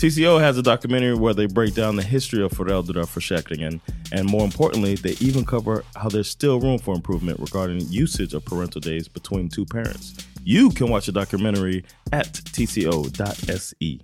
TCO 0.00 0.40
has 0.40 0.56
a 0.56 0.62
documentary 0.62 1.14
where 1.14 1.34
they 1.34 1.46
break 1.46 1.74
down 1.74 1.96
the 1.96 2.02
history 2.02 2.42
of 2.42 2.52
föräldraförsäkringen 2.52 3.80
and 4.12 4.30
more 4.30 4.44
importantly, 4.44 4.96
they 4.96 5.28
even 5.28 5.44
cover 5.44 5.82
how 5.94 6.08
there's 6.08 6.30
still 6.30 6.58
room 6.60 6.78
for 6.78 6.94
improvement 6.94 7.38
regarding 7.40 7.86
usage 7.90 8.34
of 8.34 8.44
parental 8.44 8.80
days 8.80 9.08
between 9.08 9.48
two 9.50 9.66
parents. 9.66 10.14
You 10.44 10.70
can 10.70 10.88
watch 10.88 11.06
the 11.06 11.12
documentary 11.12 11.84
at 12.12 12.32
tco.se. 12.32 13.98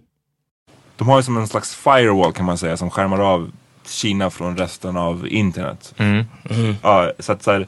De 0.96 1.08
har 1.08 1.16
ju 1.16 1.22
som 1.22 1.36
en 1.36 1.48
slags 1.48 1.74
firewall 1.74 2.32
kan 2.32 2.46
man 2.46 2.58
säga 2.58 2.76
som 2.76 2.90
skärmar 2.90 3.18
av 3.18 3.50
Kina 3.88 4.30
från 4.30 4.56
resten 4.56 4.96
av 4.96 5.28
internet. 5.28 5.94
Mm. 5.96 6.24
Mm. 6.50 6.76
Ja, 6.82 7.12
så 7.18 7.32
att 7.32 7.42
så 7.42 7.50
här, 7.50 7.66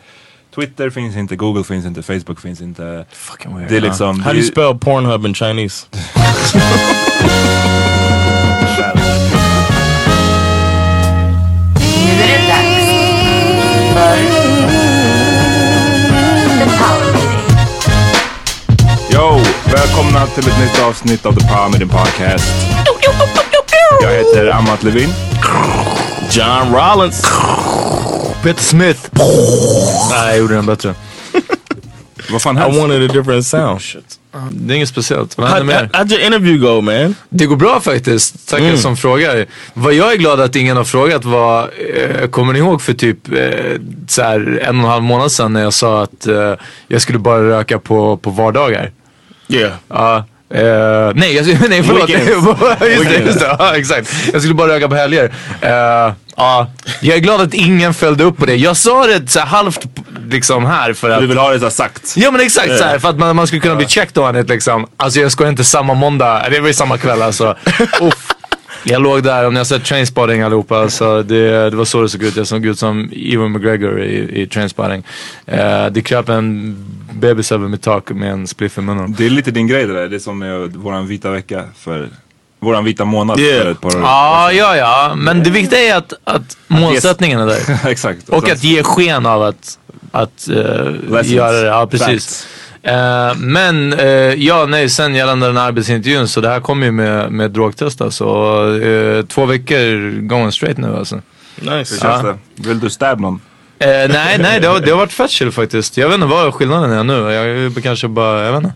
Twitter 0.54 0.90
finns 0.90 1.16
inte, 1.16 1.36
Google 1.36 1.64
finns 1.64 1.86
inte, 1.86 2.02
Facebook 2.02 2.40
finns 2.40 2.60
inte. 2.60 3.06
Fucking 3.10 3.56
weird. 3.56 3.70
Det 3.70 3.76
är 3.76 3.80
liksom... 3.80 4.20
How 4.20 4.32
do 4.32 4.38
you 4.38 4.48
spell 4.48 4.78
Pornhub 4.78 5.26
in 5.26 5.34
Chinese? 5.34 5.86
det 12.28 12.38
dags 12.48 12.86
för 13.94 14.16
The 16.58 16.64
Power 16.78 17.12
Meeting. 17.12 17.40
Yo! 19.12 19.40
Välkomna 19.72 20.26
till 20.26 20.48
ett 20.48 20.58
nytt 20.58 20.82
avsnitt 20.82 21.26
av 21.26 21.32
The 21.32 21.46
Power 21.46 21.68
Meeting 21.68 21.88
Podcast. 21.88 22.44
Jag 24.02 24.10
heter 24.10 24.46
Amat 24.50 24.82
Levin. 24.82 25.08
John 26.30 26.74
Rollins. 26.74 27.22
Peter 28.42 28.62
Smith. 28.62 29.00
Nej, 30.10 30.28
jag 30.28 30.38
gjorde 30.38 30.54
den 30.54 30.66
bättre. 30.66 30.94
Vad 32.30 32.42
fan 32.42 32.58
I 32.58 32.78
wanted 32.80 33.10
a 33.10 33.12
different 33.12 33.46
sound. 33.46 33.80
Det 34.50 34.74
är 34.74 34.76
inget 34.76 34.88
speciellt. 34.88 35.38
Vad 35.38 35.48
händer 35.48 35.64
mer? 35.64 35.90
how'd 35.92 36.12
your 36.12 36.22
interview 36.22 36.66
go 36.66 36.80
man? 36.80 37.14
Det 37.28 37.46
går 37.46 37.56
bra 37.56 37.80
faktiskt. 37.80 38.48
Tackar 38.48 38.76
som 38.76 38.96
frågar. 38.96 39.46
Vad 39.74 39.94
jag 39.94 40.12
är 40.12 40.16
glad 40.16 40.40
att 40.40 40.56
ingen 40.56 40.76
har 40.76 40.84
frågat 40.84 41.24
var, 41.24 41.70
eh, 41.94 42.28
kommer 42.28 42.52
ni 42.52 42.58
ihåg 42.58 42.82
för 42.82 42.92
typ 42.92 43.32
eh, 43.32 43.80
så 44.08 44.22
här, 44.22 44.60
en 44.62 44.78
och 44.78 44.84
en 44.84 44.90
halv 44.90 45.02
månad 45.02 45.32
sedan 45.32 45.52
när 45.52 45.62
jag 45.62 45.72
sa 45.72 46.02
att 46.02 46.26
eh, 46.26 46.54
jag 46.88 47.02
skulle 47.02 47.18
bara 47.18 47.48
röka 47.48 47.78
på, 47.78 48.16
på 48.16 48.30
vardagar? 48.30 48.92
Yeah. 49.48 49.72
Ja. 49.88 50.24
Eh, 50.54 51.12
nej, 51.14 51.36
jag, 51.36 51.46
nej 51.68 51.82
förlåt. 51.82 52.08
Just 52.88 53.10
det, 53.10 53.24
just 53.26 53.40
det. 53.40 53.56
Ja, 53.58 53.76
exakt. 53.76 54.14
Jag 54.32 54.40
skulle 54.40 54.54
bara 54.54 54.68
röka 54.68 54.88
på 54.88 54.94
helger. 54.94 55.32
Eh, 55.60 55.70
ja. 56.36 56.70
Jag 57.00 57.16
är 57.16 57.20
glad 57.20 57.40
att 57.40 57.54
ingen 57.54 57.94
följde 57.94 58.24
upp 58.24 58.36
på 58.36 58.46
det. 58.46 58.56
Jag 58.56 58.76
sa 58.76 59.06
det 59.06 59.30
så 59.30 59.38
här, 59.38 59.46
halvt 59.46 59.80
liksom 60.30 60.66
här 60.66 60.92
för 60.92 61.10
att 61.10 61.20
Du 61.20 61.26
vill 61.26 61.38
ha 61.38 61.50
det 61.50 61.58
så 61.58 61.64
här 61.64 61.70
sagt. 61.70 62.14
Ja 62.16 62.30
men 62.30 62.40
exakt 62.40 62.78
såhär, 62.78 62.98
för 62.98 63.08
att 63.08 63.18
man, 63.18 63.36
man 63.36 63.46
skulle 63.46 63.60
kunna 63.60 63.76
bli 63.76 63.86
checked 63.86 64.22
on 64.22 64.36
it 64.36 64.48
liksom. 64.48 64.86
Alltså 64.96 65.20
jag 65.20 65.32
skojar 65.32 65.50
inte, 65.50 65.64
samma 65.64 65.94
måndag, 65.94 66.46
det 66.50 66.60
var 66.60 66.68
ju 66.68 66.74
samma 66.74 66.98
kväll 66.98 67.22
alltså. 67.22 67.56
Uff. 68.00 68.37
Jag 68.84 69.02
låg 69.02 69.22
där, 69.22 69.46
om 69.46 69.52
ni 69.54 69.58
har 69.58 69.64
sett 69.64 69.84
Trainspotting 69.84 70.42
allihopa, 70.42 70.78
alltså 70.78 71.22
det, 71.22 71.70
det 71.70 71.76
var 71.76 71.84
så 71.84 72.02
det 72.02 72.08
såg 72.08 72.22
ut. 72.22 72.36
Jag 72.36 72.46
såg 72.46 72.66
ut 72.66 72.78
som 72.78 73.10
Ewan 73.16 73.52
McGregor 73.52 74.02
i, 74.02 74.42
i 74.42 74.46
Trainspotting. 74.46 75.02
Uh, 75.52 75.86
det 75.90 76.02
kröp 76.02 76.28
en 76.28 76.76
bebis 77.12 77.52
över 77.52 77.68
mitt 77.68 77.82
tak 77.82 78.10
med 78.10 78.30
en 78.32 78.46
spliff 78.46 78.78
i 78.78 78.80
munnen. 78.80 79.14
Det 79.18 79.26
är 79.26 79.30
lite 79.30 79.50
din 79.50 79.66
grej 79.66 79.86
det 79.86 79.92
där. 79.94 80.08
Det 80.08 80.16
är 80.16 80.20
som 80.20 80.38
med 80.38 80.76
våran 80.76 81.06
vita 81.06 81.30
vecka 81.30 81.64
för 81.78 82.08
våran 82.60 82.84
vita 82.84 83.04
månad 83.04 83.40
Yeah. 83.40 83.62
för 83.62 83.70
ett 83.70 83.80
par 83.80 83.96
år 83.96 84.02
Ja, 84.02 84.52
ja, 84.52 84.76
ja. 84.76 85.14
Men 85.16 85.42
det 85.42 85.50
viktiga 85.50 85.78
är 85.78 85.96
att, 85.96 86.12
att 86.24 86.56
målsättningen 86.66 87.40
är 87.40 87.46
där. 87.46 87.86
Exakt. 87.90 88.28
Och 88.28 88.50
att 88.50 88.64
ge 88.64 88.82
sken 88.82 89.26
av 89.26 89.42
att, 89.42 89.78
att 90.12 90.46
Lessons. 90.46 91.26
göra 91.26 91.52
det. 91.52 91.66
Ja, 91.66 91.86
precis. 91.86 92.06
Facts. 92.06 92.48
Eh, 92.82 93.34
men 93.36 93.92
eh, 93.92 94.06
ja, 94.34 94.66
nej, 94.68 94.88
sen 94.88 95.14
gällande 95.14 95.46
den 95.46 95.56
här 95.56 95.68
arbetsintervjun 95.68 96.28
så 96.28 96.40
det 96.40 96.48
här 96.48 96.60
kommer 96.60 96.86
ju 96.86 96.92
med, 96.92 97.32
med 97.32 97.50
drogtest 97.50 98.00
alltså. 98.00 98.24
Eh, 98.82 99.24
två 99.26 99.46
veckor 99.46 100.20
going 100.20 100.52
straight 100.52 100.78
nu 100.78 100.96
alltså. 100.96 101.20
Hur 101.60 101.78
Nice. 101.78 102.00
känns 102.00 102.22
det? 102.22 102.38
Vill 102.68 102.80
du 102.80 102.90
stab 102.90 103.20
någon? 103.20 103.40
Nej, 103.80 104.38
nej, 104.38 104.60
det 104.60 104.66
har, 104.66 104.80
det 104.80 104.90
har 104.90 104.98
varit 104.98 105.12
fett 105.12 105.30
chill 105.30 105.50
faktiskt. 105.52 105.96
Jag 105.96 106.08
vet 106.08 106.14
inte 106.14 106.26
vad 106.26 106.54
skillnaden 106.54 106.90
är 106.92 107.04
nu. 107.04 107.12
Jag 107.14 107.46
är 107.46 107.80
kanske 107.80 108.08
bara, 108.08 108.44
jag 108.44 108.52
vet 108.52 108.62
inte. 108.64 108.74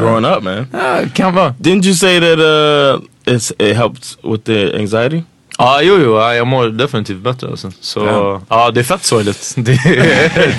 Growing 0.00 0.24
up, 0.24 0.42
man. 0.42 0.66
Ja, 0.72 0.98
kan 1.14 1.34
vara. 1.34 1.54
Didn't 1.58 1.84
you 1.84 1.94
say 1.94 2.20
that 2.20 2.38
uh, 2.38 3.00
it's, 3.34 3.52
it 3.58 3.76
helped 3.76 4.04
with 4.22 4.44
the 4.44 4.76
anxiety? 4.78 5.22
Ja, 5.58 5.80
jo, 5.82 5.98
jo, 6.02 6.16
ja, 6.18 6.34
jag 6.34 6.46
mår 6.46 6.66
definitivt 6.68 7.18
bättre 7.18 7.48
alltså. 7.48 7.72
Så, 7.80 8.00
Ja. 8.06 8.40
ja, 8.48 8.70
det 8.70 8.80
är 8.80 8.84
fett 8.84 9.04
sorgligt. 9.04 9.54
Det, 9.56 9.62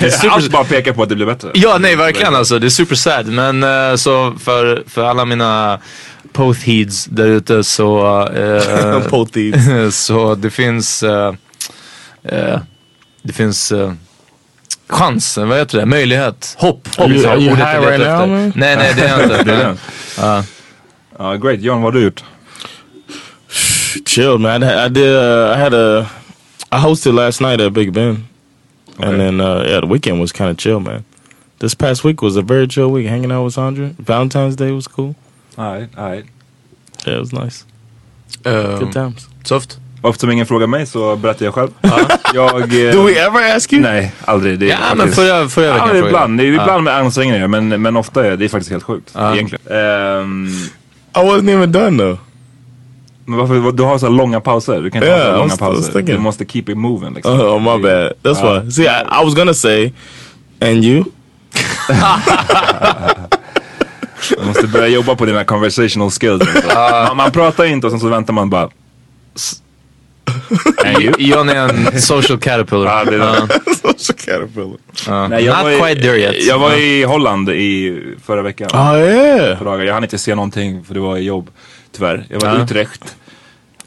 det 0.00 0.06
är 0.06 0.10
super... 0.10 0.28
Allt 0.34 0.50
bara 0.50 0.64
pekar 0.64 0.92
på 0.92 1.02
att 1.02 1.08
det 1.08 1.14
blir 1.14 1.26
bättre. 1.26 1.50
Ja, 1.54 1.78
nej, 1.80 1.96
verkligen 1.96 2.34
alltså. 2.34 2.58
Det 2.58 2.66
är 2.66 2.70
super 2.70 2.94
sad. 2.94 3.26
Men 3.26 3.62
eh, 3.62 3.96
så 3.96 4.34
för, 4.44 4.82
för 4.86 5.04
alla 5.04 5.24
mina 5.24 5.78
potheeds 6.32 7.04
där 7.04 7.26
ute 7.26 7.64
så, 7.64 8.22
eh, 8.28 9.88
så 9.90 10.34
det 10.34 10.50
finns, 10.50 11.02
eh, 11.02 11.34
eh, 12.24 12.58
det 13.22 13.32
finns 13.32 13.72
eh, 13.72 13.92
chans, 14.88 15.36
vad 15.38 15.58
heter 15.58 15.78
det, 15.78 15.86
möjlighet, 15.86 16.54
hopp. 16.58 16.88
hopp 16.96 17.06
Are 17.06 17.14
you- 17.14 17.28
are 17.28 17.40
you 17.40 17.56
high 17.56 17.80
right 17.80 18.00
now? 18.00 18.28
Nej, 18.54 18.76
nej 18.76 18.92
det 18.96 19.02
är 19.02 19.22
inte. 19.22 19.42
Det. 19.42 19.76
Ja, 21.18 21.34
great. 21.34 21.60
John, 21.60 21.82
vad 21.82 21.94
har 21.94 22.00
du 22.00 22.04
gjort? 22.04 22.24
Chill, 24.16 24.38
man. 24.38 24.62
I, 24.62 24.84
I 24.86 24.88
did. 24.88 25.14
Uh, 25.14 25.52
I 25.54 25.58
had 25.58 25.74
a. 25.74 26.08
I 26.72 26.78
hosted 26.80 27.12
last 27.14 27.40
night 27.42 27.60
at 27.60 27.72
Big 27.74 27.92
Ben, 27.92 28.16
Okay. 28.98 29.08
and 29.08 29.20
then 29.20 29.40
uh, 29.40 29.62
yeah, 29.68 29.80
the 29.80 29.86
weekend 29.86 30.20
was 30.20 30.32
kind 30.32 30.50
of 30.50 30.56
chill, 30.56 30.80
man. 30.80 31.04
This 31.58 31.74
past 31.74 32.02
week 32.04 32.22
was 32.22 32.36
a 32.36 32.42
very 32.42 32.66
chill 32.66 32.90
week, 32.90 33.06
hanging 33.08 33.30
out 33.30 33.44
with 33.44 33.54
Sandra. 33.54 33.90
Valentine's 34.02 34.56
Day 34.56 34.72
was 34.72 34.86
cool. 34.88 35.14
Nej, 35.58 35.88
nej. 35.96 36.24
Yeah, 37.06 37.16
it 37.16 37.20
was 37.20 37.32
nice. 37.32 37.64
Eh, 38.44 38.78
Good 38.78 38.92
times. 38.92 39.28
soft. 39.44 39.78
Eftersom 40.02 40.30
ingen 40.30 40.46
frågar 40.46 40.66
mig 40.66 40.86
så 40.86 41.16
berättar 41.16 41.44
jag 41.44 41.54
själv. 41.54 41.70
jag... 42.34 42.60
eh, 42.62 42.92
Do 42.92 43.02
we 43.06 43.18
ever 43.18 43.56
ask 43.56 43.72
you? 43.72 43.82
Nej, 43.82 44.12
aldrig. 44.24 44.58
Det 44.58 44.66
är 44.66 44.70
Ja, 44.70 44.78
men 44.88 44.96
faktiskt- 44.98 45.16
förra, 45.16 45.48
förra 45.48 45.64
Ja, 45.66 45.72
veckan 45.72 45.86
men 45.86 45.94
frågade 45.96 46.08
ibland. 46.08 46.38
Det 46.38 46.44
är 46.44 46.48
ibland 46.52 46.84
med 46.84 46.94
ansträngningar 46.96 47.48
men, 47.48 47.82
men 47.82 47.96
ofta 47.96 48.26
är 48.26 48.36
det 48.36 48.48
faktiskt 48.48 48.70
helt 48.70 48.84
sjukt. 48.84 49.16
Egentligen. 49.34 49.66
Ehm, 49.76 50.46
I 51.14 51.18
wasn't 51.18 51.50
even 51.50 51.72
done 51.72 51.98
though. 51.98 52.18
Men 53.26 53.38
varför, 53.38 53.72
du 53.72 53.82
har 53.82 53.98
så 53.98 54.06
här 54.06 54.12
långa 54.12 54.40
pauser. 54.40 54.80
Du 54.82 54.90
kan 54.90 55.02
inte 55.02 55.14
Ja, 55.16 55.24
ha 55.24 55.32
så 55.32 55.38
långa 55.38 55.56
pauser. 55.56 55.92
thinking. 55.92 56.14
Du 56.14 56.20
måste 56.20 56.44
keep 56.46 56.64
it 56.68 56.76
moving 56.76 57.14
liksom. 57.14 57.40
Oh, 57.40 57.60
my 57.60 57.82
bad. 57.82 58.12
That's 58.22 58.44
Uh, 58.56 58.62
why. 58.64 58.70
See, 58.70 58.82
I, 58.84 58.86
I 59.22 59.24
was 59.24 59.34
gonna 59.34 59.54
say, 59.54 59.92
and 60.60 60.84
you. 60.84 61.04
Du 64.38 64.44
måste 64.46 64.66
börja 64.66 64.88
jobba 64.88 65.14
på 65.14 65.24
dina 65.26 65.44
conversational 65.44 66.10
skills. 66.10 66.40
Alltså. 66.42 66.68
man, 66.74 67.16
man 67.16 67.30
pratar 67.30 67.64
inte 67.64 67.86
och 67.86 67.90
sen 67.90 68.00
så 68.00 68.08
väntar 68.08 68.32
man 68.32 68.50
bara. 68.50 68.68
And 70.84 71.02
you? 71.02 71.14
John 71.18 71.48
är 71.48 71.56
en 71.68 72.00
social 72.00 72.38
caterpillar. 72.38 72.84
Ja, 73.04 73.04
det 73.04 73.16
är. 73.16 73.18
Ja, 73.18 73.48
Social 73.96 74.18
caterpillar. 74.38 74.76
ja. 75.06 75.28
Nej, 75.28 75.44
jag 75.44 75.54
Not 75.56 75.64
var 75.64 75.70
i- 75.70 75.80
quite 75.94 76.02
there 76.02 76.16
yet. 76.18 76.46
Jag 76.46 76.58
var 76.58 76.74
i 76.74 77.02
Holland 77.04 77.48
i 77.50 78.02
förra 78.26 78.42
veckan. 78.42 78.68
Oh 78.72 78.98
yeah. 79.00 79.62
Dagar. 79.64 79.84
Jag 79.84 79.94
hann 79.94 80.02
inte 80.02 80.18
se 80.18 80.34
någonting 80.34 80.84
för 80.84 80.94
det 80.94 81.00
var 81.00 81.16
i 81.16 81.22
jobb. 81.24 81.50
Tyvärr. 81.96 82.26
Jag 82.30 82.40
var 82.40 82.48
Ja. 82.48 82.62
Utrecht. 82.62 83.16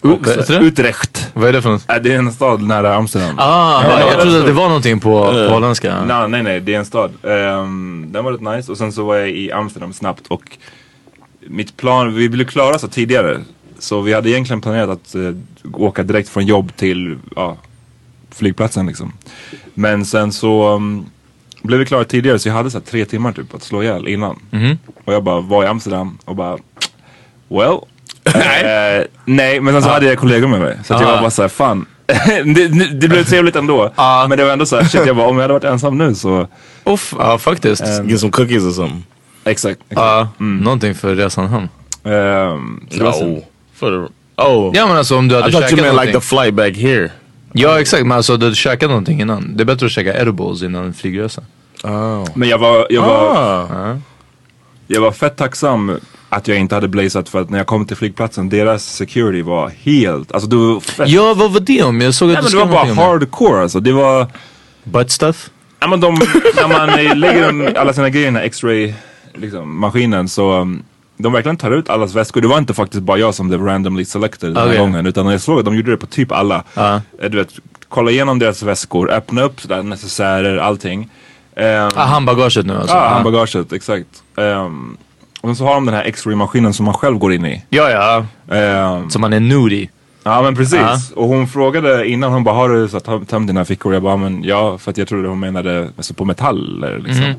Uh, 0.06 0.15
det? 0.47 0.56
Utrecht. 0.57 1.31
Vad 1.33 1.50
är 1.50 1.53
det 1.53 1.61
för 1.61 1.69
något? 1.69 1.88
Det 1.88 2.13
är 2.13 2.17
en 2.17 2.31
stad 2.31 2.61
nära 2.61 2.95
Amsterdam. 2.95 3.35
Ah, 3.39 3.83
Ja, 3.83 4.00
jag 4.00 4.21
trodde 4.21 4.39
att 4.39 4.45
det 4.45 4.51
var 4.51 4.67
någonting 4.67 5.00
på, 5.00 5.25
på 5.25 5.38
Uh, 5.38 5.50
holländska. 5.51 6.06
Nej, 6.06 6.29
nej, 6.29 6.44
nej, 6.44 6.59
det 6.59 6.73
är 6.73 6.79
en 6.79 6.85
stad. 6.85 7.11
Ehm, 7.23 8.06
den 8.11 8.23
var 8.23 8.31
rätt 8.31 8.41
nice 8.56 8.71
och 8.71 8.77
sen 8.77 8.94
så 8.94 9.03
var 9.06 9.15
jag 9.15 9.29
i 9.29 9.51
Amsterdam 9.51 9.94
snabbt 9.94 10.27
och 10.27 10.57
mitt 11.39 11.77
plan, 11.77 12.15
vi 12.15 12.27
ville 12.27 12.45
klara 12.45 12.79
så 12.79 12.88
tidigare. 12.88 13.38
Så 13.79 14.01
vi 14.01 14.13
hade 14.13 14.29
egentligen 14.29 14.61
planerat 14.61 14.89
att 14.89 15.15
eh, 15.15 15.31
åka 15.73 16.03
direkt 16.03 16.29
från 16.29 16.45
jobb 16.45 16.75
till 16.75 17.17
ja, 17.35 17.57
flygplatsen 18.31 18.88
liksom. 18.88 19.13
Men 19.73 20.06
sen 20.06 20.31
så 20.31 20.75
um, 20.75 21.06
blev 21.61 21.79
vi 21.79 21.85
klara 21.85 22.03
tidigare 22.03 22.39
så 22.39 22.50
jag 22.50 22.53
hade 22.53 22.71
så 22.71 22.79
tre 22.79 23.06
timmar 23.06 23.31
typ 23.31 23.53
att 23.56 23.63
slå 23.63 23.83
ihjäl 23.83 24.07
innan. 24.07 24.39
Mhm. 24.51 24.77
Och 25.06 25.13
jag 25.13 25.23
bara 25.23 25.41
var 25.41 25.63
i 25.63 25.67
Amsterdam 25.67 26.17
och 26.25 26.35
bara 26.35 26.57
well. 27.47 27.77
Eh, 28.25 29.06
nej, 29.25 29.59
men 29.59 29.73
sen 29.73 29.83
så 29.83 29.89
hade 29.89 30.06
jag 30.06 30.17
kollegor 30.17 30.47
med 30.47 30.59
mig. 30.59 30.77
Så 30.85 30.94
att 30.94 31.01
jag 31.01 31.07
var 31.07 31.19
bara 31.21 31.29
såhär, 31.29 31.50
fan. 31.50 31.85
det, 32.56 32.67
det 33.01 33.07
blev 33.07 33.23
trevligt 33.23 33.56
ändå. 33.56 33.94
Men 34.29 34.38
det 34.38 34.44
var 34.44 34.51
ändå 34.51 34.65
såhär, 34.65 34.83
shit 34.83 35.06
jag 35.06 35.15
bara, 35.15 35.27
om 35.27 35.35
jag 35.35 35.41
hade 35.41 35.53
varit 35.53 35.63
ensam 35.63 35.97
nu 35.97 36.15
så. 36.15 36.47
Uff, 36.83 37.13
ja 37.19 37.38
faktiskt. 37.38 37.81
Ehm, 37.81 38.09
Get 38.09 38.19
some 38.19 38.31
cookies 38.31 38.63
or 38.63 38.71
something. 38.71 39.06
Exakt. 39.45 39.79
Ja, 39.89 40.27
någonting 40.38 40.95
för 40.95 41.15
resan 41.15 41.47
hem. 41.47 41.61
Ehm, 42.13 42.88
det 42.91 43.03
var 43.03 43.11
synd. 43.11 43.41
For 43.75 43.91
the 43.91 44.41
oh. 44.44 44.71
Ja 44.75 44.88
men 44.88 44.97
alltså 44.97 45.17
om 45.17 45.27
du 45.27 45.35
hade 45.35 45.50
I 45.50 45.51
thought 45.51 45.61
you 45.61 45.69
käkat 45.69 45.81
meant 45.83 45.94
någonting. 45.95 46.13
like 46.13 46.19
the 46.19 46.25
flight 46.27 46.53
back 46.53 46.75
here. 46.77 47.11
Ja 47.53 47.79
exakt, 47.81 48.03
men 48.06 48.17
alltså 48.17 48.38
du 48.38 48.45
hade 48.45 48.56
käkat 48.56 48.89
någonting 48.89 49.21
innan. 49.21 49.57
Det 49.57 49.63
är 49.63 49.65
bättre 49.65 49.85
att 49.85 49.91
käka 49.91 50.21
edibles 50.21 50.63
innan 50.63 50.85
en 50.85 50.94
flygresa. 50.94 51.41
Oh. 51.83 52.25
Men 52.33 52.50
jag 52.50 52.57
var, 52.57 52.88
jag 52.89 53.01
var, 53.01 53.35
Ah. 53.35 53.97
Jag 54.91 55.01
var 55.01 55.12
fett 55.12 55.38
tacksam 55.38 55.97
att 56.30 56.47
jag 56.47 56.57
inte 56.57 56.75
hade 56.75 56.88
blazat 56.88 57.30
för 57.30 57.41
att 57.41 57.50
när 57.50 57.57
jag 57.57 57.68
kom 57.68 57.86
till 57.86 57.97
flygplatsen, 57.97 58.50
deras 58.50 58.83
security 58.95 59.41
var 59.41 59.69
helt, 59.69 60.31
alltså 60.31 60.50
var 60.50 60.80
fett. 60.80 61.09
Ja, 61.09 61.33
vad 61.33 61.51
var 61.51 61.59
det 61.59 61.83
om? 61.83 62.01
Jag 62.01 62.13
såg 62.13 62.31
att 62.31 62.33
Nej, 62.44 62.51
du 62.51 62.57
men 62.57 62.68
det 62.68 62.74
var 62.75 62.83
skrev 62.83 62.95
bara 62.95 63.06
hardcore 63.06 63.62
alltså. 63.62 63.80
Det 63.80 63.91
var. 63.91 64.27
Butt 64.83 65.12
stuff? 65.12 65.50
Ja 65.80 65.88
men 65.88 66.00
de, 66.00 66.13
när 66.56 66.68
man 66.68 66.89
eh, 66.89 67.15
lägger 67.15 67.77
alla 67.77 67.94
sina 67.94 68.09
grejer 68.09 68.24
i 68.24 68.31
den 68.31 68.36
här 68.36 68.44
x-ray 68.44 68.94
liksom, 69.33 69.80
maskinen 69.80 70.30
så 70.30 70.53
um, 70.59 70.83
de 71.18 71.33
verkligen 71.33 71.57
tar 71.57 71.71
ut 71.71 71.89
allas 71.89 72.15
väskor. 72.15 72.42
Det 72.42 72.47
var 72.47 72.57
inte 72.57 72.74
faktiskt 72.74 73.03
bara 73.03 73.18
jag 73.18 73.35
som 73.35 73.47
blev 73.47 73.65
randomly 73.65 74.06
selected 74.06 74.53
den 74.53 74.68
här 74.69 74.77
gången. 74.77 75.06
Utan 75.06 75.25
jag 75.27 75.42
såg 75.42 75.59
att 75.59 75.65
de 75.65 75.75
gjorde 75.75 75.92
det 75.92 75.97
på 75.97 76.06
typ 76.06 76.31
alla. 76.31 76.63
Eh, 76.75 76.97
Du 77.30 77.38
vet, 77.38 77.50
kolla 77.89 78.12
igenom 78.12 78.39
deras 78.39 78.63
väskor, 78.63 79.12
öppna 79.12 79.42
upp 79.42 79.62
sådär 79.62 79.83
necessärer, 79.83 80.57
allting. 80.57 81.09
Um, 81.59 81.89
Ah, 81.95 82.06
handbagaget 82.06 82.65
nu 82.65 82.73
alltså? 82.77 82.95
ja, 82.95 83.01
Ah. 83.01 83.09
handbagaget, 83.13 83.73
exakt. 83.73 84.23
Um, 84.35 84.97
och 85.41 85.50
sen 85.50 85.56
så 85.56 85.65
har 85.65 85.73
de 85.73 85.85
den 85.85 85.95
här 85.95 86.03
x-ray 86.03 86.35
maskinen 86.35 86.73
som 86.73 86.85
man 86.85 86.94
själv 86.94 87.17
går 87.17 87.33
in 87.33 87.45
i. 87.45 87.65
Ja, 87.69 87.89
ja. 87.89 88.25
Um, 88.97 89.09
Så 89.09 89.19
man 89.19 89.33
är 89.33 89.39
nudie. 89.39 89.89
Ja 90.23 90.41
men 90.41 90.56
precis. 90.56 90.79
Ja. 90.79 90.97
Och 91.15 91.27
hon 91.27 91.47
frågade 91.47 92.07
innan, 92.09 92.31
hon 92.31 92.44
bara 92.44 92.56
har 92.56 92.69
du 92.69 92.88
så 92.88 93.00
tömt 93.00 93.47
dina 93.47 93.65
fickor? 93.65 93.94
Jag 93.94 94.03
bara, 94.03 94.17
men 94.17 94.44
ja, 94.44 94.77
för 94.77 94.91
att 94.91 94.97
jag 94.97 95.07
trodde 95.07 95.27
hon 95.27 95.39
menade 95.39 95.89
alltså, 95.97 96.13
på 96.13 96.25
metaller 96.25 97.00
liksom. 97.06 97.23
Mhm. 97.25 97.35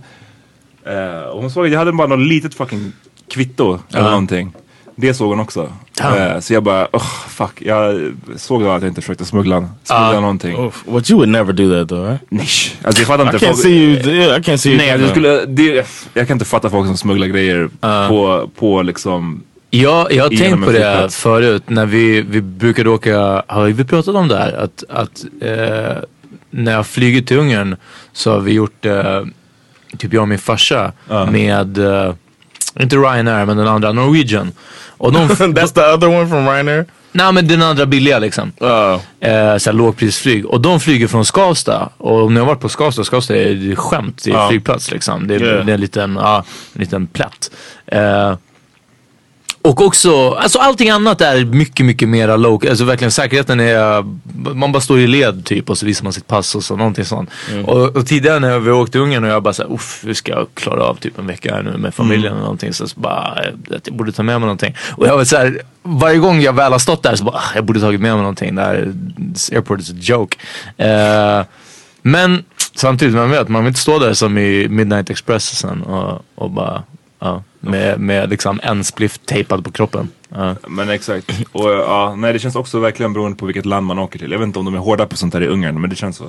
Eh, 0.99 1.21
och 1.23 1.41
hon 1.41 1.51
såg 1.51 1.67
att 1.67 1.73
jag 1.73 1.79
hade 1.79 1.93
bara 1.93 2.07
något 2.09 2.19
litet 2.29 2.55
fucking 2.55 2.93
kvitto 3.31 3.79
eller 3.91 4.01
Ja. 4.05 4.11
någonting. 4.11 4.53
Det 4.97 5.15
såg 5.15 5.29
hon 5.29 5.41
också. 5.41 5.73
Eh, 6.05 6.41
så 6.41 6.53
jag 6.55 6.63
bara, 6.63 6.89
oh, 6.93 7.05
fuck. 7.29 7.63
Jag 7.63 8.13
såg 8.37 8.63
då 8.63 8.71
att 8.71 8.83
jag 8.83 8.91
inte 8.91 9.01
försökte 9.01 9.25
smuggla, 9.25 9.57
smuggla 9.85 10.15
Ja. 10.15 10.21
någonting. 10.21 10.57
Oof. 10.57 10.83
What 10.87 11.11
you 11.11 11.17
would 11.19 11.29
never 11.29 11.53
do 11.53 11.79
that 11.81 11.89
though, 11.89 12.07
right? 12.09 12.31
Nisch. 12.31 12.75
Alltså 12.83 13.01
jag 13.01 13.09
fattar 13.09 13.25
I 13.25 13.27
inte. 13.27 13.39
can't 13.47 13.51
folk- 13.51 13.63
see 13.63 13.71
you. 13.85 14.15
Yeah, 14.15 14.39
I 14.39 14.43
can't 14.43 14.57
see 14.57 14.69
you. 14.71 14.79
Nej, 14.79 14.89
doing 14.91 15.01
jag, 15.03 15.11
skulle, 15.11 15.45
det, 15.47 15.87
jag 16.15 16.27
kan 16.27 16.35
inte 16.35 16.45
fatta 16.45 16.71
folk 16.71 16.87
som 16.87 16.97
smugglar 16.97 17.27
grejer 17.27 17.69
Ja. 17.81 18.07
på, 18.09 18.51
på 18.59 18.83
liksom 18.83 19.43
Ja, 19.73 20.09
jag 20.11 20.23
har 20.25 20.31
tänkt 20.31 20.65
på 20.67 20.73
det 20.73 21.09
förut 21.15 21.63
när 21.67 21.87
vi, 21.87 22.21
vi 22.23 22.41
brukade 22.41 22.91
åka, 22.91 23.43
har 23.47 23.67
vi 23.67 23.85
pratat 23.85 24.15
om 24.15 24.29
det 24.29 24.37
här? 24.39 24.53
Att, 24.53 24.85
att 24.89 25.25
eh, 25.43 26.03
när 26.51 26.73
jag 26.73 26.87
flyger 26.87 27.23
till 27.23 27.39
Ungern 27.39 27.77
så 28.13 28.33
har 28.33 28.41
vi 28.41 28.53
gjort, 28.53 28.87
eh, 28.87 29.23
typ 29.99 30.13
jag 30.13 30.23
och 30.23 30.29
min 30.29 30.39
farsa 30.39 30.93
med, 31.31 31.79
eh, 31.79 32.15
inte 32.81 32.97
Ryanair 32.97 33.47
men 33.47 33.57
den 33.57 33.69
andra, 33.69 33.93
Norwegian. 33.93 34.53
Och 35.01 35.13
de, 35.13 35.29
That's 35.29 35.73
the 35.75 35.81
other 35.81 36.09
one 36.09 36.29
from 36.29 36.49
Ryanair. 36.49 36.87
nej 37.13 37.33
men 37.33 37.49
den 37.49 37.63
andra 37.63 37.87
billiga 37.87 38.19
liksom. 38.19 38.53
Oh. 38.61 38.99
Eh, 39.21 39.57
såhär 39.59 39.73
lågprisflyg. 39.73 40.47
Och 40.47 40.61
de 40.61 40.81
flyger 40.81 41.07
från 41.07 41.25
Skavsta. 41.25 41.89
Och 41.97 42.23
om 42.25 42.35
ni 42.35 42.41
har 42.41 42.47
varit 42.47 42.61
på 42.61 42.69
Skavsta, 42.69 43.05
Skavsta 43.05 43.37
är 43.37 43.55
det 43.55 43.73
är 43.73 43.77
skämt 43.77 44.27
i 44.27 44.31
Ja. 44.31 44.49
flygplats 44.49 44.91
liksom. 44.91 45.27
Det 45.27 45.35
är, 45.35 45.41
Yeah. 45.43 45.65
det 45.67 45.73
är 45.73 45.75
en 45.75 45.81
liten, 45.81 46.17
ja, 46.23 46.45
en 46.75 46.81
liten 46.81 47.07
plätt. 47.07 47.51
Eh, 47.87 48.35
och 49.63 49.81
också, 49.81 50.31
alltså 50.31 50.59
allting 50.59 50.91
annat 50.91 51.21
är 51.21 51.45
mycket, 51.45 51.87
mycket 51.87 52.09
mera 52.09 52.37
low. 52.37 52.65
Alltså 52.69 52.85
verkligen 52.85 53.11
säkerheten 53.11 53.61
är, 53.61 54.05
man 54.55 54.73
bara 54.73 54.81
står 54.81 54.99
i 54.99 55.07
led 55.07 55.45
typ 55.45 55.71
och 55.71 55.79
så 55.79 55.87
visar 55.87 56.05
man 56.05 56.13
sitt 56.13 56.27
pass 56.27 56.55
och 56.55 56.65
så, 56.65 56.77
någonting 56.77 57.05
sånt. 57.05 57.31
Och, 57.67 57.97
och 57.97 58.07
tidigare 58.07 58.39
när 58.39 58.59
vi 58.59 58.71
åkte 58.71 58.93
till 58.93 59.01
Ungern 59.01 59.25
och 59.25 59.31
jag 59.31 59.43
bara 59.43 59.55
såhär, 59.55 59.73
uff, 59.73 60.01
hur 60.05 60.15
ska 60.15 60.33
jag 60.33 60.47
klara 60.55 60.85
av 60.85 60.95
typ 60.95 61.19
en 61.19 61.27
vecka 61.27 61.55
här 61.55 61.63
nu 61.63 61.77
med 61.77 61.95
familjen 61.95 62.33
eller 62.33 62.43
någonting. 62.43 62.73
Så, 62.73 62.89
så 62.89 63.01
bara, 63.01 63.39
jag 63.69 63.95
borde 63.95 64.13
ta 64.13 64.23
med 64.23 64.41
mig 64.41 64.47
någonting. 64.47 64.77
Och 64.97 65.07
jag 65.07 65.17
var 65.17 65.25
såhär, 65.25 65.63
varje 65.83 66.19
gång 66.19 66.41
jag 66.41 66.53
väl 66.53 66.73
har 66.73 66.79
stått 66.79 67.03
där 67.03 67.17
så 67.17 67.25
bara, 67.25 67.37
ah, 67.37 67.55
jag 67.55 67.65
borde 67.65 67.81
tagit 67.81 68.01
med 68.01 68.13
mig 68.13 68.21
någonting. 68.21 68.55
Det 68.55 68.63
här, 68.63 68.93
airport 69.53 69.81
is 69.81 69.91
a 69.91 69.95
joke. 70.01 70.37
Eh, 70.77 71.45
men 72.03 72.45
samtidigt, 72.75 73.15
man 73.15 73.31
vet, 73.31 73.49
man 73.49 73.65
vill 73.65 73.69
inte 73.69 73.81
stå 73.81 73.99
där 73.99 74.13
som 74.13 74.39
i 74.39 74.69
Midnight 74.69 75.11
Express 75.11 75.59
sen 75.59 75.83
och, 75.83 76.25
och 76.35 76.51
bara, 76.51 76.83
ja, 77.19 77.43
med, 77.61 78.01
med 78.01 78.31
liksom 78.31 78.61
en 78.63 78.85
spliff 78.85 79.19
tejpad 79.19 79.65
på 79.65 79.73
kroppen. 79.73 80.09
Ja. 80.29 80.55
Men 80.69 80.91
exakt. 80.91 81.33
Och 81.53 81.71
ja, 81.71 82.15
nej 82.19 82.33
det 82.33 82.39
känns 82.39 82.57
också 82.57 82.79
verkligen 82.79 83.13
beroende 83.13 83.39
på 83.39 83.47
vilket 83.47 83.67
land 83.67 83.87
man 83.87 83.99
åker 83.99 84.19
till. 84.19 84.31
Jag 84.31 84.39
vet 84.39 84.47
inte 84.47 84.59
om 84.59 84.65
de 84.65 84.75
är 84.75 84.79
hårda 84.79 85.07
på 85.07 85.17
sånt 85.17 85.35
här 85.35 85.43
i 85.43 85.47
Ungern, 85.47 85.81
men 85.81 85.91
det 85.91 85.97
känns 85.97 86.17
så. 86.17 86.25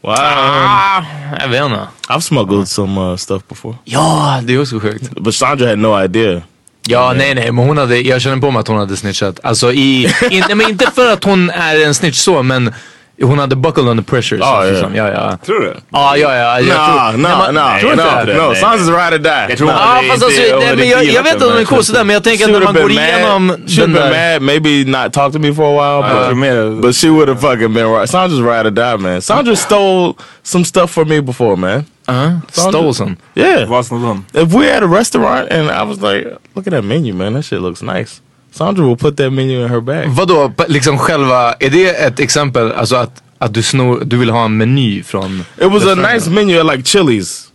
Wow. 0.00 0.14
Ah, 0.18 1.04
jag 1.40 1.48
vet 1.48 1.64
inte. 1.64 1.88
I've 2.08 2.20
smuggled 2.20 2.68
some 2.68 3.00
uh, 3.00 3.16
stuff 3.16 3.42
before. 3.48 3.76
Ja, 3.84 4.40
det 4.42 4.54
är 4.54 4.60
också 4.60 4.80
sjukt. 4.80 5.10
But 5.10 5.34
Sandra 5.34 5.68
had 5.68 5.78
no 5.78 6.04
idea. 6.04 6.42
Ja, 6.86 7.12
nej, 7.16 7.34
nej, 7.34 7.52
men 7.52 7.66
hon 7.66 7.78
hade, 7.78 7.98
jag 7.98 8.22
känner 8.22 8.36
på 8.36 8.50
mig 8.50 8.60
att 8.60 8.68
hon 8.68 8.78
hade 8.78 8.96
snitchat. 8.96 9.40
Alltså 9.42 9.72
i, 9.72 10.04
in, 10.30 10.42
nej, 10.48 10.54
men 10.54 10.70
inte 10.70 10.90
för 10.90 11.12
att 11.12 11.24
hon 11.24 11.50
är 11.50 11.86
en 11.86 11.94
snitch 11.94 12.18
så, 12.18 12.42
men 12.42 12.74
hon 13.22 13.38
hade 13.38 13.56
buckled 13.56 13.88
under 13.88 14.02
pressure. 14.04 14.38
så, 14.40 14.44
ah, 14.44 14.60
Ja, 14.60 14.66
ja. 14.66 14.70
liksom. 14.72 14.94
ja, 14.94 15.10
ja. 15.10 15.38
Tror 15.46 15.60
du? 15.60 15.74
Ah, 15.90 16.16
ja, 16.16 16.34
ja, 16.36 16.36
ja. 16.36 16.60
Jag 16.60 16.68
Nah, 16.68 17.10
tror, 17.10 17.18
no, 17.18 17.28
nej, 17.28 17.36
man- 17.38 17.54
no, 17.54 17.80
tror 17.80 17.92
inte 17.92 18.04
no, 18.04 18.26
det? 18.26 18.34
no. 18.36 18.48
Nej. 18.52 18.62
Sandra's 18.62 18.90
ride 19.04 19.16
or 19.16 19.18
die. 19.18 19.46
Jag 19.48 19.58
tror 19.58 19.70
ah, 19.70 19.72
No. 19.72 19.78
hon 19.78 19.88
Ja, 19.88 19.94
hade 19.94 20.08
fast 20.08 20.22
alltså, 20.24 20.40
inte- 20.40 20.54
hon 20.54 20.64
nej, 20.64 20.76
men 20.76 20.88
jag, 20.88 21.04
jag 21.04 21.22
vet 21.22 21.36
att 21.36 21.42
hon 21.42 21.58
är 21.58 21.64
cool 21.64 21.84
sådär, 21.84 22.04
men 22.04 22.14
jag 22.14 22.24
tänker 22.24 22.38
She 22.38 22.44
att 22.44 22.50
när 22.50 22.58
would 22.60 22.74
man 22.74 22.74
have 22.74 22.82
går 22.82 22.88
been 22.88 23.16
igenom 23.16 23.46
mad. 23.46 23.60
Den 23.76 23.92
där... 23.92 24.32
mad. 24.32 24.42
Maybe 24.42 24.84
not 24.98 25.12
talk 25.12 25.32
to 25.32 25.38
me 25.38 25.54
for 25.54 25.64
a 25.64 25.72
while. 26.00 26.08
Jag 26.18 26.28
but, 26.28 26.36
mer- 26.38 26.80
but 26.82 26.96
she 26.96 27.08
would 27.08 27.28
have 27.28 27.40
fucking 27.40 27.72
been 27.74 27.86
right. 27.92 28.10
Sandra's 28.10 28.40
ride 28.40 28.66
or 28.66 28.70
die, 28.70 28.96
man. 28.98 29.22
Sandra 29.22 29.56
stole 29.56 30.12
some 30.42 30.64
stuff 30.64 30.90
from 30.90 31.08
me 31.08 31.20
before, 31.22 31.56
man. 31.56 31.84
Uh-huh. 32.08 32.26
Uh, 32.26 32.70
Stolson. 32.70 33.16
Yeah. 33.34 33.68
Vad 33.68 33.86
snodde 33.86 34.06
hon? 34.06 34.24
If 34.34 34.52
we 34.54 34.74
had 34.74 34.82
a 34.82 34.86
restaurant 34.86 35.48
and 35.50 35.70
I 35.70 35.82
was 35.84 35.98
like, 36.00 36.24
look 36.54 36.66
at 36.66 36.72
that 36.72 36.84
menu, 36.84 37.14
man. 37.14 37.34
That 37.34 37.44
shit 37.44 37.60
looks 37.60 37.82
nice. 37.82 38.20
Sandra 38.52 38.84
will 38.86 38.96
put 38.96 39.16
that 39.16 39.32
menu 39.32 39.62
in 39.64 39.68
her 39.68 39.80
bag. 39.80 40.04
Vadå, 40.08 40.52
liksom 40.68 40.98
själva, 40.98 41.52
är 41.52 41.70
det 41.70 41.88
ett 41.88 42.20
exempel, 42.20 42.72
alltså 42.72 42.96
att, 42.96 43.22
att 43.38 43.54
du, 43.54 43.62
snor, 43.62 44.02
du 44.04 44.16
vill 44.16 44.30
ha 44.30 44.44
en 44.44 44.56
meny 44.56 45.02
från... 45.02 45.44
It 45.60 45.72
was 45.72 45.86
a 45.86 45.94
nice 45.94 46.30
menu 46.30 46.60
at 46.60 46.66
like 46.66 46.82
Chili's. 46.82 47.48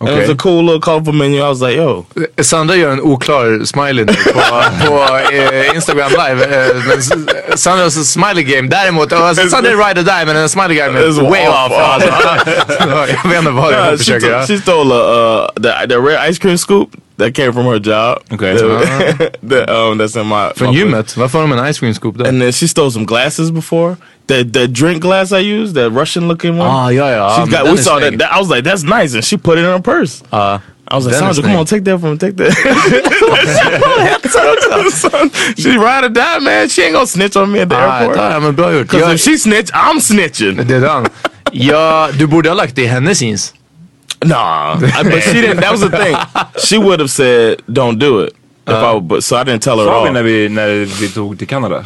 And 0.00 0.08
it 0.10 0.14
was 0.14 0.22
Okay. 0.24 0.32
a 0.32 0.36
cool 0.36 0.64
little 0.64 0.80
colorful 0.80 1.12
menu. 1.12 1.38
I 1.38 1.48
was 1.48 1.60
like, 1.62 1.76
yo. 1.76 2.04
Sandra 2.42 2.76
gör 2.76 2.92
en 2.92 3.00
oklar 3.00 3.64
smiley 3.64 4.04
nu 4.04 4.12
på, 4.12 4.40
på 4.86 5.18
eh, 5.32 5.74
Instagram 5.76 6.10
live. 6.10 6.44
Eh, 6.44 6.76
men 6.88 7.02
Sandras 7.58 8.12
smiley 8.12 8.44
game 8.44 8.68
däremot, 8.68 9.12
alltså, 9.12 9.48
Sandra 9.48 9.70
är 9.70 9.88
ride 9.88 10.00
or 10.00 10.04
die 10.04 10.24
men 10.26 10.36
en 10.36 10.48
smiley 10.48 10.76
game 10.76 10.98
är 10.98 11.30
way 11.30 11.48
off, 11.48 11.54
off. 11.54 11.72
Alltså, 11.78 12.08
jag 13.24 13.30
vet 13.30 13.38
inte 13.38 13.50
vad 13.50 13.74
she, 13.74 13.96
försöker 13.98 14.26
göra. 14.26 14.46
she 14.46 14.58
stole 14.58 14.94
a, 14.94 15.48
uh, 15.56 15.62
the, 15.62 15.88
the 15.88 15.96
rare 15.96 16.30
ice 16.32 16.38
cream 16.38 16.58
scoop 16.58 16.90
that 17.16 17.34
came 17.34 17.52
from 17.52 17.66
her 17.66 17.78
job. 17.78 18.18
Okay. 18.32 18.54
That- 18.54 19.36
that, 19.42 19.70
um, 19.70 19.98
that's 19.98 20.16
in 20.16 20.26
my... 20.26 20.52
Från 20.56 20.68
my 20.70 20.76
gymmet, 20.78 21.16
varför 21.16 21.38
har 21.38 21.48
de 21.48 21.58
en 21.58 21.70
ice 21.70 21.78
cream 21.78 21.94
scoop 21.94 22.18
där? 22.18 22.28
And 22.28 22.40
then 22.40 22.52
she 22.52 22.68
stole 22.68 22.90
some 22.90 23.04
glasses 23.06 23.50
before. 23.50 23.96
The 24.26 24.44
the 24.44 24.66
drink 24.66 25.02
glass 25.02 25.32
I 25.32 25.40
used, 25.62 25.74
that 25.74 25.92
Russian 25.92 26.28
looking 26.28 26.58
one. 26.58 26.70
Ah, 26.70 26.90
ja, 26.90 27.10
ja. 27.10 27.34
She 27.36 27.40
men 27.50 27.50
got, 27.50 27.76
we 27.76 27.82
saw 27.82 28.00
that, 28.00 28.18
that. 28.18 28.32
I 28.32 28.38
was 28.40 28.48
like, 28.48 28.64
that's 28.64 28.82
nice, 28.82 29.14
and 29.14 29.24
she 29.24 29.36
put 29.36 29.58
it 29.58 29.64
in 29.64 29.70
her 29.70 29.80
purse. 29.82 30.22
Ja. 30.32 30.58
I 30.88 30.96
was 30.96 31.06
like, 31.06 31.14
Sandra, 31.16 31.42
come 31.42 31.56
on, 31.56 31.66
take 31.66 31.84
that 31.84 32.00
from 32.00 32.10
me, 32.12 32.18
take 32.18 32.36
that. 32.36 32.52
she 35.58 35.76
ride 35.76 36.04
or 36.04 36.08
die, 36.10 36.38
man. 36.40 36.68
She 36.68 36.82
ain't 36.82 36.92
gonna 36.94 37.06
snitch 37.06 37.36
on 37.36 37.50
me 37.52 37.60
at 37.60 37.68
the 37.68 37.76
Ah, 37.76 38.00
airport. 38.00 38.16
ja, 38.16 38.40
men 38.40 38.54
bra 38.54 38.70
gjort. 38.70 38.88
Because 38.90 39.14
if 39.14 39.20
she 39.20 39.36
snitch, 39.38 39.70
I'm 39.72 40.00
snitching. 40.00 40.64
det 40.64 40.74
är 40.76 40.80
den. 40.80 41.06
Ja, 41.52 42.08
du 42.18 42.26
borde 42.26 42.48
ha 42.48 42.54
lagt 42.56 42.76
det 42.76 42.82
i 42.82 42.86
hennes 42.86 43.22
jeans. 43.22 43.54
Nah, 44.24 44.74
I- 44.76 45.04
but 45.04 45.22
she 45.22 45.32
didn't. 45.40 45.60
That 45.60 45.72
was 45.72 45.80
the 45.90 45.96
thing. 46.04 46.16
She 46.58 46.78
would 46.78 47.00
have 47.00 47.10
said, 47.10 47.56
"Don't 47.66 47.98
do 47.98 48.24
it." 48.24 48.32
If 48.66 48.74
I, 48.96 49.00
but 49.00 49.24
so 49.24 49.36
I 49.36 49.44
didn't 49.44 49.60
tell 49.62 49.78
her 49.78 49.84
Sa 49.84 50.04
vi 50.04 50.10
när 50.10 50.22
vi, 50.22 50.48
när 50.48 51.00
vi 51.00 51.08
tog 51.08 51.38
till 51.38 51.48
Kanada? 51.48 51.84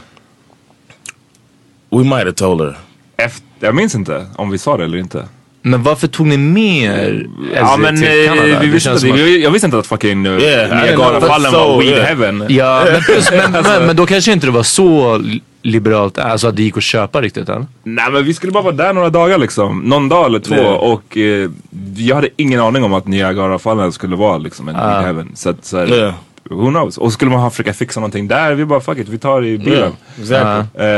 We 1.91 1.99
might 2.05 2.13
have 2.25 2.33
told 2.33 2.61
her. 2.61 2.77
Efter, 3.17 3.43
jag 3.61 3.75
minns 3.75 3.95
inte 3.95 4.27
om 4.37 4.51
vi 4.51 4.59
sa 4.59 4.77
det 4.77 4.85
eller 4.85 4.99
inte. 4.99 5.29
Men 5.63 5.83
varför 5.83 6.07
tog 6.09 6.27
ni 6.27 6.37
med 6.37 6.85
er 7.05 7.27
Ja 7.55 7.77
men 7.77 7.97
till 7.97 8.25
eh, 8.29 8.35
Kanada? 8.35 8.61
vi 8.61 8.67
visste 8.67 8.91
inte, 8.91 9.07
vi, 9.13 9.43
jag 9.43 9.51
visste 9.51 9.67
inte 9.67 9.79
att 9.79 9.87
fucking 9.87 10.27
uh, 10.27 10.43
Yeah. 10.43 10.83
Niagarafallen 10.83 11.53
So, 11.53 11.59
var 11.59 11.79
weed 11.79 11.89
yeah. 11.93 12.05
heaven. 12.07 12.45
Ja, 12.49 12.85
men, 12.93 13.01
plus, 13.03 13.31
men, 13.31 13.53
men, 13.53 13.87
men 13.87 13.97
då 13.97 14.07
kanske 14.07 14.33
inte 14.33 14.47
det 14.47 14.51
var 14.53 14.63
så 14.63 15.23
liberalt, 15.71 16.19
alltså 16.19 16.49
att 16.49 16.57
det 16.57 16.63
gick 16.63 16.77
att 16.77 16.83
köpa 16.83 17.21
riktigt 17.21 17.49
eller? 17.49 17.67
Nej 17.83 18.11
men 18.13 18.25
vi 18.25 18.35
skulle 18.35 18.53
bara 18.53 18.63
vara 18.63 18.75
där 18.75 18.93
några 18.93 19.11
dagar 19.11 19.39
liksom. 19.39 19.79
Någon 19.81 20.09
dag 20.09 20.27
eller 20.27 20.39
två. 20.39 20.55
Yeah. 20.55 20.75
Och 20.75 21.17
eh, 21.17 21.51
jag 21.97 22.17
hade 22.17 22.29
ingen 22.37 22.61
aning 22.61 22.85
om 22.85 22.93
att 22.95 23.07
Niagarafallen 23.07 23.93
skulle 23.93 24.17
vara 24.17 24.39
liksom 24.39 24.69
en 24.69 24.75
weed 24.75 25.05
heaven. 25.05 25.33
Så 25.35 25.51
att 25.51 25.65
så 25.65 25.79
här, 25.79 25.87
Yeah. 25.95 26.15
who 26.51 26.69
knows. 26.71 26.99
Och 26.99 27.13
skulle 27.13 27.31
man 27.31 27.41
ha 27.41 27.51
försöka 27.51 27.73
fixa 27.73 28.01
någonting 28.01 28.29
där, 28.29 28.55
vi 28.55 28.65
bara 28.65 28.81
fuck 28.81 28.99
it, 28.99 29.09
vi 29.09 29.19
tar 29.19 29.41
det 29.41 29.49
i 29.49 29.59
bilen. 29.59 29.79
Yeah, 29.79 29.93
exactly. 30.21 30.83
Eh, 30.85 30.89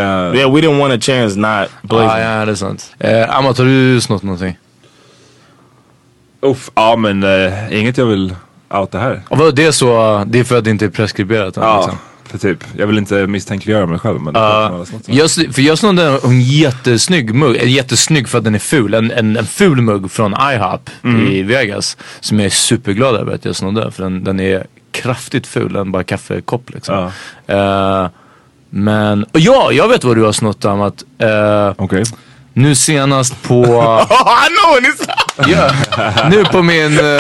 Yeah, 0.40 0.54
we 0.54 0.60
didn't 0.60 0.78
want 0.78 0.92
a 0.94 0.98
chance 1.00 1.38
not 1.38 1.68
blazing. 1.82 2.08
Ja, 2.22 2.38
ja, 2.38 2.44
det 2.44 2.50
är 2.52 2.54
sant. 2.54 2.92
Eh, 2.98 3.36
Amat, 3.38 3.58
har 3.58 3.64
du 3.64 4.00
snott 4.00 4.22
någonting? 4.22 4.58
uff, 6.42 6.70
ja 6.74 6.96
men 6.96 7.22
eh, 7.22 7.80
inget 7.80 7.98
jag 7.98 8.06
vill 8.06 8.34
outa 8.74 8.98
här. 8.98 9.22
Och 9.28 9.54
det 9.54 9.66
är 9.66 9.70
så, 9.72 10.22
det 10.26 10.38
är 10.38 10.44
för 10.44 10.58
att 10.58 10.64
det 10.64 10.70
inte 10.70 10.84
är 10.84 10.88
preskriberat? 10.90 11.56
än, 11.56 11.62
Ja, 11.62 11.76
Liksom. 11.80 11.98
För 12.30 12.38
typ. 12.38 12.64
Jag 12.76 12.86
vill 12.86 12.98
inte 12.98 13.26
misstänkliggöra 13.26 13.86
mig 13.86 13.98
själv 13.98 14.20
men 14.20 14.34
så. 14.34 14.84
Jag, 15.06 15.30
för 15.30 15.62
jag 15.62 15.78
snodde 15.78 16.18
en, 16.24 16.40
jättesnygg 16.40 17.34
mugg, 17.34 17.56
en 17.56 17.70
jättesnygg 17.70 18.28
för 18.28 18.38
att 18.38 18.44
den 18.44 18.54
är 18.54 18.58
ful. 18.58 18.94
En, 18.94 19.10
en, 19.10 19.36
en 19.36 19.46
ful 19.46 19.80
mugg 19.80 20.10
från 20.10 20.34
IHOP 20.54 20.90
i 21.30 21.42
Vegas. 21.42 21.96
Som 22.20 22.38
jag 22.38 22.46
är 22.46 22.50
superglad 22.50 23.16
över 23.16 23.34
att 23.34 23.44
jag 23.44 23.56
snodde. 23.56 23.90
För 23.92 24.02
den, 24.02 24.24
den 24.24 24.40
är 24.40 24.66
kraftigt 24.92 25.46
ful, 25.46 25.76
en 25.76 25.92
bara 25.92 26.04
kaffekopp 26.04 26.70
liksom. 26.70 27.10
Eh, 27.46 28.06
men, 28.70 29.24
och 29.24 29.40
ja, 29.40 29.72
jag 29.72 29.88
vet 29.88 30.04
vad 30.04 30.16
du 30.16 30.22
har 30.22 30.32
snott 30.32 30.64
Amat. 30.64 31.04
Uh, 31.22 31.72
Okej. 31.76 32.02
nu 32.52 32.74
senast 32.74 33.42
på, 33.42 33.62
Oh, 33.62 34.02
I 34.44 34.48
know 34.48 34.70
what 34.70 34.82
he's. 34.82 35.08
ja, 35.50 36.28
nu 36.30 36.44
på 36.44 36.62
min, 36.62 36.98
eh, 36.98 37.04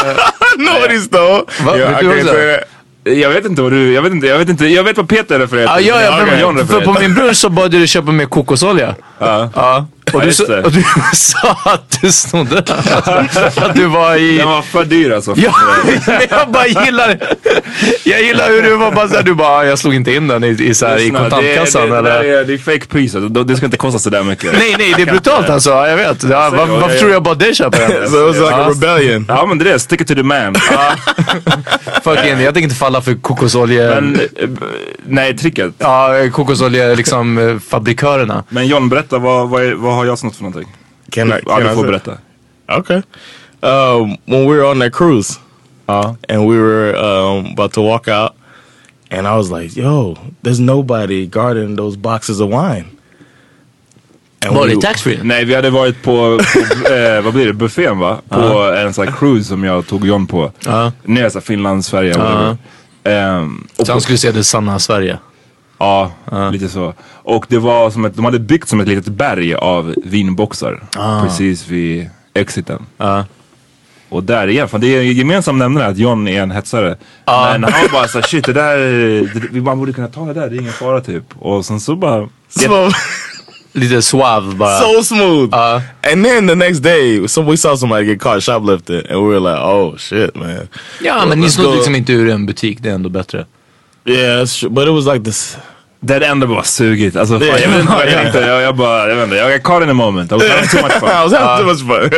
I 0.94 1.08
know. 1.08 1.46
Va? 1.64 1.76
Yeah, 1.76 1.90
Vet 1.90 2.00
du 2.00 2.06
can't 2.06 2.20
också? 2.20 2.64
Jag 3.04 3.30
vet 3.30 3.44
inte 3.46 3.62
vad 3.62 3.72
du, 3.72 3.92
jag 3.92 4.02
vet 4.02 4.12
inte, 4.12 4.26
jag 4.26 4.38
vet 4.38 4.48
inte, 4.48 4.66
jag 4.66 4.84
vet 4.84 4.96
vad 4.96 5.08
Peter 5.08 5.38
refererar 5.38 5.66
Ja, 5.66 5.76
till. 5.76 5.86
ja, 5.86 6.02
ja, 6.02 6.40
John 6.40 6.54
men, 6.54 6.66
för 6.66 6.80
på 6.80 6.96
min 7.00 7.14
bror 7.14 7.32
så 7.32 7.48
bad 7.48 7.70
dig 7.70 7.86
köpa 7.86 8.12
mer 8.12 8.26
kokosolja. 8.26 8.94
Ja. 9.18 9.50
Ja. 9.54 9.86
Och, 10.12 10.20
Ja, 10.20 10.20
du, 10.20 10.26
just 10.26 10.46
sa- 10.46 10.52
det. 10.52 10.62
och 10.62 10.72
du 10.72 10.84
sa 11.14 11.56
att 11.64 11.98
du 12.00 12.12
snodde 12.12 12.58
Att 13.56 13.74
du 13.74 13.86
var 13.86 14.16
i... 14.16 14.36
Den 14.38 14.48
var 14.48 14.62
för 14.62 14.84
dyr 14.84 15.10
alltså. 15.10 15.34
Ja, 15.36 15.54
men 16.06 16.20
jag 16.30 16.48
bara 16.50 16.66
gillar 16.66 17.18
Jag 18.04 18.22
gillar 18.22 18.48
hur 18.50 18.62
du 18.62 18.76
var 18.76 18.92
bara 18.92 19.08
såhär, 19.08 19.22
du 19.22 19.34
bara, 19.34 19.66
jag 19.66 19.78
slog 19.78 19.94
inte 19.94 20.14
in 20.14 20.28
den 20.28 20.44
i, 20.44 20.48
i, 20.48 20.74
så 20.74 20.86
här, 20.86 20.98
i 21.06 21.10
kontantkassan 21.10 21.82
det, 21.82 21.88
det, 21.90 21.98
eller? 21.98 22.22
Det, 22.22 22.38
är, 22.38 22.44
det 22.44 22.54
är 22.54 22.58
fake 22.58 22.86
pris, 22.86 23.14
alltså. 23.14 23.28
det 23.28 23.44
det 23.44 23.56
ska 23.56 23.64
inte 23.66 23.76
kosta 23.78 23.98
sådär 23.98 24.22
mycket. 24.22 24.52
Nej, 24.58 24.74
nej, 24.78 24.94
det 24.96 25.02
är 25.02 25.06
brutalt 25.06 25.48
alltså. 25.50 25.70
Jag 25.70 25.96
vet. 25.96 26.22
Ja, 26.22 26.50
var, 26.50 26.66
varför 26.66 26.98
tror 26.98 27.10
jag 27.10 27.22
bara 27.22 27.34
det 27.34 27.54
köper 27.56 27.78
den? 27.78 28.10
So 28.10 28.16
it 28.16 28.26
was 28.26 28.36
like 28.36 28.54
a 28.54 28.64
Ja. 28.66 28.70
rebellion. 28.70 29.24
Ja 29.28 29.46
men 29.46 29.58
det 29.58 29.68
är 29.68 29.72
det, 29.72 29.78
stick 29.78 30.00
it 30.00 30.08
to 30.08 30.14
the 30.14 30.22
man. 30.22 30.54
Fucking, 32.04 32.40
jag 32.40 32.54
tänker 32.54 32.60
inte 32.60 32.74
falla 32.74 33.00
för 33.00 33.14
kokosolje... 33.14 33.88
Men, 34.00 34.14
eh, 34.20 34.48
nej, 35.06 35.36
tricket. 35.38 35.72
Ja, 35.78 36.10
kokosolje 36.32 36.94
liksom 36.94 37.60
fabrikörerna. 37.70 38.44
Men 38.48 38.66
John, 38.66 38.88
berätta 38.88 39.18
vad, 39.18 39.48
vad, 39.48 39.72
vad 39.72 39.94
har 40.00 40.06
jag 40.06 40.18
snott 40.18 40.36
för 40.36 40.42
någonting? 40.42 40.72
Can 41.10 41.28
I? 41.28 41.30
Ja, 41.46 41.56
Can 41.56 41.64
du 41.66 41.72
I 41.72 41.74
får 41.74 41.84
berätta. 41.86 42.12
Okay. 42.78 43.02
Um, 43.62 44.16
when 44.24 44.48
we 44.48 44.56
were 44.56 44.64
on 44.70 44.80
that 44.80 44.92
cruise, 44.92 45.38
Ja. 45.86 46.16
and 46.28 46.50
we 46.50 46.56
were 46.58 46.92
um, 46.96 47.46
about 47.52 47.72
to 47.72 47.82
walk 47.82 48.08
out, 48.08 48.32
and 49.10 49.26
I 49.26 49.30
was 49.30 49.50
like, 49.50 49.80
"Yo, 49.80 50.16
there's 50.42 50.60
nobody 50.60 51.26
guarding 51.26 51.76
those 51.76 51.98
boxes 51.98 52.40
of 52.40 52.50
wine." 52.50 52.84
And 54.46 54.56
Var 54.56 54.66
we- 54.66 54.74
det 54.74 54.80
taxfree? 54.80 55.20
Nej, 55.22 55.44
vi 55.44 55.54
hade 55.54 55.70
varit 55.70 56.02
på, 56.02 56.38
på 56.86 56.92
eh, 56.92 57.20
vad 57.22 57.34
blir 57.34 57.46
det, 57.46 57.52
buffén 57.52 57.98
va? 57.98 58.18
På 58.28 58.62
en 58.76 58.94
sån 58.94 59.06
här 59.08 59.14
cruise 59.18 59.48
som 59.48 59.64
jag 59.64 59.86
tog 59.86 60.06
John 60.06 60.26
på. 60.26 60.52
Ja. 60.66 60.92
Nere 61.04 61.38
i 61.38 61.40
Finland, 61.40 61.84
Sverige, 61.84 62.14
whatever. 62.18 62.56
Ehm, 63.04 63.66
och 63.76 63.86
Så 63.86 63.92
han 63.92 64.00
skulle 64.00 64.18
se 64.18 64.32
det 64.32 64.44
sanna 64.44 64.78
Sverige. 64.78 65.18
Ja, 65.80 66.10
lite 66.52 66.68
så. 66.68 66.94
Och 67.12 67.46
det 67.48 67.58
var 67.58 67.90
som 67.90 68.04
ett, 68.04 68.16
de 68.16 68.24
hade 68.24 68.38
byggt 68.38 68.68
som 68.68 68.80
ett 68.80 68.88
litet 68.88 69.12
berg 69.12 69.54
av 69.54 69.94
vinboxar. 70.04 70.82
Precis 71.22 71.68
vid 71.68 72.10
exiten. 72.34 72.86
Ja. 72.96 73.24
Och 74.08 74.24
där 74.24 74.48
igen, 74.48 74.68
för 74.68 74.78
det 74.78 74.86
är 74.86 75.00
en 75.00 75.12
gemensam 75.12 75.58
nämnare 75.58 75.86
att 75.86 75.98
John 75.98 76.28
är 76.28 76.42
en 76.42 76.50
hetsare. 76.50 76.96
Men 77.26 77.64
han 77.64 77.72
bara 77.92 78.08
såhär, 78.08 78.26
shit 78.26 78.44
det 78.44 78.52
där, 78.52 78.76
det, 79.34 79.42
vi 79.50 79.60
bara 79.60 79.76
borde 79.76 79.92
kunna 79.92 80.08
ta 80.08 80.24
det 80.24 80.34
där, 80.34 80.50
det 80.50 80.56
är 80.56 80.60
ingen 80.60 80.72
fara 80.72 81.00
typ. 81.00 81.24
Och 81.38 81.64
sen 81.66 81.80
så 81.80 81.96
bara, 81.96 82.28
Smooth. 82.48 82.96
Lite 83.72 84.02
suave 84.02 84.54
bara. 84.54 84.80
so 84.80 85.02
smooth. 85.02 85.54
Uh. 85.54 85.82
and 86.12 86.24
then 86.24 86.48
the 86.48 86.54
next 86.54 86.82
day, 86.82 87.28
so 87.28 87.42
we 87.42 87.56
saw 87.56 87.76
somebody 87.76 88.04
get 88.04 88.20
caught 88.20 88.42
shoplifting, 88.42 89.02
and 89.10 89.22
we 89.22 89.28
were 89.28 89.40
like, 89.40 89.60
"Oh 89.62 89.96
shit, 89.96 90.34
man!" 90.34 90.68
Ja, 91.00 91.26
men 91.26 91.40
ni 91.40 91.50
snodde 91.50 91.76
liksom 91.76 91.94
inte 91.94 92.12
ur 92.12 92.28
en 92.28 92.46
butik. 92.46 92.78
Det 92.80 92.90
är 92.90 92.94
ändå 92.94 93.08
bättre. 93.08 93.46
Yeah, 94.04 94.40
that's 94.42 94.60
true. 94.60 94.70
But 94.70 94.88
it 94.88 94.92
was 94.94 95.06
like 95.06 95.24
this. 95.24 95.56
det 96.00 96.12
hade 96.14 96.26
ändå 96.26 96.46
bara 96.46 96.62
sugit. 96.64 97.16
Alltså 97.16 97.38
fan, 97.38 97.48
Ja. 97.48 97.58
jag 97.58 97.68
vet 97.68 97.80
inte 97.80 97.92
vad 97.92 98.06
jag 98.06 98.12
tänkte, 98.22 98.38
jag, 98.40 98.62
jag 98.62 98.76
bara, 98.76 99.08
jag 99.08 99.14
vet 99.16 99.24
inte, 99.24 99.36
jag 99.36 99.52
got 99.52 99.62
caught 99.62 99.82
in 99.84 99.90
a 99.90 99.94
moment. 99.94 100.32
I 100.32 100.34
was 100.34 100.48
having 100.48 100.68
too 100.68 100.82
much 100.82 100.92
fun. 100.92 101.08
I 101.08 101.22
was 101.28 101.32
having 101.32 101.58
too 101.58 101.72
much 101.72 102.10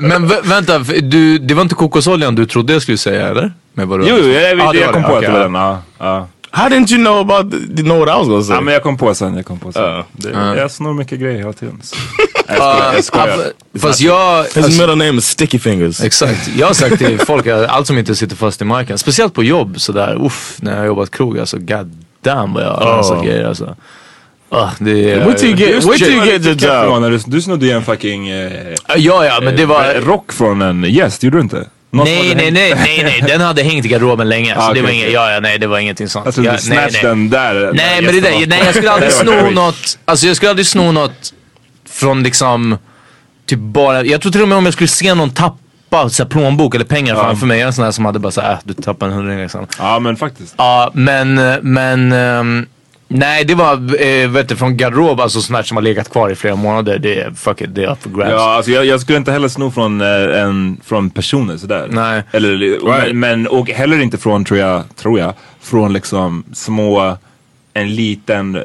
Men 0.08 0.28
vä- 0.28 0.42
vänta, 0.48 0.78
du, 1.02 1.38
det 1.38 1.54
var 1.54 1.62
inte 1.62 1.74
kokosoljan 1.74 2.34
du 2.34 2.46
trodde 2.46 2.72
jag 2.72 2.82
skulle 2.82 2.98
säga 2.98 3.28
eller? 3.28 3.52
Med 3.74 3.88
vad 3.88 4.00
du 4.00 4.06
Jo, 4.08 4.16
jo, 4.20 4.28
jag, 4.28 4.42
Ja, 4.42 4.48
jag, 4.64 4.74
det 4.74 4.78
jag 4.80 4.92
kom 4.92 5.02
det. 5.02 5.08
på 5.08 5.14
Okej, 5.14 5.26
att 5.28 5.34
det 5.34 5.48
var 5.48 5.72
den. 5.98 6.26
How 6.54 6.68
didn't 6.68 6.92
you 6.92 7.04
know 7.04 7.18
about? 7.30 7.50
The, 7.52 7.56
didn't 7.58 7.84
know 7.84 7.98
what 7.98 8.08
I 8.08 8.18
was 8.18 8.28
gonna 8.28 8.42
say? 8.42 8.54
ja, 8.54 8.60
men 8.60 8.74
jag 8.74 8.82
kom 8.82 8.96
på 8.98 9.14
sen, 9.14 9.36
jag 9.36 9.46
kom 9.46 9.58
på 9.58 9.72
sen. 9.72 9.82
Ja. 9.82 10.04
Det, 10.12 10.30
Jag 10.60 10.70
snor 10.70 10.94
mycket 10.94 11.20
grejer 11.20 11.38
hela 11.38 11.52
tiden. 11.52 11.80
jag 12.48 13.04
skojar. 13.04 13.28
Ja, 13.72 13.80
Fast 13.80 14.00
jag... 14.00 14.44
His 14.44 14.56
Alltså, 14.56 14.70
middle 14.70 14.94
name 15.06 15.18
is 15.18 15.26
Sticky 15.28 15.58
Fingers. 15.58 16.00
exakt. 16.00 16.50
Jag 16.56 16.66
har 16.66 16.74
sagt 16.74 16.98
till 16.98 17.18
folk 17.18 17.46
att 17.46 17.68
allt 17.68 17.86
som 17.86 17.98
inte 17.98 18.14
sitter 18.14 18.36
fast 18.36 18.62
i 18.62 18.64
marken, 18.64 18.98
speciellt 18.98 19.34
på 19.34 19.44
jobb 19.44 19.80
sådär, 19.80 20.26
uff, 20.26 20.56
när 20.60 20.72
jag 20.72 20.78
har 20.78 20.86
jobbat 20.86 21.10
krog 21.10 21.38
alltså, 21.38 21.58
god 21.58 22.02
damn 22.22 22.52
vad 22.54 22.62
jag 22.62 22.68
har 22.70 22.92
Oh. 22.92 22.96
rensat 22.96 23.24
grejer 23.24 23.44
alltså. 23.44 23.76
Ah, 24.50 24.70
det, 24.78 25.16
Wait 25.24 25.38
till 25.38 25.48
you 25.48 25.58
get, 25.58 25.84
wait 25.84 25.98
till 25.98 26.12
you 26.14 26.26
get 26.26 26.42
the 26.42 26.66
job. 26.66 27.02
Du, 27.02 27.18
du 27.26 27.42
snodde 27.42 27.66
ju 27.66 27.72
en 27.72 27.84
fucking 27.84 28.28
eh, 28.28 28.52
Ja, 28.96 29.24
ja, 29.26 29.40
men 29.42 29.56
det 29.56 29.66
var... 29.66 29.94
eh, 29.94 30.00
rock 30.00 30.32
från 30.32 30.62
en 30.62 30.84
gäst, 30.84 31.22
gjorde 31.22 31.36
du 31.36 31.40
inte? 31.40 31.66
Nej, 31.90 32.34
nej, 32.34 32.50
nej, 32.50 32.74
nej, 32.74 33.02
nej, 33.04 33.24
den 33.28 33.40
hade 33.40 33.62
hängt 33.62 33.84
i 33.84 33.88
garderoben 33.88 34.28
länge. 34.28 34.54
Ah, 34.58 34.68
så 34.68 34.72
det 34.74 34.82
var 34.82 34.88
inget, 34.90 35.12
ja, 35.12 35.32
ja, 35.32 35.40
nej, 35.40 35.58
det 35.58 35.66
var 35.66 35.78
ingenting 35.78 36.08
sånt. 36.08 36.26
Alltså, 36.26 36.42
ja, 36.42 36.52
du 36.52 36.58
snatch 36.58 37.00
den 37.02 37.30
där. 37.30 37.70
Nej, 37.74 38.02
men 38.02 38.14
det 38.14 38.20
där, 38.20 38.46
nej, 38.46 38.62
jag 38.64 38.74
skulle 38.74 38.90
aldrig 38.90 39.12
sno 39.12 39.50
något, 39.50 39.98
alltså 40.04 40.26
jag 40.26 40.36
skulle 40.36 40.50
aldrig 40.50 40.66
sno 40.66 40.92
något 40.92 41.32
från 41.92 42.22
liksom, 42.22 42.78
typ 43.46 43.58
bara, 43.58 44.04
jag 44.04 44.20
tror 44.20 44.32
till 44.32 44.42
och 44.42 44.48
med 44.48 44.58
om 44.58 44.64
jag 44.64 44.74
skulle 44.74 44.88
se 44.88 45.14
någon 45.14 45.30
tappa 45.30 46.08
så 46.08 46.22
här, 46.22 46.30
plånbok 46.30 46.74
eller 46.74 46.84
pengar 46.84 47.14
Ja. 47.14 47.22
framför 47.24 47.46
mig, 47.46 47.56
jag 47.58 47.62
är 47.62 47.66
en 47.66 47.72
sån 47.72 47.84
här 47.84 47.92
som 47.92 48.04
hade 48.04 48.18
bara 48.18 48.32
såhär, 48.32 48.52
äh, 48.52 48.58
du 48.64 48.74
tappade 48.74 49.12
en 49.12 49.16
hundring 49.18 49.38
liksom. 49.38 49.66
Ja, 49.78 49.98
men 49.98 50.16
faktiskt. 50.16 50.54
Ja, 50.58 50.90
men, 50.94 51.34
men 51.62 52.12
ehm, 52.12 52.66
nej 53.08 53.44
det 53.44 53.54
var, 53.54 54.02
eh, 54.04 54.28
vet 54.28 54.48
du, 54.48 54.56
från 54.56 54.76
garderob, 54.76 55.20
alltså 55.20 55.40
sånt 55.40 55.56
här 55.56 55.62
som 55.62 55.76
har 55.76 55.82
legat 55.82 56.10
kvar 56.12 56.30
i 56.30 56.34
flera 56.34 56.56
månader, 56.56 56.98
det 56.98 57.20
är, 57.20 57.30
fuck 57.30 57.60
it, 57.60 57.74
det 57.74 57.84
är 57.84 57.90
up 57.92 58.02
for 58.02 58.10
grabs. 58.10 58.30
Ja, 58.30 58.54
alltså 58.56 58.70
jag, 58.70 58.84
jag 58.86 59.00
skulle 59.00 59.18
inte 59.18 59.32
heller 59.32 59.48
sno 59.48 59.70
från, 59.70 60.00
eh, 60.00 60.40
en, 60.42 60.80
från 60.84 61.10
personer 61.10 61.56
sådär. 61.56 61.86
Nej. 61.90 62.22
Eller, 62.32 62.58
Right. 62.58 63.16
men, 63.16 63.46
och 63.46 63.70
heller 63.70 64.00
inte 64.02 64.18
från, 64.18 64.44
tror 64.44 64.60
jag, 64.60 64.82
tror 64.96 65.18
jag, 65.18 65.32
från 65.60 65.92
liksom 65.92 66.44
små, 66.52 67.16
en 67.74 67.94
liten 67.94 68.58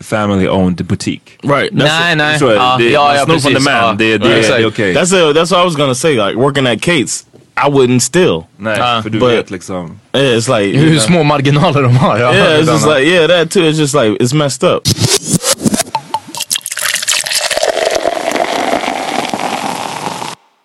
family 0.00 0.48
owned 0.48 0.84
butik. 0.86 1.38
Right. 1.42 1.72
That's 1.72 1.84
nej, 2.00 2.16
nej. 2.16 2.38
Så 2.38 2.46
är 2.46 2.50
det. 2.50 2.56
Ja, 2.56 2.76
Det- 2.78 2.90
ja, 2.90 3.14
ja, 3.16 3.24
sno 3.24 3.32
från 3.32 3.40
the 3.42 3.48
precis. 3.50 3.64
man, 3.64 3.74
Ja. 3.74 3.94
det, 3.98 4.18
det, 4.18 4.28
Ja, 4.28 4.34
det 4.34 4.38
exakt. 4.40 4.60
är 4.60 4.66
okej. 4.66 4.94
That's 4.94 5.14
a, 5.30 5.32
that's 5.32 5.50
what 5.52 5.62
I 5.62 5.64
was 5.64 5.76
gonna 5.76 5.94
say. 5.94 6.12
Like 6.12 6.34
working 6.36 6.66
at 6.66 6.78
Kate's, 6.80 7.24
I 7.66 7.70
wouldn't 7.70 8.00
steal. 8.00 8.44
Nej, 8.56 8.80
Ah, 8.80 9.02
för 9.02 9.10
du 9.10 9.18
but- 9.18 9.30
vet 9.30 9.50
liksom. 9.50 9.98
Yeah, 10.14 10.38
it's 10.38 10.60
like 10.60 10.78
Hur 10.78 10.98
små 10.98 11.22
marginaler 11.22 11.82
de 11.82 11.96
har. 11.96 12.18
Ja, 12.18 12.34
yeah, 12.34 12.60
it's 12.62 12.72
just 12.72 12.86
like 12.86 13.02
yeah, 13.10 13.28
that 13.28 13.50
too. 13.50 13.60
It's 13.60 13.78
just 13.78 13.94
like 13.94 14.16
it's 14.24 14.34
messed 14.34 14.62
up. 14.70 14.82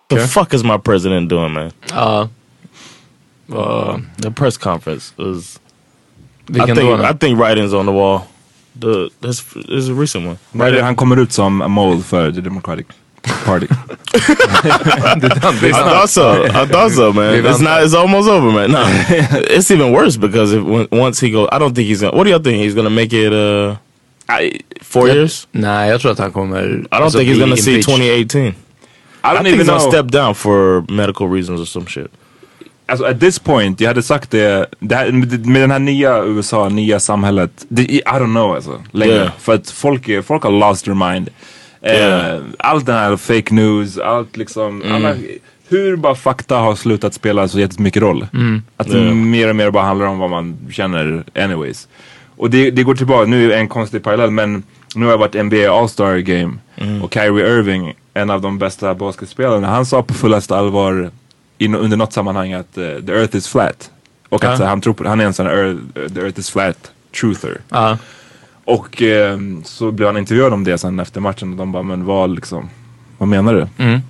The 0.08 0.28
fuck 0.28 0.54
is 0.54 0.62
my 0.62 0.78
president 0.78 1.28
doing, 1.28 1.52
man? 1.54 1.72
Ja. 1.90 2.28
Uh, 3.52 3.98
The 4.18 4.30
press 4.30 4.56
conference 4.56 5.12
was. 5.16 5.58
I 6.50 6.66
think? 6.66 6.78
I 7.00 7.12
think 7.14 7.38
writings 7.38 7.72
on 7.74 7.86
the 7.86 7.92
wall. 7.92 8.26
The 8.80 9.10
this 9.20 9.44
is 9.68 9.88
a 9.88 9.94
recent 9.94 10.26
one. 10.26 10.36
Vad 10.52 10.68
är 10.68 10.72
det 10.72 10.82
han 10.82 10.96
kommer 10.96 11.16
ut 11.16 11.32
som 11.32 11.62
a 11.62 11.68
mole 11.68 12.02
för 12.02 12.32
the 12.32 12.40
Democratic 12.40 12.86
Party. 13.44 13.66
I 14.14 15.72
thought 15.72 16.10
so. 16.10 16.44
I 16.44 16.66
thought 16.66 16.92
so, 16.92 17.12
man. 17.12 17.44
It's 17.44 17.60
not. 17.60 17.82
It's 17.82 17.94
almost 17.94 18.28
over, 18.28 18.50
man. 18.52 18.70
No, 18.72 18.84
it's 19.50 19.70
even 19.70 19.92
worse 19.92 20.16
because 20.18 20.52
if 20.52 20.62
when, 20.62 20.88
once 20.92 21.20
he 21.20 21.30
goes, 21.30 21.48
I 21.52 21.58
don't 21.58 21.74
think 21.74 21.88
he's 21.88 22.00
gonna. 22.02 22.16
What 22.16 22.24
do 22.24 22.30
y'all 22.30 22.42
think? 22.42 22.62
He's 22.62 22.74
gonna 22.74 22.90
make 22.90 23.12
it 23.12 23.32
uh 23.32 23.76
I, 24.28 24.60
four 24.82 25.08
years? 25.08 25.46
Nah, 25.52 25.68
Nej, 25.68 25.90
jag 25.90 26.00
tror 26.00 26.12
att 26.12 26.18
han 26.18 26.32
kommer... 26.32 26.86
I 26.90 27.00
don't 27.00 27.10
think 27.10 27.28
he's 27.28 27.38
gonna 27.38 27.56
see 27.56 27.82
2018. 27.82 28.40
I 28.40 28.54
I 29.22 29.34
don't 29.34 29.44
think 29.44 29.54
even 29.54 29.60
he's 29.60 29.66
gonna 29.66 29.78
know. 29.78 29.90
step 29.90 30.06
down 30.10 30.34
for 30.34 30.84
medical 30.88 31.28
reasons 31.28 31.60
or 31.60 31.66
some 31.66 31.86
shit. 31.86 32.10
Alltså 32.86 33.06
at 33.06 33.20
this 33.20 33.38
point, 33.38 33.80
jag 33.80 33.88
hade 33.88 34.02
sagt 34.02 34.30
det, 34.30 34.66
det 34.78 34.94
här, 34.94 35.12
med 35.48 35.62
den 35.62 35.70
här 35.70 35.78
nya 35.78 36.24
USA, 36.24 36.68
nya 36.68 37.00
samhället. 37.00 37.66
Det, 37.68 37.82
I 37.82 38.02
don't 38.04 38.24
know 38.24 38.54
alltså, 38.54 38.82
längre. 38.90 39.14
Yeah. 39.14 39.30
För 39.38 39.54
att 39.54 39.70
folk, 39.70 40.08
är, 40.08 40.22
folk 40.22 40.42
har 40.42 40.50
lost 40.50 40.84
their 40.84 41.12
mind. 41.12 41.30
Yeah. 41.82 42.34
Eh, 42.34 42.40
allt 42.58 42.86
den 42.86 42.94
här 42.94 43.16
fake 43.16 43.54
news, 43.54 43.98
allt 43.98 44.36
liksom, 44.36 44.82
alla, 44.92 45.16
hur 45.68 45.96
bara 45.96 46.14
fakta 46.14 46.56
har 46.56 46.74
slutat 46.74 47.14
spela 47.14 47.48
så 47.48 47.60
jättemycket 47.60 48.02
roll. 48.02 48.26
Att 48.76 48.90
det 48.90 48.98
Yeah. 48.98 49.14
mer 49.14 49.48
och 49.48 49.56
mer 49.56 49.70
bara 49.70 49.84
handlar 49.84 50.06
om 50.06 50.18
vad 50.18 50.30
man 50.30 50.56
känner 50.70 51.24
anyways. 51.34 51.88
Och 52.36 52.50
det, 52.50 52.70
det 52.70 52.82
går 52.82 52.94
tillbaka, 52.94 53.24
nu 53.24 53.44
är 53.44 53.48
det 53.48 53.56
en 53.56 53.68
konstig 53.68 54.02
parallell 54.02 54.30
men 54.30 54.62
nu 54.94 55.04
har 55.04 55.12
jag 55.12 55.18
varit 55.18 55.44
NBA 55.44 55.80
All-Star 55.80 56.16
Game 56.16 56.52
och 57.02 57.14
Kyrie 57.14 57.58
Irving, 57.58 57.94
en 58.14 58.30
av 58.30 58.40
de 58.40 58.58
bästa 58.58 58.94
basketspelarna, 58.94 59.66
han 59.66 59.86
sa 59.86 60.02
på 60.02 60.14
fullaste 60.14 60.56
allvar 60.56 61.10
under 61.60 61.96
något 61.96 62.12
sammanhang 62.12 62.52
att 62.52 62.78
eh, 62.78 62.84
the 63.06 63.12
earth 63.12 63.36
is 63.36 63.48
flat. 63.48 63.90
Och 64.28 64.44
att 64.44 64.50
Ja. 64.50 64.56
så, 64.56 64.64
han 64.64 64.80
tror 64.80 64.94
på, 64.94 65.08
han 65.08 65.20
är 65.20 65.24
en 65.24 65.34
sån 65.34 65.46
earth, 65.46 65.78
the 66.14 66.20
earth 66.20 66.38
is 66.38 66.50
flat 66.50 66.90
truther. 67.20 67.60
Ja. 67.68 67.98
Och 68.64 69.02
eh, 69.02 69.38
så 69.64 69.90
blev 69.90 70.08
han 70.08 70.16
intervjuad 70.16 70.52
om 70.52 70.64
det 70.64 70.78
sen 70.78 71.00
efter 71.00 71.20
matchen 71.20 71.50
och 71.52 71.56
de 71.56 71.72
bara, 71.72 71.82
men 71.82 72.04
vad 72.04 72.34
liksom, 72.34 72.68
vad 73.18 73.28
menar 73.28 73.54
du? 73.54 73.84
Mm. 73.84 74.00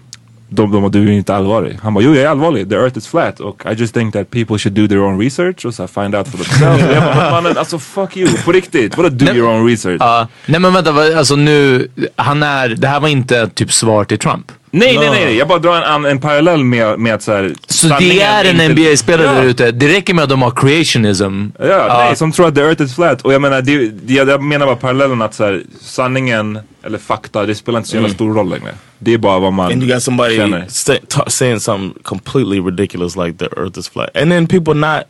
De, 0.49 0.73
de 0.73 0.83
bara, 0.83 0.89
du 0.89 1.09
är 1.09 1.13
inte 1.13 1.35
allvarlig. 1.35 1.79
Han 1.83 1.95
bara, 1.95 2.05
jo 2.05 2.15
jag 2.15 2.25
är 2.25 2.29
allvarlig, 2.29 2.69
the 2.71 2.75
earth 2.77 2.99
is 2.99 3.09
flat 3.09 3.41
och 3.41 3.63
I 3.73 3.75
just 3.75 3.95
think 3.95 4.13
that 4.15 4.31
people 4.31 4.59
should 4.59 4.75
do 4.75 4.89
their 4.89 5.01
own 5.01 5.21
research 5.21 5.65
och 5.67 5.75
så 5.75 5.87
find 5.87 6.15
out 6.15 6.29
for 6.29 6.39
themselves. 6.39 6.83
Jag 6.95 7.03
bara, 7.03 7.31
mannen 7.31 7.59
alltså 7.59 7.79
fuck 7.79 8.17
you, 8.17 8.29
på 8.45 8.53
riktigt, 8.53 8.97
vadå 8.97 9.09
do 9.09 9.25
Nej. 9.25 9.37
your 9.37 9.51
own 9.51 9.67
research? 9.69 9.97
Ja. 10.01 10.29
nej 10.47 10.61
men 10.61 10.73
vänta, 10.73 10.91
alltså 11.19 11.37
nu, 11.37 11.89
han 12.17 12.43
är, 12.43 12.69
det 12.69 12.89
här 12.89 13.01
var 13.01 13.09
inte 13.09 13.49
typ 13.49 13.73
svar 13.73 14.05
till 14.05 14.19
Trump. 14.19 14.53
Nej 14.75 14.99
nej 14.99 15.11
nej, 15.11 15.37
jag 15.37 15.49
bara 15.49 15.59
drar 15.59 15.77
en, 15.77 15.83
en, 15.83 16.05
en 16.11 16.21
parallell 16.21 16.65
med, 16.65 16.99
med 16.99 17.15
att 17.15 17.23
så 17.23 17.33
här, 17.33 17.55
Så 17.69 17.89
det 17.89 18.21
är 18.23 18.45
en 18.45 18.61
inte- 18.61 18.69
NBA-spelare 18.69 19.27
Ja. 19.27 19.33
där 19.33 19.43
ute, 19.45 19.71
det 19.71 19.89
räcker 19.89 20.15
med 20.15 20.23
att 20.25 20.31
de 20.31 20.43
har 20.43 20.51
creationism. 20.51 21.47
Ja, 21.59 21.87
nej, 21.89 22.17
som 22.17 22.33
tror 22.33 22.49
att 22.49 22.55
the 22.55 22.61
earth 22.61 22.83
is 22.83 22.95
flat. 22.95 23.23
Och 23.23 23.33
jag 23.33 23.43
menar, 23.43 23.63
det, 23.63 23.89
det, 23.89 24.15
jag 24.15 24.43
menar 24.43 24.67
bara 24.67 24.77
parallellen 24.77 25.23
att 25.23 25.35
så 25.35 25.45
här, 25.45 25.63
sanningen 25.81 26.59
eller 26.83 26.99
fakta, 26.99 27.47
det 27.47 27.55
spelar 27.55 27.79
inte 27.79 27.89
så 27.91 27.97
jävla 27.97 28.09
stor 28.11 28.35
roll 28.35 28.51
längre. 28.51 28.75
Det 28.99 29.15
är 29.15 29.19
bara 29.19 29.39
vad 29.39 29.53
man 29.53 29.73
And 29.73 29.83
you 29.83 29.93
got 29.95 30.03
somebody 30.03 30.37
känner. 30.37 30.65
sta 30.69 30.95
ta- 31.09 31.31
saying 31.31 31.61
something 31.61 32.03
completely 32.03 32.61
ridiculous 32.61 33.17
like 33.17 33.39
the 33.39 33.61
earth 33.61 33.79
is 33.79 33.89
flat. 33.89 34.17
And 34.17 34.31
then 34.31 34.47
people 34.47 34.75
not, 34.75 35.01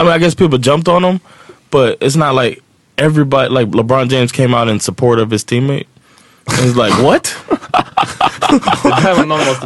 I 0.00 0.04
mean, 0.04 0.16
I 0.16 0.18
guess 0.24 0.34
people 0.34 0.58
jumped 0.58 0.88
on 0.88 1.04
him, 1.04 1.18
but 1.70 1.96
it's 2.02 2.16
not 2.18 2.44
like 2.44 2.60
everybody, 2.96 3.48
like 3.48 3.66
LeBron 3.70 4.08
James 4.08 4.32
came 4.32 4.54
out 4.54 4.68
in 4.68 4.80
support 4.80 5.18
of 5.18 5.30
his 5.30 5.44
teammate. 5.44 5.86
And 6.46 6.58
it's 6.70 6.76
like, 6.76 7.02
what? 7.02 7.36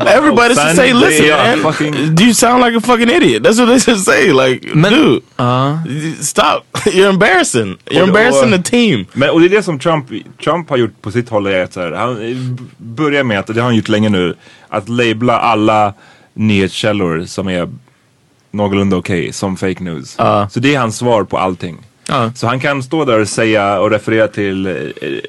Everybody 0.07 0.55
"Oh, 0.55 0.57
should 0.57 0.77
say, 0.77 0.93
listen, 0.93 1.29
man, 1.29 1.59
fucking... 1.63 1.95
you 2.21 2.35
sound 2.35 2.65
like 2.65 2.77
a 2.77 2.81
fucking 2.81 3.09
idiot. 3.11 3.43
That's 3.43 3.59
what 3.59 3.69
they 3.69 3.79
should 3.81 4.01
say. 4.05 4.33
Like, 4.33 4.75
Men- 4.75 4.93
dude, 4.93 5.23
Ja. 5.37 5.79
stop. 6.21 6.65
You're 6.87 7.09
embarrassing. 7.09 7.77
You're 7.87 8.03
Och- 8.03 8.09
embarrassing 8.09 8.53
och- 8.55 8.65
the 8.65 8.71
team. 8.71 9.07
Men, 9.13 9.31
och 9.31 9.41
det 9.41 9.47
är 9.47 9.51
det 9.51 9.63
som 9.63 9.79
Trump, 9.79 10.07
Trump 10.45 10.71
har 10.71 10.77
gjort 10.77 11.03
på 11.03 11.11
sitt 11.11 11.29
håll. 11.29 11.47
Är 11.47 11.63
att 11.65 11.73
så 11.73 11.81
här, 11.81 11.93
han 11.93 12.59
börjar 12.77 13.25
med 13.25 13.39
att, 13.39 13.47
det 13.47 13.55
har 13.55 13.63
han 13.63 13.77
gjort 13.77 13.89
länge 13.89 14.09
nu, 14.09 14.35
att 14.69 14.89
labla 14.89 15.39
alla 15.39 15.95
nyhetskällor 16.35 17.25
som 17.27 17.49
är 17.49 17.69
någorlunda 18.51 18.97
okej 18.97 19.33
som 19.33 19.57
fake 19.57 19.83
news. 19.85 20.15
Ja. 20.19 20.49
Så 20.49 20.61
det 20.61 20.75
är 20.75 20.79
hans 20.79 20.97
svar 20.97 21.25
på 21.25 21.39
allting. 21.39 21.79
Ja. 22.13 22.33
Så 22.35 22.47
han 22.47 22.61
kan 22.61 22.83
stå 22.83 23.05
där 23.05 23.21
och 23.21 23.29
säga 23.29 23.81
och 23.81 23.91
referera 23.91 24.29
till 24.29 24.67
eh, 24.67 24.73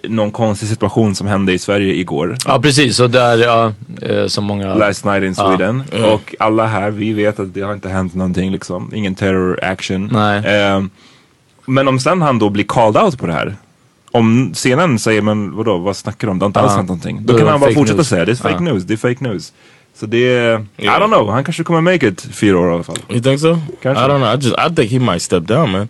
någon 0.03 0.31
konstig 0.31 0.69
situation 0.69 1.15
som 1.15 1.27
hände 1.27 1.53
i 1.53 1.59
Sverige 1.59 1.93
igår. 1.93 2.35
ja 2.45 2.61
precis, 2.61 2.99
och 2.99 3.09
där, 3.09 3.37
ja, 3.37 3.73
eh, 4.01 4.27
som 4.27 4.43
många... 4.43 4.75
Last 4.75 5.05
night 5.05 5.23
in 5.23 5.33
Ja. 5.37 5.47
Sweden. 5.57 5.83
Och 6.05 6.35
alla 6.39 6.65
här, 6.67 6.91
vi 6.91 7.13
vet 7.13 7.39
att 7.39 7.53
det 7.53 7.61
har 7.61 7.73
inte 7.73 7.89
hänt 7.89 8.15
någonting 8.15 8.51
liksom. 8.51 8.91
Ingen 8.95 9.15
terror 9.15 9.59
action. 9.63 10.09
Nej. 10.13 10.43
Ehm, 10.45 10.89
men 11.65 11.87
om 11.87 11.99
sen 11.99 12.21
han 12.21 12.39
då 12.39 12.49
blir 12.49 12.63
called 12.63 13.03
out 13.03 13.19
på 13.19 13.27
det 13.27 13.33
här. 13.33 13.55
Om 14.11 14.51
scenen 14.53 14.99
säger 14.99 15.21
men 15.21 15.55
vadå, 15.55 15.77
vad 15.77 15.95
snackar 15.95 16.27
du 16.27 16.31
om? 16.31 16.39
Det 16.39 16.43
har 16.45 16.47
inte 16.49 16.59
alls 16.59 16.71
Ja. 16.71 16.75
hänt 16.77 16.87
någonting. 16.89 17.19
Då 17.25 17.37
kan 17.37 17.47
han 17.47 17.59
bara 17.59 17.71
fortsätta 17.73 17.97
news. 17.97 18.07
säga 18.07 18.25
det 18.25 18.31
är 18.31 18.35
fake 18.35 18.53
Ja. 18.53 18.59
news, 18.59 18.83
det 18.83 18.93
är 18.93 18.97
fake 18.97 19.23
news. 19.23 19.53
Så 19.95 20.05
det 20.05 20.17
är, 20.37 20.65
I 20.77 20.87
don't 20.87 21.07
know, 21.07 21.29
han 21.31 21.43
kanske 21.43 21.63
kommer 21.63 21.81
make 21.81 22.07
it 22.07 22.21
fyra 22.31 22.59
år 22.59 22.71
i 22.71 22.73
alla 22.73 22.83
fall. 22.83 22.97
You 23.09 23.21
think 23.21 23.39
so? 23.39 23.57
Kanske. 23.81 24.05
I 24.05 24.07
don't 24.07 24.17
know. 24.17 24.33
I 24.33 24.45
just 24.45 24.57
I 24.71 24.75
think 24.75 24.91
he 24.91 24.99
might 25.11 25.21
step 25.21 25.43
down, 25.47 25.71
man. 25.71 25.87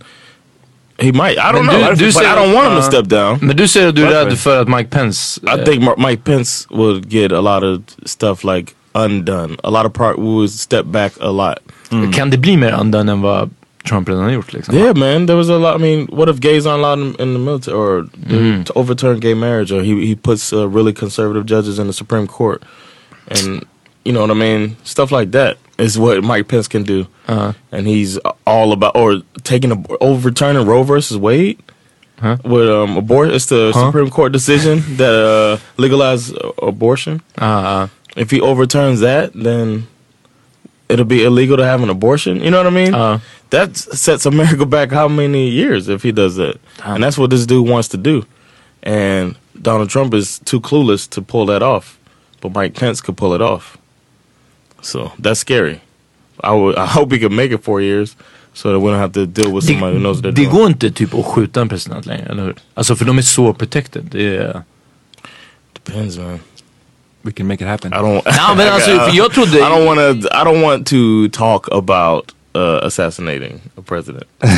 He 0.97 1.11
might. 1.11 1.37
I 1.37 1.51
don't 1.51 1.65
Men 1.65 1.79
know. 1.79 1.89
du- 1.95 2.05
du 2.05 2.11
säger- 2.11 2.33
I 2.33 2.35
don't 2.39 2.53
want 2.53 2.67
him 2.67 2.73
to 2.73 2.79
uh, 2.79 2.89
step 2.89 3.05
down. 3.07 3.39
Men 3.41 3.55
du 3.57 3.67
säger 3.67 3.87
att 3.87 3.95
du 3.95 4.05
är 4.05 4.25
rädd 4.25 4.37
för 4.39 4.61
att 4.61 4.67
Mike 4.67 4.89
Pence... 4.89 5.41
I 5.43 5.65
think 5.65 5.97
Mike 5.97 6.21
Pence 6.23 6.67
would 6.69 7.13
get 7.13 7.31
a 7.31 7.41
lot 7.41 7.63
of 7.63 7.81
stuff 8.05 8.43
like 8.43 8.71
undone. 8.93 9.55
A 9.63 9.69
lot 9.69 9.85
of 9.85 9.93
part 9.93 10.17
would 10.17 10.49
step 10.51 10.85
back 10.85 11.13
a 11.21 11.31
lot. 11.31 11.57
Kan 12.13 12.29
det 12.29 12.37
bli 12.37 12.57
mer 12.57 12.77
undone 12.81 13.11
än 13.11 13.21
vad 13.21 13.49
Trump 13.89 14.09
redan 14.09 14.23
har 14.23 14.31
gjort 14.31 14.53
liksom? 14.53 14.75
Yeah, 14.75 14.95
man. 14.95 15.27
There 15.27 15.35
was 15.37 15.49
a 15.49 15.57
lot. 15.57 15.75
I 15.75 15.81
mean, 15.81 16.07
what 16.11 16.29
if 16.29 16.35
gays 16.39 16.65
aren't 16.65 16.85
allowed 16.85 16.99
in, 16.99 17.07
in 17.19 17.33
the 17.33 17.39
military 17.39 17.77
or 17.77 18.07
the- 18.29 18.63
to 18.65 18.73
overturn 18.79 19.19
gay 19.19 19.35
marriage, 19.35 19.71
or 19.73 19.81
he 19.81 20.05
he 20.07 20.15
puts 20.15 20.53
uh, 20.53 20.67
really 20.75 20.93
conservative 20.93 21.45
judges 21.45 21.79
in 21.79 21.87
the 21.87 21.93
Supreme 21.93 22.27
Court, 22.27 22.61
and 23.27 23.65
you 24.05 24.11
know 24.13 24.21
what 24.21 24.31
I 24.31 24.33
mean? 24.39 24.75
Stuff 24.83 25.11
like 25.11 25.31
that 25.31 25.57
is 25.77 25.97
what 25.97 26.23
Mike 26.23 26.47
Pence 26.47 26.67
can 26.67 26.83
do, 26.83 27.07
Uh, 27.27 27.53
and 27.71 27.87
he's 27.87 28.17
all 28.45 28.71
about 28.73 28.95
or 28.95 29.21
taking 29.43 29.71
a, 29.71 29.83
overturning 30.01 30.65
Roe 30.67 30.83
versus 30.83 31.17
Wade. 31.17 31.57
Huh? 32.19 32.37
With 32.45 32.69
um, 32.69 32.95
abort, 32.97 33.31
it's 33.31 33.47
the 33.47 33.71
Huh? 33.73 33.85
Supreme 33.87 34.09
Court 34.09 34.31
decision 34.31 34.81
that 34.97 35.13
uh, 35.13 35.57
legalized 35.77 36.37
uh, 36.37 36.51
abortion. 36.61 37.21
uh, 37.41 37.45
uh, 37.45 37.87
If 38.15 38.31
he 38.31 38.39
overturns 38.39 38.99
that, 39.01 39.31
then 39.33 39.87
it'll 40.89 41.05
be 41.05 41.23
illegal 41.23 41.57
to 41.57 41.65
have 41.65 41.81
an 41.83 41.89
abortion. 41.89 42.39
You 42.41 42.51
know 42.51 42.57
what 42.59 42.67
I 42.67 42.69
mean? 42.69 42.93
uh, 42.93 43.19
that 43.49 43.75
sets 43.77 44.25
America 44.25 44.65
back 44.65 44.91
how 44.91 45.07
many 45.07 45.49
years 45.49 45.89
if 45.89 46.03
he 46.03 46.11
does 46.11 46.35
that? 46.37 46.57
And 46.83 47.03
that's 47.03 47.17
what 47.17 47.29
this 47.29 47.45
dude 47.45 47.67
wants 47.67 47.87
to 47.89 47.97
do. 47.97 48.25
And 48.83 49.35
Donald 49.61 49.89
Trump 49.89 50.13
is 50.13 50.39
too 50.39 50.59
clueless 50.61 51.09
to 51.09 51.21
pull 51.21 51.45
that 51.47 51.61
off. 51.63 51.97
But 52.41 52.53
Mike 52.53 52.73
Pence 52.75 53.01
could 53.01 53.15
pull 53.17 53.33
it 53.33 53.41
off. 53.41 53.77
So 54.83 55.11
that's 55.17 55.39
scary. 55.39 55.79
I 56.43 56.51
would 56.51 56.75
I 56.77 56.85
hope 56.85 57.15
he 57.15 57.19
can 57.19 57.35
make 57.35 57.51
it 57.55 57.63
four 57.63 57.81
years. 57.81 58.15
so 58.53 58.71
that 58.71 58.79
we 58.79 58.91
don't 58.91 58.99
have 58.99 59.13
to 59.13 59.25
deal 59.25 59.51
with 59.51 59.65
somebody 59.65 59.93
who 59.93 59.99
knows 59.99 60.21
they're 60.21 60.31
det 60.31 60.45
går 60.45 60.67
inte 60.67 60.91
typ 60.91 61.13
att 61.13 61.25
skjuta 61.25 61.61
en 61.61 61.69
president 61.69 62.05
längre, 62.05 62.25
eller 62.29 62.43
hur? 62.43 62.55
Alltså 62.73 62.95
för 62.95 63.05
de 63.05 63.17
är 63.17 63.21
så 63.21 63.53
protected. 63.53 64.03
Det 64.11 64.37
är... 64.37 64.61
Depends, 65.73 66.17
man. 66.17 66.39
We 67.21 67.31
can 67.31 67.47
make 67.47 67.63
it 67.63 67.69
happen. 67.69 67.93
I 67.93 67.95
don't. 67.95 68.21
Nej 68.25 68.55
men 68.57 68.73
alltså, 68.73 68.89
för 68.89 69.11
jag 69.13 69.31
trodde... 69.31 69.57
I 69.57 69.61
don't 69.61 69.85
want 69.85 69.99
to. 69.99 70.27
I 70.27 70.43
don't 70.45 70.61
want 70.61 70.87
to 70.87 71.29
talk 71.39 71.67
about 71.71 72.31
uh, 72.55 72.85
assassinating 72.87 73.61
a 73.77 73.81
president. 73.85 74.23
Eh, 74.43 74.49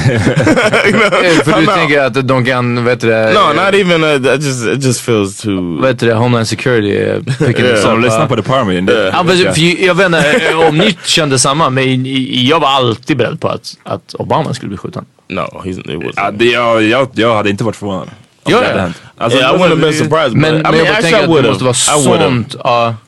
För 1.44 1.60
du 1.60 1.66
tänker 1.66 2.02
att 2.02 2.28
de 2.28 2.46
kan, 2.46 2.84
vet 2.86 3.00
du 3.02 3.08
det? 3.10 3.34
No, 3.34 3.54
not 3.66 3.74
even. 3.74 4.04
Uh, 4.04 4.24
that 4.24 4.42
just 4.44 4.68
it 4.68 4.84
just 4.84 5.02
feels 5.02 5.42
too. 5.42 5.82
Vet 5.82 6.00
du 6.00 6.06
det, 6.08 6.14
Homeland 6.14 6.48
Security 6.48 6.98
är 6.98 7.20
picking 7.20 7.66
Yeah. 7.66 7.94
up, 7.98 8.04
lyssnar 8.04 8.20
va? 8.20 8.28
på 8.28 8.36
det- 8.36 9.12
Ja, 9.14 9.24
men, 9.24 9.38
för 9.54 9.84
jag 9.86 9.96
vet 9.96 10.06
inte 10.06 10.50
eh, 10.52 10.68
om 10.68 10.78
ni 10.78 10.98
kände 11.04 11.40
samma, 11.40 11.70
men 11.70 12.06
jag 12.48 12.60
var 12.60 12.68
alltid 12.70 13.18
beredd 13.18 13.40
på 13.42 13.48
att, 13.48 13.78
att 13.84 14.14
Obama 14.14 14.54
skulle 14.54 14.70
bli 14.70 14.78
skjuten. 14.78 15.06
no, 15.30 15.42
he's 15.42 15.80
it 15.92 16.04
was. 16.06 16.14
Ja, 16.16 16.32
det, 16.32 16.46
jag, 16.46 16.84
jag, 16.84 17.08
jag 17.14 17.36
hade 17.36 17.50
inte 17.50 17.64
varit 17.64 17.76
förvånad. 17.76 18.10
Ja, 18.48 18.62
hänt. 18.62 18.96
Alltså, 19.18 19.40
yeah, 19.40 19.56
I 19.56 19.58
wouldn't 19.58 19.70
have 19.70 19.82
been 19.82 19.94
surprised. 19.94 20.34
Men, 20.34 20.54
but, 20.54 20.64
men 20.64 20.74
I 20.74 20.78
mean, 20.78 20.78
jag 20.78 20.86
bara 20.88 20.94
actually, 20.98 21.12
tänker 21.12 21.24
att 21.24 21.30
would 21.30 21.44
det 21.44 21.50
have. 21.50 21.66
måste 21.66 21.92
vara 21.92 22.20
sånt. 22.20 22.56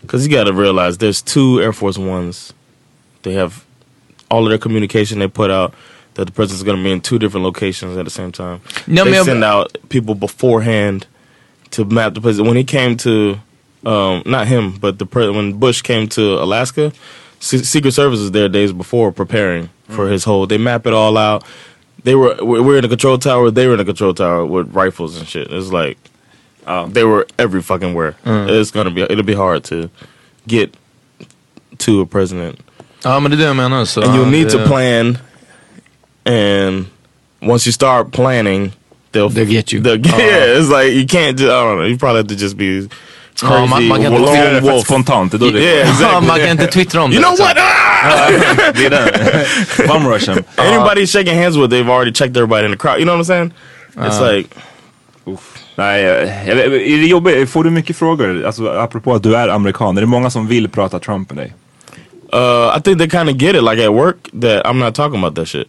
Because 0.02 0.30
you 0.30 0.38
got 0.38 0.48
to 0.48 0.62
realize 0.62 1.00
there's 1.00 1.34
two 1.34 1.62
Air 1.64 1.72
Force 1.72 2.00
Ones. 2.02 2.54
They 3.24 3.36
have 3.36 3.52
all 4.30 4.44
of 4.44 4.50
their 4.50 4.58
communication 4.58 5.20
they 5.20 5.28
put 5.28 5.50
out 5.52 5.74
that 6.16 6.26
the 6.26 6.32
president's 6.32 6.64
going 6.64 6.78
to 6.78 6.84
be 6.84 6.92
in 6.92 7.00
two 7.02 7.20
different 7.20 7.44
locations 7.46 7.96
at 7.98 8.04
the 8.06 8.12
same 8.12 8.32
time. 8.32 8.60
No, 8.88 9.04
they 9.04 9.12
men 9.12 9.20
jag- 9.20 9.26
send 9.26 9.44
out 9.44 9.78
people 9.90 10.16
beforehand 10.16 11.06
to 11.72 11.86
map 11.86 12.14
the 12.14 12.22
president. 12.22 12.48
When 12.48 12.58
he 12.58 12.64
came 12.64 12.98
to, 12.98 13.38
um, 13.86 14.24
not 14.26 14.48
him, 14.48 14.72
but 14.80 14.98
the 15.00 15.06
pre- 15.06 15.30
when 15.30 15.54
Bush 15.54 15.82
came 15.82 16.08
to 16.10 16.42
Alaska, 16.42 16.92
Se- 17.40 17.60
Secret 17.64 17.92
Service 17.92 18.20
was 18.20 18.32
there 18.32 18.50
days 18.50 18.74
before 18.74 19.12
preparing 19.12 19.70
for 19.90 20.08
his 20.08 20.24
whole. 20.24 20.48
They 20.48 20.58
map 20.58 20.88
it 20.88 20.94
all 20.94 21.18
out. 21.18 21.44
They 22.04 22.16
were 22.16 22.36
we 22.44 22.60
we're 22.62 22.78
in 22.80 22.86
a 22.86 22.90
control 22.90 23.18
tower. 23.20 23.52
They 23.52 23.68
were 23.68 23.74
in 23.76 23.80
a 23.80 23.86
control 23.86 24.14
tower 24.14 24.46
with 24.46 24.74
rifles 24.74 25.18
and 25.18 25.28
shit. 25.28 25.52
It's 25.52 25.72
like 25.72 25.98
Ja. 26.66 26.86
they 26.88 27.04
were 27.04 27.28
every 27.38 27.62
fucking 27.62 27.94
where. 27.94 28.16
It's 28.26 28.72
gonna 28.72 28.92
be 28.92 29.02
it'll 29.04 29.24
be 29.24 29.34
hard 29.36 29.64
to 29.66 29.90
get 30.48 30.74
to 31.80 32.02
a 32.02 32.06
president, 32.06 32.60
Ja 33.04 33.20
men 33.20 33.32
det 33.32 33.36
är 33.36 33.40
det 33.40 33.44
jag 33.46 33.56
menar. 33.56 33.86
Så, 33.86 34.02
and 34.02 34.12
you'll 34.16 34.24
ja, 34.24 34.30
need 34.30 34.46
det- 34.46 34.52
to 34.52 34.60
plan. 34.68 35.18
And 36.30 36.86
once 37.42 37.68
you 37.70 37.74
start 37.74 38.12
planning, 38.12 38.72
they'll 39.14 39.30
They'll 39.30 39.46
get 39.52 39.74
you. 39.74 39.84
they'll- 39.84 40.14
Ah. 40.14 40.20
yeah, 40.20 40.60
it's 40.60 40.70
like 40.84 40.94
you 40.94 41.08
can't. 41.08 41.38
Do, 41.38 41.44
I 41.46 41.48
don't 41.48 41.76
know. 41.78 41.86
You 41.88 41.98
probably 41.98 42.18
have 42.22 42.28
to 42.30 42.36
just 42.44 42.58
be 42.58 42.66
crazy. 42.66 42.90
Ja, 43.42 43.66
man- 43.66 43.88
man 43.88 44.04
kan 44.04 44.14
inte 44.14 44.30
Om 44.30 44.36
det 44.36 44.60
wolf. 44.62 44.86
spontant, 44.86 45.32
det 45.32 45.38
är 45.38 45.40
då 45.40 45.50
det 45.50 45.60
Yeah, 45.60 45.78
Ja, 45.78 45.84
exactly. 45.94 46.28
man 46.28 46.40
kan 46.40 46.50
inte 46.50 46.68
twittra 46.68 47.02
om 47.04 47.12
You 47.14 47.22
det. 47.22 47.28
know 47.28 47.36
så. 47.38 47.44
what? 47.44 47.58
Ah! 47.58 48.30
Det 48.76 48.86
är 48.86 48.90
den. 48.90 49.88
Bum 49.88 50.08
rushen. 50.12 50.44
Anybody 50.56 51.02
he's 51.02 51.12
shaking 51.20 51.44
hands 51.44 51.56
with, 51.58 51.70
they've 51.74 51.92
already 51.96 52.12
checked 52.14 52.38
everybody 52.38 52.66
in 52.66 52.72
the 52.72 52.78
crowd. 52.78 52.96
You 53.00 53.06
know 53.06 53.18
what 53.18 53.24
I'm 53.26 53.28
saying? 53.28 53.52
It's 53.96 54.34
like 54.38 54.50
Nej, 55.76 56.02
jag, 56.04 56.18
jag, 56.48 56.58
är 56.66 56.70
det 56.98 57.08
jobbigt? 57.08 57.50
Får 57.50 57.64
du 57.64 57.70
mycket 57.70 57.98
frågor? 57.98 58.46
Alltså 58.46 58.68
apropå 58.70 59.16
att 59.16 59.24
du 59.24 59.36
är 59.36 59.48
amerikan. 59.48 59.98
Är 59.98 60.02
det 60.02 60.08
många 60.08 60.30
som 60.30 60.48
vill 60.48 60.70
prata 60.70 61.00
Trump 61.00 61.30
med 61.30 61.38
dig? 61.38 61.54
Uh, 62.38 62.78
I 62.78 62.82
think 62.82 62.98
they 63.00 63.10
kind 63.10 63.30
of 63.30 63.36
get 63.38 63.56
it, 63.56 63.64
like 63.64 63.84
at 63.86 63.94
work, 63.94 64.18
that 64.42 64.66
I'm 64.66 64.78
not 64.80 64.96
talking 64.96 65.18
about 65.20 65.36
that 65.36 65.48
shit. 65.48 65.68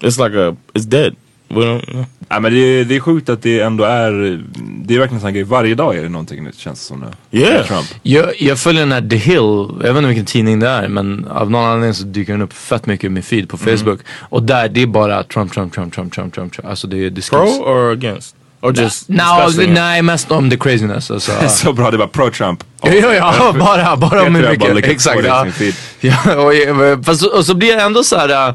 It's 0.00 0.18
like 0.18 0.36
a, 0.36 0.56
it's 0.74 0.84
dead. 0.86 1.14
We 1.48 1.60
don't. 1.64 2.06
Nej 2.30 2.40
men 2.40 2.52
det, 2.52 2.58
är- 2.58 2.84
det 2.84 2.96
är 2.96 3.00
sjukt 3.00 3.28
att 3.28 3.42
det 3.42 3.60
ändå 3.60 3.84
är, 3.84 4.42
det 4.84 4.94
är 4.94 4.98
verkligen 4.98 5.14
en 5.14 5.20
sån 5.20 5.32
grej. 5.34 5.42
Varje 5.44 5.74
dag 5.74 5.96
är 5.96 6.02
det 6.02 6.08
någonting 6.08 6.44
nytt 6.44 6.56
känns 6.58 6.78
det 6.80 6.84
som 6.84 7.00
nu. 7.00 7.38
Yeah. 7.40 7.66
Trump. 7.66 7.86
Jag, 8.02 8.40
jag 8.42 8.58
följer 8.58 8.82
den 8.82 8.92
här 8.92 9.08
The 9.08 9.16
Hill, 9.16 9.68
jag 9.84 9.92
vet 9.94 9.96
inte 9.96 10.06
vilken 10.06 10.24
tidning 10.24 10.60
det 10.60 10.68
är 10.68 10.88
men 10.88 11.26
av 11.30 11.50
någon 11.50 11.64
anledning 11.64 11.94
så 11.94 12.04
dyker 12.04 12.32
den 12.32 12.42
upp 12.42 12.52
fett 12.52 12.86
mycket 12.86 13.04
i 13.04 13.08
min 13.08 13.22
feed 13.22 13.48
på 13.48 13.56
Facebook. 13.58 14.00
Och 14.20 14.42
där 14.42 14.68
det 14.68 14.82
är 14.82 14.86
bara 14.86 15.22
Trump, 15.22 15.52
Trump, 15.52 15.72
Trump, 15.74 15.94
Trump, 15.94 16.12
Trump, 16.14 16.34
Trump. 16.34 16.52
Trump. 16.52 16.68
Alltså 16.70 16.86
det, 16.86 17.10
det 17.10 17.30
Pro 17.30 17.46
skrivs. 17.46 17.58
or 17.60 17.90
against? 17.92 18.36
Or 18.64 18.72
just 18.72 19.08
No, 19.08 19.50
nej, 19.68 20.02
mest 20.02 20.30
om 20.30 20.50
the 20.50 20.56
craziness. 20.56 21.10
Alltså. 21.10 21.32
Så 21.48 21.72
bra, 21.72 21.90
det 21.90 21.98
bara 21.98 22.08
pro-Trump. 22.08 22.64
Ja, 22.82 23.14
ja, 23.14 23.54
bara, 23.58 23.96
bara 23.96 24.22
om 24.22 24.34
hur 24.34 24.50
mycket. 24.50 24.90
Exakt. 24.90 25.24
Ja. 25.24 25.46
Ja, 26.00 26.36
och, 26.36 27.04
fast, 27.04 27.22
och 27.22 27.46
så 27.46 27.54
blir 27.54 27.76
det 27.76 27.82
ändå 27.82 28.04
så 28.04 28.16
här. 28.16 28.48
äh, 28.48 28.54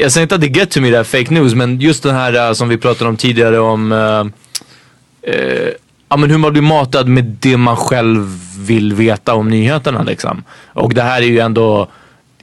jag 0.00 0.12
säger 0.12 0.22
inte 0.22 0.34
att 0.34 0.40
det 0.40 0.46
get 0.46 0.70
to 0.70 0.80
me 0.80 0.90
det 0.90 0.96
här 0.96 1.04
fake 1.04 1.34
news, 1.34 1.54
men 1.54 1.80
just 1.80 2.02
den 2.02 2.14
här 2.14 2.48
äh, 2.48 2.52
som 2.52 2.68
vi 2.68 2.76
pratade 2.76 3.08
om 3.10 3.16
tidigare 3.16 3.58
om 3.58 3.92
äh, 3.92 5.34
ja, 6.08 6.16
men 6.16 6.30
hur 6.30 6.38
man 6.38 6.52
blir 6.52 6.62
matad 6.62 7.08
med 7.08 7.24
det 7.24 7.56
man 7.56 7.76
själv 7.76 8.38
vill 8.58 8.94
veta 8.94 9.34
om 9.34 9.48
nyheterna 9.48 10.02
liksom. 10.02 10.44
Och 10.72 10.94
det 10.94 11.02
här 11.02 11.22
är 11.22 11.26
ju 11.26 11.38
ändå 11.38 11.88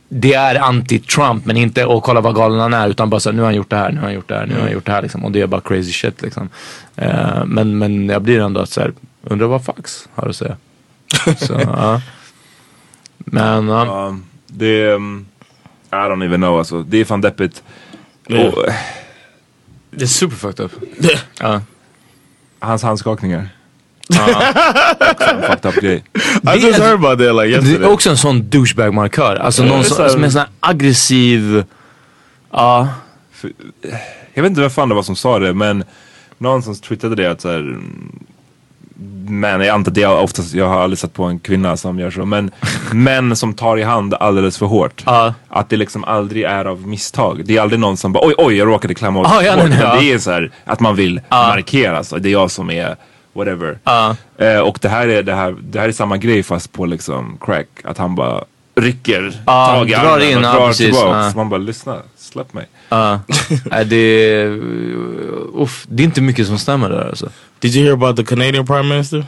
det 0.09 0.33
är 0.33 0.55
anti-Trump 0.55 1.41
men 1.45 1.57
inte 1.57 1.87
att 1.87 2.03
kolla 2.03 2.21
vad 2.21 2.35
galen 2.35 2.59
han 2.59 2.73
är 2.73 2.89
utan 2.89 3.09
bara 3.09 3.19
så 3.19 3.29
här, 3.29 3.35
nu 3.35 3.41
har 3.41 3.47
han 3.47 3.55
gjort 3.55 3.69
det 3.69 3.75
här, 3.75 3.91
nu 3.91 3.97
har 3.97 4.05
han 4.05 4.13
gjort 4.13 4.27
det 4.27 4.35
här, 4.35 4.45
nu 4.45 4.53
har 4.53 4.61
han 4.61 4.71
gjort 4.71 4.85
det 4.85 4.91
här 4.91 5.01
liksom. 5.01 5.25
Och 5.25 5.31
det 5.31 5.41
är 5.41 5.47
bara 5.47 5.61
crazy 5.61 5.91
shit 5.91 6.21
liksom. 6.21 6.49
Eh, 6.95 7.45
men, 7.45 7.77
men 7.77 8.09
jag 8.09 8.21
blir 8.21 8.39
ändå 8.39 8.59
att 8.59 8.69
så 8.69 8.81
här, 8.81 8.93
undrar 9.23 9.47
vad 9.47 9.65
fax 9.65 10.09
har 10.13 10.29
att 10.29 10.35
säga. 10.35 10.57
så, 11.37 11.61
ja. 11.63 12.01
Men 13.17 13.67
ja. 13.67 13.85
Ja, 13.85 14.17
det 14.47 14.81
är, 14.81 14.93
um, 14.93 15.27
I 15.91 15.95
don't 15.95 16.25
even 16.25 16.41
know 16.41 16.57
alltså. 16.57 16.83
Det 16.83 16.97
är 16.97 17.05
fan 17.05 17.21
deppigt. 17.21 17.63
Och, 18.25 18.65
det 19.91 20.03
är 20.03 20.07
super 20.07 20.35
fucked 20.35 20.65
up. 20.65 20.71
Hans 22.59 22.83
handskakningar. 22.83 23.49
Också 25.11 25.25
en 25.29 25.41
fucked 25.41 25.65
up 25.65 25.75
grej. 25.75 26.03
I 26.55 26.59
just 26.59 26.79
heard 26.79 26.93
about 27.05 27.19
that 27.19 27.35
like 27.35 27.41
Det 27.43 27.49
yesterday. 27.49 27.83
är 27.87 27.91
också 27.93 28.09
en 28.09 28.17
sån 28.17 28.49
douchebag-markör. 28.49 29.35
Alltså 29.35 29.63
någon 29.63 29.79
det 29.79 30.09
som, 30.09 30.23
är 30.23 30.29
sån 30.29 30.39
här 30.39 30.49
aggressiv... 30.59 31.63
Ja. 32.51 32.87
Jag 34.33 34.43
vet 34.43 34.49
inte 34.49 34.61
vem 34.61 34.69
fan 34.69 34.89
det 34.89 34.95
var 34.95 35.03
som 35.03 35.15
sa 35.15 35.39
det 35.39 35.53
men 35.53 35.83
någon 36.37 36.63
som 36.63 36.75
twittrade 36.75 37.15
det 37.15 37.31
att 37.31 37.41
så 37.41 37.49
här, 37.49 37.59
mm, 37.59 38.19
men 39.27 39.61
jag 39.61 39.69
antar 39.69 39.91
att 39.91 39.95
det 39.95 40.03
är 40.03 40.19
oftast, 40.19 40.53
jag 40.53 40.67
har 40.67 40.81
aldrig 40.81 40.99
sett 40.99 41.13
på 41.13 41.23
en 41.23 41.39
kvinna 41.39 41.77
som 41.77 41.99
gör 41.99 42.11
så, 42.11 42.25
men 42.25 42.51
män 42.93 43.35
som 43.35 43.53
tar 43.53 43.77
i 43.77 43.83
hand 43.83 44.13
alldeles 44.13 44.57
för 44.57 44.65
hårt. 44.65 45.03
Ja. 45.05 45.33
Att 45.47 45.69
det 45.69 45.77
liksom 45.77 46.03
aldrig 46.03 46.43
är 46.43 46.65
av 46.65 46.87
misstag. 46.87 47.41
Det 47.45 47.57
är 47.57 47.61
aldrig 47.61 47.79
någon 47.79 47.97
som 47.97 48.13
bara 48.13 48.27
oj 48.27 48.33
oj 48.37 48.55
jag 48.55 48.67
råkade 48.67 48.93
klämma 48.93 49.19
åt 49.19 49.27
Ja, 49.29 49.43
ja, 49.43 49.53
hårt. 49.55 49.69
Men. 49.69 49.97
Det 49.97 50.13
är 50.13 50.17
så 50.17 50.31
här 50.31 50.51
att 50.65 50.79
man 50.79 50.95
vill 50.95 51.21
markera, 51.29 52.03
så 52.03 52.17
det 52.17 52.29
är 52.29 52.33
jag 52.33 52.51
som 52.51 52.69
är 52.69 52.95
whatever. 53.39 53.79
Ja. 53.83 54.15
Eh, 54.37 54.59
och 54.59 54.77
det 54.81 54.89
här, 54.89 55.07
är, 55.07 55.23
det, 55.23 55.33
här, 55.33 55.55
det 55.61 55.79
här 55.79 55.87
är 55.87 55.91
samma 55.91 56.17
grej 56.17 56.43
fast 56.43 56.71
på 56.73 56.85
liksom 56.85 57.37
crack. 57.41 57.67
Att 57.83 57.97
han 57.97 58.15
bara 58.15 58.43
rycker 58.75 59.33
Ja, 59.45 59.67
tag 59.67 59.89
i 59.89 59.93
drar 59.93 59.99
armen 60.05 60.29
in, 60.29 60.35
och 60.37 60.41
drar 60.43 60.73
tillbaka. 60.73 61.17
ja. 61.17 61.31
Så 61.31 61.37
man 61.37 61.49
bara 61.49 61.57
lyssna, 61.57 62.01
släpp 62.17 62.53
mig. 62.53 62.67
Ja. 62.89 63.19
Nej, 63.65 63.85
det, 63.85 64.43
uff, 65.55 65.85
det 65.89 66.03
är 66.03 66.05
inte 66.05 66.21
mycket 66.21 66.47
som 66.47 66.59
stämmer 66.59 66.89
där 66.89 67.09
alltså. 67.09 67.29
Did 67.59 67.75
you 67.75 67.85
hear 67.85 67.93
about 67.93 68.15
the 68.17 68.23
Canadian 68.35 68.65
Prime 68.65 68.83
Minister? 68.89 69.25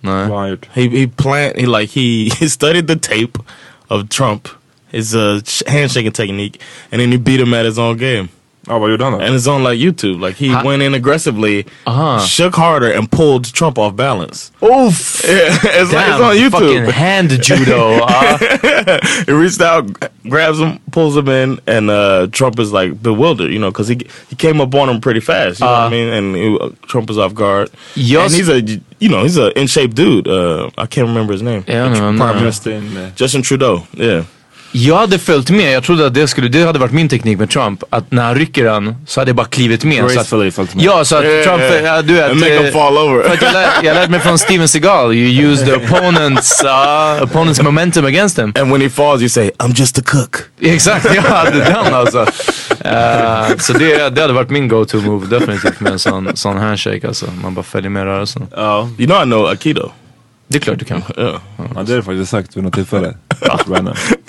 Nej. 0.00 0.56
He 0.72 0.82
he 0.88 1.08
planned. 1.16 1.52
He 1.56 1.66
like 1.80 2.00
he, 2.00 2.30
he 2.40 2.48
studied 2.48 2.86
the 2.86 2.96
tape 2.98 3.38
of 3.88 4.08
Trump, 4.08 4.48
his 4.90 5.14
uh, 5.14 5.40
sh- 5.44 5.62
handshaking 5.66 6.12
technique, 6.12 6.58
and 6.92 7.00
then 7.00 7.12
he 7.12 7.18
beat 7.18 7.40
him 7.40 7.54
at 7.54 7.64
his 7.66 7.78
own 7.78 7.96
game. 7.98 8.28
Ja, 8.68 8.78
vad 8.78 8.90
gjorde 8.90 9.04
han 9.04 9.12
då? 9.12 9.18
And 9.18 9.34
it's 9.36 9.48
on 9.48 9.64
like 9.64 9.76
YouTube. 9.84 10.26
Like 10.26 10.44
he 10.46 10.52
Ha- 10.54 10.62
went 10.64 10.82
in 10.82 10.94
aggressively, 10.94 11.64
Uh-huh. 11.84 12.20
shook 12.26 12.54
harder, 12.56 12.98
and 12.98 13.10
pulled 13.10 13.52
Trump 13.54 13.78
off 13.78 13.94
balance. 13.94 14.52
Oof! 14.62 15.24
Yeah, 15.28 15.82
it's, 15.82 15.92
like, 15.92 16.08
it's 16.08 16.20
on 16.20 16.36
YouTube. 16.36 16.50
fucking 16.50 16.84
hand 16.92 17.30
judo. 17.42 17.90
Ja. 17.98 18.38
he 19.26 19.32
reached 19.32 19.60
out, 19.60 19.84
grabs 20.28 20.58
him, 20.58 20.78
pulls 20.90 21.16
him 21.16 21.28
in, 21.28 21.58
and 21.66 21.90
uh, 21.90 22.26
Trump 22.32 22.58
is 22.60 22.72
like 22.72 22.92
bewildered, 23.02 23.50
you 23.52 23.58
know, 23.58 23.70
because 23.70 23.88
he 23.88 23.98
he 24.30 24.36
came 24.36 24.60
up 24.62 24.74
on 24.74 24.88
him 24.88 25.00
pretty 25.00 25.20
fast. 25.20 25.60
You 25.60 25.66
know 25.66 25.72
what 25.72 25.86
I 25.86 25.90
mean? 25.90 26.08
And 26.12 26.36
he, 26.36 26.58
uh, 26.60 26.68
Trump 26.86 27.10
is 27.10 27.18
off 27.18 27.32
guard. 27.34 27.68
Jag 27.94 28.24
and 28.24 28.34
he's 28.34 28.48
a 28.48 28.60
you 29.00 29.08
know 29.08 29.22
he's 29.22 29.38
a 29.38 29.50
in 29.60 29.66
shape 29.68 29.94
dude. 29.94 30.26
Uh, 30.28 30.66
I 30.78 30.86
can't 30.86 31.08
remember 31.08 31.32
his 31.32 31.42
name. 31.42 31.62
Yeah, 31.66 31.82
vet 31.88 31.90
inte 31.92 32.00
vem 32.04 32.18
det 32.18 32.24
Prime. 32.24 32.40
Minister 32.40 32.80
Justin 33.16 33.42
Trudeau. 33.42 33.80
Yeah. 33.96 34.24
Jag 34.80 34.96
hade 34.96 35.18
följt 35.18 35.50
med, 35.50 35.72
jag 35.72 35.82
trodde 35.84 36.06
att 36.06 36.14
det 36.14 36.28
skulle, 36.28 36.48
det 36.48 36.62
hade 36.62 36.78
varit 36.78 36.92
min 36.92 37.08
teknik 37.08 37.38
med 37.38 37.50
Trump. 37.50 37.82
Att 37.90 38.10
när 38.12 38.22
han 38.22 38.34
rycker 38.34 38.64
den 38.64 38.94
så 39.06 39.20
hade 39.20 39.28
jag 39.28 39.36
bara 39.36 39.46
klivit 39.46 39.84
med. 39.84 39.98
Gracefully 40.14 40.50
följt 40.50 40.74
med. 40.74 40.84
ja, 40.84 41.04
så 41.04 41.16
att 41.16 41.24
Yeah, 41.24 41.44
Trump, 41.44 41.60
yeah. 41.60 41.84
ja, 41.84 42.02
du 42.02 42.14
vet. 42.14 42.30
And 42.30 42.40
make 42.40 42.54
eh, 42.56 42.62
him 42.62 42.72
fall 42.72 42.98
over. 42.98 43.24
jag, 43.42 43.52
lär, 43.52 43.68
jag 43.82 43.94
lärde 43.94 44.10
mig 44.10 44.20
från 44.20 44.38
Steven 44.38 44.68
Seagal, 44.68 45.14
you 45.14 45.50
use 45.52 45.64
the 45.64 45.72
opponent's, 45.72 46.64
uh, 47.18 47.22
opponent's 47.22 47.62
momentum 47.62 48.04
against 48.06 48.38
him. 48.38 48.52
and 48.58 48.72
when 48.72 48.80
he 48.80 48.90
falls, 48.90 49.20
you 49.20 49.28
say, 49.28 49.50
"I'm 49.58 49.78
just 49.80 49.98
a 49.98 50.02
cook." 50.04 50.36
Exakt, 50.60 51.14
jag 51.14 51.22
hade 51.22 51.58
den 51.58 51.94
alltså. 51.94 52.26
Eh, 52.80 53.56
så 53.58 53.72
det, 53.72 54.08
det 54.14 54.20
hade 54.20 54.32
varit 54.32 54.50
min 54.50 54.68
go-to 54.68 54.96
move 55.00 55.38
definitivt 55.38 55.80
med 55.80 55.92
en 55.92 55.98
sån, 55.98 56.30
sån 56.36 56.56
handshake 56.58 57.06
alltså. 57.08 57.26
Man 57.42 57.54
bara 57.54 57.62
följer 57.62 57.90
med 57.90 58.04
rörelsen. 58.04 58.46
Ja, 58.56 58.88
You 58.98 59.06
know 59.06 59.22
I 59.22 59.24
know 59.24 59.46
Aikido. 59.46 59.90
Det 60.48 60.56
är 60.58 60.60
klart 60.60 60.78
du 60.78 60.84
kan. 60.84 61.02
Yeah. 61.16 61.34
ja, 61.56 61.64
det 61.82 61.92
har 61.92 61.96
du 61.96 62.02
faktiskt 62.02 62.30
sagt 62.30 62.56
vid 62.56 62.64
något 62.64 62.74
tillfälle. 62.74 63.14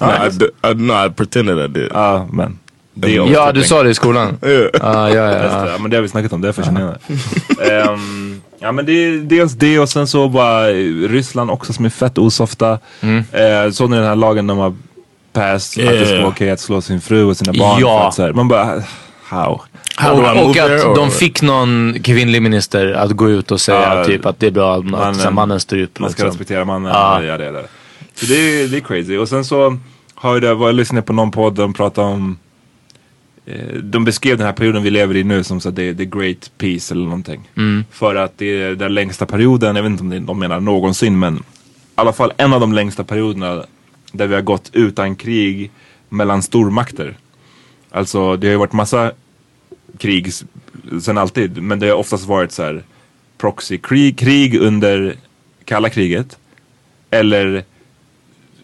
I, 0.01 0.67
I, 0.67 0.73
no, 0.75 1.05
I 1.05 1.09
pretended 1.09 1.57
I 1.65 1.67
did. 1.67 1.89
Ja, 1.93 2.27
men. 2.31 2.59
Det 2.93 3.11
Ja, 3.11 3.51
du 3.51 3.63
sa 3.63 3.83
det 3.83 3.89
i 3.89 3.93
skolan. 3.93 4.37
yeah. 4.45 4.69
Ah, 4.81 5.09
ja, 5.09 5.15
ja, 5.15 5.23
det, 5.25 5.43
ja. 5.43 5.67
Ja, 5.69 5.77
men 5.77 5.91
det 5.91 5.97
har 5.97 6.01
vi 6.01 6.09
snackat 6.09 6.33
om, 6.33 6.41
därför 6.41 6.63
känner 6.63 6.81
jag 6.81 6.95
det. 7.07 7.71
Ehm, 7.81 8.41
ja 8.59 8.71
men 8.71 8.85
det 8.85 8.91
är 8.91 9.17
dels 9.17 9.53
det 9.53 9.79
och 9.79 9.89
sen 9.89 10.07
så 10.07 10.29
bara 10.29 10.67
Ryssland 11.07 11.51
också 11.51 11.73
som 11.73 11.85
är 11.85 11.89
fett 11.89 12.17
osofta. 12.17 12.79
Mm. 13.01 13.23
Eh, 13.31 13.71
såg 13.71 13.89
ni 13.89 13.97
den 13.97 14.05
här 14.05 14.15
lagen 14.15 14.47
de 14.47 14.57
har 14.57 14.75
passed. 15.33 15.87
Att 15.87 15.93
Yeah. 15.93 15.99
det 15.99 16.05
ska 16.05 16.17
vara 16.17 16.27
okej 16.27 16.51
att 16.51 16.59
slå 16.59 16.81
sin 16.81 17.01
fru 17.01 17.23
och 17.23 17.37
sina 17.37 17.53
barn. 17.53 17.81
Ja. 17.81 18.07
Att, 18.07 18.13
så 18.13 18.21
här, 18.21 18.33
man 18.33 18.47
bara, 18.47 18.83
how? 19.23 19.61
Och, 20.07 20.19
och 20.19 20.57
att 20.57 20.69
or- 20.71 20.95
de 20.95 21.11
fick 21.11 21.41
någon 21.41 21.95
kvinnlig 22.03 22.41
minister 22.41 22.91
att 22.93 23.11
gå 23.11 23.29
ut 23.29 23.51
och 23.51 23.61
säga 23.61 23.95
Ja, 23.97 24.05
typ 24.05 24.25
att 24.25 24.39
det 24.39 24.47
är 24.47 24.51
bra 24.51 24.75
att 24.75 24.85
mannen- 24.85 25.15
mannen, 25.17 25.33
mannen 25.33 25.59
står 25.59 25.77
upp. 25.77 25.99
Man 25.99 26.09
ska 26.09 26.23
liksom. 26.23 26.27
respektera 26.31 26.65
mannen. 26.65 26.91
Ja. 26.93 27.23
Ja. 27.23 27.37
det, 27.37 27.51
det. 27.51 27.65
Så 28.15 28.25
det 28.25 28.33
är, 28.35 28.67
det 28.67 28.77
är 28.77 28.81
crazy. 28.81 29.17
Och 29.17 29.29
sen 29.29 29.45
så 29.45 29.77
har 30.15 30.33
jag 30.33 30.41
det, 30.41 30.47
jag 30.65 30.75
lyssnade 30.75 31.01
på 31.01 31.13
någon 31.13 31.31
podd, 31.31 31.53
de 31.55 31.73
pratade 31.73 32.07
om 32.07 32.37
eh, 33.45 33.73
de 33.83 34.05
beskrev 34.05 34.37
den 34.37 34.45
här 34.45 34.53
perioden 34.53 34.83
vi 34.83 34.89
lever 34.89 35.15
i 35.15 35.23
nu 35.23 35.43
som 35.43 35.61
så 35.61 35.69
är 35.69 35.93
the 35.93 36.05
great 36.05 36.51
peace 36.57 36.93
eller 36.93 37.03
någonting. 37.03 37.49
För 37.91 38.15
att 38.15 38.37
det 38.37 38.45
är 38.63 38.75
den 38.75 38.93
längsta 38.93 39.25
perioden, 39.25 39.75
jag 39.75 39.83
vet 39.83 39.89
inte 40.01 40.03
om 40.17 40.25
de 40.25 40.39
menar 40.39 40.59
någonsin 40.59 41.19
men 41.19 41.35
i 41.37 41.41
alla 41.95 42.13
fall 42.13 42.33
en 42.37 42.53
av 42.53 42.59
de 42.59 42.73
längsta 42.73 43.03
perioderna 43.03 43.63
där 44.11 44.27
vi 44.27 44.35
har 44.35 44.41
gått 44.41 44.69
utan 44.73 45.15
krig 45.15 45.71
mellan 46.09 46.41
stormakter. 46.41 47.17
Alltså 47.91 48.35
det 48.35 48.47
har 48.47 48.51
ju 48.51 48.57
varit 48.57 48.73
massa 48.73 49.11
krig 49.97 50.31
sen 51.01 51.17
alltid 51.17 51.61
men 51.63 51.79
det 51.79 51.87
har 51.87 51.95
oftast 51.95 52.25
varit 52.25 52.51
så 52.51 52.63
här 52.63 52.83
proxykrig, 53.37 54.19
krig 54.19 54.55
under 54.55 55.15
kalla 55.65 55.89
kriget. 55.89 56.37
Eller 57.09 57.63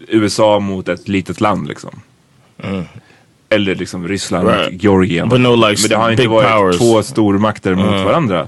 USA 0.08 0.60
mot 0.60 0.88
ett 0.88 1.08
litet 1.08 1.42
land 1.42 1.68
liksom. 1.68 2.02
Eller 3.50 3.76
liksom 3.76 4.08
Ryssland 4.08 4.48
Right. 4.50 4.74
mot 4.74 4.84
Georgien. 4.84 5.30
But 5.30 5.42
no, 5.42 5.56
like, 5.70 5.82
Men 5.82 5.90
det 5.90 5.96
har 5.96 6.12
inte 6.12 6.28
varit 6.28 6.50
powers. 6.50 6.78
två 6.78 7.04
stormakter 7.04 7.76
mot 7.76 8.06
varandra. 8.06 8.48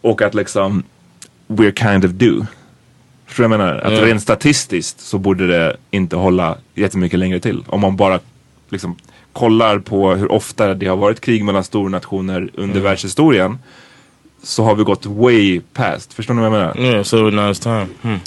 Och 0.00 0.22
att 0.22 0.34
liksom, 0.34 0.82
we're 1.48 1.90
kind 1.92 2.04
of 2.04 2.10
do. 2.10 2.46
Förstår 3.26 3.44
du 3.44 3.48
vad 3.48 3.60
jag 3.60 3.66
menar? 3.66 3.80
Att 3.80 3.92
Ja. 3.92 4.06
rent 4.06 4.22
statistiskt 4.22 5.00
så 5.00 5.18
borde 5.18 5.46
det 5.46 5.76
inte 5.90 6.16
hålla 6.16 6.58
jättemycket 6.74 7.18
längre 7.18 7.40
till. 7.40 7.64
Om 7.66 7.80
man 7.80 7.96
bara 7.96 8.20
liksom 8.68 8.96
kollar 9.34 9.78
på 9.78 10.14
hur 10.14 10.32
ofta 10.32 10.74
det 10.74 10.86
har 10.86 10.96
varit 10.96 11.20
krig 11.20 11.44
mellan 11.44 11.64
stornationer 11.64 12.50
under 12.54 12.80
världshistorien. 12.80 13.58
Så 14.42 14.64
har 14.64 14.74
vi 14.74 14.82
gått 14.84 15.06
way 15.06 15.60
past. 15.72 16.12
Förstår 16.12 16.34
ni 16.34 16.40
vad 16.42 16.46
jag 16.46 16.58
menar? 16.74 16.78
Yeah, 16.92 17.02
so 17.02 17.16
now 17.16 17.52
it's 17.52 17.62
time. 17.62 17.86
Hmm. 18.02 18.18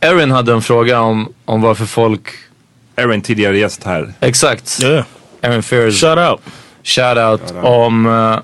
Erin 0.00 0.30
hade 0.30 0.52
en 0.52 0.62
fråga 0.62 1.00
om, 1.00 1.32
om 1.44 1.60
varför 1.60 1.84
folk, 1.86 2.28
Erin, 2.96 3.22
tidigare 3.22 3.58
gäst 3.58 3.84
här. 3.84 4.12
exakt, 4.20 4.78
Yeah. 4.82 5.04
Erin 5.40 5.62
Fears 5.62 6.00
Shout 6.00 6.18
out. 6.18 6.40
shoutout 6.82 7.54
om 7.64 8.06
eh, 8.06 8.38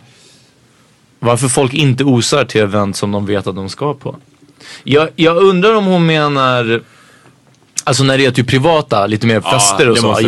varför 1.18 1.48
folk 1.48 1.74
inte 1.74 2.04
osar 2.04 2.44
till 2.44 2.60
event 2.60 2.96
som 2.96 3.12
de 3.12 3.26
vet 3.26 3.46
att 3.46 3.56
de 3.56 3.68
ska 3.68 3.94
på. 3.94 4.16
Jag, 4.84 5.08
jag 5.16 5.36
undrar 5.36 5.74
om 5.74 5.84
hon 5.84 6.06
menar, 6.06 6.82
alltså 7.84 8.04
när 8.04 8.18
det 8.18 8.26
är 8.26 8.30
typ 8.30 8.46
privata, 8.46 9.06
lite 9.06 9.26
mer 9.26 9.40
fester 9.40 9.88
och 9.88 9.94
det 9.94 10.00
så. 10.00 10.06
måste 10.06 10.24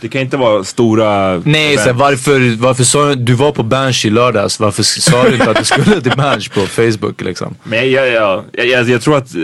det 0.00 0.08
kan 0.08 0.20
inte 0.20 0.36
vara 0.36 0.64
stora... 0.64 1.42
nej, 1.44 1.78
så 1.78 1.92
varför, 1.92 2.56
varför 2.56 2.84
sa 2.84 3.06
du, 3.06 3.14
du 3.14 3.32
var 3.32 3.52
på 3.52 3.62
Bansh 3.62 4.06
i 4.06 4.10
lördags, 4.10 4.60
varför 4.60 4.82
sa 4.82 5.22
du 5.22 5.32
inte 5.34 5.50
att 5.50 5.56
du 5.56 5.64
skulle 5.64 6.00
till 6.00 6.16
Bansh 6.16 6.48
på 6.54 6.60
Facebook 6.60 7.20
liksom? 7.20 7.54
Men 7.64 7.90
jag, 7.90 8.08
jag, 8.08 8.44
jag, 8.52 8.66
jag, 8.66 8.88
jag 8.88 9.02
tror 9.02 9.16
att 9.16 9.34
uh, 9.34 9.42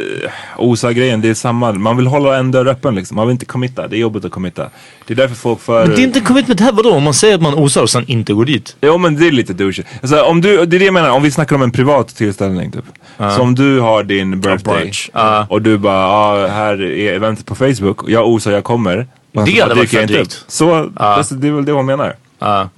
OSA-grejen, 0.56 1.20
det 1.20 1.28
är 1.28 1.34
samma. 1.34 1.72
Man 1.72 1.96
vill 1.96 2.06
hålla 2.06 2.36
en 2.36 2.50
dörr 2.50 2.66
öppen 2.66 2.94
liksom. 2.94 3.14
Man 3.14 3.26
vill 3.26 3.32
inte 3.32 3.46
committa. 3.46 3.88
Det 3.88 3.96
är 3.96 4.00
jobbigt 4.00 4.24
att 4.24 4.30
committa. 4.30 4.70
Det 5.06 5.14
är 5.14 5.16
därför 5.16 5.34
folk 5.34 5.60
för... 5.60 5.86
Men 5.86 5.96
det 5.96 6.02
är 6.02 6.04
inte 6.04 6.20
commitment 6.20 6.60
här, 6.60 6.72
vadå? 6.72 6.90
Om 6.92 7.02
man 7.02 7.14
säger 7.14 7.34
att 7.34 7.42
man 7.42 7.54
osar 7.54 7.82
och 7.82 7.90
sen 7.90 8.04
inte 8.06 8.32
går 8.32 8.44
dit. 8.44 8.76
Jo 8.80 8.98
men 8.98 9.16
det 9.16 9.26
är 9.26 9.30
lite 9.30 9.52
douche. 9.52 9.82
Alltså, 10.00 10.22
om 10.22 10.40
du, 10.40 10.66
det 10.66 10.76
är 10.76 10.78
det 10.78 10.84
jag 10.84 10.94
menar, 10.94 11.10
om 11.10 11.22
vi 11.22 11.30
snackar 11.30 11.56
om 11.56 11.62
en 11.62 11.72
privat 11.72 12.08
tillställning 12.08 12.72
typ. 12.72 12.84
Så 13.18 13.42
om 13.42 13.54
du 13.54 13.80
har 13.80 14.02
din 14.02 14.40
birthday 14.40 14.80
brunch. 14.80 15.10
och 15.48 15.62
du 15.62 15.78
bara, 15.78 16.06
ah, 16.06 16.46
här 16.46 16.82
är 16.82 17.12
eventet 17.12 17.46
på 17.46 17.54
Facebook 17.54 18.00
jag 18.08 18.28
osar, 18.28 18.52
jag 18.52 18.64
kommer. 18.64 19.06
Men 19.32 19.44
Det 19.44 19.60
hade 19.60 19.74
varit 19.74 19.92
inte 19.92 20.06
drygt. 20.06 20.44
Så 20.48 20.90
alltså, 20.96 21.34
det 21.34 21.48
är 21.48 21.52
väl 21.52 21.64
det 21.64 21.72
hon 21.72 21.86
menar. 21.86 22.16
Ja. 22.38 22.68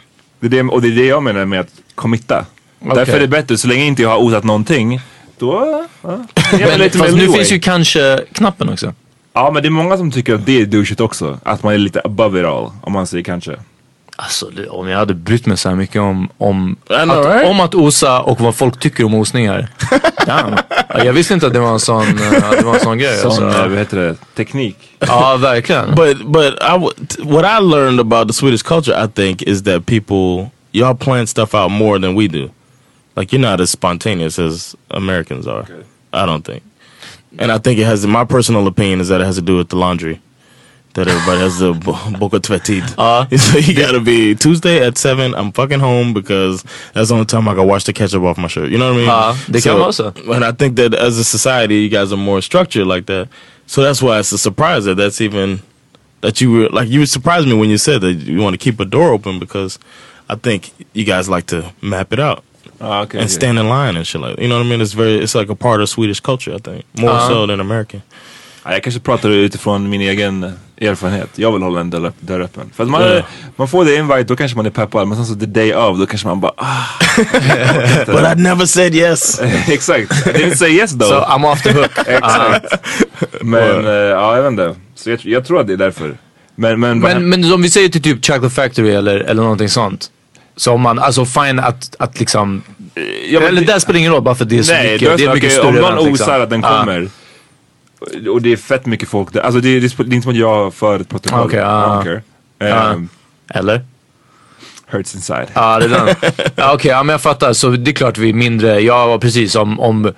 Det 0.40 0.47
är 0.47 0.51
det, 0.51 0.62
och 0.62 0.83
det 0.83 0.88
är 0.88 0.97
det 0.97 1.07
jag 1.07 1.23
menar 1.23 1.45
med 1.45 1.61
att 1.61 1.69
committa. 1.95 2.45
Okej. 2.81 2.95
Därför 2.95 3.12
är 3.12 3.21
det 3.21 3.29
bättre, 3.29 3.59
så 3.59 3.69
länge 3.69 3.85
inte 3.85 4.03
jag 4.03 4.11
har 4.11 4.19
osat 4.19 4.45
någonting, 4.45 5.01
då... 5.38 5.87
Ja, 6.03 6.27
Men, 6.53 6.79
lite 6.79 6.99
fast 6.99 7.17
nu 7.17 7.29
finns 7.29 7.53
ju 7.53 7.61
kanske-knappen 7.61 8.69
också. 8.69 8.93
Ja 9.33 9.51
men 9.51 9.62
det 9.62 9.69
är 9.69 9.71
många 9.71 9.97
som 9.97 10.11
tycker 10.11 10.35
att 10.35 10.47
det 10.47 10.61
är 10.61 10.67
douchigt 10.67 11.01
också. 11.01 11.38
Att 11.43 11.62
man 11.62 11.75
är 11.75 11.79
lite 11.79 12.01
above 12.05 12.40
it 12.40 12.47
all, 12.47 12.71
om 12.81 12.93
man 12.93 13.07
säger 13.07 13.25
kanske. 13.25 13.57
Alltså 14.16 14.46
det, 14.46 14.68
om 14.68 14.88
jag 14.88 14.98
hade 14.98 15.14
brytt 15.14 15.46
mig 15.46 15.57
så 15.57 15.68
här 15.68 15.77
mycket 15.77 16.00
om, 16.03 16.29
om, 16.38 16.77
know, 16.87 17.11
att, 17.11 17.27
right? 17.27 17.50
om 17.50 17.61
att 17.61 17.74
osa 17.74 18.20
och 18.20 18.40
vad 18.40 18.55
folk 18.55 18.81
tycker 18.81 19.05
om 19.05 19.14
osningar. 19.14 19.68
Damn. 20.27 20.57
Ja, 20.88 21.05
Jag 21.05 21.12
visste 21.12 21.35
inte 21.35 21.46
att 21.46 21.53
det 21.53 21.61
var 21.61 21.72
en 21.72 21.81
sån, 21.81 22.03
eh, 22.03 22.50
det 22.50 22.62
var 22.64 22.74
en 22.74 22.81
sån 22.81 22.98
grej. 22.98 23.18
Sån, 23.18 23.31
Alltså. 23.31 23.61
eh, 23.62 23.68
vad 23.68 23.79
heter 23.79 23.96
det, 23.96 24.16
teknik. 24.37 24.77
Ja, 24.98 25.37
verkligen. 25.37 25.94
But 25.94 26.27
but 26.27 26.55
I 26.62 26.79
what 27.22 27.44
I 27.44 27.64
learned 27.64 28.00
about 28.00 28.29
the 28.29 28.35
Swedish 28.35 28.62
culture, 28.62 29.05
I 29.05 29.09
think, 29.09 29.42
is 29.42 29.62
that 29.62 29.87
people 29.87 30.50
y'all 30.72 30.96
plan 30.96 31.27
stuff 31.27 31.55
out 31.55 31.70
more 31.72 31.98
than 32.00 32.14
we 32.18 32.29
do. 32.29 32.50
Like 33.16 33.37
you're 33.37 33.50
not 33.50 33.61
as 33.61 33.70
spontaneous 33.70 34.38
as 34.38 34.77
Americans 34.90 35.46
are. 35.46 35.66
I 36.12 36.27
don't 36.27 36.42
think, 36.44 36.62
and 37.38 37.53
I 37.53 37.59
think 37.59 37.79
it 37.79 37.87
has. 37.87 38.07
My 38.07 38.24
personal 38.24 38.66
opinion 38.66 39.00
is 39.00 39.09
that 39.09 39.20
it 39.20 39.27
has 39.27 39.37
to 39.37 39.42
do 39.42 39.57
with 39.57 39.68
the 39.68 39.77
laundry. 39.77 40.20
That 40.94 41.09
everybody 41.09 41.40
has 41.40 41.59
to 41.62 41.74
bo- 41.74 42.18
boka 42.18 42.40
tvättid. 42.40 42.85
Ja. 42.96 43.26
So 43.38 43.59
you 43.59 43.74
gotta 43.74 44.00
be 44.00 44.35
Tuesday 44.35 44.87
at 44.87 44.98
seven. 44.98 45.35
I'm 45.35 45.52
fucking 45.52 45.80
home 45.80 46.12
because 46.14 46.62
that's 46.92 47.09
the 47.09 47.14
only 47.14 47.26
time 47.26 47.48
I 47.48 47.54
can 47.54 47.66
wash 47.66 47.85
the 47.85 47.92
ketchup 47.92 48.22
off 48.22 48.38
my 48.38 48.48
shirt. 48.48 48.70
You 48.70 48.78
know 48.78 48.87
what 48.92 48.94
I 48.94 48.96
mean? 48.98 49.07
Ja, 49.07 49.37
det 49.48 49.61
kan 49.64 49.78
vara 49.78 49.92
så. 49.92 50.12
And 50.35 50.44
I 50.44 50.52
think 50.52 50.76
that 50.76 50.94
as 50.94 51.18
a 51.18 51.24
society, 51.24 51.74
you 51.74 51.88
guys 51.88 52.12
are 52.12 52.16
more 52.22 52.40
structured 52.42 52.87
like 52.87 53.07
that. 53.07 53.28
So 53.66 53.83
that's 53.83 54.00
why 54.02 54.18
it's 54.20 54.33
a 54.33 54.38
surprise 54.38 54.85
that 54.85 54.96
that's 54.96 55.20
even 55.20 55.59
that 56.20 56.40
you 56.40 56.50
were 56.52 56.68
like 56.80 56.88
you 56.88 57.07
surprised 57.07 57.48
me 57.48 57.54
when 57.54 57.70
you 57.70 57.78
said 57.78 58.00
that 58.00 58.12
you 58.12 58.40
want 58.42 58.54
to 58.61 58.70
keep 58.70 58.80
a 58.80 58.85
door 58.85 59.12
open 59.12 59.38
because 59.38 59.78
I 60.28 60.37
think 60.37 60.70
you 60.92 61.04
guys 61.04 61.28
like 61.28 61.46
to 61.46 61.62
map 61.83 62.12
it 62.12 62.20
out 62.20 62.42
Ah, 62.80 63.02
okay, 63.02 63.18
and 63.18 63.30
stand 63.30 63.59
in 63.59 63.68
line 63.68 63.96
and 63.96 64.07
shit 64.07 64.20
like 64.20 64.38
you 64.40 64.48
know 64.48 64.59
what 64.59 64.66
I 64.66 64.70
mean. 64.70 64.80
It's 64.80 64.94
very 64.94 65.18
it's 65.24 65.35
like 65.35 65.50
a 65.52 65.54
part 65.57 65.80
of 65.83 65.88
Swedish 65.88 66.20
culture. 66.20 66.54
I 66.54 66.59
think 66.61 66.85
more 66.98 67.11
Uh-huh. 67.11 67.28
so 67.28 67.46
than 67.46 67.61
American. 67.61 68.00
Ja, 68.64 68.72
jag 68.72 68.83
kanske 68.83 69.00
pratar 69.00 69.28
utifrån 69.30 69.90
min 69.90 70.00
egen 70.00 70.52
erfarenhet. 70.85 71.29
Jag 71.35 71.53
vill 71.53 71.62
hålla 71.62 71.81
en 71.81 71.90
dörr, 71.90 72.12
dörr 72.20 72.40
öppen. 72.40 72.70
För 72.77 72.85
att 72.85 72.90
man, 72.90 73.03
Ja. 73.03 73.23
man 73.57 73.68
får 73.68 73.85
det 73.85 73.97
invite, 73.97 74.23
då 74.23 74.37
kanske 74.37 74.57
man 74.57 74.66
är 74.66 74.70
peppad. 74.70 75.09
Men 75.09 75.16
sen 75.16 75.27
så 75.27 75.35
the 75.35 75.47
day 75.47 75.75
of, 75.75 75.99
då 75.99 76.07
kanske 76.07 76.29
man 76.29 76.40
bara 76.40 76.53
ah. 76.57 76.85
But 78.07 78.38
I 78.38 78.40
never 78.42 78.66
said 78.66 78.94
yes. 78.94 79.40
Exakt. 79.68 80.27
I 80.27 80.31
didn't 80.31 80.55
say 80.55 80.68
yes 80.70 80.90
though. 80.92 81.09
So 81.09 81.14
I'm 81.14 81.53
off 81.53 81.62
the 81.62 81.73
hook. 81.73 81.90
Exakt. 82.07 82.66
Men 83.40 83.87
eh, 83.87 83.92
ja, 83.92 84.37
jag 84.37 84.42
vet 84.42 84.51
inte. 84.51 84.75
Så 84.94 85.11
jag, 85.11 85.20
jag 85.23 85.47
tror 85.47 85.61
att 85.61 85.66
det 85.66 85.73
är 85.73 85.77
därför. 85.77 86.16
Men, 86.57 86.81
men, 86.81 86.99
Men, 87.01 87.29
men 87.29 87.53
om 87.53 87.62
vi 87.62 87.70
säger 87.70 87.88
till 87.88 88.03
typ 88.03 88.27
Chocolate 88.27 88.55
Factory 88.55 88.90
eller, 88.90 89.16
eller 89.20 89.42
någonting 89.42 89.68
sånt. 89.68 90.11
Så 90.57 90.73
om 90.73 90.81
man, 90.81 90.99
alltså 90.99 91.25
fine 91.25 91.59
att, 91.61 91.97
att 91.99 92.20
liksom, 92.20 92.62
ja, 93.29 93.40
men 93.40 93.49
eller 93.49 93.61
det- 93.61 93.73
det 93.75 93.81
spelar 93.81 93.99
ingen 94.01 94.12
roll 94.12 94.23
bara 94.23 94.35
för 94.35 94.44
det 94.44 94.59
är 94.59 94.62
så 94.62 94.73
Nej, 94.73 94.92
mycket, 94.92 95.16
det 95.18 95.25
är 95.25 95.35
mycket 95.35 95.37
okej, 95.37 95.51
större 95.51 95.66
Om 95.83 95.94
någon 95.94 96.09
liksom. 96.09 96.27
osar 96.27 96.40
att 96.40 96.51
den 96.51 96.61
Ja. 96.61 96.79
kommer. 96.79 97.09
Och 98.30 98.42
det 98.42 98.52
är 98.52 98.57
fett 98.57 98.87
mycket 98.87 99.09
folk 99.09 99.33
där. 99.33 99.40
Alltså 99.40 99.61
det 99.61 99.68
är, 99.68 99.80
det 99.80 100.00
är 100.00 100.14
inte 100.14 100.22
som 100.22 100.30
att 100.33 100.38
jag 100.38 100.74
för 100.74 101.00
ett 101.00 101.09
protokoll. 101.09 101.50
Care. 101.50 102.22
Ja. 102.59 102.92
Um, 102.92 103.09
Eller? 103.54 103.80
hurts 104.87 105.14
inside. 105.14 105.46
Ja, 105.54 105.78
det 105.78 105.85
är 105.85 105.88
den. 105.88 106.14
ja, 106.57 106.72
Okej, 106.74 106.90
ja, 106.90 107.02
men 107.02 107.12
jag 107.12 107.20
fattar. 107.22 107.52
Så 107.52 107.68
det 107.70 107.90
är 107.90 107.92
klart 107.92 108.18
vi 108.18 108.28
är 108.28 108.35
mindre, 108.35 108.80
ja 108.80 109.07
var 109.07 109.18
precis 109.18 109.54
om, 109.54 109.80
om 109.80 110.12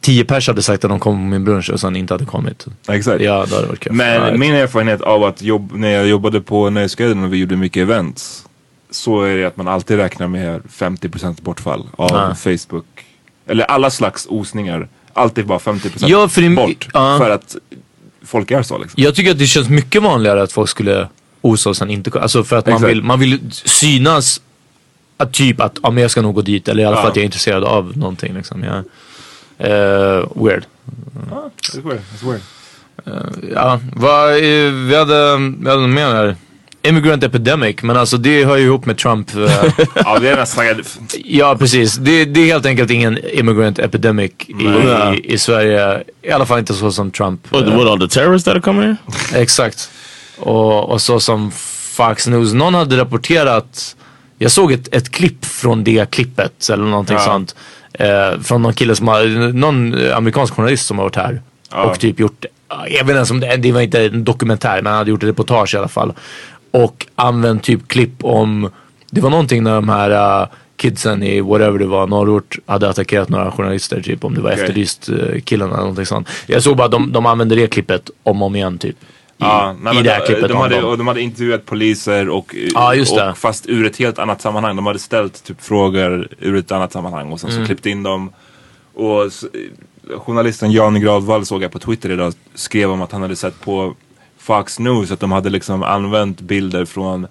tio 0.00 0.24
pers 0.24 0.46
hade 0.48 0.62
sagt 0.62 0.84
att 0.84 0.90
de 0.90 1.00
kom 1.00 1.14
på 1.16 1.20
min 1.20 1.44
brunch 1.44 1.70
och 1.70 1.80
sen 1.80 1.96
inte 1.96 2.14
hade 2.14 2.24
kommit. 2.24 2.66
Exakt. 2.88 3.22
Ja, 3.22 3.32
då 3.48 3.54
hade 3.54 3.66
det 3.66 3.68
varit 3.68 3.80
kul. 3.80 3.92
Men 3.92 4.22
ja, 4.28 4.36
min 4.36 4.54
erfarenhet 4.54 5.00
av 5.00 5.24
att 5.24 5.42
jobb, 5.42 5.72
när 5.74 5.88
jag 5.90 6.06
jobbade 6.06 6.40
på 6.40 6.70
Nöjesguiden 6.70 7.24
och 7.24 7.32
vi 7.32 7.36
gjorde 7.36 7.56
mycket 7.56 7.80
events. 7.80 8.44
Så 8.90 9.22
är 9.22 9.36
det 9.36 9.44
att 9.44 9.56
man 9.56 9.68
alltid 9.68 9.96
räknar 9.96 10.28
med 10.28 10.60
50% 10.62 11.42
bortfall 11.42 11.88
av 11.96 12.14
Ah. 12.16 12.34
Facebook. 12.34 12.86
Eller 13.46 13.64
alla 13.64 13.90
slags 13.90 14.26
osningar. 14.30 14.88
Alltid 15.14 15.46
bara 15.46 15.58
50% 15.58 16.04
Ja, 16.08 16.28
för 16.28 16.42
det- 16.42 16.50
bort. 16.50 16.88
ja. 16.92 17.18
För 17.18 17.30
att 17.30 17.56
folk 18.24 18.50
är 18.50 18.62
så 18.62 18.78
liksom. 18.78 19.02
Jag 19.02 19.14
tycker 19.14 19.30
att 19.30 19.38
det 19.38 19.46
känns 19.46 19.68
mycket 19.68 20.02
vanligare 20.02 20.42
att 20.42 20.52
folk 20.52 20.68
skulle 20.70 21.08
osa 21.40 21.70
och 21.70 21.76
sen 21.76 21.90
inte. 21.90 22.20
Alltså 22.20 22.44
för 22.44 22.56
att 22.56 22.66
man 22.66 22.82
vill, 22.82 23.02
man 23.02 23.20
vill 23.20 23.40
synas 23.52 24.40
att 25.16 25.32
typ 25.32 25.60
att 25.60 25.78
ja, 25.82 25.90
men 25.90 26.02
jag 26.02 26.10
ska 26.10 26.22
nog 26.22 26.34
gå 26.34 26.42
dit. 26.42 26.68
Eller 26.68 26.82
i 26.82 26.86
alla 26.86 26.96
fall 26.96 27.04
Ja. 27.04 27.10
att 27.10 27.16
jag 27.16 27.22
är 27.22 27.26
intresserad 27.26 27.64
av 27.64 27.96
någonting. 27.96 28.34
Liksom. 28.34 28.64
Ja. 28.64 28.76
Eh, 29.66 30.26
weird. 30.34 30.64
It's 31.62 31.82
weird. 31.88 32.00
It's 32.14 32.30
weird. 32.30 32.40
Ja, 33.54 33.80
vad, 33.96 34.30
eh, 34.32 34.72
vi 34.72 34.94
hade, 34.96 35.36
vi 35.60 35.68
hade 35.68 35.80
något 35.80 35.90
mer 35.90 36.06
här. 36.06 36.36
Immigrant 36.82 37.24
epidemic, 37.24 37.82
men 37.82 37.96
alltså 37.96 38.16
det 38.16 38.44
hör 38.44 38.56
ju 38.56 38.64
ihop 38.64 38.86
med 38.86 38.98
Trump. 38.98 39.34
eh, 39.36 39.64
Ja, 39.94 40.18
vi 40.20 40.28
är 40.28 40.36
nästan... 40.36 40.64
ja, 41.24 41.56
precis. 41.58 41.94
Det, 41.96 42.24
det 42.24 42.40
är 42.40 42.46
helt 42.46 42.66
enkelt 42.66 42.90
ingen 42.90 43.18
immigrant 43.32 43.78
epidemic 43.78 44.32
i, 44.46 44.52
i, 44.64 45.20
i 45.34 45.38
Sverige. 45.38 46.02
I 46.22 46.30
alla 46.30 46.46
fall 46.46 46.58
inte 46.58 46.74
så 46.74 46.92
som 46.92 47.10
Trump. 47.10 47.52
What, 47.52 47.66
what 47.68 47.86
all 47.86 48.00
the 48.00 48.08
terrorists 48.08 48.44
that 48.44 48.54
are 48.54 48.60
coming 48.60 48.82
here? 48.82 48.96
Exakt. 49.42 49.90
Och, 50.38 50.90
och 50.90 51.00
så 51.02 51.20
som 51.20 51.50
Fox 51.96 52.26
News, 52.26 52.52
någon 52.52 52.74
hade 52.74 52.96
rapporterat, 52.96 53.96
jag 54.38 54.50
såg 54.50 54.72
ett, 54.72 54.94
ett 54.94 55.10
klipp 55.10 55.44
från 55.44 55.84
det 55.84 56.10
klippet 56.10 56.68
eller 56.72 56.84
någonting 56.84 57.16
Ja. 57.16 57.24
sånt. 57.24 57.54
Eh, 57.92 58.40
från 58.42 58.62
någon 58.62 58.74
kille 58.74 58.96
som 58.96 59.08
har, 59.08 59.52
någon 59.52 60.10
amerikansk 60.12 60.54
journalist 60.54 60.86
som 60.86 60.98
har 60.98 61.04
varit 61.04 61.16
här 61.16 61.42
och 61.90 62.00
typ 62.00 62.20
gjort, 62.20 62.44
jag 62.88 63.04
vet 63.04 63.30
inte 63.30 63.46
det, 63.46 63.56
det 63.56 63.72
var 63.72 63.80
inte 63.80 64.04
en 64.04 64.24
dokumentär 64.24 64.82
men 64.82 64.86
han 64.86 64.98
hade 64.98 65.10
gjort 65.10 65.22
ett 65.22 65.28
reportage 65.28 65.74
i 65.74 65.78
alla 65.78 65.88
fall. 65.88 66.12
Och 66.70 67.06
använt 67.14 67.62
typ 67.62 67.88
klipp 67.88 68.24
om, 68.24 68.70
det 69.10 69.20
var 69.20 69.30
någonting 69.30 69.62
när 69.62 69.74
de 69.74 69.88
här 69.88 70.40
uh, 70.42 70.48
kidsen 70.76 71.22
i 71.22 71.40
whatever 71.40 71.78
det 71.78 71.86
var, 71.86 72.06
norrort 72.06 72.58
hade 72.66 72.88
attackerat 72.88 73.28
några 73.28 73.50
journalister 73.52 74.02
typ 74.02 74.24
om 74.24 74.34
det 74.34 74.40
var 74.40 74.50
Okej. 74.50 74.62
efterlyst 74.62 75.08
uh, 75.10 75.40
killarna 75.40 75.72
eller 75.72 75.80
någonting 75.82 76.06
sånt. 76.06 76.28
Jag 76.46 76.62
såg 76.62 76.76
bara 76.76 76.88
de, 76.88 77.12
de 77.12 77.26
använde 77.26 77.54
det 77.54 77.66
klippet 77.66 78.10
om 78.22 78.42
och 78.42 78.46
om 78.46 78.56
igen 78.56 78.78
typ. 78.78 78.96
I, 78.96 79.42
Ja, 79.42 79.76
nej, 79.82 79.98
i 79.98 80.02
det 80.02 80.10
här 80.10 80.26
klippet 80.26 80.48
de, 80.48 80.56
hade, 80.56 80.82
och 80.82 80.98
de 80.98 81.06
hade 81.06 81.20
intervjuat 81.20 81.66
poliser 81.66 82.28
och, 82.28 82.54
Ja, 82.74 82.94
och 83.30 83.38
fast 83.38 83.68
ur 83.68 83.86
ett 83.86 83.96
helt 83.96 84.18
annat 84.18 84.40
sammanhang. 84.40 84.76
De 84.76 84.86
hade 84.86 84.98
ställt 84.98 85.44
typ 85.44 85.62
frågor 85.62 86.28
ur 86.38 86.56
ett 86.56 86.72
annat 86.72 86.92
sammanhang 86.92 87.32
och 87.32 87.40
sen 87.40 87.50
Mm. 87.50 87.62
så 87.62 87.66
klippt 87.66 87.86
in 87.86 88.02
dem. 88.02 88.32
Och 88.94 89.24
s- 89.26 89.44
journalisten 90.18 90.72
Jan 90.72 91.00
Gradvall 91.00 91.46
såg 91.46 91.62
jag 91.62 91.72
på 91.72 91.78
Twitter 91.78 92.10
idag 92.10 92.32
skrev 92.54 92.90
om 92.90 93.02
att 93.02 93.12
han 93.12 93.22
hade 93.22 93.36
sett 93.36 93.60
på 93.60 93.94
Fox 94.40 94.78
News 94.78 95.10
att 95.10 95.20
de 95.20 95.32
hade 95.32 95.50
liksom 95.50 95.82
använt 95.82 96.40
bilder 96.40 96.84
från 96.84 97.26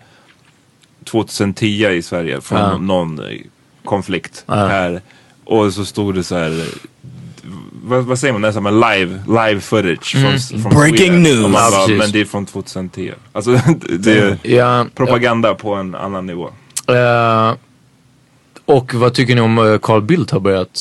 2010 1.06 1.88
i 1.90 2.02
Sverige 2.02 2.42
från 2.42 2.60
Ja. 2.60 2.78
någon 2.78 3.20
eh, 3.20 3.38
konflikt 3.86 4.44
Ja. 4.48 4.56
här. 4.56 5.02
Och 5.46 5.74
så 5.74 5.86
stod 5.86 6.16
det 6.16 6.24
så 6.24 6.36
här 6.36 6.66
vad, 7.84 8.04
vad 8.04 8.20
säger 8.20 8.34
man, 8.34 8.42
nästan 8.42 8.64
men 8.64 8.80
live, 8.80 9.20
live 9.28 9.60
footage 9.62 10.16
från, 10.18 10.62
från 10.62 10.72
Breaking 10.74 10.98
Sweden. 10.98 11.24
news. 11.24 11.54
Bara, 11.54 11.88
men 11.88 12.12
det 12.12 12.22
är 12.22 12.26
från 12.26 12.46
2010. 12.46 13.14
Alltså 13.32 13.52
det 14.00 14.12
är 14.20 14.38
Ja, 14.44 14.86
propaganda 14.96 15.56
på 15.56 15.74
en 15.76 15.96
annan 15.96 16.26
nivå. 16.26 16.50
Eh, 16.88 17.54
och 18.66 18.94
vad 18.94 19.14
tycker 19.14 19.36
ni 19.36 19.42
om 19.42 19.58
eh, 19.58 19.78
Carl 19.80 20.02
Bildt 20.02 20.32
har 20.32 20.40
börjat 20.40 20.80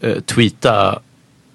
eh, 0.00 0.20
tweeta 0.20 1.00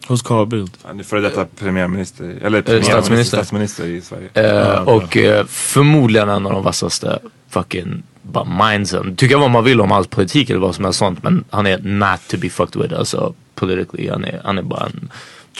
Who's 0.08 0.24
Carl 0.28 0.48
Bildt? 0.48 0.78
Han 0.84 1.00
är 1.00 1.04
före 1.04 1.22
detta 1.22 1.46
premiärminister, 1.46 2.24
eller 2.24 2.62
premiärminister, 2.62 2.92
statsminister. 2.92 3.38
statsminister 3.38 3.86
i 3.86 4.02
Sverige. 4.02 4.30
Eh, 4.34 4.82
och 4.82 5.18
eh, 5.18 5.46
förmodligen 5.46 6.30
en 6.30 6.46
av 6.46 6.54
de 6.54 6.64
vassaste 6.64 7.20
fucking 7.50 8.04
bara 8.22 8.70
mindsen. 8.70 9.16
Tycka 9.16 9.38
vad 9.38 9.52
man 9.52 9.64
vill 9.64 9.82
om 9.82 9.92
hans 9.92 10.08
politik 10.08 10.50
eller 10.50 10.60
vad 10.60 10.76
som 10.76 10.84
helst 10.84 11.00
sånt 11.00 11.24
men 11.24 11.44
han 11.50 11.68
är 11.68 11.78
not 11.78 12.28
to 12.28 12.38
be 12.38 12.50
fucked 12.50 12.82
with. 12.82 13.00
Alltså 13.00 13.34
politically. 13.56 14.10
Han 14.10 14.26
är, 14.26 14.42
han 14.44 14.58
är 14.58 14.62
bara 14.62 14.86
en 14.86 15.10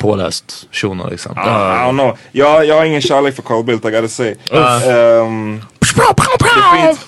påläst 0.02 0.68
shuno 0.72 1.10
liksom. 1.10 1.32
I, 1.32 1.36
I 1.40 1.50
don't 1.50 1.92
know. 1.92 2.18
Jag, 2.32 2.66
jag 2.66 2.76
har 2.76 2.86
ingen 2.86 3.02
kärlek 3.02 3.36
för 3.36 3.42
Carl 3.42 3.64
Bildt, 3.64 3.86
I 3.86 3.92
gotta 3.92 4.08
say. 4.08 4.36
Det 4.50 5.62
finns, 6.82 7.00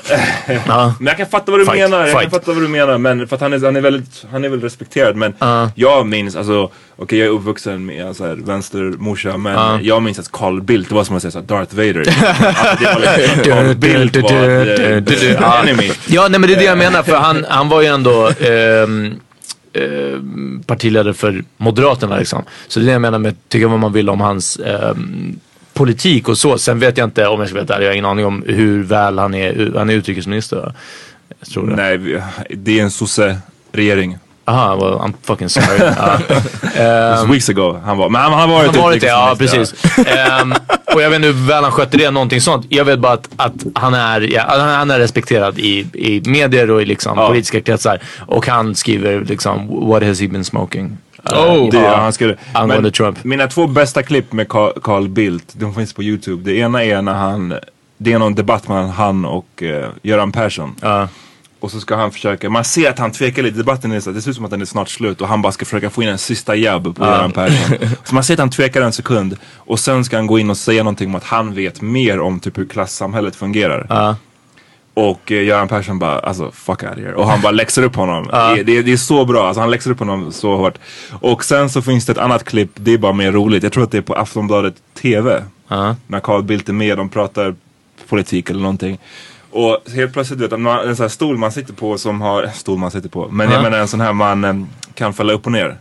Ja. 0.68 0.94
men 1.00 1.08
jag 1.08 1.18
kan 1.18 1.26
fatta 1.28 1.52
vad 1.52 1.60
du 1.60 1.66
Fight, 1.66 1.78
menar. 1.78 2.00
Jag 2.00 2.12
kan 2.12 2.20
fight. 2.22 2.32
fatta 2.34 2.54
vad 2.54 2.64
du 2.64 2.68
menar. 2.68 2.98
Men 2.98 3.28
för 3.28 3.36
att 3.36 3.42
han 3.42 3.54
är, 3.54 3.60
han 3.66 3.76
är 3.76 3.82
väldigt, 3.82 4.26
han 4.32 4.46
är 4.46 4.50
väl 4.50 4.62
respekterad. 4.62 5.16
Men 5.16 5.34
jag 5.76 6.08
minns, 6.08 6.36
alltså, 6.36 6.72
okej 6.96 7.20
jag 7.20 7.28
är 7.28 7.32
uppvuxen 7.32 7.86
med 7.86 8.16
så 8.16 8.26
här 8.26 8.36
vänstermorsa. 8.36 9.38
Men 9.38 9.86
jag 9.86 10.04
minns 10.04 10.20
att 10.20 10.32
Carl 10.32 10.62
Bildt, 10.62 10.90
det 10.90 10.96
var 10.96 11.04
som 11.04 11.16
att 11.16 11.22
säga 11.22 11.32
så 11.32 11.40
här, 11.40 11.46
Darth 11.46 11.76
Vader. 11.76 12.00
alltså, 12.00 12.14
det 12.80 12.86
var 12.94 13.18
liksom, 13.18 13.44
Carl 13.44 13.76
Bildt 13.76 14.16
var 14.16 15.02
the, 15.02 15.16
the 15.16 15.32
Ja. 15.42 15.60
enemy. 15.64 15.92
Ja, 16.08 16.28
nej 16.28 16.40
men 16.40 16.50
det 16.50 16.56
är 16.56 16.60
det 16.60 16.66
jag 16.66 16.78
menar 16.78 17.04
för 17.04 17.16
han, 17.16 17.46
han 17.50 17.70
var 17.70 17.82
ju 17.82 17.88
ändå 17.88 18.28
ehm, 18.28 19.20
Eh, 19.80 20.20
partiledare 20.66 21.14
för 21.14 21.44
Moderaterna 21.58 22.18
liksom. 22.18 22.44
Så 22.68 22.80
det 22.80 22.84
är 22.84 22.86
det 22.86 22.92
jag 22.92 23.02
menar 23.02 23.20
med 23.20 23.36
tycka 23.48 23.68
vad 23.68 23.80
man 23.80 23.94
vill 23.94 24.10
om 24.10 24.22
hans 24.22 24.56
eh, 24.56 24.96
politik 25.74 26.30
och 26.30 26.38
så. 26.38 26.58
Sen 26.58 26.80
vet 26.80 26.98
jag 26.98 27.08
inte, 27.08 27.28
om 27.28 27.40
jag 27.40 27.50
ska 27.50 27.64
vara 27.64 27.76
ärlig, 27.76 27.86
jag 27.86 27.90
har 27.90 27.94
ingen 27.94 28.06
aning 28.06 28.26
om 28.26 28.44
hur 28.48 28.84
väl 28.84 29.20
han 29.20 29.34
är, 29.34 29.72
han 29.78 29.90
är 29.90 29.94
utrikesminister? 29.94 30.74
Jag 31.40 31.50
tror 31.50 31.68
det. 31.68 31.76
Nej, 31.76 32.22
det 32.50 32.80
är 32.80 32.84
en 32.84 32.92
sosse-regering. 32.92 34.18
Aha, 34.50 34.76
well, 34.76 34.98
I'm 35.00 35.14
fucking 35.22 35.50
sorry. 35.50 35.78
It 36.76 37.20
was 37.20 37.30
weeks 37.30 37.50
ago 37.50 37.80
han 37.86 37.98
var. 37.98 38.10
Men 38.10 38.22
han 38.22 38.34
har 38.34 38.48
varit 38.48 38.76
Han 38.76 38.82
varit 38.84 39.02
det, 39.02 39.08
ja 39.08 39.36
precis. 39.40 39.74
Ehm, 39.98 40.54
och 40.94 41.02
jag 41.02 41.10
vet 41.10 41.16
inte 41.16 41.28
hur 41.28 41.48
väl 41.48 41.64
han 41.64 41.72
skötte 41.72 41.98
det, 41.98 42.12
någonting 42.12 42.42
sånt. 42.42 42.66
Jag 42.70 42.86
vet 42.86 43.00
bara 43.00 43.14
att, 43.14 43.30
att 43.36 43.54
han, 43.76 43.94
är, 43.94 44.22
ja, 44.22 44.46
han 44.48 44.60
han 44.60 44.92
är 44.92 45.00
respekterad 45.00 45.60
i, 45.60 45.80
i 45.94 46.22
medier 46.26 46.72
och 46.72 46.82
i 46.82 46.86
liksom 46.86 47.18
Ja. 47.18 47.28
politiska 47.28 47.62
kretsar. 47.62 48.00
Och 48.28 48.48
han 48.48 48.76
skriver 48.76 49.22
liksom, 49.22 49.88
what 49.90 50.04
has 50.04 50.22
he 50.22 50.28
been 50.28 50.46
smoking? 50.46 50.98
Oh, 51.24 51.70
det, 51.70 51.78
ja, 51.78 51.96
han 51.96 52.14
skulle. 52.14 52.36
angående 52.54 52.82
Men 52.82 52.92
Trump. 52.92 53.24
Mina 53.24 53.48
två 53.48 53.68
bästa 53.68 54.04
klipp 54.04 54.34
med 54.34 54.50
Carl, 54.50 55.08
Bildt, 55.08 55.46
de 55.54 55.74
finns 55.74 55.94
på 55.94 56.04
YouTube. 56.04 56.52
Det 56.52 56.58
ena 56.58 56.84
är 56.84 57.02
när 57.02 57.14
han, 57.14 57.54
det 57.98 58.14
är 58.14 58.20
någon 58.20 58.36
debatt 58.36 58.68
mellan 58.68 58.90
han 58.90 59.26
och 59.26 59.48
uh, 59.62 59.86
Göran 60.02 60.32
Persson. 60.32 60.76
Ja. 60.82 61.08
Och 61.60 61.72
så 61.72 61.80
ska 61.80 61.96
han 61.96 62.12
försöka, 62.12 62.50
man 62.50 62.64
ser 62.64 62.90
att 62.90 63.00
han 63.00 63.12
tvekar 63.12 63.44
lite, 63.44 63.58
debatten 63.58 63.92
är 63.92 64.00
så, 64.00 64.12
det 64.12 64.22
ser 64.22 64.30
ut 64.30 64.36
som 64.36 64.46
att 64.46 64.52
den 64.52 64.62
är 64.62 64.66
snart 64.66 64.90
slut 64.90 65.22
och 65.22 65.28
han 65.28 65.42
bara 65.42 65.52
ska 65.52 65.66
försöka 65.66 65.90
få 65.90 66.04
in 66.04 66.10
en 66.10 66.18
sista 66.18 66.56
jabb 66.56 66.96
på 66.96 67.06
Göran 67.06 67.32
Persson. 67.32 67.78
Så 68.04 68.16
man 68.16 68.24
ser 68.24 68.34
att 68.34 68.40
han 68.40 68.50
tvekar 68.50 68.82
en 68.82 68.94
sekund 68.94 69.38
och 69.56 69.80
sen 69.80 70.06
ska 70.06 70.16
han 70.16 70.28
gå 70.28 70.40
in 70.40 70.50
och 70.50 70.58
säga 70.58 70.84
någonting 70.84 71.10
om 71.10 71.16
att 71.16 71.24
han 71.24 71.54
vet 71.54 71.82
mer 71.82 72.20
om 72.20 72.40
typ 72.40 72.58
hur 72.58 72.66
klassamhället 72.66 73.36
fungerar. 73.36 73.86
Ja. 73.90 74.16
Och 74.94 75.32
eh, 75.32 75.44
Göran 75.44 75.68
Persson 75.68 76.00
bara, 76.00 76.20
alltså 76.20 76.52
fuck 76.52 76.84
out 76.84 76.98
here. 76.98 77.14
Och 77.14 77.28
han 77.28 77.42
bara 77.42 77.52
läxar 77.52 77.84
upp 77.84 77.96
honom. 77.96 78.28
Det, 78.56 78.64
det, 78.64 78.82
det 78.82 78.92
är 78.92 78.98
så 78.98 79.26
bra, 79.26 79.48
alltså 79.48 79.62
han 79.62 79.72
läxar 79.72 79.92
upp 79.92 80.00
honom 80.00 80.32
så 80.32 80.56
hårt. 80.56 80.78
Och 81.10 81.44
sen 81.44 81.70
så 81.70 81.82
finns 81.82 82.06
det 82.06 82.12
ett 82.12 82.18
annat 82.18 82.44
klipp, 82.44 82.72
det 82.74 82.94
är 82.94 82.98
bara 82.98 83.14
mer 83.14 83.32
roligt. 83.32 83.64
Jag 83.64 83.72
tror 83.72 83.84
att 83.84 83.92
det 83.92 83.98
är 83.98 84.02
på 84.02 84.14
Aftonbladet 84.14 84.76
TV. 85.02 85.44
När 86.08 86.20
Carl 86.20 86.44
Bildt 86.44 86.70
är 86.70 86.74
med, 86.74 86.98
de 86.98 87.10
pratar 87.10 87.56
politik 88.10 88.50
eller 88.50 88.62
någonting. 88.62 88.98
Och 89.52 89.78
helt 89.96 90.14
plötsligt 90.14 90.40
vet 90.40 90.60
man, 90.60 90.88
en 90.88 90.96
sån 90.96 91.04
här 91.04 91.10
stol 91.10 91.38
man 91.38 91.52
sitter 91.52 91.74
på 91.74 91.98
som 91.98 92.22
har, 92.22 92.48
stol 92.54 92.78
man 92.78 92.92
sitter 92.92 93.10
på, 93.10 93.28
men 93.28 93.48
mm. 93.48 93.54
jag 93.54 93.64
menar 93.64 93.78
en 93.78 93.88
sån 93.88 94.02
här 94.02 94.14
man 94.14 94.70
kan 94.94 95.14
falla 95.14 95.34
upp 95.34 95.46
och 95.46 95.52
ner. 95.52 95.78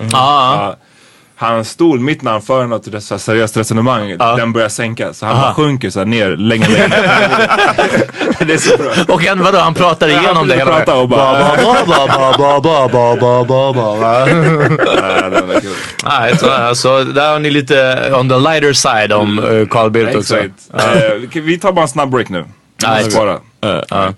Mm. 0.00 0.10
Ah. 0.14 0.68
Uh, 0.68 0.74
hans 1.36 1.70
stol 1.70 2.00
mitt 2.00 2.22
när 2.22 2.32
han 2.32 2.42
för 2.42 2.66
något 2.66 3.02
så 3.02 3.18
seriöst 3.18 3.56
resonemang, 3.56 4.16
ah. 4.18 4.36
den 4.36 4.52
börjar 4.52 4.68
sänka. 4.68 5.12
Så 5.12 5.26
han 5.26 5.36
bara 5.36 5.54
sjunker 5.54 5.90
så 5.90 5.98
här 5.98 6.06
ner 6.06 6.36
längre 6.36 6.68
längre. 6.68 6.88
det 8.46 8.52
är 8.52 8.58
så 8.58 8.76
bra. 8.76 9.14
Och 9.14 9.22
han, 9.22 9.42
vadå, 9.42 9.58
han 9.58 9.74
pratar 9.74 10.08
igenom 10.08 10.36
han 10.36 10.48
det 10.48 10.54
hela 10.56 10.76
prata 10.76 10.96
och 10.96 11.08
bara... 11.08 11.56
Alltså, 16.04 17.04
där 17.04 17.32
har 17.32 17.38
ni 17.38 17.50
lite 17.50 18.10
on 18.14 18.28
the 18.28 18.38
lighter 18.38 18.72
side 18.72 19.12
om 19.12 19.38
eh, 19.38 19.66
Carl 19.66 19.90
Bildt 19.90 20.16
också. 20.16 20.38
Eh, 20.38 20.48
vi 21.32 21.58
tar 21.58 21.72
bara 21.72 21.82
en 21.82 21.88
snabb 21.88 22.10
break 22.10 22.28
nu. 22.28 22.44
Ja, 22.82 22.98
exakt. 22.98 23.12
Spara. 23.12 23.42
Ja. 23.88 24.14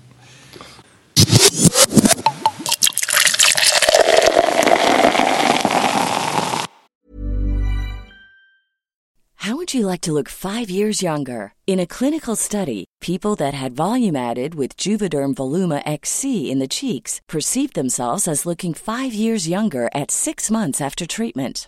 How 9.35 9.55
would 9.55 9.75
you 9.75 9.85
like 9.85 10.01
to 10.01 10.11
look 10.11 10.27
five 10.29 10.71
years 10.71 11.03
younger? 11.03 11.53
In 11.67 11.79
a 11.79 11.85
clinical 11.85 12.35
study, 12.35 12.85
people 12.99 13.35
that 13.35 13.53
had 13.53 13.75
volume 13.75 14.15
added 14.15 14.55
with 14.55 14.75
Juvederm 14.75 15.35
Voluma 15.35 15.83
XC 15.85 16.49
in 16.51 16.59
the 16.59 16.67
cheeks 16.67 17.21
perceived 17.27 17.75
themselves 17.75 18.27
as 18.27 18.45
looking 18.45 18.73
five 18.73 19.13
years 19.13 19.47
younger 19.47 19.87
at 19.93 20.09
six 20.09 20.49
months 20.49 20.81
after 20.81 21.05
treatment. 21.05 21.67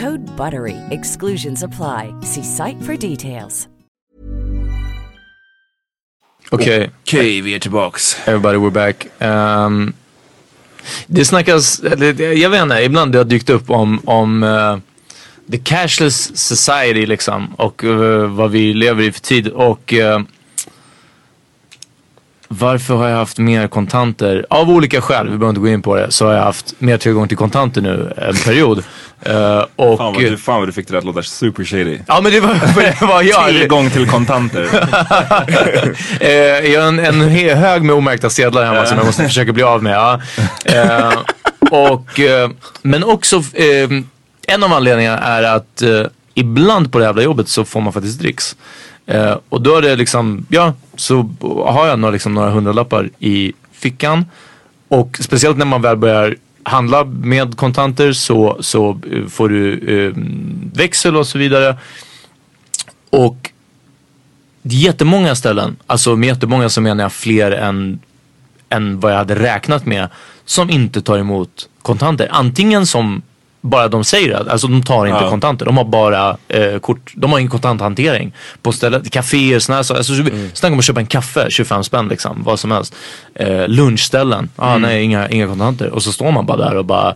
Code 0.00 0.36
BUTTERY. 0.36 0.76
Exclusions 0.90 1.62
apply. 1.62 2.14
See 2.22 2.42
site 2.42 2.82
for 2.82 2.96
details. 2.96 3.68
Okej. 6.50 6.90
Okej, 7.02 7.40
vi 7.40 7.54
är 7.54 7.58
tillbaks. 7.58 8.16
Everybody 8.28 8.58
we're 8.58 8.70
back. 8.70 9.06
Um, 9.18 9.92
det 11.06 11.24
snackas, 11.24 11.80
eller, 11.80 12.32
jag 12.32 12.50
vet 12.50 12.62
inte, 12.62 12.82
ibland 12.82 13.12
det 13.12 13.18
har 13.18 13.24
dykt 13.24 13.50
upp 13.50 13.70
om, 13.70 14.00
om 14.04 14.42
eh, 14.42 14.76
the 15.50 15.58
cashless 15.58 16.36
society 16.36 17.06
liksom 17.06 17.54
och 17.54 17.84
eh, 17.84 18.30
vad 18.30 18.50
vi 18.50 18.74
lever 18.74 19.02
i 19.02 19.12
för 19.12 19.20
tid 19.20 19.48
och 19.48 19.94
eh, 19.94 20.20
varför 22.48 22.94
har 22.94 23.08
jag 23.08 23.16
haft 23.16 23.38
mer 23.38 23.68
kontanter? 23.68 24.46
Av 24.50 24.70
olika 24.70 25.00
skäl, 25.00 25.24
vi 25.24 25.38
behöver 25.38 25.48
inte 25.48 25.60
gå 25.60 25.68
in 25.68 25.82
på 25.82 25.96
det, 25.96 26.10
så 26.10 26.26
har 26.26 26.32
jag 26.32 26.42
haft 26.42 26.74
mer 26.80 26.98
tillgång 26.98 27.28
till 27.28 27.36
kontanter 27.36 27.80
nu 27.80 28.12
en 28.16 28.34
period. 28.34 28.84
Eh, 29.22 29.64
och, 29.76 29.98
Fan 29.98 30.12
vad, 30.14 30.22
du, 30.22 30.36
fan 30.36 30.58
vad 30.58 30.68
du 30.68 30.72
fick 30.72 30.88
det 30.88 30.98
att 30.98 31.04
låta 31.04 31.22
super 31.22 31.64
shady. 31.64 31.98
Ja 32.06 32.20
men 32.20 32.32
det 32.32 32.40
var, 32.40 32.54
det 33.00 33.06
var 33.06 33.22
jag. 33.22 33.48
Tillgång 33.48 33.90
till 33.90 34.08
kontanter. 34.08 34.68
Eh, 36.20 36.30
jag 36.72 36.80
har 36.80 36.88
en, 36.88 36.98
en 36.98 37.20
hög 37.56 37.82
med 37.82 37.94
omärkta 37.94 38.30
sedlar 38.30 38.64
hemma 38.64 38.86
som 38.86 38.96
jag 38.96 39.06
måste 39.06 39.22
försöka 39.22 39.52
bli 39.52 39.62
av 39.62 39.82
med. 39.82 40.20
Eh, 40.64 41.12
och, 41.70 42.20
men 42.82 43.04
också, 43.04 43.42
en 44.46 44.62
av 44.62 44.72
anledningarna 44.72 45.18
är 45.18 45.42
att 45.42 45.82
ibland 46.34 46.92
på 46.92 46.98
det 46.98 47.04
jävla 47.04 47.22
jobbet 47.22 47.48
så 47.48 47.64
får 47.64 47.80
man 47.80 47.92
faktiskt 47.92 48.18
dricks. 48.18 48.56
Och 49.48 49.62
då 49.62 49.76
är 49.76 49.82
det 49.82 49.96
liksom, 49.96 50.46
ja, 50.48 50.74
så 50.96 51.30
har 51.66 51.86
jag 51.86 51.98
några, 51.98 52.12
liksom, 52.12 52.34
några 52.34 52.50
hundralappar 52.50 53.10
i 53.18 53.52
fickan. 53.72 54.24
Och 54.88 55.18
speciellt 55.20 55.58
när 55.58 55.66
man 55.66 55.82
väl 55.82 55.96
börjar 55.96 56.36
handla 56.66 57.04
med 57.04 57.56
kontanter 57.56 58.12
så, 58.12 58.56
så 58.60 59.00
eh, 59.12 59.26
får 59.26 59.48
du 59.48 59.78
eh, 59.78 60.12
växel 60.74 61.16
och 61.16 61.26
så 61.26 61.38
vidare. 61.38 61.76
Och 63.10 63.50
det 64.62 64.74
är 64.76 64.80
jättemånga 64.80 65.34
ställen, 65.34 65.76
alltså 65.86 66.16
med 66.16 66.26
jättemånga 66.26 66.68
så 66.68 66.80
menar 66.80 67.04
jag 67.04 67.12
fler 67.12 67.50
än, 67.50 68.00
än 68.68 69.00
vad 69.00 69.12
jag 69.12 69.18
hade 69.18 69.34
räknat 69.34 69.86
med, 69.86 70.08
som 70.44 70.70
inte 70.70 71.02
tar 71.02 71.18
emot 71.18 71.68
kontanter. 71.82 72.28
Antingen 72.30 72.86
som 72.86 73.22
bara 73.66 73.88
de 73.88 74.04
säger 74.04 74.34
att, 74.34 74.48
alltså 74.48 74.66
de 74.66 74.82
tar 74.82 75.06
inte 75.06 75.24
Ja. 75.24 75.30
kontanter, 75.30 75.66
de 75.66 75.76
har 75.76 75.84
bara 75.84 76.36
eh, 76.48 76.78
kort, 76.78 77.12
de 77.14 77.32
har 77.32 77.38
ingen 77.38 77.50
kontanthantering 77.50 78.32
på 78.62 78.72
stället. 78.72 79.10
Kaféer, 79.10 79.58
sådana 79.58 79.78
här 79.78 79.82
saker. 79.82 79.98
Alltså, 79.98 80.12
mm. 80.12 80.50
Snacka 80.54 80.72
om 80.72 80.78
att 80.78 80.84
köpa 80.84 81.00
en 81.00 81.06
kaffe, 81.06 81.46
25 81.50 81.84
spänn 81.84 82.08
liksom, 82.08 82.42
vad 82.44 82.60
som 82.60 82.70
helst. 82.70 82.94
Eh, 83.34 83.68
lunchställen, 83.68 84.48
ah, 84.56 84.78
nej 84.78 85.02
inga, 85.04 85.28
inga 85.28 85.46
kontanter. 85.46 85.90
Och 85.90 86.02
så 86.02 86.12
står 86.12 86.30
man 86.30 86.46
bara 86.46 86.56
där 86.56 86.76
och 86.76 86.84
bara 86.84 87.14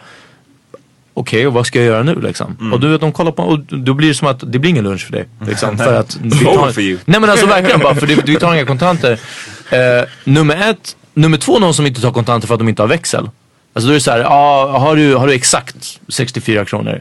Okej, 1.14 1.46
och 1.46 1.52
vad 1.52 1.66
ska 1.66 1.78
jag 1.78 1.86
göra 1.86 2.02
nu 2.02 2.20
liksom? 2.20 2.70
Och 2.72 2.80
du 2.80 2.88
vet, 2.88 3.00
de 3.00 3.12
kollar 3.12 3.32
på 3.32 3.42
och 3.42 3.58
då 3.58 3.94
blir 3.94 4.08
det 4.08 4.14
som 4.14 4.28
att 4.28 4.52
det 4.52 4.58
blir 4.58 4.70
ingen 4.70 4.84
lunch 4.84 5.06
för 5.06 5.12
dig. 5.12 5.28
Liksom, 5.46 5.78
för 5.86 5.94
att 5.94 6.18
vi 6.22 6.82
you. 6.82 6.98
Nej 7.04 7.20
men 7.20 7.30
alltså 7.30 7.46
verkligen 7.46 7.80
bara, 7.80 7.94
för 7.94 8.06
det, 8.06 8.22
vi 8.26 8.36
tar 8.36 8.54
inga 8.54 8.66
kontanter. 8.66 9.20
Eh, 9.72 10.04
nummer 10.24 10.70
ett, 10.70 10.96
nummer 11.14 11.38
två, 11.38 11.58
någon 11.58 11.74
som 11.74 11.86
inte 11.86 12.00
tar 12.00 12.12
kontanter 12.12 12.48
för 12.48 12.54
att 12.54 12.60
de 12.60 12.68
inte 12.68 12.82
har 12.82 12.88
växel. 12.88 13.30
Alltså 13.72 13.86
då 13.86 13.92
är 13.92 13.94
det 13.94 14.00
så 14.00 14.10
här, 14.10 14.24
ah, 14.24 14.78
har, 14.78 14.96
du, 14.96 15.14
har 15.14 15.26
du 15.26 15.32
exakt 15.32 16.00
64 16.08 16.64
kronor? 16.64 17.00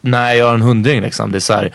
Nej, 0.00 0.38
jag 0.38 0.46
har 0.46 0.54
en 0.54 0.62
hundring 0.62 1.00
liksom. 1.00 1.32
Det 1.32 1.38
är 1.38 1.40
så 1.40 1.52
här, 1.52 1.72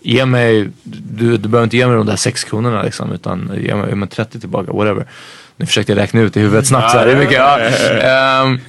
ge 0.00 0.26
mig, 0.26 0.68
du, 0.82 1.36
du 1.36 1.48
behöver 1.48 1.64
inte 1.64 1.76
ge 1.76 1.86
mig 1.86 1.96
de 1.96 2.06
där 2.06 2.16
6 2.16 2.44
kronorna 2.44 2.82
liksom, 2.82 3.12
utan 3.12 3.50
ge 3.62 3.74
mig, 3.74 3.88
ge 3.88 3.94
mig 3.94 4.08
30 4.08 4.40
tillbaka, 4.40 4.72
whatever. 4.72 5.06
Nu 5.56 5.66
försökte 5.66 5.92
jag 5.92 5.98
räkna 5.98 6.20
ut 6.20 6.36
i 6.36 6.40
huvudet 6.40 6.66
snabbt 6.66 6.90
så 6.90 6.98
här, 6.98 7.06
det 7.06 7.12
är 7.12 7.16
mycket, 7.16 7.36
ja. 7.36 7.58
Ehm, 7.60 8.60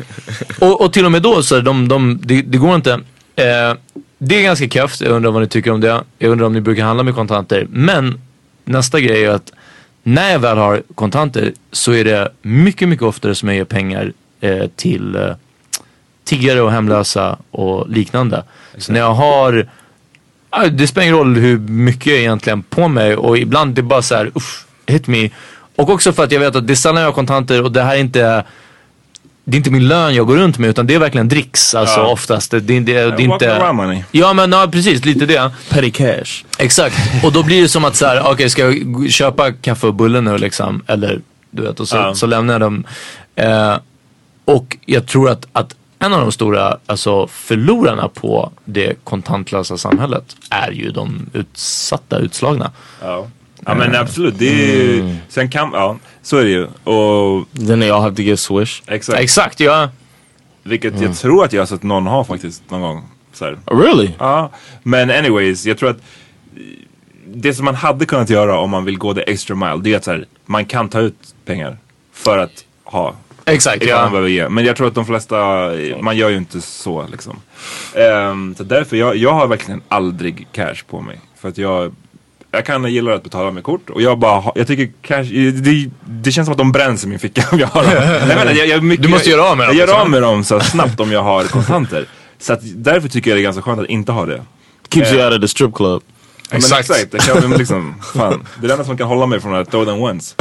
och, 0.60 0.82
och 0.82 0.94
till 0.94 1.06
och 1.06 1.12
med 1.12 1.22
då 1.22 1.44
så 1.44 1.56
är 1.56 1.62
de, 1.62 1.88
de, 1.88 2.20
det, 2.24 2.42
det 2.42 2.58
går 2.58 2.76
inte. 2.76 2.94
Eh, 3.36 3.74
det 4.18 4.36
är 4.36 4.44
ganska 4.44 4.68
kräft, 4.68 5.02
jag 5.02 5.12
undrar 5.12 5.32
vad 5.32 5.42
ni 5.42 5.48
tycker 5.48 5.72
om 5.72 5.82
det. 5.82 6.04
Jag 6.20 6.32
undrar 6.32 6.46
om 6.46 6.54
ni 6.54 6.62
brukar 6.62 6.84
handla 6.84 7.04
med 7.04 7.16
kontanter. 7.16 7.68
Men 7.70 8.22
nästa 8.66 9.00
grej 9.00 9.24
är 9.24 9.30
att 9.30 9.52
när 10.04 10.32
jag 10.32 10.40
väl 10.40 10.58
har 10.58 10.84
kontanter 10.96 11.54
så 11.72 11.94
är 11.94 12.04
det 12.04 12.32
mycket, 12.42 12.90
mycket 12.90 13.04
oftare 13.04 13.36
som 13.36 13.50
jag 13.50 13.56
ger 13.56 13.66
pengar 13.66 14.14
eh, 14.42 14.68
till 14.76 15.16
eh, 15.16 15.22
tiggare 16.24 16.62
och 16.62 16.72
hemlösa 16.72 17.38
och 17.52 17.90
liknande. 17.90 18.44
Så 18.78 18.92
när 18.92 19.00
jag 19.00 19.14
har, 19.14 19.68
det 20.72 20.88
spelar 20.88 21.04
ingen 21.08 21.18
roll 21.18 21.36
hur 21.36 21.58
mycket 21.60 22.06
jag 22.08 22.20
egentligen 22.20 22.64
på 22.64 22.88
mig 22.88 23.16
och 23.16 23.38
ibland 23.38 23.76
det 23.76 23.82
är 23.82 23.84
bara 23.84 24.02
så 24.02 24.16
här, 24.16 24.32
uff, 24.36 24.66
hit 24.86 25.08
me. 25.08 25.30
Och 25.76 25.90
också 25.90 26.14
för 26.14 26.24
att 26.24 26.32
jag 26.32 26.40
vet 26.40 26.56
att 26.56 26.68
det 26.68 26.74
är 26.74 26.76
sällan 26.76 27.02
jag 27.02 27.08
har 27.08 27.14
kontanter 27.14 27.64
och 27.64 27.72
det 27.72 27.82
här 27.84 27.96
är 27.96 28.00
inte 28.00 28.44
det 29.44 29.56
är 29.56 29.58
inte 29.58 29.72
min 29.72 29.88
lön 29.88 30.16
jag 30.16 30.28
går 30.28 30.36
runt 30.38 30.58
med 30.58 30.70
utan 30.70 30.88
det 30.88 30.96
är 30.96 31.00
verkligen 31.00 31.28
dricks 31.30 31.76
alltså 31.76 32.00
Ja. 32.00 32.08
oftast. 32.12 32.52
Det, 32.52 32.60
det, 32.60 32.80
det, 32.80 32.94
det 32.94 33.00
är 33.00 33.20
inte... 33.22 33.74
money. 33.74 34.04
Ja 34.12 34.34
men 34.34 34.52
ja, 34.52 34.68
precis, 34.72 35.06
lite 35.06 35.26
det. 35.26 35.52
Petty 35.70 35.92
cash. 35.92 36.44
Exakt. 36.58 36.96
Och 37.24 37.32
då 37.32 37.44
blir 37.44 37.62
det 37.62 37.68
som 37.68 37.86
att 37.86 37.96
så 37.96 38.06
här, 38.06 38.22
okej 38.32 38.50
ska 38.50 38.62
jag 38.72 39.10
köpa 39.12 39.52
kaffe 39.52 39.88
och 39.88 39.94
bulle 39.94 40.22
nu 40.22 40.38
liksom? 40.38 40.84
Eller 40.88 41.22
du 41.52 41.62
vet, 41.62 41.80
och 41.80 41.88
så, 41.88 41.96
Ja. 41.98 42.16
så 42.16 42.26
lämnar 42.26 42.54
jag 42.54 42.62
dem. 42.62 42.84
Eh, 43.36 43.76
och 44.46 44.78
jag 44.86 45.08
tror 45.08 45.30
att, 45.30 45.48
att 45.54 45.76
en 46.00 46.14
av 46.14 46.22
de 46.22 46.32
stora 46.32 46.78
alltså, 46.86 47.28
förlorarna 47.28 48.08
på 48.08 48.52
det 48.66 49.04
kontantlösa 49.04 49.78
samhället 49.78 50.36
är 50.50 50.72
ju 50.72 50.92
de 50.92 51.30
utsatta, 51.34 52.18
utslagna. 52.20 52.72
Ja. 53.02 53.28
ja 53.66 53.76
men 53.76 53.96
absolut, 53.96 54.40
det 54.40 54.48
är 54.48 54.76
ju, 54.76 55.16
sen 55.30 55.50
kan, 55.50 55.72
ja 55.74 55.98
så 56.22 56.38
är 56.38 56.44
det 56.44 56.50
ju. 56.50 56.64
Och 56.84 57.48
Then 57.68 57.80
they 57.80 57.90
all 57.90 58.02
have 58.02 58.16
to 58.16 58.22
give 58.22 58.38
swish. 58.38 58.82
exakt, 58.88 59.20
Exakt, 59.20 59.60
ja. 59.60 59.90
vilket 60.64 61.02
jag 61.02 61.18
tror 61.18 61.46
att 61.46 61.54
jag 61.54 61.62
har 61.62 61.66
sett 61.66 61.84
någon 61.84 62.08
ha 62.08 62.24
faktiskt 62.24 62.70
någon 62.70 62.82
gång. 62.82 63.04
Så 63.34 63.46
här. 63.46 63.58
Really? 63.66 64.12
Ja, 64.20 64.52
men 64.84 65.12
anyways, 65.12 65.66
jag 65.66 65.78
tror 65.78 65.90
att 65.90 65.98
eh, 65.98 66.62
det 67.26 67.54
som 67.54 67.66
man 67.66 67.76
hade 67.76 68.06
kunnat 68.06 68.30
göra 68.30 68.60
om 68.60 68.70
man 68.70 68.86
vill 68.86 68.98
gå 68.98 69.14
the 69.14 69.32
extra 69.32 69.56
mile, 69.56 69.78
det 69.84 69.94
är 69.94 69.98
att 69.98 70.04
så 70.04 70.12
här, 70.12 70.26
man 70.46 70.66
kan 70.66 70.90
ta 70.90 71.00
ut 71.00 71.36
pengar 71.46 71.78
för 72.14 72.38
att 72.38 72.66
ha. 72.84 73.16
Exakt, 73.46 73.80
man 73.80 73.90
ja. 73.90 74.10
behöver 74.10 74.30
ge. 74.30 74.50
Men 74.50 74.66
jag 74.66 74.76
tror 74.76 74.88
att 74.88 74.96
de 74.96 75.06
flesta, 75.06 75.38
eh, 75.82 76.02
man 76.02 76.18
gör 76.18 76.30
ju 76.30 76.38
inte 76.38 76.62
så 76.62 77.08
liksom. 77.12 77.36
Ehm, 77.96 78.56
så 78.58 78.64
därför, 78.64 78.98
jag, 78.98 79.16
jag 79.16 79.34
har 79.34 79.48
verkligen 79.48 79.82
aldrig 79.88 80.48
cash 80.52 80.76
på 80.90 81.02
mig. 81.02 81.22
För 81.42 81.50
att 81.50 81.58
jag, 81.58 81.96
jag 82.52 82.66
kan 82.66 82.92
gilla 82.92 83.14
att 83.14 83.24
betala 83.24 83.52
med 83.52 83.64
kort 83.64 83.90
och 83.90 84.02
jag 84.02 84.20
bara, 84.20 84.52
jag 84.56 84.68
tycker 84.68 84.92
cash, 85.02 85.24
det, 85.52 85.90
det 86.06 86.32
känns 86.32 86.46
som 86.46 86.52
att 86.52 86.58
de 86.58 86.72
bränns 86.72 87.04
i 87.04 87.08
min 87.08 87.20
ficka 87.20 87.44
om 87.52 87.60
jag 87.60 87.68
har 87.68 87.84
dem. 87.84 87.94
Nej, 88.28 88.46
men 88.46 88.58
jag, 88.58 88.68
jag, 88.68 88.84
mycket, 88.84 89.04
Du 89.04 89.10
måste 89.10 89.30
göra 89.30 89.44
av 89.44 89.58
med 89.58 89.68
dem, 89.68 89.78
Jag 89.78 89.80
gör 89.80 89.88
liksom. 89.88 90.02
av 90.02 90.10
med 90.10 90.22
dem 90.22 90.44
så 90.44 90.60
snabbt 90.60 91.00
om 91.00 91.12
jag 91.12 91.24
har 91.24 91.44
kontanter. 91.44 92.06
Så 92.40 92.54
att 92.54 92.60
därför 92.64 93.10
tycker 93.10 93.32
jag 93.32 93.38
det 93.38 93.42
är 93.42 93.44
ganska 93.44 93.62
skönt 93.62 93.80
att 93.80 93.90
inte 93.90 94.12
ha 94.12 94.26
det. 94.26 94.42
Keeps 94.90 95.12
you 95.12 95.26
out 95.26 95.34
of 95.34 95.42
the 95.42 95.48
strip 95.48 95.76
club. 95.76 96.04
Ja, 96.04 96.58
men 96.58 96.58
Exakt. 96.58 96.90
exakt. 96.90 97.28
Jag 97.28 97.42
kan, 97.42 97.52
liksom, 97.52 97.96
fan, 98.14 98.48
det 98.60 98.66
är 98.66 98.68
det 98.68 98.74
enda 98.74 98.86
som 98.86 98.98
kan 98.98 99.08
hålla 99.08 99.26
mig 99.26 99.40
från 99.42 99.56
att 99.56 99.72
throw 99.72 99.86
them 99.86 100.02
once. 100.02 100.36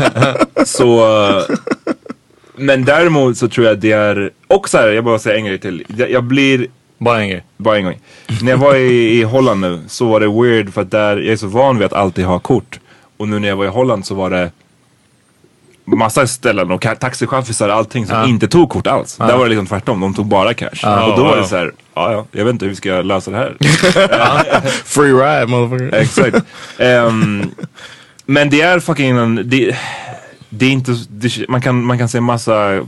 så, 0.66 1.18
eh, 1.28 1.44
men 2.60 2.84
däremot 2.84 3.38
så 3.38 3.48
tror 3.48 3.66
jag 3.66 3.78
det 3.78 3.92
är, 3.92 4.30
och 4.46 4.68
så 4.68 4.78
här, 4.78 4.88
jag 4.88 5.04
bara 5.04 5.18
säger 5.18 5.36
en 5.36 5.44
grej 5.44 5.58
till. 5.58 5.84
Jag, 5.96 6.10
jag 6.10 6.24
blir, 6.24 6.66
Bara 6.98 7.20
en 7.22 7.28
grej. 7.28 7.44
bara 7.56 7.76
en 7.76 7.84
gång. 7.84 7.98
När 8.42 8.50
jag 8.50 8.58
var 8.58 8.74
i, 8.74 9.18
i 9.20 9.22
Holland 9.22 9.60
nu 9.60 9.80
så 9.88 10.06
var 10.08 10.20
det 10.20 10.28
weird 10.28 10.72
för 10.72 10.82
att 10.82 10.90
där, 10.90 11.16
jag 11.16 11.32
är 11.32 11.36
så 11.36 11.46
van 11.46 11.78
vid 11.78 11.86
att 11.86 11.92
alltid 11.92 12.24
ha 12.24 12.38
kort. 12.38 12.80
Och 13.16 13.28
nu 13.28 13.38
när 13.38 13.48
jag 13.48 13.56
var 13.56 13.64
i 13.64 13.68
Holland 13.68 14.06
så 14.06 14.14
var 14.14 14.30
det 14.30 14.50
massa 15.84 16.26
ställen 16.26 16.70
och 16.70 16.80
taxichaffisar 17.00 17.68
och 17.68 17.74
allting 17.74 18.06
som 18.06 18.24
inte 18.24 18.48
tog 18.48 18.70
kort 18.70 18.86
alls. 18.86 19.16
Där 19.16 19.36
var 19.36 19.44
det 19.44 19.48
liksom 19.48 19.66
tvärtom, 19.66 20.00
de 20.00 20.14
tog 20.14 20.26
bara 20.26 20.54
cash. 20.54 20.66
och 21.10 21.16
då 21.18 21.24
var 21.24 21.36
det 21.36 21.44
så 21.44 21.56
här, 21.56 21.72
ja 21.94 22.12
ja, 22.12 22.26
jag 22.32 22.44
vet 22.44 22.52
inte 22.52 22.64
hur 22.64 22.70
vi 22.70 22.76
ska 22.76 23.02
lösa 23.02 23.30
det 23.30 23.36
här. 23.36 23.56
Free 24.84 25.12
ride, 25.12 25.46
motherfucker. 25.46 25.96
Exakt. 25.98 26.36
Ehm, 26.78 27.50
Men 28.26 28.50
det 28.50 28.60
är 28.60 28.80
fucking 28.80 29.10
en, 29.18 29.42
det, 29.44 29.76
det 30.50 30.66
är 30.66 30.70
inte, 30.70 30.96
det, 31.08 31.48
man, 31.48 31.60
kan, 31.60 31.84
man 31.84 31.98
kan 31.98 32.08
se 32.08 32.20
massa 32.20 32.80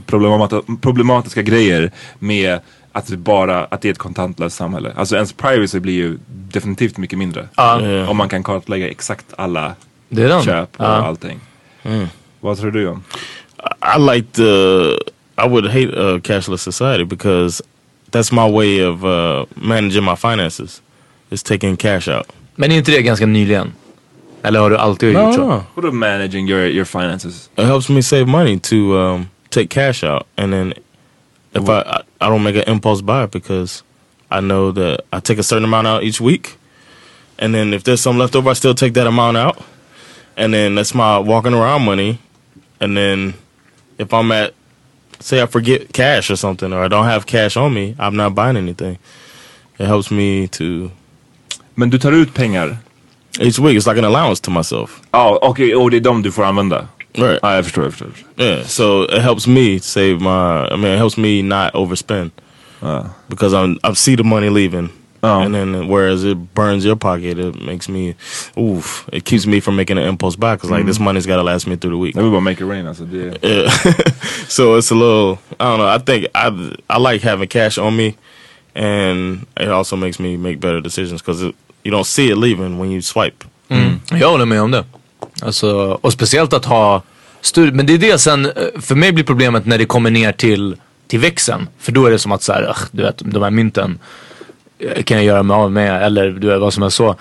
problematiska, 0.81 1.41
grejer 1.41 1.91
med 2.19 2.59
att 2.91 3.07
det 3.07 3.17
bara, 3.17 3.65
att 3.65 3.81
det 3.81 3.87
är 3.87 3.91
ett 3.91 3.97
kontantlöst 3.97 4.55
samhälle. 4.55 4.93
Alltså 4.95 5.15
ens 5.15 5.33
privacy 5.33 5.79
blir 5.79 5.93
ju 5.93 6.17
definitivt 6.27 6.97
mycket 6.97 7.19
mindre. 7.19 7.47
Ja. 7.55 8.07
Om 8.07 8.17
man 8.17 8.29
kan 8.29 8.43
kartlägga 8.43 8.89
exakt 8.89 9.25
alla 9.37 9.75
Det 10.09 10.23
är 10.23 10.27
den. 10.29 10.43
köp 10.43 10.69
och 10.77 10.85
Ja. 10.85 10.87
allting. 10.87 11.39
Mm. 11.83 12.07
Vad 12.39 12.59
tror 12.59 12.71
du 12.71 12.87
om? 12.87 13.03
I 13.97 13.99
like 14.15 14.27
the. 14.31 14.43
I 15.45 15.47
would 15.49 15.65
hate 15.67 16.15
a 16.15 16.19
cashless 16.23 16.61
society 16.61 17.03
because 17.05 17.63
that's 18.11 18.31
my 18.45 18.51
way 18.57 18.85
of 18.85 19.03
uh, 19.03 19.45
managing 19.55 20.03
my 20.05 20.15
finances. 20.15 20.81
Is 21.29 21.43
taking 21.43 21.75
cash 21.77 22.07
out. 22.17 22.27
Men 22.55 22.71
är 22.71 22.75
inte 22.77 22.91
det 22.91 23.01
ganska 23.01 23.25
nyligen? 23.25 23.71
Eller 24.43 24.59
har 24.59 24.69
du 24.69 24.77
alltid 24.77 25.13
gjort 25.13 25.35
så? 25.35 25.63
What 25.75 25.85
are 25.85 25.91
managing 25.91 26.47
your, 26.49 26.65
your 26.65 26.85
finances? 26.85 27.49
It 27.55 27.65
helps 27.65 27.89
me 27.89 28.01
save 28.01 28.25
money 28.25 28.59
to 28.59 28.75
um, 28.97 29.29
take 29.49 29.69
cash 29.69 30.03
out, 30.03 30.23
and 30.37 30.53
then 30.53 30.73
if 31.53 31.69
I, 31.69 31.79
I 31.81 32.01
I 32.19 32.29
don't 32.29 32.43
make 32.43 32.55
an 32.55 32.73
impulse 32.73 33.01
buy 33.01 33.25
because 33.25 33.83
I 34.31 34.41
know 34.41 34.71
that 34.73 34.99
I 35.13 35.19
take 35.19 35.39
a 35.39 35.43
certain 35.43 35.63
amount 35.63 35.87
out 35.87 36.03
each 36.03 36.19
week, 36.21 36.57
and 37.39 37.53
then 37.53 37.73
if 37.73 37.83
there's 37.83 38.01
some 38.01 38.17
left 38.19 38.35
over, 38.35 38.49
I 38.49 38.53
still 38.53 38.73
take 38.75 38.93
that 38.93 39.07
amount 39.07 39.37
out, 39.37 39.57
and 40.37 40.53
then 40.53 40.75
that's 40.75 40.93
my 40.93 41.17
walking 41.19 41.53
around 41.53 41.85
money, 41.85 42.17
and 42.79 42.97
then 42.97 43.33
if 43.97 44.13
I'm 44.13 44.31
at 44.31 44.53
say 45.19 45.41
I 45.41 45.45
forget 45.45 45.93
cash 45.93 46.29
or 46.29 46.35
something, 46.35 46.73
or 46.73 46.83
I 46.83 46.89
don't 46.89 47.05
have 47.05 47.25
cash 47.25 47.57
on 47.57 47.73
me, 47.73 47.95
I'm 47.97 48.15
not 48.15 48.35
buying 48.35 48.57
anything. 48.57 48.97
It 49.79 49.87
helps 49.87 50.11
me 50.11 50.47
to 50.47 50.91
Men 51.75 51.89
du 51.89 51.97
tar 51.97 52.13
ut 52.13 52.33
pengar? 52.33 52.77
Each 53.39 53.59
week. 53.59 53.77
It's 53.77 53.87
like 53.87 53.97
an 53.99 54.05
allowance 54.05 54.41
to 54.41 54.51
myself. 54.51 55.01
Ja, 55.11 55.39
okej, 55.41 55.75
och 55.75 55.91
det 55.91 55.97
är 55.97 56.01
de 56.01 56.21
du 56.21 56.31
får 56.31 56.43
använda? 56.43 56.87
Right. 57.13 57.39
Ja, 57.41 57.55
jag 57.55 57.63
förstår, 57.63 57.83
jag 57.83 57.93
förstår. 57.93 58.11
Yeah, 58.37 58.65
so 58.65 59.03
it 59.03 59.21
helps 59.21 59.47
me 59.47 59.79
save 59.79 60.19
my. 60.19 60.67
I 60.73 60.77
mean, 60.77 60.93
it 60.93 60.97
helps 60.97 61.17
me 61.17 61.41
not 61.41 61.75
overspend 61.75 62.31
because 63.29 63.53
I'm 63.53 63.77
I 63.83 63.93
see 63.95 64.15
the 64.15 64.23
money 64.23 64.49
leaving, 64.49 64.89
and 65.21 65.53
then 65.55 65.87
whereas 65.87 66.23
it 66.25 66.37
burns 66.53 66.85
your 66.85 66.95
pocket, 66.97 67.37
it 67.37 67.61
makes 67.61 67.87
me, 67.87 68.15
oof, 68.57 69.07
it 69.13 69.23
keeps 69.25 69.45
me 69.45 69.61
from 69.61 69.75
making 69.75 69.97
an 69.97 70.03
impulse 70.03 70.35
buy 70.35 70.55
because 70.55 70.69
like 70.71 70.85
this 70.85 70.99
money's 70.99 71.25
got 71.25 71.37
to 71.37 71.43
last 71.43 71.67
me 71.67 71.77
through 71.77 71.91
the 71.91 71.97
week. 71.97 72.15
Jag 72.15 72.23
gonna 72.23 72.41
make 72.41 72.59
it 72.63 72.65
rain 72.67 72.87
alltså. 72.87 73.03
Det, 73.05 73.37
Yeah. 73.41 73.69
so 74.47 74.77
it's 74.77 74.91
a 74.91 74.95
little. 74.95 75.37
I 75.59 75.65
don't 75.65 75.77
know. 75.77 75.87
I 75.87 75.99
think 75.99 76.25
I 76.35 76.49
I 76.89 76.97
like 77.13 77.21
having 77.23 77.47
cash 77.47 77.77
on 77.77 77.95
me, 77.95 78.15
and 78.75 79.45
it 79.55 79.69
also 79.69 79.95
makes 79.95 80.19
me 80.19 80.37
make 80.37 80.59
better 80.59 80.81
decisions 80.81 81.21
because 81.21 81.53
you 81.83 81.95
don't 81.97 82.03
see 82.03 82.25
it 82.31 82.37
leaving 82.37 82.77
when 82.77 82.91
you 82.91 83.01
swipe. 83.01 83.45
Mm. 83.69 83.99
Jag 84.11 84.29
håller 84.29 84.45
med 84.45 84.61
om 84.61 84.71
det. 84.71 84.83
Alltså, 85.41 85.99
och 86.01 86.13
speciellt 86.13 86.53
att 86.53 86.65
ha 86.65 87.01
större, 87.41 87.71
men 87.71 87.85
det 87.85 87.93
är 87.93 87.97
det 87.97 88.17
sen, 88.17 88.51
för 88.81 88.95
mig 88.95 89.11
blir 89.11 89.23
problemet 89.23 89.65
när 89.65 89.77
det 89.77 89.85
kommer 89.85 90.11
ner 90.11 90.31
till, 90.31 90.75
till 91.07 91.19
växeln. 91.19 91.67
För 91.79 91.91
då 91.91 92.05
är 92.05 92.11
det 92.11 92.19
som 92.19 92.31
att 92.31 92.43
så 92.43 92.53
här, 92.53 92.63
"Ugh, 92.63 92.83
du 92.91 93.03
vet, 93.03 93.21
de 93.25 93.43
här 93.43 93.49
mynten 93.51 93.99
eh, 94.79 95.03
kan 95.03 95.17
jag 95.17 95.25
göra 95.25 95.43
mig 95.43 95.55
av 95.55 95.71
med 95.71 96.03
eller 96.03 96.29
du 96.31 96.47
vet 96.47 96.59
vad 96.59 96.73
som 96.73 96.83
är 96.83 96.89
så. 96.89 97.15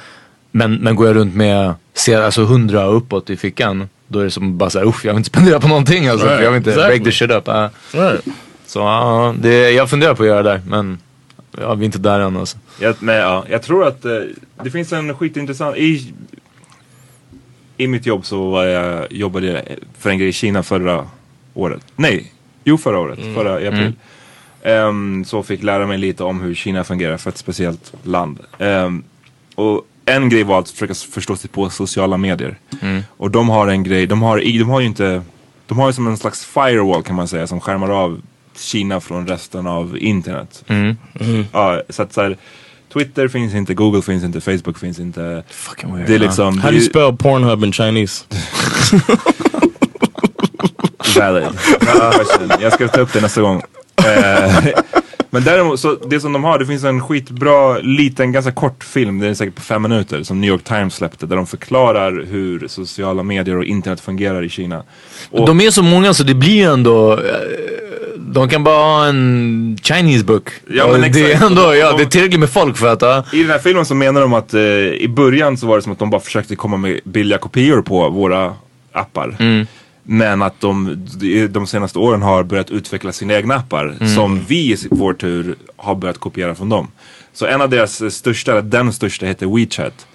Men, 0.51 0.75
men 0.75 0.97
går 0.97 1.07
jag 1.07 1.17
runt 1.17 1.35
med, 1.35 1.75
ser, 1.95 2.21
alltså 2.21 2.45
hundra 2.45 2.85
uppåt 2.85 3.31
i 3.31 3.37
fickan, 3.37 3.89
då 4.09 4.19
är 4.19 4.25
det 4.25 4.31
som 4.31 4.59
bara 4.59 4.71
såhär, 4.71 4.87
usch 4.87 5.05
jag 5.05 5.13
vill 5.13 5.19
inte 5.19 5.31
spendera 5.31 5.61
på 5.61 5.69
någonting 5.69 6.09
alltså. 6.09 6.27
Right, 6.27 6.39
För 6.39 6.45
jag 6.45 6.51
vill 6.51 6.59
inte 6.59 6.71
exactly. 6.71 6.99
break 6.99 7.05
the 7.05 7.13
shit 7.13 7.31
up. 7.31 7.49
Uh. 7.49 7.67
Right. 8.03 8.25
Så 8.67 8.79
ja, 8.79 9.35
det, 9.39 9.71
jag 9.71 9.91
funderar 9.91 10.15
på 10.15 10.23
att 10.23 10.29
göra 10.29 10.43
det 10.43 10.51
där, 10.51 10.61
men 10.67 10.99
ja, 11.59 11.75
vi 11.75 11.83
är 11.83 11.87
inte 11.87 11.99
där 11.99 12.21
än 12.21 12.37
alltså. 12.37 12.59
jag, 12.81 12.95
men, 12.99 13.15
ja, 13.15 13.45
jag 13.49 13.63
tror 13.63 13.87
att 13.87 14.05
eh, 14.05 14.21
det 14.63 14.71
finns 14.71 14.93
en 14.93 15.15
skitintressant... 15.15 15.77
I, 15.77 16.15
I 17.77 17.87
mitt 17.87 18.07
jobb 18.07 18.27
så 18.27 18.51
var 18.51 18.65
jag, 18.65 19.13
jobbade 19.13 19.47
jag 19.47 19.63
för 19.99 20.11
en 20.11 20.19
grej 20.19 20.29
i 20.29 20.33
Kina 20.33 20.63
förra 20.63 21.07
året. 21.55 21.83
Nej, 21.97 22.33
jo 22.65 22.79
förra 22.79 22.99
året. 22.99 23.19
Förra 23.35 23.61
i 23.61 23.69
april. 23.69 23.93
Ehm, 24.63 25.25
så 25.25 25.43
fick 25.43 25.63
lära 25.63 25.87
mig 25.87 25.99
lite 25.99 26.25
om 26.25 26.41
hur 26.41 26.55
Kina 26.55 26.85
fungerar 26.85 27.17
för 27.17 27.31
ett 27.31 27.39
speciellt 27.39 27.93
land. 28.03 28.39
Ehm, 28.59 29.05
och 29.55 29.87
en 30.05 30.29
grej 30.29 30.43
var 30.43 30.59
att 30.59 30.71
försöka 30.71 30.95
förstå 30.95 31.37
sig 31.37 31.51
på 31.51 31.71
sociala 31.71 32.17
medier. 32.17 32.59
Och 33.09 33.31
de 33.31 33.49
har 33.49 33.69
en 33.69 33.83
grej, 33.83 34.07
de 34.07 34.23
har, 34.23 34.39
de 34.39 34.63
har 34.63 34.81
ju 34.81 34.87
inte, 34.87 35.23
de 35.67 35.79
har 35.79 35.87
ju 35.87 35.93
som 35.93 36.07
en 36.07 36.17
slags 36.17 36.45
firewall 36.45 37.03
kan 37.03 37.17
man 37.17 37.29
säga 37.29 37.47
som 37.47 37.61
skärmar 37.61 37.91
av 37.91 38.23
Kina 38.59 39.01
från 39.01 39.27
resten 39.27 39.67
av 39.67 39.99
internet. 39.99 40.65
Ja, 41.53 41.83
så 41.89 42.03
att 42.03 42.13
så 42.13 42.23
här, 42.23 42.37
Twitter 42.93 43.29
finns 43.29 43.55
inte, 43.55 43.75
Google 43.75 44.03
finns 44.03 44.25
inte, 44.25 44.41
Facebook 44.41 44.79
finns 44.79 44.99
inte. 44.99 45.43
Fucking 45.51 45.95
weird. 45.95 46.07
Det 46.09 46.15
är 46.15 46.19
liksom... 46.19 46.59
How 46.59 46.71
do 46.71 46.77
you 46.77 46.87
spell 46.87 47.17
Pornhub 47.17 47.65
in 47.65 47.73
Chinese? 47.73 48.25
Valid. 51.19 51.45
Question. 51.81 52.51
Jag 52.61 52.73
ska 52.73 52.89
ta 52.89 53.01
upp 53.01 53.13
det 53.13 53.21
nästa 53.21 53.41
gång. 53.41 53.63
Eh, 54.07 54.67
Men 55.31 55.45
däremot, 55.45 55.81
så 55.81 55.95
det 55.95 56.21
som 56.21 56.33
de 56.33 56.45
har, 56.45 56.59
det 56.59 56.67
finns 56.67 56.85
en 56.85 57.01
skitbra, 57.01 57.79
liten, 57.79 58.33
ganska 58.33 58.53
kort 58.53 58.85
film, 58.85 59.19
det 59.19 59.29
är 59.29 59.35
säkert 59.35 59.55
på 59.55 59.63
fem 59.63 59.83
minuter, 59.83 60.23
som 60.23 60.41
New 60.41 60.51
York 60.51 60.65
Times 60.65 60.95
släppte, 60.95 61.27
där 61.27 61.37
de 61.37 61.47
förklarar 61.47 62.25
hur 62.31 62.69
sociala 62.69 63.23
medier 63.23 63.57
och 63.57 63.65
internet 63.65 64.01
fungerar 64.01 64.45
i 64.45 64.49
Kina. 64.49 64.83
Och, 65.31 65.47
De 65.47 65.61
är 65.61 65.71
så 65.71 65.83
många 65.83 66.15
så 66.15 66.23
det 66.23 66.35
blir 66.35 66.69
ändå, 66.69 67.13
eh, 67.13 67.19
de 68.19 68.49
kan 68.49 68.65
bara 68.65 68.77
ha 68.77 69.07
en 69.07 69.79
Chinese 69.83 70.25
book. 70.25 70.49
Ja, 70.69 70.87
men 70.93 71.13
det 71.13 71.33
är 71.33 71.47
ändå, 71.47 71.75
ja 71.75 71.91
de- 71.91 71.97
det 71.97 72.03
är 72.03 72.07
tillräckligt 72.07 72.41
med 72.41 72.51
folk 72.51 72.77
för 72.77 72.93
att, 72.93 73.03
ja. 73.03 73.25
I 73.33 73.43
den 73.43 73.51
här 73.51 73.59
filmen 73.59 73.87
så 73.87 73.95
menar 73.95 74.21
de 74.21 74.33
att 74.33 74.55
eh, 74.55 74.61
i 74.63 75.09
början 75.09 75.57
så 75.57 75.67
var 75.67 75.77
det 75.77 75.83
som 75.83 75.93
att 75.93 75.99
de 75.99 76.11
bara 76.11 76.21
försökte 76.21 76.57
komma 76.57 76.77
med 76.77 77.01
billiga 77.05 77.39
kopior 77.39 77.83
på 77.83 78.09
våra 78.11 78.55
appar. 78.93 79.37
Men 80.05 80.43
att 80.43 80.61
de 80.61 81.07
de- 81.51 81.67
senaste 81.67 81.99
åren 81.99 82.23
har 82.23 82.43
börjat 82.43 82.71
utveckla 82.71 83.13
sina 83.13 83.35
egna 83.35 83.55
appar 83.55 83.97
som 84.15 84.41
vi 84.49 84.73
i 84.73 84.77
vår 84.91 85.13
tur 85.15 85.55
har 85.77 85.95
börjat 85.95 86.19
kopiera 86.19 86.55
från 86.55 86.69
dem. 86.69 86.89
Så 87.33 87.47
en 87.47 87.61
av 87.61 87.71
deras 87.71 88.15
största, 88.15 88.61
den 88.63 88.93
största 88.93 89.27
heter 89.27 89.47
WeChat. 89.57 90.07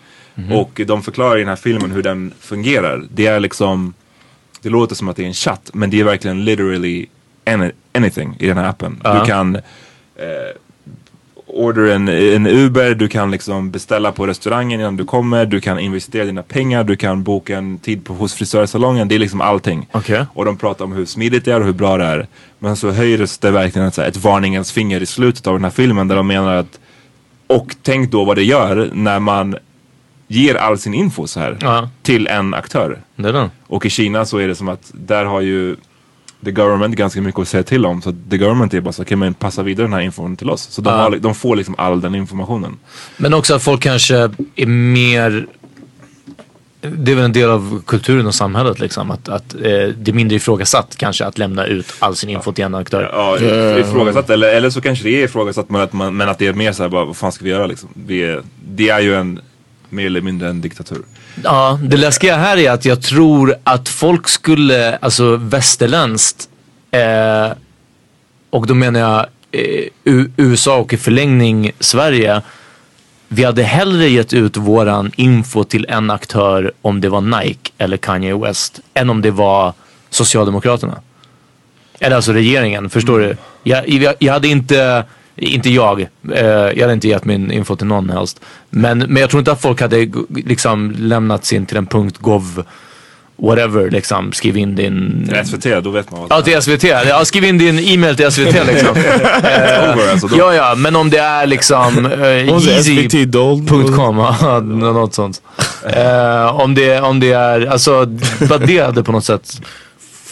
Och 0.52 0.82
de 0.88 1.04
förklarar 1.04 1.36
i 1.36 1.40
den 1.40 1.50
här 1.50 1.56
filmen 1.56 1.92
hur 1.92 2.04
den 2.04 2.34
fungerar. 2.40 3.04
Det 3.14 3.26
är 3.28 3.40
liksom, 3.40 3.94
det 4.62 4.70
låter 4.70 4.96
som 4.96 5.08
att 5.10 5.16
det 5.16 5.24
är 5.24 5.28
en 5.28 5.34
chatt 5.34 5.70
men 5.74 5.90
det 5.90 6.00
är 6.00 6.04
verkligen 6.04 6.46
literally 6.46 7.06
any, 7.46 7.72
anything 7.98 8.36
i 8.40 8.48
den 8.48 8.58
här 8.58 8.70
appen. 8.70 9.02
Ja. 9.04 9.20
Du 9.20 9.26
kan 9.26 9.56
eh, 9.56 9.62
order 11.48 11.88
en, 11.96 12.08
en 12.08 12.48
Uber, 12.48 12.96
du 12.96 13.08
kan 13.08 13.32
liksom 13.32 13.72
beställa 13.72 14.12
på 14.12 14.28
restaurangen 14.28 14.80
innan 14.80 14.98
du 14.98 15.06
kommer, 15.06 15.46
du 15.46 15.62
kan 15.62 15.80
investera 15.80 16.26
dina 16.26 16.44
pengar, 16.44 16.84
du 16.84 16.96
kan 16.96 17.24
boka 17.24 17.58
en 17.58 17.78
tid 17.78 18.06
på, 18.06 18.14
hos 18.14 18.34
frisörsalongen. 18.34 19.08
Det 19.08 19.16
är 19.16 19.20
liksom 19.20 19.42
allting. 19.42 19.88
Okej. 19.92 20.26
Och 20.34 20.46
de 20.46 20.58
pratar 20.58 20.86
om 20.86 20.92
hur 20.92 21.06
smidigt 21.06 21.46
det 21.46 21.52
är 21.52 21.60
och 21.60 21.66
hur 21.66 21.74
bra 21.74 21.98
det 21.98 22.06
är. 22.06 22.28
Men 22.60 22.76
så 22.76 22.92
höjdes 22.92 23.38
det 23.38 23.52
verkligen 23.52 23.88
ett, 23.88 23.98
ett 23.98 24.18
varningens 24.18 24.72
finger 24.72 25.02
i 25.02 25.06
slutet 25.06 25.48
av 25.48 25.54
den 25.54 25.64
här 25.64 25.72
filmen 25.72 26.08
där 26.08 26.16
de 26.16 26.28
menar 26.28 26.56
att 26.56 26.80
och 27.48 27.76
tänk 27.82 28.12
då 28.12 28.24
vad 28.26 28.36
det 28.36 28.44
gör 28.44 28.90
när 28.94 29.20
man 29.20 29.56
ger 30.28 30.56
all 30.56 30.78
sin 30.78 30.94
info 30.94 31.28
så 31.28 31.40
här 31.40 31.58
Ja. 31.62 31.90
till 32.02 32.28
en 32.28 32.54
aktör. 32.54 33.00
Det 33.16 33.32
den. 33.32 33.50
Och 33.68 33.86
i 33.86 33.90
Kina 33.90 34.26
så 34.26 34.38
är 34.38 34.48
det 34.48 34.56
som 34.56 34.70
att 34.70 34.92
där 34.94 35.26
har 35.26 35.42
ju 35.42 35.76
the 36.46 36.52
government 36.52 36.96
ganska 36.96 37.22
mycket 37.22 37.42
att 37.42 37.48
säga 37.48 37.64
till 37.64 37.86
om. 37.86 38.02
Så 38.02 38.16
the 38.30 38.38
government 38.38 38.74
är 38.74 38.82
bara 38.82 38.94
så, 38.94 39.02
okej 39.02 39.18
men 39.18 39.34
passa 39.34 39.64
vidare 39.64 39.88
den 39.88 39.94
här 39.94 40.02
informationen 40.02 40.38
till 40.38 40.50
oss. 40.50 40.62
Så 40.62 40.82
de, 40.82 40.90
har, 40.90 41.18
de 41.18 41.36
får 41.36 41.56
liksom 41.56 41.76
all 41.78 42.02
den 42.02 42.16
informationen. 42.16 42.80
Men 43.18 43.34
också 43.34 43.56
att 43.56 43.64
folk 43.64 43.82
kanske 43.82 44.30
är 44.56 44.66
mer 44.66 45.48
det 46.82 47.12
är 47.12 47.16
väl 47.16 47.26
en 47.26 47.34
del 47.34 47.50
av 47.50 47.82
kulturen 47.88 48.28
och 48.28 48.36
samhället 48.36 48.80
liksom. 48.80 49.12
Att, 49.12 49.30
att 49.30 49.54
eh, 49.54 49.60
det 49.62 50.08
är 50.08 50.14
mindre 50.14 50.36
ifrågasatt 50.36 50.96
kanske 50.98 51.26
att 51.26 51.38
lämna 51.38 51.66
ut 51.66 51.94
all 52.00 52.16
sin 52.16 52.30
info 52.30 52.52
till 52.52 52.64
en 52.64 52.76
aktör. 52.76 53.10
Ja, 53.14 53.38
ifrågasatt. 53.80 54.30
Eller, 54.30 54.48
eller 54.48 54.70
så 54.70 54.82
kanske 54.82 55.04
det 55.04 55.22
är 55.22 55.24
ifrågasatt 55.24 55.70
men 55.70 55.82
att, 55.82 55.94
man, 55.94 56.18
men 56.18 56.30
att 56.30 56.40
det 56.40 56.48
är 56.48 56.54
mer 56.54 56.72
såhär, 56.72 56.90
bara, 56.90 57.06
vad 57.06 57.18
fan 57.18 57.32
ska 57.32 57.44
vi 57.44 57.50
göra 57.50 57.66
liksom? 57.66 57.90
Vi 57.94 58.24
är, 58.24 58.42
det 58.68 58.90
är 58.90 59.00
ju 59.00 59.16
en 59.16 59.40
mer 59.90 60.06
eller 60.06 60.22
mindre 60.22 60.50
en 60.50 60.62
diktatur. 60.62 61.02
Ja, 61.44 61.80
det 61.84 61.98
läskiga 61.98 62.38
här 62.38 62.58
är 62.58 62.72
att 62.72 62.86
jag 62.86 63.02
tror 63.02 63.56
att 63.64 63.90
folk 63.90 64.28
skulle, 64.28 64.98
alltså 64.98 65.36
västerländskt, 65.36 66.50
eh, 66.92 67.52
och 68.50 68.68
då 68.68 68.74
menar 68.74 69.00
jag 69.00 69.26
eh, 69.52 70.26
USA 70.36 70.78
och 70.78 70.94
i 70.94 70.98
förlängning 70.98 71.72
Sverige. 71.80 72.42
Vi 73.28 73.44
hade 73.44 73.64
hellre 73.64 74.10
gett 74.10 74.34
ut 74.34 74.58
våran 74.58 75.12
info 75.16 75.64
till 75.64 75.86
en 75.90 76.12
aktör 76.12 76.72
om 76.82 77.02
det 77.02 77.10
var 77.10 77.22
Nike 77.22 77.72
eller 77.78 77.98
Kanye 77.98 78.38
West 78.38 78.80
än 78.94 79.10
om 79.10 79.22
det 79.22 79.32
var 79.32 79.74
Socialdemokraterna. 80.10 81.02
Eller 82.00 82.16
alltså 82.16 82.34
regeringen, 82.34 82.90
förstår 82.90 83.20
du? 83.20 83.38
Jag, 83.64 83.90
jag, 83.90 84.16
jag 84.20 84.34
hade 84.34 84.48
inte, 84.48 85.04
inte 85.38 85.70
jag, 85.70 86.02
eh, 86.02 86.08
jag 86.46 86.82
hade 86.82 86.94
inte 86.94 87.08
gett 87.08 87.26
min 87.26 87.52
info 87.52 87.76
till 87.76 87.88
någon 87.88 88.10
helst. 88.10 88.40
Men, 88.70 88.98
men 88.98 89.18
jag 89.18 89.30
tror 89.30 89.40
inte 89.40 89.52
att 89.52 89.62
folk 89.62 89.82
hade 89.82 90.12
liksom 90.30 90.96
lämnat 90.98 91.46
sin 91.46 91.66
till 91.66 91.78
en 91.78 91.86
punkt 91.86 92.18
gov 92.18 92.64
whatever 93.40 93.90
liksom, 93.92 94.32
skriv 94.32 94.58
in 94.58 94.76
din... 94.76 95.30
SVT, 95.46 95.84
då 95.84 95.90
vet 95.90 96.12
man 96.12 96.20
vad 96.20 96.32
Ja, 96.32 96.42
till 96.42 96.62
SVT. 96.62 96.84
Ja, 96.84 97.26
skriv 97.26 97.44
in 97.44 97.58
din 97.58 97.80
e-mail 97.80 98.16
till 98.16 98.32
SVT 98.32 98.54
liksom. 98.68 98.90
over, 98.90 100.12
alltså, 100.12 100.28
då- 100.28 100.38
ja, 100.38 100.54
ja, 100.54 100.76
men 100.78 100.96
om 100.96 101.10
det 101.10 101.18
är 101.18 101.48
liksom 101.48 102.06
uh, 102.06 102.48
Dold? 102.48 102.68
Easy.com, 102.70 104.16
något 104.80 105.14
sånt. 105.14 105.42
Eh, 105.90 106.60
om, 106.62 106.76
det, 106.76 107.02
om 107.02 107.20
det 107.20 107.32
är, 107.32 107.66
alltså 107.66 108.06
bara 108.50 108.60
det 108.60 108.80
hade 108.80 109.04
på 109.04 109.12
något 109.12 109.26
sätt 109.26 109.62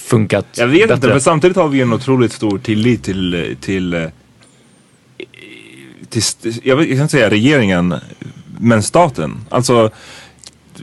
funkat 0.10 0.45
Jag 0.58 0.68
vet 0.68 0.82
inte, 0.82 0.95
bättre. 0.95 1.10
men 1.10 1.22
samtidigt 1.22 1.58
har 1.58 1.68
vi 1.68 1.82
en 1.82 1.93
otroligt 1.93 2.32
stor 2.32 2.58
tillit 2.58 3.03
till, 3.03 3.56
till, 3.62 3.93
eh, 3.93 4.01
till 6.22 6.53
jag, 6.63 6.78
kan 6.78 6.88
inte 6.91 7.07
säga 7.07 7.30
regeringen, 7.30 7.95
men 8.59 8.84
staten. 8.84 9.38
Alltså, 9.49 9.89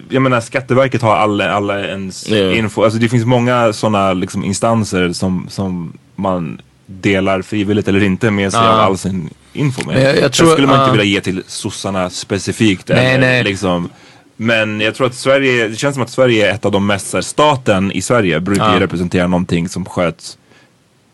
jag 0.08 0.22
menar 0.22 0.40
Skatteverket 0.40 1.02
har 1.02 1.16
alla, 1.16 1.50
alla 1.52 1.86
ens 1.86 2.28
Ja. 2.28 2.52
info. 2.52 2.84
Alltså 2.84 2.98
det 2.98 3.08
finns 3.08 3.24
många 3.24 3.72
sådana 3.72 4.12
liksom, 4.12 4.44
instanser 4.44 5.12
som, 5.12 5.46
som 5.50 5.92
man 6.16 6.60
delar 6.86 7.42
frivilligt 7.42 7.88
eller 7.88 8.02
inte 8.02 8.30
med 8.30 8.52
sig 8.52 8.60
av 8.60 8.80
all 8.80 8.98
sin 8.98 9.30
info 9.52 9.86
med. 9.86 10.02
Jag- 10.02 10.18
jag 10.20 10.32
tror- 10.32 10.46
Den 10.46 10.52
skulle 10.54 10.66
man 10.68 10.76
ja. 10.76 10.82
inte 10.84 10.98
vilja 10.98 11.14
ge 11.14 11.20
till 11.20 11.42
sossarna 11.46 12.10
specifikt. 12.10 12.88
Nej, 12.88 13.06
eller, 13.14 13.18
nej. 13.26 13.44
Liksom, 13.44 13.88
men 14.36 14.80
jag 14.80 14.94
tror 14.94 15.06
att 15.06 15.14
Sverige, 15.14 15.68
det 15.68 15.76
känns 15.76 15.94
som 15.94 16.02
att 16.02 16.10
Sverige 16.10 16.50
är 16.50 16.54
ett 16.54 16.64
av 16.64 16.72
de 16.72 16.86
mest, 16.86 17.12
här, 17.14 17.20
staten 17.20 17.92
i 17.92 18.02
Sverige 18.02 18.40
brukar 18.40 18.68
ju 18.68 18.74
Ja. 18.74 18.80
representera 18.80 19.26
någonting 19.26 19.68
som 19.68 19.84
sköts. 19.84 20.38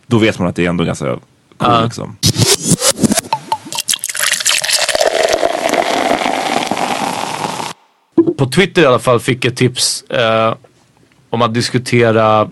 Då 0.07 0.19
vet 0.19 0.39
man 0.39 0.49
att 0.49 0.57
det 0.57 0.65
är 0.65 0.69
ändå 0.69 0.85
ganska 0.85 1.19
cool 1.57 1.85
liksom. 1.85 2.17
På 8.39 8.47
Twitter 8.47 8.83
i 8.83 8.87
alla 8.87 8.99
fall 8.99 9.21
fick 9.21 9.45
ett 9.45 9.57
tips 9.57 10.03
eh, 10.03 10.55
om 11.31 11.43
att 11.43 11.55
diskutera 11.55 12.51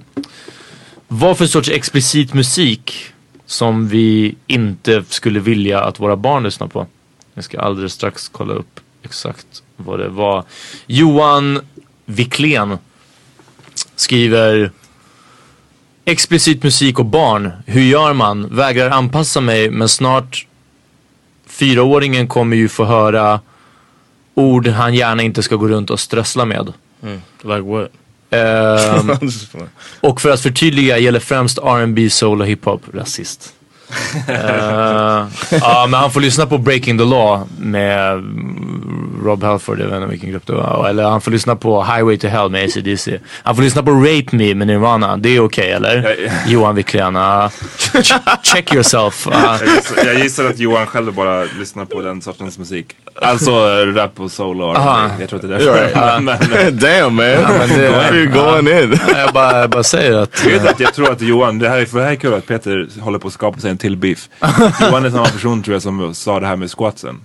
vad 1.09 1.39
för 1.39 1.47
sorts 1.47 1.69
explicit 1.69 2.35
musik 2.35 3.13
som 3.47 3.89
vi 3.89 4.35
inte 4.47 5.05
skulle 5.09 5.41
vilja 5.41 5.81
att 5.81 6.01
våra 6.01 6.17
barn 6.17 6.43
lyssnar 6.43 6.67
på. 6.67 6.87
Jag 7.35 7.45
ska 7.45 7.61
alldeles 7.61 7.93
strax 7.93 8.29
kolla 8.29 8.55
upp 8.55 8.81
exakt 9.03 9.63
vad 9.77 9.99
det 9.99 10.09
var. 10.09 10.45
Johan 10.87 11.61
Wiklén 12.05 12.79
skriver 13.97 14.71
Explicit 16.05 16.63
musik 16.63 16.99
och 16.99 17.05
barn. 17.07 17.53
Hur 17.67 17.83
gör 17.83 18.13
man? 18.13 18.57
Vägrar 18.57 18.91
anpassa 18.91 19.41
mig 19.41 19.71
men 19.71 19.89
snart 19.89 20.47
fyraåringen 21.47 22.29
kommer 22.29 22.57
ju 22.57 22.69
få 22.69 22.85
höra 22.85 23.41
ord 24.37 24.69
han 24.69 24.95
gärna 24.95 25.23
inte 25.23 25.43
ska 25.43 25.57
gå 25.57 25.69
runt 25.69 25.91
och 25.91 26.01
strössla 26.01 26.45
med. 26.45 26.73
Like 27.43 27.61
what? 27.61 27.91
Playing. 28.31 29.69
och 30.01 30.21
för 30.21 30.31
att 30.31 30.41
förtydliga 30.41 30.99
gäller 30.99 31.21
främst 31.21 31.59
R&B, 31.59 32.11
soul 32.11 32.41
och 32.41 32.47
hiphop. 32.47 32.83
Rasist. 32.95 33.53
Eh, 34.29 35.27
ja, 35.61 35.87
men 35.91 36.01
han 36.01 36.11
får 36.11 36.21
lyssna 36.21 36.47
på 36.47 36.59
Breaking 36.59 36.99
the 36.99 37.05
Law 37.05 37.47
med 37.59 38.13
mm, 38.13 39.21
Rob 39.25 39.43
Halford, 39.45 39.81
jag 39.81 39.87
vet 39.87 39.97
inte 39.97 40.07
vilken 40.09 40.31
grupp 40.31 40.47
det 40.47 40.53
var. 40.53 40.89
Eller 40.89 41.03
han 41.05 41.21
får 41.21 41.31
lyssna 41.31 41.57
på 41.57 41.85
Highway 41.85 42.19
to 42.19 42.27
Hell 42.27 42.51
med 42.51 42.65
AC/DC. 42.65 43.19
Han 43.43 43.57
får 43.57 43.63
lyssna 43.63 43.83
på 43.83 43.91
Rape 43.91 44.37
Me 44.37 44.55
med 44.55 44.67
Nirvana. 44.67 45.17
Det 45.17 45.29
är 45.29 45.41
okej 45.41 45.71
eller? 45.71 46.17
Johan 46.47 46.75
Wiklén. 46.75 47.15
ja. 47.15 47.51
Ch- 47.79 48.21
check 48.43 48.75
yourself. 48.75 49.29
Ja. 49.31 49.59
Jag 49.61 49.69
gissar, 49.77 50.05
jag 50.07 50.15
gissar 50.19 50.45
att 50.45 50.59
Johan 50.59 50.87
själv 50.87 51.15
bara 51.15 51.45
lyssnar 51.59 51.85
på 51.85 52.01
den 52.01 52.23
sortens 52.23 52.59
musik. 52.59 52.97
Alltså 53.23 53.51
rap 53.95 54.21
och 54.21 54.31
soul 54.33 54.63
och 54.63 54.77
Aha. 54.77 55.11
Jag 55.21 55.29
tror 55.29 55.37
att 55.45 55.49
det 55.49 55.55
är 55.55 55.59
därför. 55.59 55.91
Ja. 55.95 56.21
men, 56.21 56.39
men, 56.51 56.79
Damn 56.79 57.15
man, 57.15 57.27
Ja, 57.27 57.49
men 57.59 57.69
det- 57.69 57.89
why 57.89 57.95
are 57.95 58.17
you 58.17 58.27
going 58.33 58.83
in? 58.83 58.99
Jag, 59.09 59.33
bara, 59.33 59.61
jag 59.61 59.71
bara 59.71 59.83
säger 59.83 60.13
att... 60.17 60.45
jag, 60.45 60.51
vet 60.53 60.71
att 60.71 60.81
jag 60.81 60.95
tror 60.95 61.13
att 61.13 61.21
Johan, 61.21 61.59
det 61.59 61.69
här, 61.69 61.79
är, 61.79 61.85
för 61.87 61.99
det 61.99 62.05
här 62.05 62.13
är 62.13 62.17
kul 62.17 62.35
att 62.35 62.47
Peter 62.47 63.01
håller 63.01 63.19
på 63.19 63.29
att 63.29 63.35
skapa 63.35 63.61
sig 63.61 63.71
en 63.71 63.79
till 63.79 63.97
beef. 63.97 64.29
Johan 64.81 65.05
är 65.05 65.11
samma 65.11 65.25
person 65.25 65.63
tror 65.63 65.75
jag 65.75 65.83
som 65.83 66.15
sa 66.15 66.41
det 66.41 66.47
här 66.47 66.57
med 66.57 66.71
squatsen. 66.71 67.21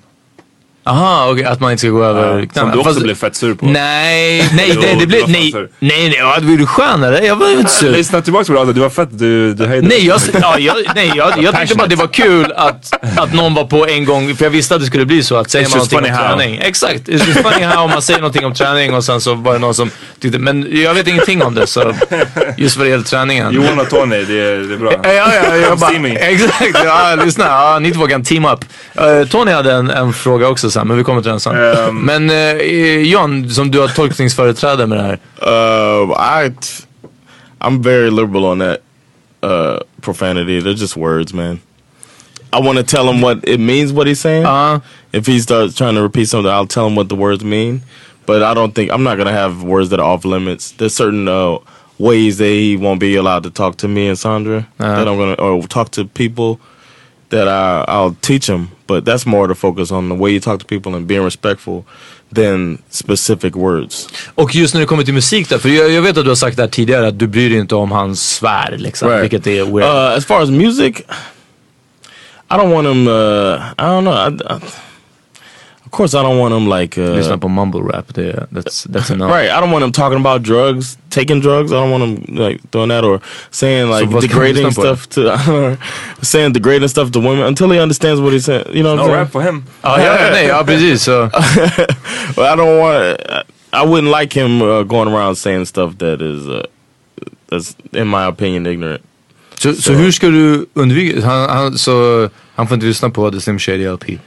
Aha, 0.84 1.30
okej, 1.32 1.46
att 1.46 1.60
man 1.60 1.72
inte 1.72 1.80
ska 1.82 1.90
gå 1.90 2.04
över 2.04 2.40
Som 2.40 2.48
knäna. 2.48 2.72
du 2.72 2.78
också 2.80 2.90
Fast- 2.90 3.04
blev 3.04 3.16
fett 3.16 3.36
sur 3.36 3.54
på. 3.54 3.66
Nej, 3.66 4.50
nej, 4.54 4.78
nej, 4.78 4.78
det 4.82 5.00
du 5.00 5.06
blev, 5.08 5.30
nej, 5.30 5.54
nej, 5.54 5.70
nej, 5.80 6.16
ja, 6.18 6.26
var 6.42 6.98
du 7.00 7.08
eller? 7.08 7.22
Jag 7.22 7.36
var 7.36 7.50
inte 7.52 7.72
sur. 7.72 7.92
Lyssna 7.92 8.22
tillbaka 8.22 8.54
på 8.54 8.64
det, 8.66 8.74
du 8.74 8.80
var 8.82 8.90
fett, 8.90 9.10
du, 9.12 9.54
du 9.54 9.66
höjde 9.66 9.88
Nej, 9.88 10.06
jag, 10.08 10.22
ja, 10.42 10.60
jag, 10.60 10.76
nej 10.96 11.12
jag, 11.16 11.44
jag 11.44 11.60
tyckte 11.60 11.76
bara 11.76 11.88
det 11.88 11.96
var 11.96 12.08
kul 12.08 12.54
att, 12.56 13.06
att 13.18 13.34
någon 13.34 13.54
var 13.54 13.64
på 13.66 13.88
en 13.88 14.06
gång, 14.06 14.36
för 14.36 14.46
jag 14.46 14.50
visste 14.50 14.76
att 14.76 14.82
det 14.82 14.88
skulle 14.88 15.06
bli 15.06 15.24
så 15.24 15.36
att 15.36 15.52
säger 15.52 15.70
man 15.70 15.78
någonting 15.78 16.00
om 16.00 16.10
how. 16.10 16.38
träning. 16.38 16.60
Exakt, 16.64 17.08
it's 17.08 17.28
just 17.28 17.40
funny 17.42 17.64
how 17.66 17.88
man 17.88 18.02
säger 18.02 18.20
någonting 18.20 18.46
om 18.46 18.54
träning 18.54 18.94
och 18.94 19.04
sen 19.04 19.22
så 19.22 19.34
var 19.34 19.54
det 19.54 19.60
någon 19.60 19.74
som 19.76 19.90
tyckte, 20.20 20.40
men 20.40 20.68
jag 20.72 20.94
vet 20.94 21.08
ingenting 21.08 21.44
om 21.44 21.56
det 21.56 21.68
så 21.68 21.94
just 22.58 22.78
vad 22.78 22.86
det 22.86 22.90
gäller 22.90 23.04
träningen. 23.04 23.54
Johan 23.54 23.80
och 23.80 23.90
Tony, 23.90 24.24
det 24.24 24.40
är, 24.40 24.58
det 24.58 24.74
är 24.74 24.78
bra. 24.78 24.92
Ja, 25.04 25.14
ja, 25.14 25.28
ja, 25.50 25.56
jag 25.56 25.80
bara, 25.80 26.08
exakt, 26.08 26.84
ja, 26.86 27.16
lyssna, 27.26 27.46
ja, 27.46 27.80
ni 27.80 27.92
två 27.92 28.08
kan 28.08 28.24
team 28.24 28.46
up. 28.46 28.60
Eh, 28.96 29.28
Tony 29.28 29.52
hade 29.52 29.74
en, 29.74 29.90
en 29.90 30.14
fråga 30.14 30.48
också 30.48 30.71
sen, 30.72 30.88
men 30.88 30.98
vi 30.98 31.04
kommer 31.04 31.22
till 31.22 31.32
den 31.32 31.40
sen. 31.40 31.56
Ehm. 31.56 32.06
Men 32.06 32.30
uh, 32.30 32.62
John, 33.08 33.50
som 33.50 33.72
du 33.72 33.80
har 33.80 33.88
tolkningsföreträde 33.88 34.88
med 34.88 34.98
det 34.98 35.04
här. 35.04 35.20
Uh, 36.04 36.12
I, 36.46 36.52
I'm 37.60 37.84
very 37.84 38.10
liberal 38.10 38.46
on 38.46 38.60
that 38.60 38.78
uh, 39.44 39.78
profanity. 40.02 40.60
They're 40.62 40.82
just 40.82 40.98
words, 40.98 41.34
man. 41.34 41.60
I 42.54 42.60
want 42.62 42.78
to 42.78 42.84
tell 42.84 43.08
him 43.14 43.22
what 43.22 43.38
it 43.48 43.60
means, 43.60 43.92
what 43.94 44.08
he's 44.08 44.20
saying. 44.20 44.46
Uh, 44.46 44.80
If 45.14 45.28
he 45.28 45.40
starts 45.42 45.76
trying 45.76 45.96
to 45.96 46.02
repeat 46.02 46.30
something, 46.30 46.52
I'll 46.52 46.68
tell 46.68 46.88
him 46.88 46.96
what 46.96 47.10
the 47.10 47.16
words 47.16 47.44
mean. 47.44 47.82
But 48.26 48.44
I 48.44 48.54
don't 48.54 48.74
think 48.76 48.92
I'm 48.92 49.04
not 49.04 49.18
gonna 49.18 49.32
have 49.34 49.64
words 49.64 49.90
that 49.90 50.00
are 50.00 50.06
off 50.14 50.26
limits. 50.26 50.72
There's 50.72 50.94
certain 50.96 51.28
uh, 51.28 51.58
ways 51.98 52.38
that 52.38 52.46
he 52.46 52.78
won't 52.78 53.00
be 53.00 53.16
allowed 53.18 53.44
to 53.44 53.50
talk 53.50 53.76
to 53.78 53.88
me 53.88 54.08
and 54.08 54.18
Sandra. 54.18 54.68
That 54.78 55.08
I'm 55.08 55.18
gonna 55.18 55.34
or 55.34 55.68
talk 55.68 55.92
to 55.92 56.06
people 56.06 56.60
that 57.30 57.48
I, 57.48 57.84
I'll 57.88 58.16
teach 58.22 58.48
him. 58.48 58.70
But 58.96 59.06
that's 59.06 59.26
more 59.26 59.48
to 59.48 59.56
focus 59.56 59.92
on 59.92 60.10
the 60.10 60.16
way 60.16 60.32
you 60.32 60.40
talk 60.40 60.60
to 60.60 60.66
people 60.66 60.96
and 60.96 61.06
being 61.08 61.24
respectful 61.24 61.84
than 62.36 62.78
specific 62.90 63.56
words. 63.56 64.08
och 64.36 64.56
just 64.56 64.74
när 64.74 64.82
det 64.82 64.88
kommer 64.88 65.04
till 65.04 65.14
musik 65.14 65.50
där, 65.50 65.58
för 65.58 65.70
jag, 65.70 65.92
jag 65.92 66.02
vet 66.02 66.18
att 66.18 66.24
du 66.24 66.30
har 66.30 66.36
sagt 66.36 66.58
det 66.58 66.64
här 66.64 66.70
tidigare 66.70 67.08
att 67.08 67.20
du 67.20 67.28
bryr 67.28 67.50
dig 67.50 67.60
inte 67.60 67.76
om 67.76 67.92
hans 67.92 68.36
svär 68.36 68.76
liksom, 68.78 69.10
Right. 69.10 69.24
vilket 69.24 69.48
är 69.48 69.64
weird. 69.66 69.90
Uh, 69.90 70.18
as 70.18 70.26
far 70.26 70.42
as 70.42 70.50
music, 70.50 71.02
I 72.52 72.54
don't 72.54 72.74
want 72.74 72.88
him. 72.88 73.08
Uh, 73.08 73.14
I 73.78 73.82
don't 73.82 74.02
know. 74.02 74.14
I, 74.14 74.54
I, 74.54 74.60
of 75.92 75.98
course, 75.98 76.14
I 76.14 76.24
don't 76.24 76.40
want 76.40 76.54
him 76.54 76.68
like. 76.68 76.98
Uh, 76.98 77.16
Lyssna 77.16 77.38
på 77.38 77.50
mumble 77.50 77.82
rap, 77.82 78.14
det, 78.14 78.48
that's, 78.50 78.86
that's 78.86 79.10
enough. 79.14 79.30
Right, 79.30 79.50
I 79.50 79.60
don't 79.60 79.72
want 79.72 79.84
him 79.84 79.92
talking 79.92 80.20
about 80.20 80.42
drugs, 80.42 80.98
taking 81.10 81.42
drugs. 81.42 81.74
I 81.74 81.76
don't 81.76 81.92
want 81.92 82.04
him 82.04 82.36
like 82.38 82.72
doing 82.72 82.88
that 82.90 83.04
or 83.04 83.20
saying 83.52 83.90
like 83.90 84.08
vad 84.10 84.24
ska 84.24 84.34
man 84.34 84.54
degrading 84.54 84.72
stuff 84.72 85.10
to, 85.10 85.78
saying 86.22 86.54
degrading 86.54 86.88
stuff 86.88 87.12
to 87.12 87.20
women 87.20 87.46
until 87.46 87.70
he 87.70 87.78
understands 87.78 88.22
what 88.22 88.32
he's 88.32 88.46
saying. 88.46 88.68
You 88.74 88.84
know 88.84 88.96
what 88.96 89.06
No 89.06 89.12
I'm 89.12 89.20
rap 89.20 89.32
for 89.32 89.42
him. 89.42 89.66
Ja, 89.84 89.98
ja, 89.98 90.30
nej, 90.32 90.48
ja 90.48 90.64
precis. 90.64 91.04
Så. 91.04 91.30
saying? 91.30 91.72
But 92.36 92.46
I 92.46 92.56
don't 92.56 92.80
want. 92.80 93.46
I 93.74 93.86
wouldn't 93.86 94.12
like 94.12 94.32
him 94.32 94.62
uh, 94.62 94.84
going 94.84 95.10
around 95.10 95.36
saying 95.36 95.66
stuff 95.66 95.98
that 95.98 96.22
is, 96.22 96.48
uh, 96.48 96.68
that's 97.48 97.76
in 97.92 98.08
my 98.08 98.26
opinion, 98.28 98.66
ignorant. 98.66 99.02
Så, 99.58 99.74
så 99.74 99.94
hur 99.94 100.12
ska 100.12 100.28
du 100.28 100.66
undvika, 100.74 101.22
han, 101.22 101.50
han, 101.50 101.78
så, 101.78 102.30
han 102.56 102.68
får 102.68 102.76
inte 102.76 102.86
lyssna 102.86 103.10
på 103.10 103.32
The 103.32 103.42
Slim 103.42 103.60
Shady 103.60 103.88
LP? 103.88 104.20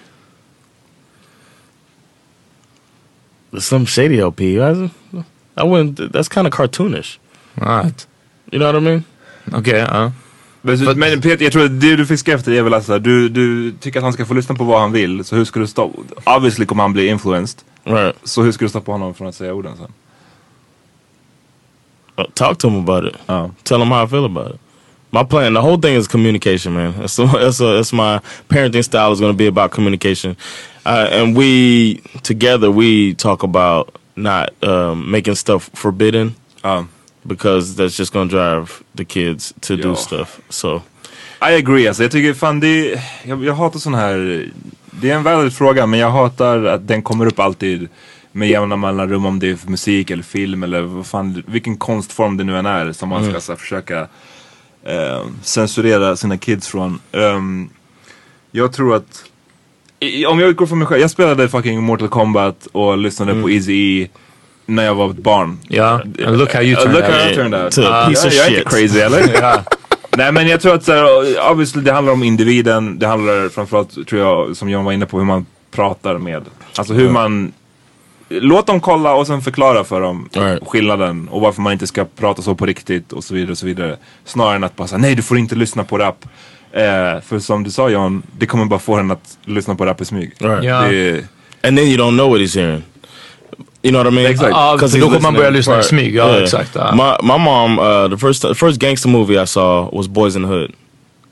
Slim 3.61 3.86
Shady 3.86 4.20
LP. 4.20 4.40
I, 4.40 4.90
I 5.57 5.62
wouldn't. 5.62 6.12
That's 6.12 6.28
kind 6.28 6.46
of 6.46 6.52
cartoonish. 6.52 7.18
Right. 7.57 8.07
You 8.52 8.59
know 8.59 8.66
what 8.72 8.76
I 8.76 8.80
mean? 8.84 9.05
Okej, 9.52 9.78
ja. 9.78 10.12
Men, 10.62 10.76
But- 10.76 10.96
men 10.96 11.20
Peter, 11.20 11.44
jag 11.44 11.52
tror 11.52 11.64
att 11.64 11.80
det 11.80 11.96
du 11.96 12.07
fiskar 12.07 12.34
efter 12.34 12.52
är 12.52 12.62
väl 12.62 12.74
alltså, 12.74 12.98
du, 12.98 13.28
du 13.28 13.72
tycker 13.80 13.98
att 13.98 14.05
han 14.05 14.12
ska 14.12 14.24
få 14.26 14.34
lyssna 14.34 14.55
på 14.55 14.64
vad 14.64 14.80
han 14.80 14.92
vill. 14.92 15.24
Så 15.24 15.36
hur 15.36 15.44
ska 15.44 15.61
du 15.61 15.66
stoppa, 15.66 15.98
obviously 16.36 16.66
kommer 16.66 16.82
han 16.82 16.92
bli 16.92 17.07
influenced. 17.09 17.61
Right. 17.84 18.16
Så 18.24 18.42
hur 18.42 18.52
ska 18.52 18.64
du 18.64 18.68
stoppa 18.68 18.92
honom 18.92 19.14
från 19.14 19.28
att 19.28 19.34
säga 19.34 19.55
orden 19.55 19.76
sen? 19.76 19.92
Uh, 22.18 22.24
talk 22.34 22.59
to 22.59 22.68
him 22.68 22.78
about 22.88 23.05
it. 23.05 23.16
Ja. 23.26 23.50
Tell 23.64 23.80
him 23.80 23.90
how 23.90 24.05
I 24.05 24.07
feel 24.07 24.24
about 24.24 24.55
it. 24.55 24.61
My 25.11 25.24
plan, 25.24 25.55
the 25.55 25.61
whole 25.61 25.78
thing 25.78 25.94
is 25.96 26.09
communication, 26.09 26.74
man. 26.74 26.92
That's 26.92 27.16
that's, 27.16 27.59
that's 27.61 27.92
my 27.92 28.20
parenting 28.48 28.82
style 28.82 29.12
is 29.12 29.20
going 29.20 29.32
to 29.32 29.36
be 29.38 29.46
about 29.46 29.70
communication, 29.70 30.36
uh, 30.87 31.20
and 31.22 31.39
we 31.39 32.01
together 32.22 32.68
we 32.70 33.14
talk 33.14 33.43
about 33.45 33.89
not 34.14 34.49
um, 34.62 35.11
making 35.11 35.37
stuff 35.37 35.70
forbidden 35.74 36.35
Ja. 36.62 36.85
because 37.22 37.74
that's 37.82 37.99
just 37.99 38.12
to 38.12 38.24
drive 38.24 38.66
the 38.97 39.05
kids 39.05 39.55
to 39.61 39.76
do 39.76 39.89
Ja. 39.89 39.95
stuff. 39.97 40.41
So 40.49 40.82
I 41.41 41.55
agree 41.57 41.89
alltså. 41.89 42.03
Jag 42.03 42.12
tycker 42.12 42.35
fan 42.35 42.61
det 42.61 42.93
är, 42.93 43.01
jag, 43.24 43.45
jag 43.45 43.55
hatar 43.55 43.78
sån 43.78 43.95
här, 43.95 44.49
det 44.91 45.11
är 45.11 45.14
en 45.16 45.22
valid 45.22 45.53
fråga 45.53 45.87
men 45.87 46.01
jag 46.01 46.11
hatar 46.11 46.64
att 46.64 46.89
den 46.89 47.03
kommer 47.03 47.26
upp 47.26 47.39
alltid 47.39 47.89
med 48.32 48.49
jämna 48.49 48.76
mellanrum 48.76 49.26
om 49.26 49.39
det 49.39 49.51
är 49.51 49.70
musik 49.70 50.11
eller 50.11 50.22
film 50.22 50.62
eller 50.62 50.80
vad 50.82 51.07
fan, 51.07 51.43
vilken 51.47 51.76
konstform 51.76 52.37
det 52.37 52.45
nu 52.45 52.59
än 52.59 52.66
är 52.66 52.93
som 52.93 53.09
man 53.09 53.30
ska 53.30 53.41
så 53.41 53.53
här, 53.53 53.57
försöka 53.59 54.09
eh, 54.85 55.24
censurera 55.43 56.16
sina 56.16 56.39
kids 56.39 56.68
från. 56.68 56.99
Ehm, 57.12 57.68
jag 58.51 58.72
tror 58.72 58.95
att, 58.97 59.24
om 60.28 60.38
jag 60.40 60.49
utgår 60.49 60.66
från 60.66 60.78
mig 60.78 60.86
själv, 60.88 61.01
jag 61.01 61.11
spelade 61.11 61.49
fucking 61.49 61.82
Mortal 61.82 62.09
Kombat 62.09 62.66
och 62.72 62.99
lyssnade 62.99 63.42
på 63.42 63.51
Easy 63.51 64.09
när 64.66 64.84
jag 64.84 64.95
var 64.95 65.11
ett 65.11 65.16
barn. 65.16 65.59
Ja, 65.68 66.01
and 66.26 66.38
look 66.38 66.55
how 66.55 66.62
you 66.62 66.76
turned 66.76 66.92
look 66.95 67.05
out. 67.05 67.14
how 67.14 67.30
I 67.30 67.34
turned 67.34 67.55
out. 67.64 67.78
Uh, 67.78 68.09
piece 68.09 68.24
jag, 68.24 68.28
of 68.28 68.34
jag 68.34 68.47
är 68.47 68.59
inte 68.59 68.70
shit. 68.70 68.90
crazy 68.90 69.01
eller? 69.01 69.61
Nej 70.16 70.32
men 70.32 70.49
jag 70.49 70.61
tror 70.61 70.74
att 70.74 70.84
så 70.84 70.92
här, 70.92 71.51
obviously 71.51 71.82
det 71.82 71.92
handlar 71.92 72.12
om 72.12 72.22
individen. 72.22 72.99
Det 72.99 73.07
handlar 73.07 73.49
framförallt 73.49 74.09
tror 74.09 74.20
jag 74.20 74.57
som 74.57 74.68
John 74.70 74.84
var 74.84 74.92
inne 74.92 75.07
på 75.07 75.18
hur 75.18 75.24
man 75.24 75.47
pratar 75.70 76.18
med. 76.18 76.42
Alltså 76.78 76.95
hur 76.95 77.11
man 77.11 77.53
låt 78.28 78.66
dem 78.66 78.80
kolla 78.80 79.14
och 79.14 79.26
sen 79.26 79.42
förklara 79.42 79.84
för 79.84 80.01
dem 80.01 80.28
Right. 80.32 80.62
skillnaden 80.68 81.28
och 81.28 81.40
varför 81.40 81.62
man 81.62 81.72
inte 81.72 81.86
ska 81.86 82.05
prata 82.05 82.42
så 82.42 82.55
på 82.55 82.66
riktigt 82.66 83.12
och 83.12 83.24
så 83.24 83.34
vidare 83.34 83.51
och 83.53 83.59
så 83.59 83.66
vidare. 83.66 83.97
Snarare 84.24 84.57
än 84.57 84.64
att 84.64 84.76
bara 84.76 84.88
säga 84.88 84.99
nej 84.99 85.14
du 85.14 85.22
får 85.22 85.38
inte 85.38 85.55
lyssna 85.55 85.84
på 85.84 85.99
rap. 85.99 86.24
Eh, 86.77 87.20
för 87.20 87.39
som 87.39 87.64
du 87.64 87.70
sa 87.70 87.89
John, 87.89 88.22
det 88.39 88.47
kommer 88.47 88.64
bara 88.64 88.79
få 88.81 88.97
henne 88.97 89.12
att 89.14 89.39
lyssna 89.45 89.75
på 89.75 89.85
rap 89.87 90.01
i 90.01 90.05
smyg. 90.05 90.33
Right. 90.39 90.64
Yeah. 90.64 90.89
Det, 90.91 91.25
And 91.62 91.79
then 91.79 91.87
you 91.87 91.97
don't 91.97 92.16
know 92.16 92.29
what 92.31 92.41
he's 92.41 92.55
hearing. 92.61 92.83
You 93.83 93.91
know 93.93 94.05
what 94.05 94.12
I 94.12 94.16
mean? 94.16 94.27
Exactly. 94.31 94.51
Ja, 94.53 94.77
'Cause 94.79 94.91
för 94.93 94.99
he's 94.99 95.01
då 95.01 95.07
kommer 95.07 95.20
man 95.20 95.33
listening. 95.33 95.37
börja 95.37 95.51
lyssna 95.51 95.72
i 95.72 95.77
Right. 95.77 95.87
smyg. 95.89 96.14
Ja, 96.14 96.41
exakt. 96.41 96.75
Ja. 96.75 96.95
My 96.95 97.29
my 97.33 97.39
mom, 97.39 97.79
uh, 97.79 98.09
the 98.11 98.16
first 98.18 98.43
the 98.43 98.55
first 98.55 98.79
gangster 98.81 99.09
movie 99.09 99.43
I 99.43 99.47
saw 99.47 99.89
was 99.97 100.09
Boys 100.09 100.37
in 100.37 100.43
the 100.43 100.49
Hood, 100.49 100.72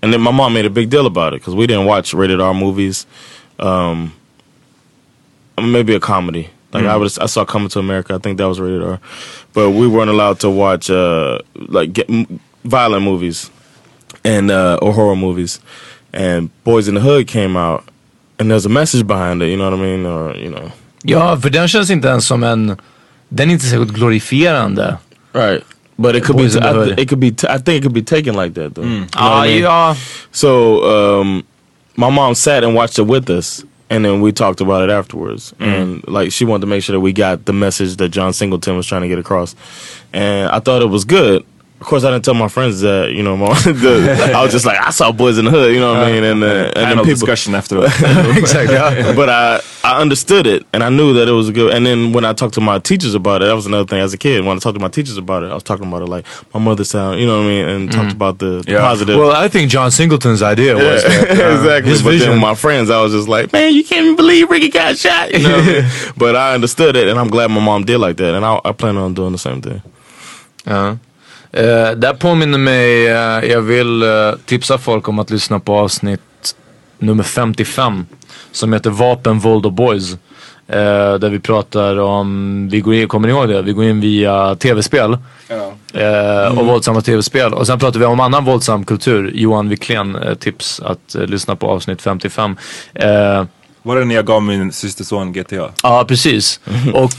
and 0.02 0.12
then 0.12 0.20
my 0.22 0.30
mom 0.32 0.52
made 0.52 0.66
a 0.66 0.70
big 0.70 0.88
deal 0.90 1.06
about 1.06 1.34
it 1.34 1.40
because 1.40 1.56
we 1.56 1.66
didn't 1.66 1.84
watch 1.86 2.14
rated 2.14 2.40
R 2.40 2.54
movies. 2.54 3.06
Um, 3.58 4.10
maybe 5.60 5.94
a 5.94 6.00
comedy. 6.00 6.48
Like 6.74 6.86
I 6.86 6.96
was, 6.96 7.18
I 7.18 7.26
saw 7.26 7.44
Coming 7.44 7.68
to 7.70 7.78
America. 7.78 8.14
I 8.14 8.18
think 8.18 8.38
that 8.38 8.48
was 8.48 8.58
rated 8.60 8.82
R, 8.82 8.98
but 9.54 9.70
we 9.70 9.86
weren't 9.86 10.10
allowed 10.10 10.38
to 10.40 10.48
watch 10.50 10.90
uh, 10.90 11.38
like 11.68 11.92
get, 11.92 12.08
m- 12.08 12.26
violent 12.64 13.02
movies 13.04 13.50
and 14.24 14.50
uh, 14.50 14.78
or 14.82 14.92
horror 14.92 15.16
movies. 15.16 15.60
And 16.12 16.50
Boys 16.64 16.88
in 16.88 16.94
the 16.94 17.00
Hood 17.00 17.26
came 17.26 17.56
out, 17.56 17.84
and 18.38 18.50
there's 18.50 18.66
a 18.66 18.68
message 18.68 19.06
behind 19.06 19.42
it. 19.42 19.48
You 19.48 19.56
know 19.56 19.70
what 19.70 19.78
I 19.78 19.82
mean? 19.82 20.06
Or 20.06 20.36
you 20.36 20.50
know, 20.50 20.70
ja, 21.04 21.36
för 21.36 21.50
den 21.50 21.68
känns 21.68 21.90
inte 21.90 22.08
ens 22.08 22.26
som 22.26 22.42
en... 22.44 22.76
Den 23.28 23.48
är 23.48 23.52
inte 23.52 23.66
särskilt 23.66 23.92
glorifierande. 23.92 24.98
right? 25.32 25.64
But 25.96 26.14
it 26.16 26.24
could 26.24 26.36
Boys 26.36 26.54
be. 26.54 26.60
I, 26.66 26.72
Hood. 26.72 26.98
it 26.98 27.08
could 27.08 27.20
be. 27.20 27.30
T- 27.30 27.46
I 27.48 27.58
think 27.58 27.68
it 27.78 27.82
could 27.82 27.94
be 27.94 28.02
taken 28.02 28.34
like 28.34 28.54
that 28.54 28.74
though. 28.74 28.82
You 28.84 29.00
know 29.00 29.06
what 29.12 29.46
I 29.46 29.48
mean? 29.48 29.62
ja. 29.62 29.94
So 30.32 31.20
um, 31.20 31.44
my 31.96 32.10
mom 32.10 32.34
sat 32.34 32.64
and 32.64 32.74
watched 32.74 32.98
it 32.98 33.06
with 33.06 33.30
us, 33.30 33.64
and 33.88 34.04
then 34.04 34.20
we 34.20 34.32
talked 34.32 34.60
about 34.60 34.82
it 34.88 34.90
afterwards. 34.92 35.54
And 35.60 36.02
like 36.08 36.32
she 36.32 36.44
wanted 36.44 36.62
to 36.62 36.66
make 36.66 36.82
sure 36.82 36.94
that 36.94 37.00
we 37.00 37.12
got 37.12 37.44
the 37.44 37.52
message 37.52 37.96
that 37.96 38.08
John 38.10 38.32
Singleton 38.32 38.76
was 38.76 38.86
trying 38.86 39.02
to 39.02 39.08
get 39.08 39.18
across, 39.18 39.54
and 40.12 40.48
I 40.50 40.60
thought 40.60 40.82
it 40.82 40.90
was 40.90 41.04
good. 41.04 41.44
Of 41.82 41.88
course, 41.88 42.04
I 42.04 42.10
didn't 42.12 42.24
tell 42.24 42.34
my 42.34 42.46
friends 42.46 42.80
that. 42.82 43.10
You 43.10 43.24
know, 43.24 43.36
my, 43.42 43.48
the, 43.54 44.32
I 44.36 44.40
was 44.42 44.52
just 44.52 44.64
like, 44.64 44.78
I 44.78 44.90
saw 44.90 45.10
Boys 45.10 45.36
in 45.36 45.46
the 45.46 45.50
Hood. 45.50 45.74
You 45.74 45.80
know 45.80 45.94
what 45.94 46.04
I 46.04 46.12
mean? 46.12 46.22
And 46.22 46.42
uh, 46.44 46.46
and 46.46 46.74
then 46.76 46.84
panel 46.84 47.04
people. 47.04 47.18
discussion 47.26 47.54
after 47.56 47.82
Exakt, 48.38 48.70
ja. 48.70 49.12
But 49.14 49.28
I 49.28 49.60
I 49.82 50.00
understood 50.00 50.46
it, 50.46 50.64
and 50.72 50.84
I 50.84 50.90
knew 50.90 51.12
that 51.14 51.26
it 51.26 51.32
was 51.32 51.50
good. 51.50 51.74
And 51.74 51.84
then 51.84 52.12
when 52.12 52.24
I 52.24 52.34
talked 52.34 52.54
to 52.54 52.60
my 52.60 52.78
teachers 52.78 53.14
about 53.16 53.42
it, 53.42 53.46
that 53.46 53.54
was 53.56 53.66
another 53.66 53.84
thing. 53.84 53.98
As 53.98 54.14
a 54.14 54.16
kid, 54.16 54.44
when 54.44 54.56
I 54.56 54.60
talked 54.60 54.76
to 54.78 54.80
my 54.80 54.88
teachers 54.88 55.16
about 55.16 55.42
it, 55.42 55.50
I 55.50 55.54
was 55.54 55.64
talking 55.64 55.88
about 55.88 56.02
it 56.02 56.08
like 56.08 56.24
my 56.54 56.60
mother 56.60 56.84
sound. 56.84 57.18
You 57.18 57.26
know 57.26 57.38
what 57.38 57.46
I 57.46 57.48
mean? 57.48 57.68
And 57.68 57.90
talked 57.90 58.12
about 58.12 58.38
the, 58.38 58.62
the 58.62 58.72
Yeah. 58.72 58.78
positive. 58.80 59.18
Well, 59.18 59.32
I 59.32 59.48
think 59.48 59.68
John 59.68 59.90
Singleton's 59.90 60.40
idea 60.40 60.76
was 60.76 61.02
that, 61.02 61.30
uh, 61.30 61.54
exactly. 61.58 61.90
his 61.90 62.02
but 62.02 62.10
vision. 62.10 62.28
then 62.28 62.36
with 62.38 62.42
my 62.50 62.54
friends, 62.54 62.90
I 62.90 63.02
was 63.02 63.12
just 63.12 63.26
like, 63.26 63.52
man, 63.52 63.74
you 63.74 63.82
can't 63.82 64.04
even 64.04 64.16
believe 64.16 64.48
Ricky 64.48 64.68
got 64.68 64.96
shot. 64.96 65.32
You 65.34 65.48
know 65.48 65.58
I 65.58 65.66
mean? 65.66 65.84
But 66.16 66.36
I 66.36 66.54
understood 66.54 66.94
it, 66.94 67.08
and 67.08 67.18
I'm 67.18 67.28
glad 67.28 67.50
my 67.50 67.60
mom 67.60 67.82
did 67.84 67.98
like 67.98 68.16
that, 68.18 68.34
and 68.36 68.44
I, 68.44 68.60
I 68.64 68.70
plan 68.72 68.96
on 68.96 69.14
doing 69.14 69.32
the 69.32 69.38
same 69.38 69.60
thing. 69.60 69.82
Ja. 70.64 70.94
Eh, 71.52 71.90
det 71.90 72.14
påminner 72.18 72.58
mig, 72.58 73.06
eh, 73.06 73.50
jag 73.50 73.60
vill 73.62 74.02
eh, 74.02 74.08
tipsa 74.44 74.78
folk 74.78 75.08
om 75.08 75.18
att 75.18 75.30
lyssna 75.30 75.60
på 75.60 75.74
avsnitt 75.76 76.20
nummer 76.98 77.22
55 77.24 78.06
som 78.52 78.72
heter 78.72 78.90
Vapen, 78.90 79.38
våld 79.38 79.66
och 79.66 79.72
boys. 79.72 80.16
Där 81.20 81.28
vi 81.30 81.38
pratar 81.38 81.96
om, 81.98 82.68
vi 82.70 82.80
går 82.80 82.94
in, 82.94 83.08
kommer 83.08 83.28
ni 83.28 83.34
ihåg 83.34 83.48
det? 83.48 83.62
Vi 83.62 83.72
går 83.72 83.84
in 83.84 84.00
via 84.00 84.54
tv-spel. 84.54 85.18
Eh, 85.94 86.58
och 86.58 86.66
våldsamma 86.66 87.00
tv-spel. 87.00 87.54
Och 87.54 87.66
sen 87.66 87.78
pratar 87.78 88.00
vi 88.00 88.06
om 88.06 88.20
annan 88.20 88.44
våldsam 88.44 88.84
kultur. 88.84 89.30
Johan 89.34 89.68
Wiklén 89.68 90.18
tips 90.40 90.80
att 90.80 91.14
lyssna 91.28 91.56
på 91.56 91.66
avsnitt 91.70 92.02
55. 92.02 92.56
Eh, 92.94 93.44
Var 93.82 93.96
det 93.96 94.04
när 94.04 94.14
jag 94.14 94.26
gav 94.26 94.42
min 94.42 94.72
systerson 94.72 95.32
GTA? 95.32 95.68
Ja, 95.82 96.04
precis. 96.08 96.60
Och 96.94 97.12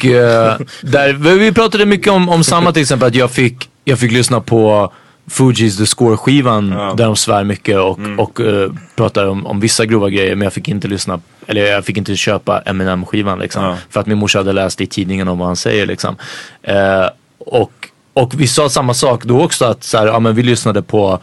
där, 0.82 1.14
vi 1.38 1.52
pratade 1.52 1.86
mycket 1.86 2.14
om, 2.14 2.30
om 2.30 2.44
samma 2.44 2.72
till 2.72 2.82
exempel 2.82 3.08
att 3.08 3.16
jag 3.16 3.32
fick, 3.32 3.70
jag 3.84 4.00
fick 4.00 4.12
lyssna 4.12 4.42
på 4.42 4.92
Fugees 5.28 5.78
The 5.78 5.86
Score-skivan 5.86 6.70
där 6.70 7.06
de 7.06 7.16
svär 7.16 7.44
mycket 7.44 7.78
och, 7.78 8.00
och 8.18 8.42
eh, 8.42 8.72
pratar 8.96 9.26
om, 9.26 9.46
om 9.46 9.60
vissa 9.60 9.86
grova 9.86 10.10
grejer 10.10 10.36
men 10.36 10.44
jag 10.44 10.54
fick 10.54 10.68
inte 10.68 10.88
lyssna, 10.88 11.20
eller 11.48 11.62
jag 11.62 11.86
fick 11.86 11.98
inte 11.98 12.16
köpa 12.16 12.62
Eminem-skivan 12.62 13.40
liksom. 13.40 13.64
Ja. 13.64 13.78
För 13.90 14.00
att 14.00 14.08
min 14.08 14.18
morsa 14.18 14.40
hade 14.40 14.54
läst 14.54 14.82
i 14.82 14.88
tidningen 14.88 15.28
om 15.28 15.38
vad 15.40 15.48
han 15.48 15.56
säger 15.56 15.86
liksom. 15.86 16.16
Eh, 16.62 17.08
och, 17.38 17.72
och 18.14 18.34
vi 18.42 18.48
sa 18.48 18.70
samma 18.70 18.94
sak 18.94 19.26
då 19.26 19.42
också 19.42 19.66
att 19.66 19.84
så 19.84 19.98
här, 19.98 20.08
ja, 20.08 20.20
men 20.20 20.36
vi 20.36 20.44
lyssnade 20.44 20.82
på 20.82 21.20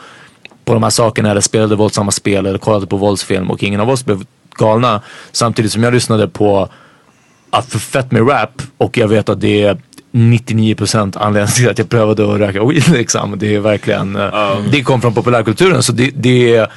på 0.65 0.75
de 0.75 0.83
här 0.83 0.91
sakerna 0.91 1.31
eller 1.31 1.41
spelade 1.41 1.77
våldsamma 1.77 2.11
spel 2.11 2.47
eller 2.47 2.59
kollade 2.59 2.87
på 2.87 2.97
våldsfilm 2.97 3.51
och 3.51 3.63
ingen 3.63 3.81
av 3.81 3.91
oss 3.91 4.05
blev 4.05 4.25
galna. 4.59 5.03
Samtidigt 5.33 5.73
som 5.73 5.83
jag 5.83 5.95
lyssnade 5.95 6.29
på 6.29 6.69
att 7.51 7.67
för 7.67 7.79
fett 7.79 8.13
med 8.13 8.29
rap 8.29 8.63
och 8.77 8.99
jag 8.99 9.09
vet 9.09 9.29
att 9.29 9.41
det 9.41 9.63
är 9.63 9.79
99% 10.13 11.17
anledningen 11.21 11.49
till 11.55 11.69
att 11.71 11.79
jag 11.79 11.89
prövade 11.89 12.33
att 12.35 12.41
röka 12.41 12.65
weed 12.65 12.89
liksom. 12.93 13.39
Det 13.39 13.55
är 13.55 13.61
verkligen, 13.61 14.17
eh, 14.17 14.59
det 14.73 14.83
kom 14.83 15.01
från 15.01 15.15
populärkulturen 15.15 15.83
så 15.83 15.93
det, 15.93 16.11
det, 16.15 16.55
är- 16.57 16.69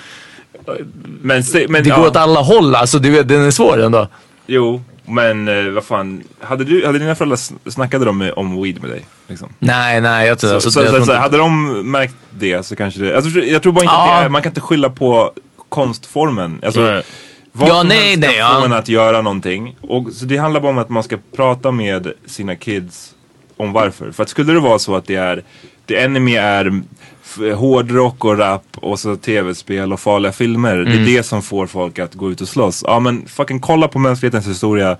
Men, 1.21 1.43
men 1.69 1.83
det 1.83 1.89
ja, 1.89 1.97
går 1.97 2.07
åt 2.07 2.15
alla 2.15 2.39
håll 2.39 2.75
alltså. 2.75 2.99
Det, 2.99 3.23
den 3.23 3.41
är 3.41 3.51
svår 3.51 3.81
ändå. 3.81 4.07
Jo, 4.47 4.81
men 5.05 5.47
eh, 5.47 5.71
vad 5.71 5.83
fan. 5.83 6.23
Hade, 6.39 6.63
du, 6.63 6.85
hade 6.85 6.99
dina 6.99 7.15
föräldrar 7.15 7.37
sn- 7.37 7.69
snackade 7.71 8.05
de 8.05 8.31
om 8.35 8.63
weed 8.63 8.81
med 8.81 8.89
dig? 8.91 9.05
Liksom? 9.27 9.49
Nej, 9.59 10.01
nej. 10.01 10.27
Jag, 10.27 10.39
tror- 10.39 10.49
Så, 10.49 10.55
alltså, 10.55 10.71
så, 10.71 10.79
jag 10.79 10.87
så, 10.89 10.95
tror 10.95 11.05
så, 11.05 11.13
hade 11.13 11.37
de 11.37 11.71
märkt 11.91 12.15
det 12.39 12.65
så 12.65 12.75
kanske 12.75 12.99
det... 12.99 13.15
Alltså, 13.15 13.39
jag 13.39 13.61
tror 13.63 13.73
bara 13.73 13.81
inte 13.83 13.93
Ja. 13.95 14.13
att 14.13 14.21
det 14.21 14.25
är, 14.25 14.29
man 14.29 14.41
kan 14.41 14.49
inte 14.49 14.61
skylla 14.61 14.89
på 14.89 15.31
konstformen. 15.69 16.59
Alltså, 16.65 16.81
Right. 16.81 17.05
Vad 17.51 17.69
Ja, 17.69 17.79
som 17.79 17.87
nej, 17.87 17.97
helst 17.97 18.19
nej, 18.19 18.37
kan 18.37 18.51
få 18.55 18.59
ja. 18.61 18.65
en 18.65 18.73
att 18.73 18.87
göra 18.89 19.21
någonting. 19.21 19.75
Och, 19.81 20.07
så 20.13 20.25
det 20.25 20.37
handlar 20.37 20.61
bara 20.61 20.69
om 20.71 20.77
att 20.77 20.89
man 20.89 21.03
ska 21.03 21.17
prata 21.35 21.71
med 21.71 22.11
sina 22.25 22.55
kids 22.55 23.12
om 23.57 23.73
varför. 23.73 24.11
För 24.11 24.23
att 24.23 24.29
skulle 24.29 24.53
det 24.53 24.59
vara 24.59 24.79
så 24.79 24.95
att 24.95 25.05
det 25.05 25.15
är, 25.15 25.43
the 25.87 25.95
enemy 25.97 26.35
är 26.35 26.81
hårdrock 27.55 28.25
och 28.25 28.37
rap 28.37 28.63
och 28.75 28.99
så 28.99 29.15
tv-spel 29.15 29.93
och 29.93 29.99
farliga 29.99 30.31
filmer. 30.31 30.75
Det 30.75 30.91
Mm. 30.91 31.03
är 31.03 31.05
det 31.05 31.23
som 31.23 31.41
får 31.41 31.67
folk 31.67 31.99
att 31.99 32.13
gå 32.13 32.31
ut 32.31 32.41
och 32.41 32.47
slåss. 32.47 32.83
Ja 32.87 32.99
men 32.99 33.25
fucking 33.27 33.59
kolla 33.59 33.87
på 33.87 33.99
mänsklighetens 33.99 34.47
historia. 34.47 34.97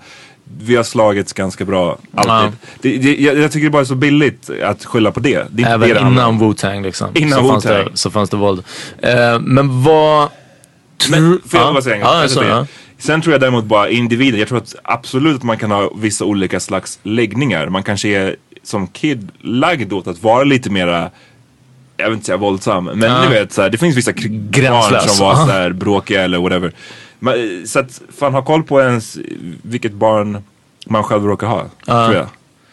Vi 0.58 0.76
har 0.76 0.82
slagits 0.82 1.32
ganska 1.32 1.64
bra, 1.64 1.98
alltid. 2.14 2.52
Det, 2.80 2.98
det, 2.98 3.16
jag, 3.22 3.38
jag 3.38 3.52
tycker 3.52 3.64
det 3.64 3.70
bara 3.70 3.82
är 3.82 3.86
så 3.86 3.94
billigt 3.94 4.50
att 4.62 4.84
skylla 4.84 5.10
på 5.12 5.20
det. 5.20 5.46
det 5.50 5.62
Även 5.62 5.80
det 5.88 5.94
det 5.94 6.00
innan. 6.00 6.40
Wu-Tang 6.40 6.82
liksom. 6.82 7.08
Innan 7.14 7.42
så, 7.42 7.48
fanns 7.48 7.64
det, 7.64 7.88
så 7.94 8.10
fanns 8.10 8.30
det 8.30 8.36
våld. 8.36 8.62
Eh, 8.98 9.40
men 9.40 9.82
vad... 9.82 10.28
Men, 11.10 11.40
får 11.46 11.60
jag 11.60 11.68
ja. 11.68 11.72
bara 11.72 11.82
säga 11.82 11.96
en 11.96 12.00
Ja, 12.48 12.66
Sen 13.04 13.22
tror 13.22 13.32
jag 13.32 13.40
däremot 13.40 13.64
bara 13.64 13.88
individen, 13.88 14.38
jag 14.40 14.48
tror 14.48 14.58
att 14.58 14.74
absolut 14.84 15.36
att 15.36 15.42
man 15.42 15.58
kan 15.58 15.70
ha 15.70 15.90
vissa 15.96 16.24
olika 16.24 16.60
slags 16.60 16.98
läggningar. 17.02 17.68
Man 17.68 17.82
kanske 17.82 18.08
är 18.08 18.36
som 18.62 18.86
kid 18.86 19.28
lagd 19.40 19.92
åt 19.92 20.06
att 20.06 20.22
vara 20.22 20.44
lite 20.44 20.70
mera 20.70 21.10
jag 21.96 22.04
vill 22.04 22.14
inte 22.14 22.26
säga 22.26 22.36
våldsam, 22.36 22.84
men 22.84 23.02
Ja. 23.10 23.22
ni 23.22 23.28
vet 23.28 23.52
så 23.52 23.62
här, 23.62 23.70
det 23.70 23.78
finns 23.78 23.96
vissa 23.96 24.12
barn 24.12 25.00
som 25.08 25.26
var 25.26 25.32
Ja. 25.32 25.46
så 25.46 25.52
här 25.52 25.72
bråkiga 25.72 26.22
eller 26.22 26.38
whatever. 26.38 26.72
Men, 27.18 27.66
så 27.66 27.78
att 27.78 28.02
fan 28.18 28.34
ha 28.34 28.42
koll 28.42 28.62
på 28.62 28.80
ens 28.80 29.18
vilket 29.62 29.92
barn 29.92 30.38
man 30.86 31.02
själv 31.04 31.24
råkar 31.26 31.46
ha, 31.46 31.60
tror 31.84 32.14
jag. 32.14 32.26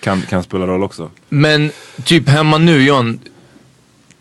Kan, 0.03 0.21
kan 0.21 0.43
spela 0.43 0.67
roll 0.67 0.83
också. 0.83 1.09
Men 1.29 1.71
typ 2.03 2.29
hemma 2.29 2.57
nu 2.57 2.83
John, 2.83 3.19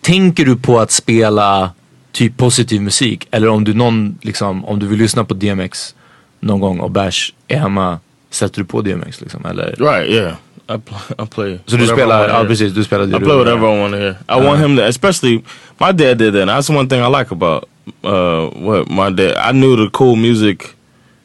tänker 0.00 0.44
du 0.44 0.56
på 0.56 0.80
att 0.80 0.90
spela 0.90 1.70
typ 2.12 2.36
positiv 2.36 2.80
musik? 2.82 3.28
Eller 3.30 3.48
om 3.48 3.64
du 3.64 3.74
någon, 3.74 4.18
liksom, 4.22 4.64
om 4.64 4.78
du 4.78 4.86
vill 4.86 4.98
lyssna 4.98 5.24
på 5.24 5.34
DMX 5.34 5.94
någon 6.40 6.60
gång 6.60 6.80
och 6.80 6.90
Bash 6.90 7.32
är 7.48 7.56
hemma, 7.58 7.98
sätter 8.30 8.58
du 8.60 8.64
på 8.64 8.82
DMX 8.82 9.20
liksom? 9.20 9.44
Eller? 9.46 9.74
Right? 9.78 10.10
Yeah. 10.10 10.34
I 10.68 10.78
play. 10.78 11.00
I 11.18 11.26
play. 11.26 11.58
Whatever 11.66 11.84
I 11.84 11.86
spelar, 11.86 12.18
wanna 12.20 12.32
ja 12.32 12.38
hear. 12.38 12.46
precis, 12.48 12.72
du 12.72 12.84
spelar 12.84 13.04
I 13.08 13.18
play 13.20 13.36
whatever 13.36 13.66
I 13.76 13.80
want 13.80 13.92
to 13.94 13.98
hear. 13.98 14.16
I 14.28 14.46
want 14.46 14.60
him 14.60 14.76
to, 14.76 14.82
especially 14.86 15.42
my 15.80 15.92
dad 15.92 16.18
did 16.18 16.32
that. 16.34 16.42
And 16.42 16.50
that's 16.50 16.70
one 16.70 16.88
thing 16.88 17.00
I 17.02 17.08
like 17.18 17.30
about 17.32 17.64
uh, 18.04 18.46
what 18.54 18.88
my 18.90 19.10
dad. 19.10 19.34
I 19.36 19.52
knew 19.52 19.76
the 19.76 19.90
cool 19.90 20.16
music 20.16 20.58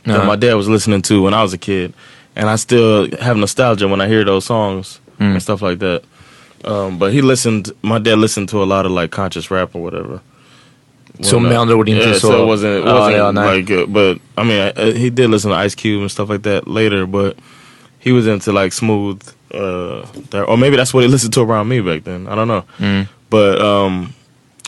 that 0.04 0.16
Uh-huh. 0.18 0.26
my 0.28 0.36
dad 0.36 0.56
was 0.56 0.68
listening 0.68 1.02
to 1.04 1.22
when 1.24 1.34
I 1.34 1.42
was 1.44 1.54
a 1.54 1.58
kid, 1.58 1.94
and 2.36 2.50
I 2.50 2.58
still 2.58 3.08
have 3.22 3.38
nostalgia 3.38 3.88
when 3.88 4.02
I 4.02 4.08
hear 4.08 4.24
those 4.26 4.46
songs 4.46 5.00
and 5.20 5.42
stuff 5.42 5.62
like 5.62 5.78
that. 5.80 6.02
Um, 6.64 6.98
but 7.00 7.12
he 7.14 7.22
listened. 7.22 7.72
My 7.82 8.00
dad 8.00 8.18
listened 8.18 8.50
to 8.50 8.64
a 8.64 8.66
lot 8.66 8.86
of 8.86 8.92
like 8.92 9.10
conscious 9.12 9.52
rap 9.52 9.76
or 9.76 9.82
whatever. 9.84 10.20
Så 11.22 11.36
When, 11.36 11.44
med 11.44 11.52
uh, 11.56 11.62
andra 11.62 11.76
ord 11.76 11.90
inte 11.90 12.02
yeah, 12.06 12.14
så... 12.14 12.28
so 12.28 12.44
it 12.44 12.48
wasn't, 12.48 12.78
it 12.80 12.86
wasn't 12.86 13.18
ja, 13.18 13.32
nej. 13.32 13.58
like, 13.58 13.74
uh, 13.74 13.86
but 13.88 14.18
I 14.38 14.44
mean, 14.44 14.72
uh, 14.78 14.94
he 15.00 15.10
did 15.10 15.30
listen 15.30 15.52
to 15.52 15.58
Ice 15.66 15.76
Cube 15.76 16.02
and 16.02 16.12
stuff 16.12 16.30
like 16.30 16.44
that 16.44 16.68
later, 16.68 17.06
but 17.06 17.34
he 18.00 18.12
was 18.12 18.28
into 18.28 18.52
like 18.52 18.72
smooth, 18.74 19.22
uh, 19.54 20.06
there, 20.32 20.46
or 20.46 20.58
maybe 20.58 20.76
that's 20.78 20.94
what 20.94 21.04
he 21.04 21.10
listened 21.10 21.34
to 21.34 21.42
around 21.42 21.68
me 21.68 21.82
back 21.82 22.04
then. 22.04 22.28
I 22.28 22.36
don't 22.36 22.48
know, 22.48 22.64
Mm. 22.80 23.08
but 23.30 23.62
um, 23.62 24.14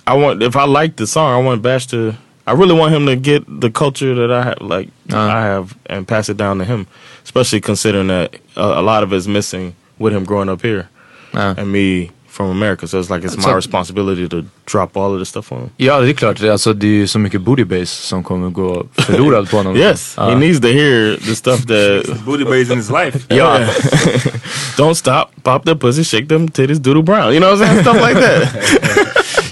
I 0.07 0.13
want 0.17 0.41
if 0.43 0.55
I 0.55 0.65
like 0.65 0.95
the 0.95 1.05
song, 1.07 1.33
I 1.41 1.45
want 1.45 1.61
Bash 1.61 1.87
to. 1.87 2.13
I 2.47 2.53
really 2.53 2.73
want 2.79 2.93
him 2.93 3.05
to 3.07 3.15
get 3.17 3.43
the 3.61 3.69
culture 3.69 4.15
that 4.15 4.31
I 4.31 4.43
have, 4.43 4.61
like 4.61 4.87
Uh. 5.11 5.17
I 5.17 5.41
have, 5.41 5.75
and 5.89 6.07
pass 6.07 6.29
it 6.29 6.37
down 6.37 6.59
to 6.59 6.65
him. 6.65 6.85
Especially 7.23 7.59
considering 7.61 8.07
that 8.07 8.35
a, 8.55 8.61
a 8.79 8.81
lot 8.81 9.03
of 9.03 9.11
it's 9.13 9.27
missing 9.27 9.73
with 9.99 10.13
him 10.13 10.23
growing 10.23 10.47
up 10.49 10.61
here 10.61 10.87
Ja. 11.33 11.53
and 11.57 11.71
me 11.71 12.09
from 12.37 12.49
America. 12.51 12.87
So 12.87 12.99
it's 12.99 13.09
like 13.15 13.23
it's 13.27 13.37
my 13.47 13.53
responsibility 13.55 14.29
to 14.29 14.43
drop 14.65 14.95
all 14.97 15.13
of 15.13 15.19
this 15.19 15.29
stuff 15.29 15.51
on 15.51 15.57
him. 15.59 15.69
Ja, 15.77 15.99
det 15.99 16.09
är 16.09 16.13
klart. 16.13 16.39
Det 16.39 16.47
är, 16.47 16.51
alltså, 16.51 16.73
det 16.73 16.87
är 16.87 16.91
ju 16.91 17.07
så 17.07 17.19
mycket 17.19 17.41
booty 17.41 17.63
base 17.63 17.85
som 17.85 18.23
kommer 18.23 18.49
gå 18.49 18.85
förlorad 18.97 19.49
på 19.49 19.57
honom. 19.57 19.75
Yes, 19.77 20.13
Ja. 20.17 20.29
he 20.29 20.35
needs 20.35 20.61
to 20.61 20.67
hear 20.67 21.17
the 21.17 21.35
stuff 21.35 21.59
that. 21.65 22.19
Booty 22.25 22.43
base 22.43 22.73
in 22.73 22.77
his 22.77 22.89
life. 22.89 23.19
Yeah. 23.29 23.69
Don't 24.77 24.93
stop, 24.95 25.25
pop 25.43 25.65
their 25.65 25.75
pussy, 25.75 26.03
shake 26.03 26.27
them 26.27 26.47
titties, 26.49 26.79
doodle 26.79 27.03
brown. 27.03 27.33
You 27.33 27.39
know 27.39 27.55
what 27.55 27.61
I'm 27.61 27.67
saying? 27.67 27.81
Stuff 27.81 28.07
like 28.07 28.21
that. 28.21 28.47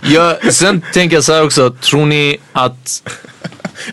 Ja, 0.02 0.38
sen 0.52 0.82
tänker 0.94 1.16
jag 1.18 1.24
så 1.24 1.34
här 1.34 1.44
också, 1.44 1.70
tror 1.70 2.06
ni 2.06 2.38
att... 2.54 3.04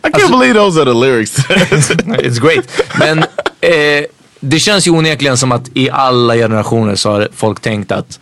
I 0.04 0.08
can't 0.08 0.38
believe 0.38 0.54
those 0.54 0.80
are 0.80 0.84
the 0.92 0.98
lyrics. 0.98 1.38
It's 1.38 2.40
great. 2.40 2.64
Men 2.98 3.18
eh, 3.60 4.04
det 4.40 4.58
känns 4.58 4.86
ju 4.86 4.90
onekligen 4.90 5.36
som 5.36 5.52
att 5.52 5.70
i 5.74 5.90
alla 5.90 6.34
generationer 6.34 6.94
så 6.94 7.10
har 7.10 7.28
folk 7.36 7.60
tänkt 7.60 7.92
att 7.92 8.20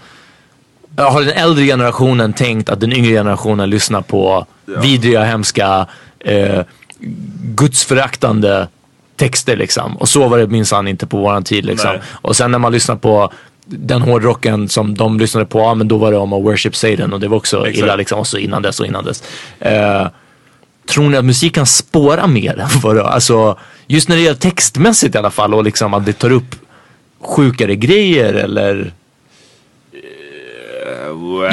har 1.05 1.21
den 1.21 1.33
äldre 1.37 1.65
generationen 1.65 2.33
tänkt 2.33 2.69
att 2.69 2.81
den 2.81 2.93
yngre 2.93 3.13
generationen 3.13 3.71
lyssnar 3.71 4.01
på 4.01 4.47
vidriga, 4.83 5.25
hemska, 5.25 5.87
eh, 6.25 6.63
gudsföraktande 7.43 8.69
texter 9.17 9.57
liksom. 9.57 9.97
Och 9.97 10.09
så 10.09 10.29
var 10.29 10.39
det 10.39 10.47
minsann 10.47 10.89
inte 10.89 11.07
på 11.07 11.19
våran 11.19 11.45
tid 11.45 11.65
liksom. 11.65 11.91
Nej. 11.91 12.01
Och 12.13 12.37
sen 12.37 12.51
när 12.51 12.59
man 12.59 12.73
lyssnar 12.73 12.97
på 12.97 13.33
den 13.67 14.03
hårdrocken 14.03 14.69
som 14.69 14.95
de 14.95 15.19
lyssnade 15.19 15.47
på, 15.47 15.61
ja 15.61 15.75
men 15.75 15.89
då 15.89 15.99
var 15.99 16.13
det 16.13 16.19
om 16.19 16.33
att 16.33 16.43
worship 16.43 16.77
Satan 16.77 17.13
och 17.13 17.21
det 17.21 17.29
var 17.29 17.37
också 17.37 17.67
Exakt. 17.67 17.85
illa 17.85 17.97
liksom. 17.97 18.19
Och 18.19 18.27
så 18.27 18.39
innan 18.39 18.63
dess 18.63 18.81
och 18.81 18.87
innan 18.87 19.05
dess. 19.05 19.23
Eh, 19.59 20.07
tror 20.89 21.09
ni 21.09 21.17
att 21.17 21.25
musik 21.25 21.55
kan 21.55 21.67
spåra 21.67 22.27
mer 22.27 22.67
Alltså 23.05 23.59
just 23.87 24.09
när 24.09 24.17
det 24.17 24.23
gäller 24.23 24.39
textmässigt 24.39 25.15
i 25.15 25.19
alla 25.19 25.31
fall 25.31 25.55
och 25.55 25.65
liksom 25.65 25.95
att 25.95 26.07
det 26.07 26.13
tar 26.13 26.33
upp 26.33 26.55
sjukare 27.21 27.77
grejer 27.77 28.35
eller? 28.35 28.93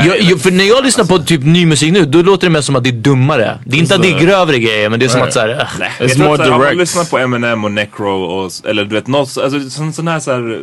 Jag, 0.05 0.21
jag, 0.21 0.41
för 0.41 0.51
när 0.51 0.63
jag 0.63 0.83
lyssnar 0.83 1.05
på 1.05 1.17
typ 1.19 1.43
ny 1.43 1.65
musik 1.65 1.93
nu, 1.93 2.05
då 2.05 2.21
låter 2.21 2.47
det 2.47 2.53
mer 2.53 2.61
som 2.61 2.75
att 2.75 2.83
det 2.83 2.89
är 2.89 2.93
dummare. 2.93 3.59
Det 3.65 3.77
är 3.77 3.79
inte 3.79 3.95
att 3.95 4.01
det 4.01 4.11
är 4.11 4.19
grövre 4.19 4.59
grejer, 4.59 4.89
men 4.89 4.99
det 4.99 5.05
är 5.05 5.09
som 5.09 5.21
att 5.21 5.33
såhär, 5.33 5.49
äh, 5.49 5.87
Jag 5.99 6.11
tror 6.11 6.33
att 6.33 6.49
Om 6.49 6.59
man 6.59 6.77
lyssnar 6.77 7.03
på 7.03 7.17
Eminem 7.17 7.63
och 7.63 7.71
Necro 7.71 8.23
och, 8.23 8.51
eller 8.65 8.85
du 8.85 8.95
vet 8.95 9.07
något, 9.07 9.37
alltså 9.37 9.69
sån, 9.69 9.93
sån 9.93 10.07
här, 10.07 10.19
så 10.19 10.31
här 10.31 10.59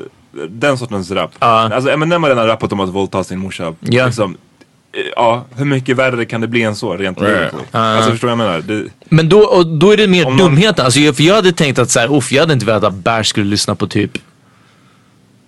den 0.49 0.79
sortens 0.79 1.11
rap. 1.11 1.31
Alltså 1.39 1.91
Eminem 1.91 2.23
har 2.23 2.31
redan 2.31 2.47
rappat 2.47 2.73
om 2.73 2.81
att 2.81 2.89
våldta 2.89 3.25
sin 3.25 3.39
morsa. 3.39 3.75
Ja. 3.81 4.07
Liksom, 4.07 4.37
eh, 4.93 5.01
ja, 5.17 5.45
hur 5.57 5.65
mycket 5.65 5.97
värre 5.97 6.25
kan 6.25 6.41
det 6.41 6.47
bli 6.49 6.63
än 6.63 6.77
så 6.77 6.97
rent 6.97 7.21
Right. 7.21 7.53
Ja. 7.71 7.79
Alltså 7.79 8.11
förstår 8.11 8.31
jag 8.31 8.39
menar? 8.39 8.59
Det, 8.59 8.85
Men 9.09 9.29
då, 9.29 9.39
och 9.39 9.67
då 9.67 9.93
är 9.93 9.97
det 9.97 10.07
mer 10.07 10.25
man- 10.25 10.37
dumheten. 10.37 10.85
Alltså, 10.85 11.01
jag, 11.01 11.17
för 11.17 11.23
jag 11.23 11.35
hade 11.35 11.53
tänkt 11.53 11.79
att 11.79 11.91
så 11.91 12.01
här, 12.01 12.17
uff, 12.17 12.33
jag 12.33 12.43
hade 12.43 12.53
inte 12.53 12.67
velat 12.67 12.85
att 12.85 12.95
Bärs 12.95 13.27
skulle 13.29 13.47
lyssna 13.47 13.75
på 13.75 13.87
typ 13.87 14.11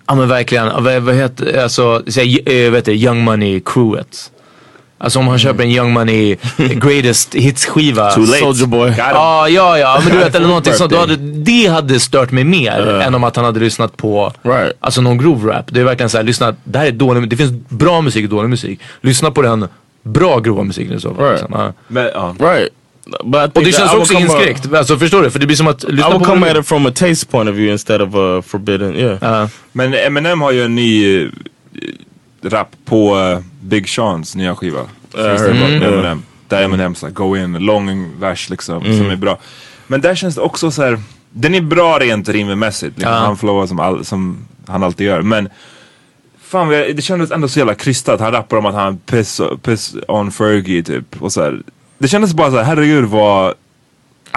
Ja 0.07 0.15
men 0.15 0.27
verkligen, 0.27 0.83
vad, 0.83 1.01
vad 1.01 1.15
heter 1.15 1.63
alltså, 1.63 2.03
så 2.07 2.19
här, 2.19 2.51
äh, 2.51 2.71
vet 2.71 2.85
du, 2.85 2.93
Young 2.93 3.23
Money 3.23 3.61
crewet. 3.65 4.31
Alltså 4.99 5.19
om 5.19 5.27
han 5.27 5.39
köper 5.39 5.63
en 5.63 5.69
Young 5.69 5.93
Money 5.93 6.37
greatest 6.57 7.35
hits 7.35 7.65
skiva. 7.65 8.11
Too 8.11 8.25
late. 8.25 8.39
Soulja 8.39 8.65
Boy. 8.65 8.93
Ja, 8.97 9.11
ah, 9.15 9.47
ja, 9.47 9.77
ja, 9.77 10.01
men 10.03 10.13
du 10.13 10.17
vet 10.17 10.35
eller 10.35 10.47
någonting 10.47 10.73
sånt. 10.73 10.91
Då 10.91 10.97
hade, 10.97 11.15
det 11.15 11.67
hade 11.67 11.99
stört 11.99 12.31
mig 12.31 12.43
mer 12.43 12.87
än 13.01 13.15
om 13.15 13.23
att 13.23 13.35
han 13.35 13.45
hade 13.45 13.59
lyssnat 13.59 13.97
på 13.97 14.33
Right. 14.41 14.73
alltså 14.79 15.01
någon 15.01 15.17
grove 15.17 15.53
rap. 15.53 15.65
Det 15.67 15.79
är 15.79 15.83
verkligen 15.83 16.09
såhär, 16.09 16.23
lyssna, 16.23 16.55
det 16.63 16.79
här 16.79 16.85
är 16.85 16.91
dålig 16.91 17.29
Det 17.29 17.37
finns 17.37 17.51
bra 17.69 18.01
musik 18.01 18.23
och 18.23 18.29
dålig 18.29 18.49
musik. 18.49 18.79
Lyssna 19.01 19.31
på 19.31 19.41
den 19.41 19.67
bra 20.03 20.39
grova 20.39 20.63
musiken 20.63 20.97
i 20.97 20.99
så 20.99 21.15
fall. 21.15 21.25
Right. 21.25 21.41
liksom. 21.41 21.59
Ja. 21.59 21.73
men, 21.87 22.09
ja. 22.13 22.35
right. 22.39 22.69
Och 23.55 23.63
det 23.63 23.71
känns 23.71 23.93
också 23.93 24.13
come, 24.13 24.25
uh, 24.25 24.31
inskränkt. 24.31 24.73
Alltså 24.73 24.97
förstår 24.97 25.21
du? 25.21 25.29
För 25.31 25.39
det 25.39 25.45
blir 25.45 25.57
som 25.57 25.67
att 25.67 25.83
I 25.83 25.87
would 25.95 26.25
come 26.25 26.51
at 26.51 26.57
it 26.57 26.67
from 26.67 26.85
a 26.85 26.91
taste 26.95 27.25
point 27.25 27.49
of 27.49 27.55
view 27.55 27.71
instead 27.71 28.01
of 28.01 28.15
a 28.15 28.41
forbidden. 28.47 28.95
Yeah. 28.95 29.17
Ja. 29.21 29.49
Men 29.71 29.93
Eminem 29.93 30.41
har 30.41 30.51
ju 30.51 30.63
en 30.63 30.75
ny 30.75 31.21
eh, 31.23 31.29
rap 32.43 32.67
på 32.85 33.17
eh, 33.19 33.39
Big 33.61 33.89
Seans 33.89 34.35
nya 34.35 34.55
skiva. 34.55 34.79
Mm. 34.79 35.25
Ja. 35.81 35.87
Eminem. 35.87 36.23
Där 36.47 36.63
Eminem 36.63 36.95
så 36.95 37.09
go 37.09 37.37
in, 37.37 37.53
lång 37.53 38.19
vers 38.19 38.49
liksom, 38.49 38.83
Mm. 38.85 38.97
som 38.97 39.09
är 39.09 39.15
bra. 39.15 39.39
Men 39.87 40.01
där 40.01 40.15
känns 40.15 40.35
det 40.35 40.41
också 40.41 40.71
så 40.71 40.83
här. 40.83 40.99
den 41.31 41.55
är 41.55 41.61
bra 41.61 41.99
rent 41.99 42.29
rimmässigt. 42.29 42.97
Liksom, 42.97 43.13
Ja. 43.13 43.19
Han 43.19 43.37
flowar 43.37 43.67
som, 43.67 43.79
all, 43.79 44.05
som 44.05 44.47
han 44.67 44.83
alltid 44.83 45.07
gör. 45.07 45.21
Men 45.21 45.49
fan, 46.43 46.69
det 46.69 47.03
kändes 47.03 47.31
ändå 47.31 47.47
så 47.47 47.59
jävla 47.59 47.75
krystat. 47.75 48.19
Han 48.19 48.31
rappar 48.31 48.57
om 48.57 48.65
att 48.65 48.75
han 48.75 48.97
piss, 48.97 49.41
piss 49.61 49.95
on 50.07 50.31
Fergie 50.31 50.83
typ. 50.83 51.21
Och 51.21 51.33
så 51.33 51.41
här. 51.43 51.61
Det 51.97 52.07
kändes 52.07 52.33
bara 52.33 52.51
så 52.51 52.57
här, 52.57 52.63
herregud 52.63 53.05
vad 53.05 53.53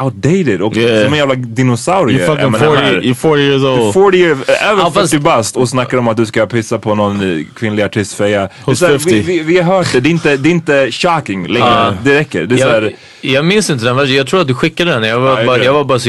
outdated 0.02 0.62
och 0.62 0.76
Yeah. 0.76 1.04
som 1.04 1.12
en 1.12 1.18
jävla 1.18 1.34
dinosaurie. 1.34 2.16
You 2.16 2.26
fucking 2.26 2.44
Eminem 2.46 2.60
40, 2.60 2.82
är. 2.82 3.00
you're 3.00 3.14
40 3.14 3.42
years 3.42 3.62
old. 3.62 3.94
40 3.94 4.16
year, 4.18 4.30
över 4.30 4.82
Ja, 4.82 4.90
fast- 4.94 5.10
40 5.10 5.18
bast 5.22 5.56
och 5.56 5.68
snackar 5.68 5.98
om 5.98 6.08
att 6.08 6.16
du 6.16 6.26
ska 6.26 6.46
pissa 6.46 6.78
på 6.78 6.94
någon 6.94 7.38
eh, 7.38 7.44
kvinnlig 7.56 7.82
artist 7.82 8.14
feja. 8.14 8.48
Det 8.64 8.70
är 8.70 8.74
så 8.74 8.86
här, 8.86 8.92
50. 8.98 9.10
vi, 9.14 9.20
vi, 9.20 9.38
vi 9.42 9.58
har 9.60 9.76
hört 9.76 9.92
det, 9.92 10.00
det 10.00 10.08
är 10.08 10.10
inte, 10.10 10.36
det 10.36 10.48
är 10.48 10.50
inte 10.50 10.90
shocking 10.92 11.46
längre. 11.46 11.66
Ja. 11.68 11.92
Det 12.04 12.14
räcker. 12.18 12.42
Det 12.46 12.54
är 12.54 12.56
så 12.58 12.64
Jag, 12.64 12.70
här, 12.70 12.92
jag 13.20 13.44
minns 13.44 13.70
inte 13.70 13.84
den 13.84 13.96
versen. 13.96 14.14
Jag 14.16 14.26
tror 14.26 14.40
att 14.40 14.46
du 14.48 14.54
skickade 14.54 14.90
den. 14.90 15.02
Jag 15.02 15.20
var, 15.20 15.36
jag 15.38 15.46
bara, 15.46 15.64
jag 15.64 15.72
var 15.72 15.84
bara 15.84 15.98
så 15.98 16.08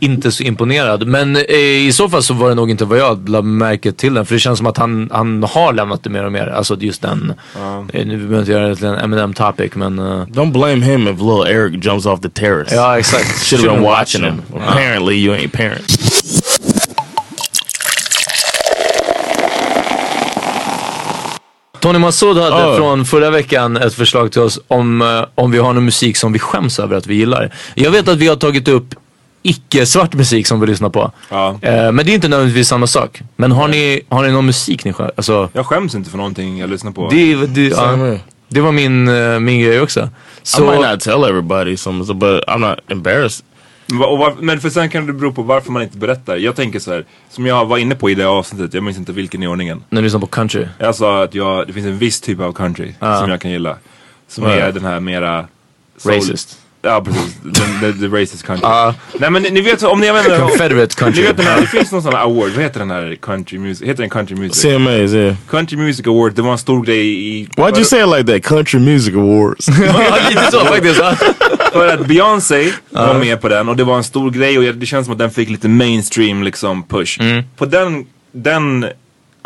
inte 0.00 0.30
så 0.32 0.42
imponerad. 0.42 1.06
Men 1.06 1.36
eh, 1.36 1.42
i 1.86 1.90
så 1.92 2.08
fall 2.08 2.22
så 2.22 2.34
var 2.34 2.48
det 2.48 2.54
nog 2.54 2.70
inte 2.70 2.84
vad 2.84 2.98
jag 2.98 3.28
lade 3.28 3.46
märke 3.48 3.92
till 3.92 4.14
den. 4.14 4.26
För 4.26 4.34
det 4.34 4.38
känns 4.38 4.58
som 4.58 4.66
att 4.66 4.78
han, 4.78 5.10
han 5.12 5.42
har 5.42 5.72
lämnat 5.72 6.04
det 6.04 6.10
mer 6.10 6.24
och 6.24 6.32
mer. 6.32 6.46
Alltså 6.46 6.76
just 6.80 7.02
den. 7.02 7.32
Eh, 7.92 8.06
nu 8.06 8.16
behöver 8.16 8.34
jag 8.34 8.42
inte 8.42 8.52
göra 8.52 8.68
det 8.68 8.76
till 8.76 8.86
en 8.86 8.94
Eminem 8.98 9.32
topic 9.34 9.70
men. 9.74 9.98
eh, 9.98 10.04
Don't 10.26 10.52
blame 10.52 10.84
him 10.86 11.02
if 11.08 11.18
little 11.20 11.52
Eric 11.54 11.84
jumps 11.84 12.06
off 12.06 12.20
the 12.20 12.28
terrace. 12.28 12.74
ja 12.74 12.98
exakt. 12.98 13.25
Should 13.44 13.64
have 13.64 13.74
been 13.76 13.82
watching 13.84 14.24
him. 14.24 14.42
Apparently 14.54 15.16
you 15.16 15.34
ain't 15.36 15.52
parent. 15.52 15.84
Tony 21.80 21.98
Massoud 21.98 22.36
hade 22.36 22.56
Ja. 22.62 22.76
från 22.76 23.04
förra 23.04 23.30
veckan 23.30 23.76
ett 23.76 23.94
förslag 23.94 24.32
till 24.32 24.40
oss 24.40 24.60
om, 24.68 25.02
eh, 25.02 25.24
om 25.34 25.50
vi 25.50 25.58
har 25.58 25.72
någon 25.72 25.84
musik 25.84 26.16
som 26.16 26.32
vi 26.32 26.38
skäms 26.38 26.78
över 26.78 26.96
att 26.96 27.06
vi 27.06 27.14
gillar. 27.14 27.50
Jag 27.74 27.90
vet 27.90 28.08
att 28.08 28.18
vi 28.18 28.28
har 28.28 28.36
tagit 28.36 28.68
upp 28.68 28.94
icke-svart 29.42 30.14
musik 30.14 30.46
som 30.46 30.60
vi 30.60 30.66
lyssnar 30.66 30.88
på. 30.88 31.12
Ja. 31.30 31.58
Eh, 31.62 31.92
men 31.92 31.96
det 31.96 32.12
är 32.12 32.14
inte 32.14 32.28
nödvändigtvis 32.28 32.68
samma 32.68 32.86
sak. 32.86 33.22
Men 33.36 33.52
har 33.52 33.68
ni, 33.68 34.00
har 34.08 34.22
ni 34.22 34.30
någon 34.32 34.46
musik 34.46 34.84
ni 34.84 34.92
skäms 34.92 35.10
Alltså, 35.16 35.48
jag 35.52 35.66
skäms 35.66 35.94
inte 35.94 36.10
för 36.10 36.16
någonting 36.16 36.58
jag 36.58 36.70
lyssnar 36.70 36.92
på. 36.92 37.08
det, 37.10 37.34
det, 37.46 37.62
ja, 37.66 38.16
det 38.48 38.60
var 38.60 38.72
min, 38.72 39.08
eh, 39.08 39.38
min 39.40 39.60
grej 39.60 39.80
också. 39.80 40.08
I 40.46 40.48
Så, 40.48 40.64
might 40.64 40.80
not 40.90 41.00
tell 41.00 41.24
everybody 41.24 41.76
some, 41.76 42.04
but 42.14 42.44
I'm 42.48 42.58
not 42.58 42.78
embarrassed. 42.88 43.44
Var, 43.88 44.34
men 44.40 44.60
för 44.60 44.70
sen 44.70 44.90
kan 44.90 45.06
det 45.06 45.12
bero 45.12 45.32
på 45.32 45.42
varför 45.42 45.72
man 45.72 45.82
inte 45.82 45.98
berättar. 45.98 46.36
Jag 46.36 46.56
tänker 46.56 46.78
så 46.78 46.92
här, 46.92 47.04
som 47.30 47.46
jag 47.46 47.66
var 47.66 47.78
inne 47.78 47.94
på 47.94 48.10
i 48.10 48.14
det 48.14 48.24
avsnittet, 48.24 48.74
jag 48.74 48.82
minns 48.82 48.96
inte 48.98 49.12
vilken 49.12 49.42
i 49.42 49.46
ordningen. 49.46 49.84
när 49.88 50.00
du 50.00 50.04
lyssnar 50.04 50.20
på 50.20 50.26
country. 50.26 50.66
Jag 50.78 50.94
sa 50.94 51.22
att 51.22 51.34
jag, 51.34 51.66
det 51.66 51.72
finns 51.72 51.86
en 51.86 51.98
viss 51.98 52.20
typ 52.20 52.40
av 52.40 52.52
country 52.52 52.94
Ja. 53.00 53.20
som 53.20 53.30
jag 53.30 53.40
kan 53.40 53.50
gilla. 53.50 53.76
Som 54.28 54.44
Ja. 54.44 54.50
är 54.50 54.72
den 54.72 54.84
här 54.84 55.00
mera... 55.00 55.46
soul- 55.98 56.14
Racist. 56.16 56.58
Ja 56.86 57.00
precis, 57.00 57.36
den, 57.42 57.80
the, 57.80 58.00
the 58.00 58.06
racist 58.06 58.46
country. 58.46 58.68
Ja. 58.68 58.94
Nej 59.18 59.30
men 59.30 59.42
ni, 59.42 59.60
vet, 59.60 59.82
om 59.82 60.00
ni 60.00 60.08
använder... 60.08 60.40
Confederate 60.40 60.94
country. 60.94 61.20
Ni 61.20 61.26
vet 61.26 61.36
den 61.36 61.46
här, 61.46 61.60
det 61.60 61.66
finns 61.66 61.92
någon 61.92 62.02
sån 62.02 62.14
här 62.14 62.20
award, 62.20 62.50
vad 62.50 62.62
heter 62.62 62.80
den 62.80 62.90
här 62.90 63.16
country 63.22 63.58
music? 63.58 63.86
Heter 63.86 64.02
den 64.02 64.10
country 64.10 64.36
music? 64.36 64.62
CMAs, 64.62 65.12
yeah. 65.12 65.36
Country 65.50 65.76
Music 65.76 66.06
Award, 66.06 66.34
det 66.34 66.42
var 66.42 66.52
en 66.52 66.58
stor 66.58 66.82
grej 66.82 67.06
i... 67.06 67.48
Why'd 67.56 67.76
you 67.76 67.84
say 67.84 68.00
it 68.00 68.08
like 68.08 68.32
that? 68.32 68.42
Country 68.42 68.80
Music 68.80 69.14
Awards. 69.14 69.66
så 70.50 70.64
faktiskt. 70.64 71.00
För 71.72 71.88
att 71.88 72.06
Beyoncé 72.06 72.72
var 72.90 73.14
med 73.14 73.40
på 73.40 73.48
den 73.48 73.68
och 73.68 73.76
det 73.76 73.84
var 73.84 73.96
en 73.96 74.04
stor 74.04 74.30
grej 74.30 74.58
och 74.58 74.74
det 74.74 74.86
känns 74.86 75.06
som 75.06 75.12
att 75.12 75.18
den 75.18 75.30
fick 75.30 75.50
lite 75.50 75.68
mainstream 75.68 76.42
liksom 76.42 76.82
push. 76.82 77.20
Mm. 77.20 77.44
På 77.56 77.66
den, 77.66 78.06
den 78.32 78.86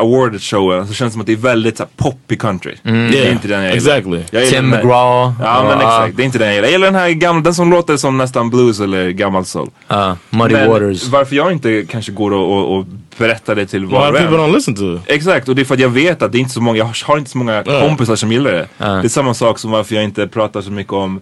awardshowen 0.01 0.87
så 0.87 0.93
känns 0.93 1.09
det 1.09 1.13
som 1.13 1.21
att 1.21 1.27
det 1.27 1.33
är 1.33 1.37
väldigt 1.37 1.77
så 1.77 1.85
poppig 1.97 2.41
country. 2.41 2.75
Det 2.83 2.89
är 2.89 3.13
Yeah, 3.13 3.31
inte 3.31 3.47
den 3.47 3.63
jag 3.63 3.75
gillar. 3.75 3.95
exactly. 3.97 4.23
Jag 4.31 4.43
gillar 4.45 4.57
Tim 4.57 4.69
McGraw. 4.69 5.33
Ja 5.43 5.63
men 5.67 5.79
Ja. 5.79 5.87
exakt, 5.87 6.17
det 6.17 6.23
är 6.23 6.25
inte 6.25 6.37
den 6.37 6.47
jag 6.47 6.55
gillar. 6.55 6.67
Jag 6.67 6.71
gillar 6.71 6.85
den 6.87 6.95
här 6.95 7.09
gamla, 7.09 7.41
den 7.41 7.53
som 7.53 7.71
låter 7.71 7.97
som 7.97 8.17
nästan 8.17 8.49
blues 8.49 8.79
eller 8.79 9.09
gammal 9.09 9.45
soul. 9.45 9.69
Ja, 9.87 10.17
Muddy 10.29 10.53
Men 10.53 10.69
Waters. 10.69 11.07
varför 11.07 11.35
jag 11.35 11.51
inte 11.51 11.85
kanske 11.89 12.11
går 12.11 12.33
och, 12.33 12.57
och, 12.57 12.77
och 12.77 12.85
berättar 13.17 13.55
det 13.55 13.65
till 13.65 13.85
var 13.85 13.99
och 14.09 14.13
of 14.15 14.19
people 14.19 14.35
en. 14.35 14.41
don't 14.49 14.53
listen 14.55 14.75
to 14.75 14.95
it. 14.95 15.01
Exakt, 15.05 15.49
och 15.49 15.55
det 15.55 15.61
är 15.61 15.65
för 15.65 15.73
att 15.73 15.79
jag 15.79 15.89
vet 15.89 16.21
att 16.21 16.31
det 16.31 16.37
är 16.37 16.39
inte 16.39 16.53
så 16.53 16.61
många, 16.61 16.77
jag 16.77 16.89
har- 17.05 17.17
inte 17.17 17.29
så 17.31 17.37
många 17.37 17.63
kompisar 17.63 18.15
som 18.15 18.31
gillar 18.31 18.51
det. 18.51 18.67
Det 18.77 18.85
är 18.85 19.07
samma 19.07 19.33
sak 19.33 19.59
som 19.59 19.71
varför 19.71 19.95
jag 19.95 20.03
inte 20.03 20.27
pratar 20.27 20.61
så 20.61 20.71
mycket 20.71 20.93
om 20.93 21.21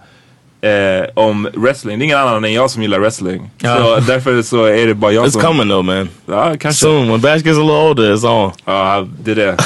eh, 0.61 1.05
om 1.13 1.47
wrestling. 1.53 1.99
Det 1.99 2.03
är 2.03 2.05
ingen 2.05 2.17
annan 2.17 2.45
än 2.45 2.53
jag 2.53 2.71
som 2.71 2.81
gillar 2.81 2.99
wrestling. 2.99 3.49
Ja. 3.57 3.77
Så 3.77 3.99
därför 4.11 4.41
så 4.41 4.63
är 4.65 4.87
det 4.87 4.93
bara 4.93 5.11
jag 5.11 5.25
It's 5.25 5.29
som... 5.29 5.41
coming 5.41 5.69
though, 5.69 5.83
man. 5.83 6.09
Ja, 6.25 6.55
kanske. 6.59 6.85
Soon, 6.85 7.07
when 7.11 7.21
Bash 7.21 7.45
gets 7.45 7.57
a 7.57 7.61
little 7.61 7.89
older, 7.89 8.15
it's 8.15 8.45
on. 8.45 8.51
Ja, 8.65 9.07
det 9.23 9.31
är 9.31 9.35
det. 9.35 9.57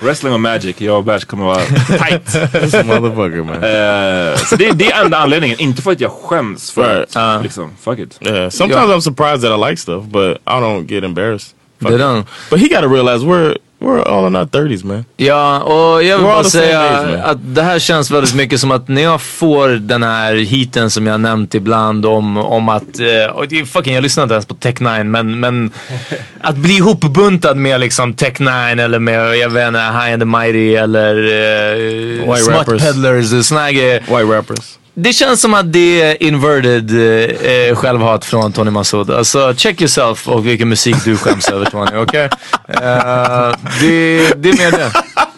wrestling 0.00 0.32
och 0.32 0.40
Magic, 0.40 0.80
jag 0.80 0.96
och 0.96 1.04
Bash 1.04 1.24
kommer 1.24 1.44
vara 1.44 1.60
tight. 1.98 2.52
This 2.52 2.84
motherfucker, 2.84 3.42
man. 3.42 3.54
Eh, 3.54 4.36
så 4.36 4.56
det, 4.56 4.72
det 4.72 4.92
är 4.92 5.04
enda 5.04 5.18
anledningen, 5.18 5.60
inte 5.60 5.82
för 5.82 5.92
att 5.92 6.00
jag 6.00 6.10
skäms 6.10 6.70
för 6.70 6.94
Right. 6.94 7.16
att, 7.16 7.42
liksom, 7.42 7.70
fuck 7.80 7.98
it. 7.98 8.18
Yeah, 8.20 8.48
sometimes 8.50 8.90
I'm 8.90 9.00
surprised 9.00 9.42
that 9.42 9.58
I 9.58 9.70
like 9.70 9.76
stuff, 9.76 10.04
but 10.04 10.36
I 10.46 10.50
don't 10.60 10.86
get 10.92 11.04
embarrassed. 11.04 11.48
Fuck 11.80 11.90
är 11.90 11.94
it. 11.94 12.00
den. 12.00 12.24
But 12.50 12.60
he 12.60 12.68
got 12.68 12.80
to 12.82 12.88
realize 12.94 13.24
we're 13.26 13.56
We're 13.80 14.02
all 14.02 14.26
in 14.26 14.36
our 14.36 14.44
30s 14.44 14.84
man. 14.84 15.04
Ja, 15.16 15.60
och 15.60 16.02
jag 16.02 16.18
vill 16.18 16.26
We're 16.26 16.34
bara 16.34 16.44
säga 16.44 16.80
age, 16.80 17.06
man. 17.10 17.20
att 17.20 17.54
det 17.54 17.62
här 17.62 17.78
känns 17.78 18.10
väldigt 18.10 18.34
mycket 18.34 18.60
som 18.60 18.70
att 18.70 18.88
när 18.88 19.02
jag 19.02 19.20
får 19.22 19.68
den 19.68 20.02
här 20.02 20.34
hiten 20.34 20.90
som 20.90 21.06
jag 21.06 21.20
nämnt 21.20 21.54
ibland 21.54 22.06
om, 22.06 22.36
om 22.36 22.68
att, 22.68 23.00
eh, 23.00 23.32
och 23.34 23.48
det 23.48 23.60
är 23.60 23.64
fucking 23.64 23.94
jag 23.94 24.02
lyssnar 24.02 24.22
inte 24.22 24.34
ens 24.34 24.46
på 24.46 24.54
Tech 24.54 24.80
9 24.80 25.04
men, 25.04 25.40
men 25.40 25.70
att 26.40 26.56
bli 26.56 26.76
ihopbuntad 26.76 27.56
med 27.56 27.80
liksom 27.80 28.14
Tech 28.14 28.40
9 28.40 28.50
eller 28.50 28.98
med, 28.98 29.36
jag 29.36 29.50
vet 29.50 29.68
inte, 29.68 29.80
High 29.80 30.12
and 30.12 30.20
the 30.22 30.26
Mighty 30.26 30.74
eller 30.74 31.16
uh, 31.16 32.32
White 32.32 32.44
Smut 32.44 32.58
rappers. 32.58 32.82
Peddlers, 32.82 33.46
såna 33.46 33.60
här 33.60 33.72
grejer. 33.72 34.00
White 34.00 34.36
rappers. 34.36 34.78
Det 35.00 35.12
känns 35.12 35.40
som 35.40 35.54
att 35.54 35.72
det 35.72 36.02
är 36.02 36.22
inverted 36.22 36.90
eh, 36.90 37.52
eh 37.52 37.74
självhat 37.74 38.24
från 38.24 38.52
Tony 38.52 38.70
Massoud. 38.70 39.10
Alltså 39.10 39.54
check 39.56 39.80
yourself 39.80 40.28
och 40.28 40.46
vilken 40.46 40.68
musik 40.68 40.96
du 41.04 41.16
skäms 41.16 41.48
över 41.48 41.64
Tony, 41.64 41.96
okej? 41.96 42.28
Eh, 42.68 43.52
det, 43.80 44.32
det 44.36 44.48
är 44.48 44.58
mer 44.58 44.70
det. 44.70 44.92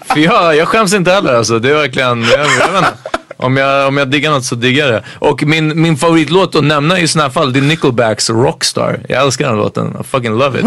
För 0.06 0.20
jag, 0.20 0.56
jag 0.56 0.68
skäms 0.68 0.94
inte 0.94 1.10
heller 1.12 1.34
alltså. 1.34 1.58
Det 1.58 1.70
är 1.70 1.74
verkligen, 1.74 2.22
jag, 2.24 2.40
jag 2.40 2.72
vet 2.72 2.78
inte. 2.78 3.19
Om 3.42 3.56
jag, 3.56 3.88
om 3.88 3.96
jag 3.96 4.08
diggar 4.10 4.30
något 4.30 4.44
så 4.44 4.54
diggar 4.54 4.84
jag 4.86 4.94
det. 4.94 5.02
Och 5.18 5.42
min, 5.42 5.82
min 5.82 5.96
favoritlåt 5.96 6.54
att 6.54 6.64
nämna 6.64 6.98
i 6.98 7.08
sådana 7.08 7.30
fall, 7.30 7.52
det 7.52 7.58
är 7.58 7.62
Nickelbacks 7.62 8.30
Rockstar. 8.30 9.00
Jag 9.08 9.22
älskar 9.22 9.46
den 9.48 9.56
låten. 9.56 9.96
I 10.00 10.04
fucking 10.04 10.38
love 10.38 10.58
it. 10.58 10.64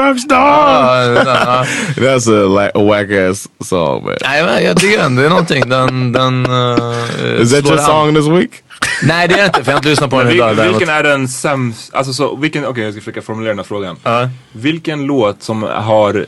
Rockstar! 0.00 0.36
Ja, 0.36 1.06
den- 1.06 1.26
ja. 1.26 1.64
That's 1.96 2.44
a, 2.44 2.62
like, 2.62 2.72
a 2.78 2.82
whack 2.82 3.30
ass 3.30 3.48
song 3.68 4.04
man. 4.04 4.16
Nej, 4.22 4.44
men 4.44 4.64
jag 4.64 4.76
diggar 4.76 5.02
den. 5.02 5.16
Det 5.16 5.24
är 5.24 5.28
någonting. 5.28 5.68
Den, 5.68 6.12
den 6.12 6.46
uh, 6.50 7.42
Is 7.42 7.52
that 7.52 7.64
your 7.66 7.78
song 7.78 8.14
this 8.14 8.26
week? 8.26 8.50
Nej 9.02 9.28
det 9.28 9.34
är 9.40 9.46
inte, 9.46 9.64
för 9.64 9.70
jag 9.70 9.76
har 9.76 9.78
inte 9.78 9.88
lyssnat 9.88 10.10
på 10.10 10.18
den 10.22 10.30
idag. 10.30 10.48
vil, 10.48 10.56
däremot. 10.56 10.80
vilken 10.80 10.94
är 10.94 11.02
den 11.02 11.28
sämsta, 11.28 11.98
alltså 11.98 12.12
så, 12.12 12.36
vilken, 12.36 12.66
okej 12.66 12.84
jag 12.84 12.92
ska 12.92 13.00
försöka 13.00 13.22
formulera 13.22 13.50
den 13.50 13.58
här 13.58 13.64
frågan. 13.64 13.96
Ja. 14.02 14.28
Vilken 14.52 15.02
låt 15.06 15.42
som 15.42 15.62
har 15.62 16.26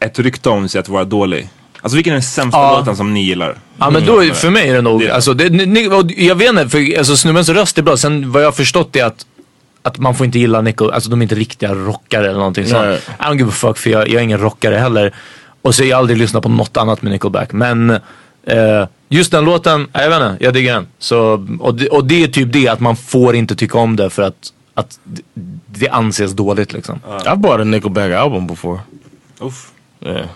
ett 0.00 0.18
rykte 0.18 0.48
om 0.48 0.68
sig 0.68 0.78
att 0.78 0.88
vara 0.88 1.04
dålig? 1.04 1.48
Alltså 1.84 1.96
vilken 1.96 2.10
är 2.12 2.14
den 2.14 2.22
sämsta 2.22 2.58
Ja. 2.58 2.78
låten 2.78 2.96
som 2.96 3.14
ni 3.14 3.22
gillar? 3.24 3.58
Ja 3.78 3.90
men 3.90 4.06
då, 4.06 4.22
för 4.34 4.50
mig 4.50 4.68
är 4.68 4.74
det 4.74 4.80
nog, 4.82 5.00
Det- 5.00 5.10
alltså, 5.10 5.34
det, 5.34 5.50
ni, 5.66 5.88
och 5.88 6.10
jag 6.16 6.34
vet 6.34 6.48
inte, 6.50 6.68
för 6.68 6.98
alltså, 6.98 7.16
snubbens 7.16 7.48
röst 7.48 7.78
är 7.78 7.82
bra. 7.82 7.96
Sen 7.96 8.32
vad 8.32 8.42
jag 8.42 8.46
har 8.46 8.52
förstått 8.52 8.96
är 8.96 9.04
att, 9.04 9.26
att 9.82 9.98
man 9.98 10.14
får 10.14 10.26
inte 10.26 10.38
gilla 10.38 10.60
Nickel, 10.60 10.90
alltså 10.90 11.10
de 11.10 11.20
är 11.20 11.22
inte 11.22 11.34
riktiga 11.34 11.74
rockare 11.74 12.26
eller 12.28 12.38
någonting 12.38 12.66
sånt. 12.66 12.84
I 12.86 13.22
don't 13.22 13.38
give 13.38 13.48
a 13.50 13.52
fuck 13.52 13.78
för 13.78 13.90
jag, 13.90 14.08
jag 14.08 14.14
är 14.14 14.20
ingen 14.20 14.40
rockare 14.40 14.74
heller. 14.76 15.14
Och 15.62 15.74
så 15.74 15.82
har 15.82 15.88
jag 15.88 15.98
aldrig 15.98 16.18
lyssnat 16.18 16.42
på 16.42 16.48
något 16.48 16.76
annat 16.76 17.02
med 17.02 17.12
Nickelback. 17.12 17.52
Men 17.52 17.90
eh, 18.46 18.86
just 19.08 19.30
den 19.32 19.44
låten, 19.44 19.88
jag 19.92 20.08
vet 20.10 20.30
inte, 20.30 20.44
jag 20.44 20.54
diggar 20.54 20.74
den. 20.74 20.86
Så, 20.98 21.46
och, 21.60 21.74
det, 21.74 21.88
och 21.88 22.04
det 22.04 22.22
är 22.24 22.28
typ 22.28 22.52
det, 22.52 22.68
att 22.68 22.80
man 22.80 22.96
får 22.96 23.34
inte 23.36 23.56
tycka 23.56 23.78
om 23.78 23.96
det 23.96 24.10
för 24.10 24.22
att, 24.22 24.52
att 24.74 24.98
det- 25.66 25.88
anses 25.88 26.32
dåligt 26.32 26.72
liksom. 26.72 27.00
I've 27.08 27.36
bought 27.36 27.60
a 27.60 27.64
Nickelback 27.64 28.12
album 28.12 28.46
before. 28.46 28.80
Uff. 29.40 29.70
Yeah. 30.06 30.26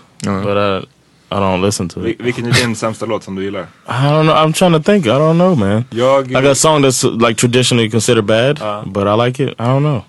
But 0.43 0.83
I, 0.83 0.87
I 1.31 1.35
don't 1.35 1.65
listen 1.65 1.89
to 1.89 2.07
it. 2.07 2.21
Vilken 2.21 2.45
är 2.45 2.51
din 2.51 2.75
sämsta 2.75 3.05
låt 3.05 3.23
som 3.23 3.35
du 3.35 3.43
gillar? 3.43 3.61
I 3.61 3.91
don't 3.91 4.23
know. 4.23 4.35
I'm 4.35 4.53
trying 4.53 4.73
to 4.73 4.79
think. 4.91 5.05
I 5.05 5.09
don't 5.09 5.33
know, 5.33 5.57
man. 5.57 5.83
Jag, 5.89 6.27
Like 6.27 6.51
a 6.51 6.55
song 6.55 6.81
that's 6.85 7.27
like 7.27 7.39
traditionally 7.41 7.89
considered 7.91 8.25
bad, 8.25 8.59
but 8.85 9.03
I 9.07 9.25
like 9.27 9.43
it. 9.43 9.49
I 9.49 9.63
don't 9.63 9.79
know. 9.79 10.01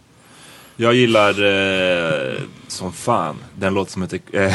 jag 0.76 0.94
gillar 0.94 1.30
eh, 1.30 2.32
som 2.68 2.92
fan 2.92 3.36
den 3.58 3.74
låt 3.74 3.90
som 3.90 4.02
heter, 4.02 4.20
eh, 4.32 4.52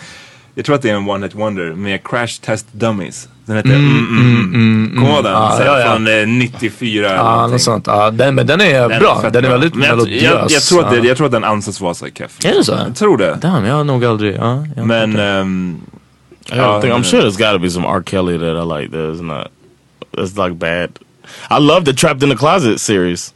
jag 0.54 0.64
tror 0.64 0.74
att 0.76 0.82
det 0.82 0.90
är 0.90 0.94
en 0.94 1.08
One 1.10 1.26
Hit 1.26 1.34
Wonder 1.34 1.72
med 1.72 2.04
Crash 2.08 2.40
Test 2.42 2.66
Dummies. 2.72 3.28
Den 3.46 3.56
heter 3.56 3.70
mm, 3.70 4.06
mm, 4.08 4.54
mm. 4.54 4.92
Kommer 4.96 5.08
du 5.08 5.14
ihåg 5.14 5.24
den? 5.24 5.34
Ah. 5.34 5.92
Från 5.92 6.06
eh, 6.06 6.26
94 6.26 7.08
eller 7.10 7.48
något 7.48 7.60
sånt. 7.60 7.86
Ja, 7.86 8.10
den, 8.10 8.34
men 8.34 8.46
den 8.46 8.60
är 8.60 8.88
Den 8.88 8.98
bra. 9.00 9.20
fett 9.22 9.32
Den 9.32 9.44
är 9.44 9.48
väldigt 9.48 9.74
Men 9.74 9.88
jag, 9.88 9.96
melodiös. 9.96 10.22
jag, 10.22 10.50
jag, 10.50 10.62
tror 10.62 10.84
att 10.84 10.90
det, 10.90 10.96
Ja. 10.96 11.04
jag 11.04 11.16
tror 11.16 11.26
att 11.26 11.32
den 11.32 11.44
anses 11.44 11.80
vara 11.80 11.94
så 11.94 12.06
keff. 12.14 12.44
Är 12.44 12.54
det 12.54 12.64
så? 12.64 12.72
Jag 12.72 12.96
tror 12.96 13.18
det. 13.18 13.38
Damn, 13.40 13.64
jag 13.64 13.74
har 13.74 13.84
nog 13.84 14.04
aldrig... 14.04 14.36
Ja, 14.36 14.64
jag 14.76 14.86
Men 14.86 15.16
ehm, 15.18 15.80
I 16.52 16.56
gotta 16.56 16.62
Ja, 16.62 16.80
think. 16.80 16.94
I'm 16.94 17.02
sure 17.04 17.20
there's 17.22 17.36
got 17.38 17.52
to 17.52 17.58
be 17.58 17.70
some 17.70 17.86
R. 17.86 18.02
Kelly 18.02 18.38
that 18.38 18.56
I 18.56 18.62
like. 18.80 18.90
That's 18.96 19.20
not. 19.20 19.48
That's 20.12 20.36
like 20.48 20.54
bad. 20.58 20.90
I 21.50 21.58
love 21.60 21.84
the 21.84 21.92
Trapped 21.92 22.22
in 22.22 22.30
the 22.30 22.36
Closet 22.36 22.80
series. 22.80 23.34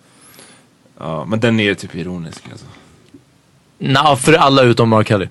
ja, 0.99 1.25
men 1.25 1.41
den 1.41 1.61
är 1.61 1.75
typ 1.75 1.95
ironisk 1.95 2.43
alltså. 2.51 2.67
Nå, 3.79 4.17
för 4.17 4.33
alla 4.33 4.63
utom 4.63 4.93
R. 4.93 5.05
Kelly. 5.05 5.29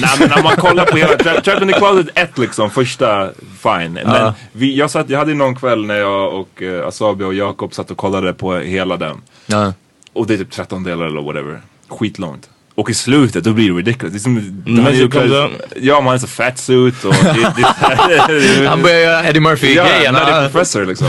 Nej 0.00 0.10
men 0.18 0.28
när 0.28 0.42
man 0.42 0.56
kollar 0.56 0.84
på 0.84 0.96
hela 0.96 1.14
Tra- 1.16 1.40
Trapped 1.40 1.62
in 1.62 1.68
the 1.68 1.78
Closet 1.78 2.08
1 2.14 2.38
liksom, 2.38 2.70
första 2.70 3.30
fine. 3.62 3.92
Men 3.92 4.06
Ja. 4.06 4.34
vi, 4.52 4.76
jag, 4.76 4.90
satt, 4.90 5.10
jag 5.10 5.18
hade 5.18 5.34
någon 5.34 5.54
kväll 5.54 5.86
när 5.86 5.94
jag 5.96 6.34
och 6.34 6.62
uh, 6.62 6.86
Asabi 6.86 7.24
och 7.24 7.34
Jakob 7.34 7.74
satt 7.74 7.90
och 7.90 7.96
kollade 7.96 8.32
på 8.32 8.54
hela 8.56 8.96
den. 8.96 9.16
Ja. 9.46 9.72
Och 10.12 10.26
det 10.26 10.34
är 10.34 10.38
typ 10.38 10.50
13 10.50 10.82
delar 10.84 11.06
eller 11.06 11.22
whatever. 11.22 11.60
Skitlångt. 11.88 12.50
Och 12.78 12.90
i 12.90 12.94
slutet 12.94 13.44
då 13.44 13.52
blir 13.52 13.70
det 13.70 13.78
ridiculous. 13.78 14.12
Det 14.12 14.18
är 14.18 14.20
som, 14.20 14.84
hade 14.84 14.96
ju- 14.96 15.08
comes 15.08 15.32
out. 15.32 15.50
Ja 15.76 15.94
man 15.94 16.06
har 16.06 16.12
en 16.12 16.20
sån 16.20 16.28
fat 16.28 16.58
suit 16.58 17.04
och 17.04 17.14
det, 17.22 17.52
det, 18.58 18.66
Han 18.68 18.82
börjar 18.82 19.00
göra 19.00 19.24
Eddie 19.28 19.34
Ja, 19.34 19.40
Murphy-grejen. 19.40 20.14
Ja. 20.14 20.48
Professor 20.52 20.86
liksom. 20.86 21.06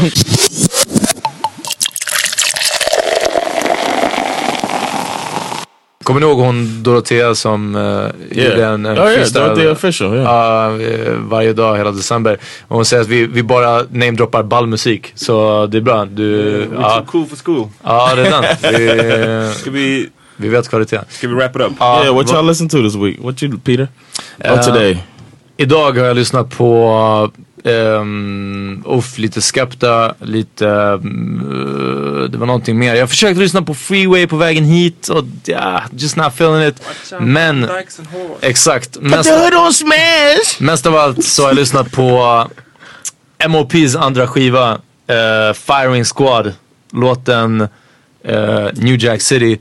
Kommer 6.04 6.20
ni 6.20 6.26
ihåg 6.26 6.40
hon 6.40 6.84
Dorothea 6.84 7.36
som 7.36 7.76
uh, 7.76 8.10
gjorde 8.32 8.66
en, 8.66 8.86
en 8.86 9.00
oh 9.00 9.12
yeah, 9.12 9.72
Official. 9.72 10.16
Yeah. 10.16 10.82
Eh, 10.82 11.14
varje 11.14 11.54
dag 11.54 11.78
hela 11.78 11.92
december. 11.92 12.38
Och 12.68 12.76
hon 12.76 12.86
säger 12.86 13.04
att 13.04 13.10
vi, 13.10 13.26
vi 13.26 13.44
bara 13.44 13.84
namedroppar 13.92 14.44
ballmusik. 14.44 15.12
Så 15.16 15.66
det 15.66 15.78
är 15.78 15.82
bra. 15.82 16.06
Du, 16.06 16.62
We're 16.66 16.82
ja, 16.82 16.96
too 16.98 17.06
cool 17.06 17.26
for 17.26 17.36
school. 17.36 17.68
ja, 17.84 18.16
det 18.16 18.28
är 18.28 18.32
den. 18.32 18.44
Vi, 19.48 19.54
Ska 19.54 19.72
vi, 19.72 20.10
vi 20.40 20.50
vet 20.50 20.70
kvalitet. 20.70 21.02
ska 21.10 21.28
vi 21.28 21.34
wrap 21.34 21.56
it 21.56 21.62
up? 21.62 21.72
Ja, 21.80 22.04
yeah. 22.04 22.16
What 22.16 22.28
y'all 22.28 22.48
listen 22.48 22.70
to 22.70 22.78
this 22.78 22.96
week? 22.96 23.18
What 23.24 23.44
you, 23.44 23.60
Peter? 23.60 23.88
Uh, 24.46 24.54
oh, 24.54 24.62
today. 24.64 25.04
Idag 25.58 25.92
har 25.92 26.06
jag 26.06 26.16
lyssnat 26.16 26.50
på 26.50 27.32
um, 27.64 28.84
uff, 28.88 29.18
lite 29.18 29.42
Skepta, 29.42 30.16
lite 30.20 30.66
um, 30.66 32.28
det 32.32 32.38
var 32.38 32.46
någonting 32.46 32.80
mer. 32.80 32.96
Jag 32.96 33.10
försökte 33.10 33.40
lyssna 33.40 33.62
på 33.62 33.74
Freeway 33.74 34.28
på 34.28 34.36
vägen 34.36 34.64
hit 34.64 35.08
och 35.08 35.24
ja, 35.46 35.84
just 35.92 36.16
not 36.16 36.28
feeling 36.28 36.68
it. 36.68 36.82
Men 37.20 37.70
exakt, 38.42 38.98
mest, 39.02 39.32
mest 40.60 40.86
av 40.86 40.96
allt 40.96 41.26
så 41.26 41.42
har 41.42 41.50
jag 41.50 41.56
lyssnat 41.56 41.92
på 41.92 42.48
MOPs 43.48 43.96
andra 43.96 44.28
skiva, 44.28 44.72
eh, 45.08 45.54
Firing 45.54 46.04
Squad, 46.06 46.54
låten 46.94 47.62
eh, 48.24 48.68
New 48.74 49.04
Jack 49.04 49.22
City. 49.22 49.60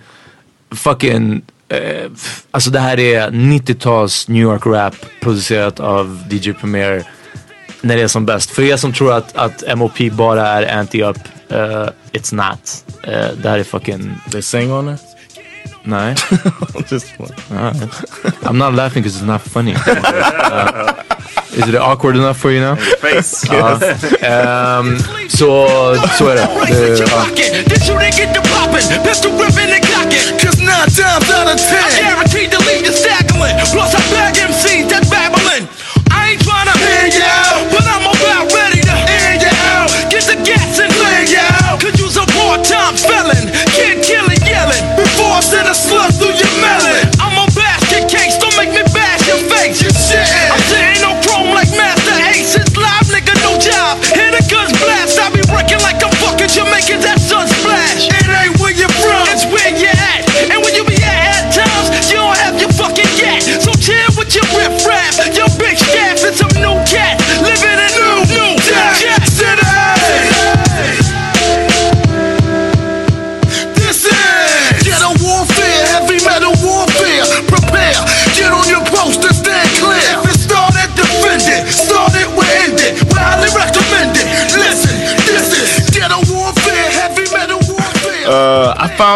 Fucking, 0.71 1.43
eh, 1.69 2.11
alltså 2.51 2.71
det 2.71 2.81
här 2.81 2.99
är 2.99 3.31
90-tals 3.31 4.29
New 4.29 4.43
York 4.43 4.67
rap 4.67 4.95
producerat 5.21 5.81
av 5.81 6.25
DJ 6.31 6.53
Premier 6.53 7.05
när 7.81 7.97
det 7.97 8.03
är 8.03 8.09
som 8.09 8.27
bäst. 8.27 8.51
För 8.51 8.63
er 8.63 8.77
som 8.77 8.93
tror 8.93 9.13
att, 9.13 9.37
att 9.37 9.79
MOP 9.79 9.99
bara 10.13 10.49
är 10.49 10.83
anti-up, 10.83 11.19
uh, 11.53 11.89
it's 12.13 12.35
not. 12.35 12.85
Uh, 13.09 13.43
det 13.43 13.49
här 13.49 13.59
är 13.59 13.65
fucking, 13.65 14.21
They 14.33 14.43
sing 14.43 14.73
on 14.73 14.95
it 14.95 15.01
nej. 15.83 16.15
Just 16.91 17.07
Alright. 17.51 17.77
I'm 18.43 18.59
not 18.59 18.75
laughing 18.75 19.03
because 19.03 19.17
it's 19.17 19.27
not 19.27 19.41
funny. 19.43 19.75
Uh, 20.49 20.93
is 21.53 21.69
it 21.69 21.75
awkward 21.75 22.17
enough 22.17 22.37
for 22.37 22.51
you 22.51 22.61
now? 22.61 22.77
Face. 23.01 23.47
Ja. 23.51 23.79
Ehm, 24.23 24.99
så, 25.29 25.69
så 26.19 26.29
är 26.29 26.35
det. 26.35 26.49
det 26.69 26.99
ja. 26.99 27.25
This 27.65 27.89
you 27.89 27.99
didn't 27.99 28.17
get 28.17 28.35
the 28.35 28.41
poppin', 28.41 29.03
pistol 29.03 29.33
whipping 29.33 29.71
and 29.73 29.85
cocking. 29.85 30.39
Cause 30.39 30.59
nine 30.61 30.89
times 30.89 31.29
out 31.31 31.49
of 31.53 31.59
ten, 31.59 31.83
I'm 31.85 32.05
guaranteed 32.05 32.51
to 32.53 32.59
leave 32.69 32.87
you 32.87 32.93
staggering. 32.93 33.57
Plus, 33.73 33.95
I 33.95 34.01
bag 34.15 34.35
MCs 34.51 34.89
that's 34.91 35.11
babbling. 35.11 35.69
I 36.11 36.31
ain't 36.31 36.41
tryna 36.47 36.75
hear 36.77 37.07
you, 37.07 37.48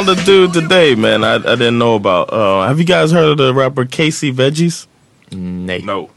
found 0.05 0.19
a 0.19 0.25
dude 0.25 0.53
today, 0.53 0.95
man. 0.95 1.25
I, 1.25 1.35
I 1.35 1.57
didn't 1.57 1.79
know 1.79 1.95
about. 1.95 2.33
Uh, 2.33 2.67
have 2.67 2.79
you 2.79 2.85
guys 2.85 3.13
heard 3.13 3.31
of 3.31 3.39
the 3.39 3.55
rapper 3.55 3.85
Casey 3.85 4.33
Veggies? 4.33 4.87
Nej. 5.31 5.85
No. 5.85 6.11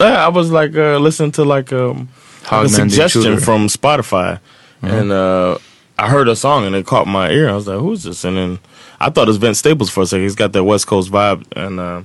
Yeah, 0.00 0.24
I 0.24 0.28
was 0.28 0.50
like 0.50 0.74
uh, 0.76 0.98
listening 0.98 1.32
to 1.32 1.44
like 1.44 1.72
um, 1.72 2.08
like 2.50 2.66
a 2.66 2.68
suggestion 2.68 3.40
from 3.40 3.66
Spotify, 3.66 4.38
and 4.82 5.10
uh, 5.10 5.58
I 5.98 6.08
heard 6.08 6.28
a 6.28 6.36
song 6.36 6.66
and 6.66 6.76
it 6.76 6.86
caught 6.86 7.06
my 7.06 7.30
ear. 7.30 7.48
I 7.48 7.54
was 7.54 7.66
like, 7.66 7.80
"Who's 7.80 8.04
this?" 8.04 8.24
And 8.24 8.36
then 8.36 8.58
I 9.00 9.10
thought 9.10 9.26
it 9.26 9.28
was 9.28 9.38
Vince 9.38 9.58
Staples 9.58 9.90
for 9.90 10.02
a 10.02 10.06
second. 10.06 10.22
He's 10.22 10.36
got 10.36 10.52
that 10.52 10.64
West 10.64 10.86
Coast 10.86 11.10
vibe, 11.10 11.44
and 11.56 11.80
uh, 11.80 12.02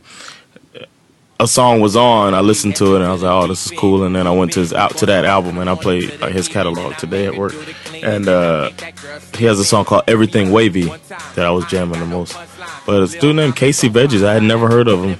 a 1.39 1.47
song 1.47 1.81
was 1.81 1.95
on. 1.95 2.33
I 2.33 2.41
listened 2.41 2.75
to 2.77 2.93
it 2.93 2.97
and 2.97 3.05
I 3.05 3.11
was 3.11 3.23
like, 3.23 3.31
"Oh, 3.31 3.47
this 3.47 3.65
is 3.65 3.77
cool." 3.77 4.03
And 4.03 4.15
then 4.15 4.27
I 4.27 4.31
went 4.31 4.53
to 4.53 4.59
his 4.59 4.73
out 4.73 4.97
to 4.97 5.05
that 5.07 5.25
album 5.25 5.57
and 5.57 5.69
I 5.69 5.75
played 5.75 6.21
uh, 6.21 6.27
his 6.27 6.47
catalog 6.47 6.97
today 6.97 7.25
at 7.25 7.35
work. 7.35 7.53
And 8.03 8.27
uh, 8.27 8.69
he 9.37 9.45
has 9.45 9.59
a 9.59 9.65
song 9.65 9.85
called 9.85 10.03
"Everything 10.07 10.51
Wavy" 10.51 10.83
that 11.35 11.45
I 11.45 11.51
was 11.51 11.65
jamming 11.65 11.99
the 11.99 12.05
most. 12.05 12.37
But 12.85 13.03
it's 13.03 13.15
a 13.15 13.19
dude 13.19 13.35
named 13.35 13.55
Casey 13.55 13.89
Veggies. 13.89 14.23
I 14.23 14.33
had 14.33 14.43
never 14.43 14.67
heard 14.67 14.87
of 14.87 15.03
him. 15.03 15.17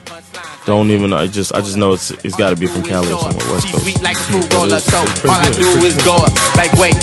Don't 0.66 0.92
even. 0.92 1.10
know. 1.10 1.18
I 1.18 1.28
just. 1.28 1.54
I 1.54 1.60
just 1.60 1.76
know 1.76 1.92
it's. 1.92 2.12
It's 2.24 2.36
got 2.38 2.52
to 2.52 2.56
be 2.56 2.68
from 2.68 2.84
Cali 2.84 3.12
or 3.12 3.20
somewhere 3.20 3.52
West 3.52 3.68
Coast. 3.68 3.84
Sweet 3.84 4.02
like 4.02 4.16
smooth 4.16 4.48
roller, 4.54 4.80
so 4.80 5.00
all 5.28 5.36
I 5.44 5.52
do 5.52 5.68
is 5.84 6.00
go 6.08 6.16
up. 6.16 6.32
Like, 6.56 6.72
wait, 6.80 6.96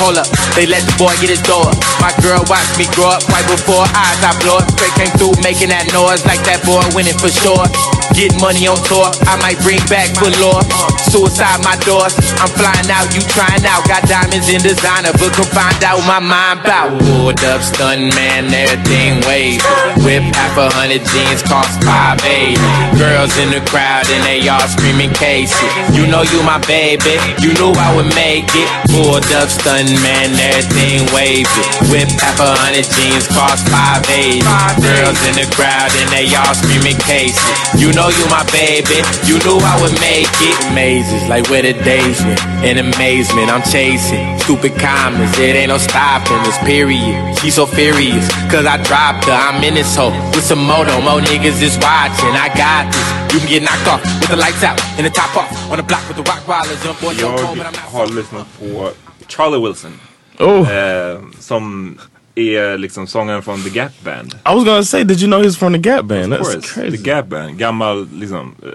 hold 0.00 0.16
up. 0.16 0.28
They 0.56 0.64
let 0.64 0.80
the 0.88 0.96
boy 0.96 1.12
get 1.20 1.28
his 1.28 1.42
door. 1.44 1.68
My 2.00 2.12
girl 2.24 2.40
watched 2.48 2.72
me 2.80 2.88
grow 2.96 3.12
up 3.12 3.20
right 3.28 3.44
before 3.44 3.84
eyes. 3.84 4.20
I 4.24 4.32
blow 4.40 4.64
up. 4.64 4.68
Straight 4.72 4.96
came 4.96 5.12
through 5.20 5.36
making 5.44 5.68
that 5.68 5.92
noise 5.92 6.24
like 6.24 6.40
that 6.48 6.64
boy 6.64 6.80
winning 6.96 7.16
for 7.20 7.28
sure. 7.28 7.68
Get 8.12 8.36
money 8.40 8.68
on 8.68 8.76
tour. 8.84 9.08
I 9.24 9.40
might 9.40 9.56
bring 9.64 9.80
back 9.88 10.12
good 10.20 10.36
lore. 10.36 10.60
Suicide 11.08 11.64
my 11.64 11.76
doors. 11.84 12.12
I'm 12.40 12.48
flying 12.52 12.88
out, 12.92 13.08
you 13.16 13.24
trying 13.32 13.64
out. 13.64 13.84
Got 13.88 14.04
diamonds 14.08 14.48
in 14.52 14.60
designer, 14.60 15.12
but 15.16 15.32
come 15.32 15.48
find 15.48 15.76
out 15.84 16.00
my 16.04 16.20
mind 16.20 16.60
bout. 16.64 16.92
Pulled 17.00 17.40
up, 17.44 17.60
stun 17.64 18.12
man, 18.16 18.52
everything 18.52 19.20
wave. 19.24 19.64
Whip 20.04 20.24
half 20.36 20.56
a 20.56 20.68
hundred 20.72 21.04
jeans, 21.08 21.40
cost 21.44 21.80
five 21.84 22.20
eight. 22.28 22.60
Girls 23.00 23.32
in 23.40 23.48
the 23.52 23.64
crowd 23.68 24.04
and 24.08 24.22
they 24.28 24.44
all 24.48 24.64
screaming 24.68 25.12
Casey. 25.16 25.68
You 25.92 26.04
know 26.08 26.22
you 26.22 26.40
my 26.44 26.60
baby, 26.68 27.16
you 27.40 27.52
knew 27.56 27.72
I 27.76 27.92
would 27.96 28.12
make 28.16 28.48
it. 28.52 28.68
Pulled 28.92 29.28
up, 29.36 29.48
stun 29.48 29.88
man, 30.04 30.32
everything 30.36 31.08
wavy. 31.16 31.48
Whip 31.88 32.08
half 32.20 32.40
a 32.40 32.56
hundred 32.60 32.88
jeans, 32.92 33.24
cost 33.28 33.68
five 33.68 34.04
eight. 34.12 34.44
Girls 34.80 35.20
in 35.28 35.40
the 35.40 35.48
crowd 35.56 35.92
and 35.96 36.08
they 36.12 36.28
all 36.36 36.52
screaming 36.56 36.96
Casey. 37.04 37.40
You 37.76 37.92
know 37.92 38.01
you 38.08 38.24
my 38.30 38.44
baby, 38.50 38.98
you 39.28 39.38
knew 39.44 39.58
I 39.60 39.76
would 39.82 39.94
make 40.00 40.30
it. 40.40 40.56
Mazes 40.74 41.28
like 41.28 41.48
where 41.50 41.62
the 41.62 41.74
days 41.84 42.18
went. 42.24 42.40
In 42.64 42.78
amazement, 42.78 43.50
I'm 43.50 43.62
chasing 43.62 44.38
stupid 44.40 44.78
comments. 44.78 45.38
It 45.38 45.54
ain't 45.54 45.68
no 45.68 45.78
stopping 45.78 46.42
this 46.42 46.58
period. 46.58 47.38
She's 47.38 47.54
so 47.54 47.66
furious, 47.66 48.26
cause 48.50 48.66
I 48.66 48.82
dropped 48.82 49.26
her. 49.26 49.32
I'm 49.32 49.62
in 49.62 49.74
this 49.74 49.94
hole 49.94 50.12
with 50.34 50.44
some 50.44 50.64
moto. 50.64 51.00
More 51.00 51.20
niggas 51.20 51.60
is 51.62 51.76
watching. 51.78 52.34
I 52.34 52.48
got 52.56 52.90
this. 52.92 53.08
You 53.32 53.38
can 53.40 53.48
get 53.48 53.62
knocked 53.62 53.88
off 53.88 54.02
with 54.20 54.30
the 54.30 54.36
lights 54.36 54.62
out 54.62 54.80
and 54.98 55.06
the 55.06 55.10
top 55.10 55.34
off 55.36 55.50
on 55.70 55.78
the 55.78 55.82
block 55.82 56.06
with 56.08 56.16
the 56.16 56.22
rock 56.24 56.46
wallers. 56.46 56.82
Jump 56.84 57.02
on 57.02 57.16
your 57.16 57.30
Jag 57.30 57.40
phone, 57.40 57.58
but 57.58 57.66
I'm 57.66 57.72
not 57.72 57.92
har 57.92 58.06
lyssnat 58.06 58.46
på 58.58 58.90
Charlie 59.28 59.60
Wilson. 59.60 60.00
Oh. 60.38 60.70
Eh, 60.70 61.20
som 61.38 61.98
är 62.34 62.78
liksom 62.78 63.06
sångaren 63.06 63.42
från 63.42 63.62
The 63.62 63.70
Gap 63.70 63.92
Band. 64.04 64.34
I 64.34 64.54
was 64.54 64.64
gonna 64.64 64.84
say, 64.84 65.04
did 65.04 65.20
you 65.20 65.26
know 65.26 65.42
he's 65.42 65.58
from 65.58 65.72
the 65.72 65.78
Gap 65.78 66.04
Band? 66.04 66.32
Of 66.34 66.40
That's 66.40 66.52
course, 66.52 66.74
crazy. 66.74 66.96
The 66.96 67.02
Gap 67.02 67.26
Band. 67.26 67.58
Gammal 67.58 68.08
liksom 68.12 68.54
eh, 68.62 68.68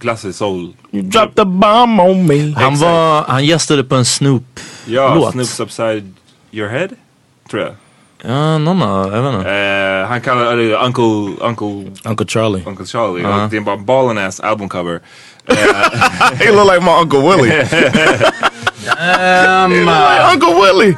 klassisk 0.00 0.38
soul. 0.38 0.74
You 0.90 1.02
dropped 1.02 1.36
the 1.36 1.44
bomb 1.44 2.00
on 2.00 2.26
me. 2.26 2.52
Han, 2.56 2.76
var, 2.78 3.24
han 3.28 3.44
gästade 3.44 3.84
på 3.84 3.94
en 3.94 4.04
Snoop 4.04 4.60
Ja, 4.86 5.14
låt. 5.14 5.32
Snoops 5.32 5.60
Upside 5.60 6.14
Your 6.50 6.68
Head. 6.68 6.88
Tror 7.50 7.62
jag. 7.62 7.72
Ja, 8.24 8.58
någon 8.58 8.82
av, 8.82 9.12
jag 9.14 9.22
vet 9.22 9.34
inte. 9.34 9.50
Eh, 9.50 10.08
han 10.08 10.20
kallar 10.20 10.56
det 10.56 10.76
Uncle, 10.76 11.46
Uncle, 11.46 11.92
Uncle 12.04 12.26
Charlie. 12.26 12.62
Uncle 12.66 12.86
Charlie. 12.86 13.22
Ja. 13.22 13.44
Och 13.44 13.50
det 13.50 13.56
är 13.56 13.60
bara 13.60 13.76
ballen 13.76 14.18
ass 14.18 14.40
album 14.40 14.68
cover. 14.68 15.00
he 16.34 16.52
look 16.52 16.72
like 16.72 16.80
my 16.80 16.92
Uncle 17.02 17.20
Willie. 17.20 17.66
Um, 18.98 19.70
like 19.86 20.32
Uncle 20.32 20.54
Willie. 20.54 20.96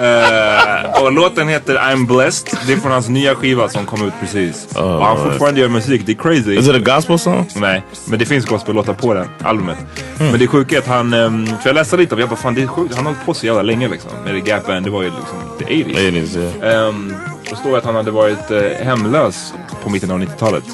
Eh, 0.00 1.02
och 1.02 1.12
låten 1.12 1.48
heter 1.48 1.76
I'm 1.76 2.06
Blessed. 2.06 2.58
Det 2.66 2.72
är 2.72 2.76
från 2.76 2.92
hans 2.92 3.08
nya 3.08 3.34
skiva 3.34 3.68
som 3.68 3.86
kom 3.86 4.06
ut 4.08 4.14
precis. 4.20 4.66
och 4.76 5.06
han 5.06 5.16
fortfarande 5.16 5.60
gör 5.60 5.68
musik. 5.68 6.02
Det 6.06 6.12
är 6.12 6.16
crazy. 6.16 6.54
Is 6.54 6.68
it 6.68 6.74
a 6.74 6.94
gospel 6.94 7.18
song? 7.18 7.46
Nej, 7.56 7.82
men 8.04 8.18
det 8.18 8.26
finns 8.26 8.46
gospellåtar 8.46 8.94
på 8.94 9.14
det 9.14 9.26
albumet. 9.42 9.78
Men 10.18 10.38
det 10.38 10.46
sjuka 10.46 10.74
är 10.74 10.78
att 10.78 10.86
han, 10.86 11.14
um, 11.14 11.46
för 11.46 11.68
jag 11.68 11.74
läste 11.74 11.96
lite 11.96 12.14
och 12.14 12.20
jag 12.20 12.28
bara 12.28 12.36
fan 12.36 12.54
det 12.54 12.62
är 12.62 12.66
sjukt. 12.66 12.94
Han 12.94 13.06
har 13.06 13.12
hållit 13.12 13.26
på 13.26 13.34
så 13.34 13.46
jävla 13.46 13.62
länge 13.62 13.88
liksom. 13.88 14.10
Med 14.24 14.44
The 14.44 14.50
Gap 14.50 14.66
Band, 14.66 14.86
det 14.86 14.90
var 14.90 15.02
ju 15.02 15.10
liksom 15.10 15.38
the 15.58 15.64
80s. 15.64 16.10
80s, 16.10 16.62
yeah. 16.62 16.88
Um, 16.88 17.14
det 17.50 17.56
står 17.56 17.78
att 17.78 17.84
han 17.84 17.94
hade 17.94 18.10
varit 18.10 18.50
eh, 18.50 18.86
hemlös 18.86 19.54
på 19.82 19.90
mitten 19.90 20.10
av 20.10 20.18
90-talet. 20.22 20.64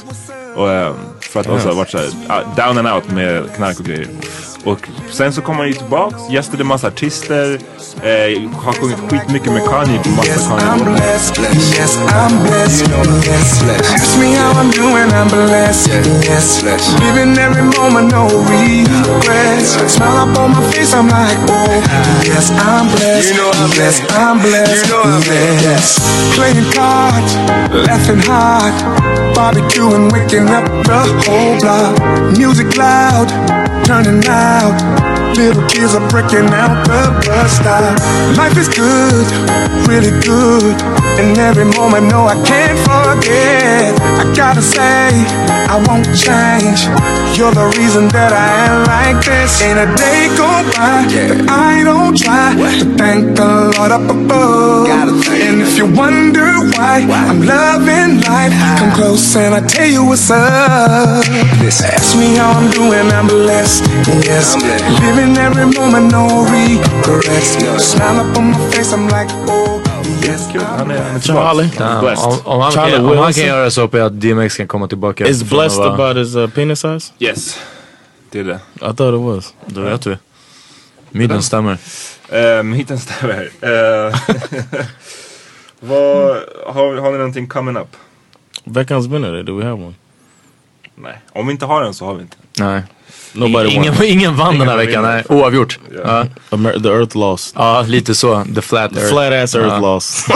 Och, 0.57 0.71
ehm, 0.71 0.95
för 1.21 1.41
att 1.41 1.47
också 1.47 1.68
ha 1.68 1.75
varit 1.75 1.91
såhär 1.91 2.07
uh, 2.07 2.55
down 2.57 2.87
and 2.87 2.89
out 2.89 3.11
med 3.11 3.55
knark 3.57 3.79
och 3.79 3.85
grejer. 3.85 4.07
Och 4.64 4.88
sen 5.11 5.32
så 5.32 5.40
kom 5.42 5.56
han 5.56 5.66
ju 5.68 5.74
tillbaks, 5.74 6.16
gästade 6.30 6.64
massa 6.64 6.86
artister, 6.86 7.58
eh, 8.02 8.50
har 8.64 8.72
sjungit 8.72 8.98
skitmycket 9.11 9.52
med 9.52 9.62
Kanye 9.64 9.98
på 10.02 10.08
massa 10.08 10.28
Yes, 10.30 10.48
I'm 10.48 10.58
Kanye-låtar. 10.58 10.92
blessed. 10.94 11.38
Yes, 11.78 11.96
I'm 11.96 12.42
blessed. 12.42 12.90
Yes, 13.26 13.62
ask 13.94 14.18
me 14.18 14.34
how 14.36 14.52
I'm 14.61 14.70
doing. 14.70 15.11
I'm 15.20 15.28
blessed. 15.28 16.06
Yes, 16.24 16.62
living 17.00 17.38
every 17.38 17.62
moment, 17.62 18.12
no 18.12 18.24
regrets. 18.50 19.92
Smile 19.94 20.30
up 20.30 20.38
on 20.38 20.50
my 20.50 20.62
face. 20.72 20.94
I'm 20.96 21.08
like, 21.08 21.38
oh, 21.48 21.82
yes, 22.24 22.50
I'm 22.50 22.86
blessed. 22.96 23.30
You 23.30 23.36
know 23.36 23.50
I'm 23.62 23.70
blessed, 23.70 24.02
yes, 24.02 24.18
I'm 24.18 24.38
blessed, 24.40 24.86
you 24.86 24.92
know 24.92 25.02
I'm 25.02 25.22
blessed. 25.22 25.64
yes, 25.64 25.98
playing 26.36 26.70
cards, 26.72 27.32
laughing 27.88 28.22
hard, 28.30 28.74
barbecuing, 29.34 30.12
waking 30.12 30.48
up 30.48 30.64
the 30.84 31.00
whole 31.24 31.54
block. 31.61 31.92
Music 32.38 32.76
loud, 32.76 33.28
turning 33.85 34.22
out. 34.26 34.76
Little 35.37 35.66
kids 35.68 35.95
are 35.95 36.09
breaking 36.11 36.53
out 36.53 36.85
the 36.87 37.03
bus 37.26 37.53
stop. 37.57 37.99
Life 38.37 38.57
is 38.57 38.68
good, 38.68 39.26
really 39.89 40.12
good. 40.20 40.99
And 41.18 41.36
every 41.38 41.64
moment, 41.64 42.06
no, 42.08 42.26
I 42.26 42.36
can't 42.44 42.78
forget. 42.86 43.94
I 44.20 44.24
gotta 44.36 44.62
say, 44.62 45.11
I 45.68 45.76
won't 45.88 46.06
change. 46.14 46.86
You're 47.36 47.52
the 47.52 47.72
reason 47.78 48.08
that 48.08 48.32
I 48.32 48.50
am 48.68 48.84
like 48.84 49.24
this. 49.24 49.62
Ain't 49.62 49.78
a 49.78 49.88
day 49.96 50.28
go 50.36 50.48
by 50.76 51.06
that 51.08 51.48
I 51.48 51.84
don't 51.84 52.16
try 52.16 52.54
to 52.78 52.86
thank 52.96 53.36
the 53.36 53.72
Lord 53.76 53.92
up 53.92 54.04
above. 54.11 54.88
And 55.30 55.62
if 55.62 55.78
you 55.78 55.86
wonder 55.86 56.48
why 56.76 57.06
I'm 57.08 57.40
loving 57.40 58.20
life, 58.26 58.52
come 58.78 58.92
close 58.92 59.36
and 59.36 59.54
I 59.54 59.61
tell 59.66 59.86
you 59.86 60.04
what's 60.04 60.30
up. 60.30 61.24
Listen. 61.62 61.86
Ask 61.92 62.16
me 62.16 62.36
how 62.36 62.50
I'm 62.52 62.70
doing, 62.70 63.06
I'm 63.12 63.26
blessed. 63.26 63.84
Yes, 64.26 64.56
living 65.00 65.36
every 65.38 65.66
moment, 65.66 66.12
no 66.12 66.44
regrets. 66.50 67.56
Smile 67.82 68.20
up 68.20 68.36
on 68.36 68.52
my 68.52 68.61
face, 68.70 68.92
I'm 68.92 69.08
like, 69.08 69.28
oh, 69.48 69.80
yes. 70.25 70.49
Kul, 70.53 70.62
han 70.62 70.91
är, 70.91 71.03
han 71.03 71.16
är 71.16 71.21
Charlie. 71.21 71.71
Damn, 71.79 72.01
Blessed. 72.05 72.27
om, 72.27 72.39
om, 72.45 72.61
han 72.61 72.73
Charlie 72.73 72.93
kan, 72.97 73.05
om 73.07 73.16
han 73.16 73.27
Wilson. 73.27 73.43
kan 73.45 73.49
göra 73.57 73.71
så 73.71 73.81
hoppas 73.81 73.99
jag 73.99 74.07
att 74.07 74.21
DMX 74.21 74.57
kan 74.57 74.68
komma 74.68 74.89
tillbaka. 74.89 75.27
Is 75.27 75.43
blessed 75.45 75.79
vara- 75.79 75.95
about 75.95 76.16
his 76.16 76.35
uh, 76.37 76.49
penis 76.49 76.81
size? 76.81 77.12
Yes, 77.18 77.59
det 78.31 78.41
är 78.41 78.45
det. 78.45 78.61
I 78.75 78.79
thought 78.79 79.01
it 79.14 79.21
was. 79.21 79.55
Då 79.66 79.81
vet 79.81 80.07
vi. 80.07 80.16
Myten 81.11 81.43
stämmer. 81.43 81.79
Um, 82.33 82.73
Hitten 82.73 82.99
stämmer. 82.99 83.43
Uh, 83.45 84.16
vad, 85.81 86.37
har, 86.66 86.97
har 87.01 87.11
ni 87.12 87.18
någonting 87.18 87.49
coming 87.49 87.77
up? 87.77 87.97
Veckans 88.64 89.07
vinnare, 89.07 89.43
do 89.43 89.59
we 89.59 89.64
have 89.64 89.83
one? 89.85 89.95
Nej, 90.95 91.18
om 91.33 91.47
vi 91.47 91.53
inte 91.53 91.66
har 91.66 91.83
den 91.83 91.95
så 91.95 92.05
har 92.05 92.14
vi 92.14 92.23
inte. 92.23 92.37
Nej. 92.61 92.82
Nobody 93.32 93.70
ingen, 93.74 93.94
won. 93.94 94.04
ingen 94.04 94.36
vann 94.36 94.58
den 94.58 94.68
här 94.68 94.74
Ingen 94.82 94.86
veckan. 94.86 95.02
Nej, 95.02 95.24
oavgjort. 95.28 95.78
Ja. 96.04 96.26
Amer- 96.50 96.82
the 96.82 96.88
earth 96.88 97.16
lost. 97.16 97.54
ja, 97.58 97.82
lite 97.88 98.14
så. 98.14 98.44
The 98.54 98.62
flat 98.62 98.92
The 98.94 99.00
earth. 99.00 99.12
flat 99.12 99.32
ass 99.32 99.54
earth 99.54 99.68
Ja. 99.74 99.78
lost. 99.80 100.28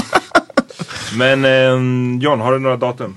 Men 1.17 1.45
um, 1.45 2.21
John, 2.23 2.41
har 2.41 2.53
du 2.53 2.59
några 2.59 2.77
datum? 2.77 3.17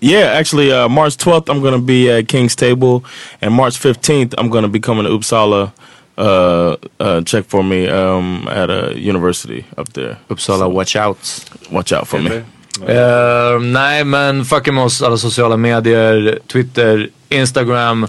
Yeah, 0.00 0.38
actually, 0.40 0.72
uh, 0.72 0.88
March 0.88 1.16
12th, 1.16 1.48
I'm 1.48 1.60
to 1.72 1.78
be 1.78 2.18
at 2.18 2.26
King's 2.28 2.56
Table. 2.56 3.00
And 3.40 3.54
March 3.54 3.78
15th, 3.80 4.34
I'm 4.38 4.50
to 4.62 4.68
be 4.68 4.80
coming 4.80 5.04
to 5.06 5.10
Uppsala. 5.10 5.70
Uh, 6.18 6.76
uh, 7.00 7.20
check 7.24 7.44
for 7.48 7.62
me 7.62 7.88
um, 7.88 8.48
at 8.48 8.70
a 8.70 8.92
university 8.96 9.64
up 9.78 9.92
there. 9.94 10.16
Uppsala 10.28 10.68
watch 10.70 10.96
out. 10.96 11.18
Watch 11.70 11.92
out 11.92 12.06
for 12.08 12.18
me. 12.20 12.30
Eh, 12.88 13.60
nej 13.60 14.04
men 14.04 14.44
fucka 14.44 14.72
med 14.72 14.84
oss 14.84 15.02
alla 15.02 15.16
sociala 15.16 15.56
medier, 15.56 16.38
Twitter, 16.46 17.08
Instagram. 17.34 18.06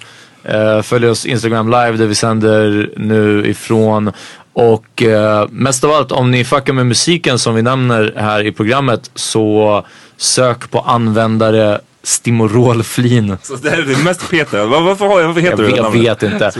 Uh, 0.53 0.81
följ 0.81 1.07
oss 1.07 1.25
Instagram 1.25 1.67
live 1.69 1.91
där 1.91 2.05
vi 2.05 2.15
sänder 2.15 2.89
nu 2.97 3.45
ifrån. 3.47 4.11
Och 4.53 5.03
eh, 5.03 5.47
mest 5.51 5.83
av 5.83 5.91
allt 5.91 6.11
om 6.11 6.31
ni 6.31 6.43
fuckar 6.45 6.73
med 6.73 6.85
musiken 6.85 7.39
som 7.39 7.55
vi 7.55 7.61
nämner 7.61 8.13
här 8.17 8.45
i 8.45 8.51
programmet 8.51 9.11
så 9.15 9.85
sök 10.17 10.71
på 10.71 10.79
användare 10.79 11.79
Stimorolflin. 12.03 13.37
Så 13.43 13.55
det 13.55 13.69
är 13.69 13.81
det 13.81 14.03
mest 14.03 14.29
Peter. 14.29 14.65
Var, 14.65 14.81
varför, 14.81 15.05
har 15.07 15.19
jag, 15.19 15.27
varför 15.27 15.41
heter 15.41 15.63
Jag, 15.63 15.71
du 15.71 15.75
jag 15.75 15.83
namnet? 15.83 16.01
vet 16.23 16.23
inte. 16.23 16.51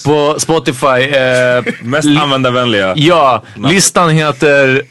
På 0.04 0.34
Spotify. 0.38 0.86
eh, 0.86 1.64
Mest 1.82 2.04
li- 2.08 2.16
användarvänliga. 2.16 2.92
Ja, 2.96 3.42
listan 3.68 4.10
heter 4.10 4.82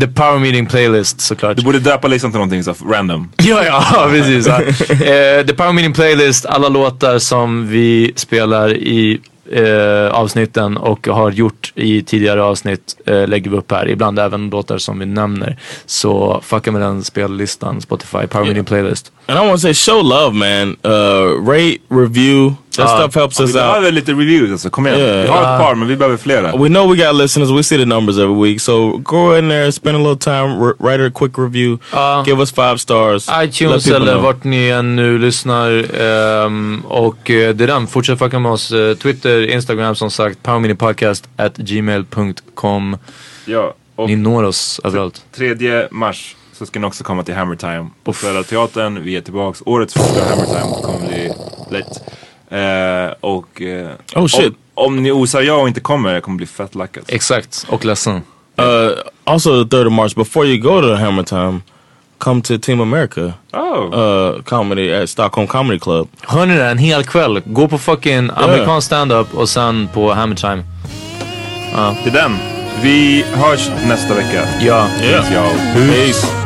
The 0.00 0.06
Power 0.06 0.38
Meeting 0.38 0.66
Playlist 0.66 1.20
såklart. 1.20 1.56
Du 1.56 1.62
borde 1.62 1.78
döpa 1.78 2.08
listan 2.08 2.30
till 2.30 2.38
någonting 2.38 2.64
så 2.64 2.74
random. 2.90 3.28
Ja, 3.42 3.64
ja, 3.64 4.08
precis. 4.10 4.46
Ja. 4.46 4.62
Eh, 4.62 5.46
The 5.46 5.54
Power 5.54 5.72
Meeting 5.72 5.92
Playlist, 5.94 6.46
alla 6.46 6.68
låtar 6.68 7.18
som 7.18 7.68
vi 7.68 8.12
spelar 8.16 8.74
i 8.74 9.20
eh, 9.52 10.08
avsnitten 10.10 10.76
och 10.76 11.06
har 11.06 11.30
gjort 11.30 11.72
i 11.74 12.02
tidigare 12.02 12.42
avsnitt 12.42 12.96
eh, 13.06 13.28
lägger 13.28 13.50
vi 13.50 13.56
upp 13.56 13.72
här. 13.72 13.88
Ibland 13.88 14.18
även 14.18 14.50
låtar 14.50 14.78
som 14.78 14.98
vi 14.98 15.06
nämner. 15.06 15.58
Så 15.86 16.40
fucka 16.44 16.72
med 16.72 16.80
den 16.82 17.04
spellistan, 17.04 17.80
Spotify, 17.80 18.26
Power 18.26 18.44
Meeting 18.44 18.64
Playlist. 18.64 19.12
And 19.26 19.38
I 19.38 19.48
want 19.48 19.52
to 19.52 19.58
say 19.58 19.74
show 19.74 20.02
love 20.04 20.32
man. 20.34 20.76
Uh, 20.84 21.48
rate, 21.48 21.78
review. 21.88 22.54
That 22.76 22.86
Uh, 22.86 22.96
stuff 23.00 23.14
helps 23.14 23.40
us 23.40 23.50
vi 23.54 23.58
out. 23.58 23.66
behöver 23.66 23.90
lite 23.92 24.12
reviews 24.12 24.50
alltså, 24.52 24.70
kom 24.70 24.86
igen. 24.86 24.98
Yeah. 25.00 25.22
Vi 25.22 25.28
har 25.28 25.54
ett 25.54 25.60
par 25.60 25.74
men 25.74 25.88
vi 25.88 25.96
behöver 25.96 26.16
flera. 26.16 26.56
We 26.56 26.68
know 26.68 26.90
we 26.96 26.96
got 27.06 27.14
listeners. 27.14 27.50
We 27.50 27.62
see 27.62 27.78
the 27.78 27.84
numbers 27.84 28.18
every 28.18 28.34
week. 28.42 28.60
So 28.60 28.96
go 28.96 29.38
in 29.38 29.48
there, 29.48 29.72
spend 29.72 29.96
a 29.96 29.98
little 30.10 30.16
time, 30.18 30.74
write 30.78 31.06
a 31.06 31.10
quick 31.14 31.38
review, 31.38 31.78
give 32.26 32.40
us 32.40 32.52
five 32.52 32.78
stars. 32.78 33.28
iTunes 33.42 33.86
eller 33.88 34.12
know. 34.12 34.22
vart 34.22 34.44
ni 34.44 34.68
än 34.68 34.96
nu 34.96 35.18
lyssnar. 35.18 35.84
ehm, 36.00 36.82
och 36.88 37.30
eh, 37.30 37.54
det 37.54 37.64
är 37.64 37.68
den. 37.68 37.86
Fortsätt 37.86 38.18
fucka 38.18 38.38
med 38.38 38.52
oss. 38.52 38.72
Eh, 38.72 38.94
Twitter, 38.94 39.50
Instagram 39.50 39.94
som 39.94 40.10
sagt. 40.10 40.42
Powerminipodcast 40.42 41.28
at 41.36 41.56
gmail.com. 41.56 42.96
Ja, 43.44 43.74
och 43.96 44.08
Ni 44.08 44.16
når 44.16 44.42
oss 44.42 44.80
överallt. 44.84 45.22
3 45.36 45.88
mars 45.90 46.36
så 46.52 46.66
ska 46.66 46.80
ni 46.80 46.86
också 46.86 47.04
komma 47.04 47.22
till 47.22 47.34
Hammer 47.34 47.56
Time 47.56 47.86
på 48.04 48.12
Södra 48.12 48.42
Teatern. 48.42 49.02
Vi 49.04 49.16
är 49.16 49.20
tillbaks. 49.20 49.62
Årets 49.66 49.94
första 49.94 50.24
Hammer 50.24 50.44
Time 50.46 50.82
kommer 50.82 51.08
bli 51.08 51.32
lätt. 51.70 52.00
Eh, 52.50 53.12
och 53.20 53.62
eh, 53.62 53.90
Oh, 54.14 54.26
shit. 54.26 54.54
Om, 54.74 54.84
om 54.86 55.02
ni 55.02 55.12
osar 55.12 55.42
ja 55.42 55.54
och 55.54 55.68
inte 55.68 55.80
kommer, 55.80 56.14
jag 56.14 56.22
kommer 56.22 56.36
bli 56.36 56.46
fett 56.46 56.74
lack 56.74 56.96
alltså. 56.96 57.12
Exakt, 57.14 57.66
och 57.68 57.84
ledsen. 57.84 58.14
Uh, 58.14 58.90
also 59.24 59.64
the 59.64 59.76
3rd 59.76 59.86
of 59.86 59.92
March, 59.92 60.14
before 60.14 60.46
you 60.46 60.58
go 60.58 60.80
to 60.80 60.94
Hammer 60.94 61.22
Time, 61.22 61.60
come 62.18 62.42
to 62.42 62.58
Team 62.58 62.80
America. 62.80 63.32
Oh. 63.52 63.94
Uh, 63.94 64.42
comedy 64.42 64.92
at 64.92 65.10
Stockholm 65.10 65.46
Comedy 65.46 65.78
Club. 65.78 66.08
Hör 66.22 66.46
ni 66.46 66.56
det? 66.56 66.66
En 66.66 66.78
hel 66.78 67.04
kväll. 67.04 67.42
Gå 67.44 67.68
på 67.68 67.78
fucking 67.78 68.30
amerikansk 68.36 68.86
stand-up 68.86 69.34
och 69.34 69.48
sen 69.48 69.88
på 69.94 70.12
Hammer 70.12 70.36
Time. 70.36 70.64
Ja. 71.72 71.96
Det 72.04 72.10
är 72.10 72.14
den. 72.14 72.36
Vi 72.82 73.24
hörs 73.34 73.68
nästa 73.88 74.14
vecka. 74.14 74.48
Ja. 74.60 74.86
Peace, 75.00 75.34
y'all. 75.34 75.74
Peace. 75.74 76.26
Hey, 76.26 76.45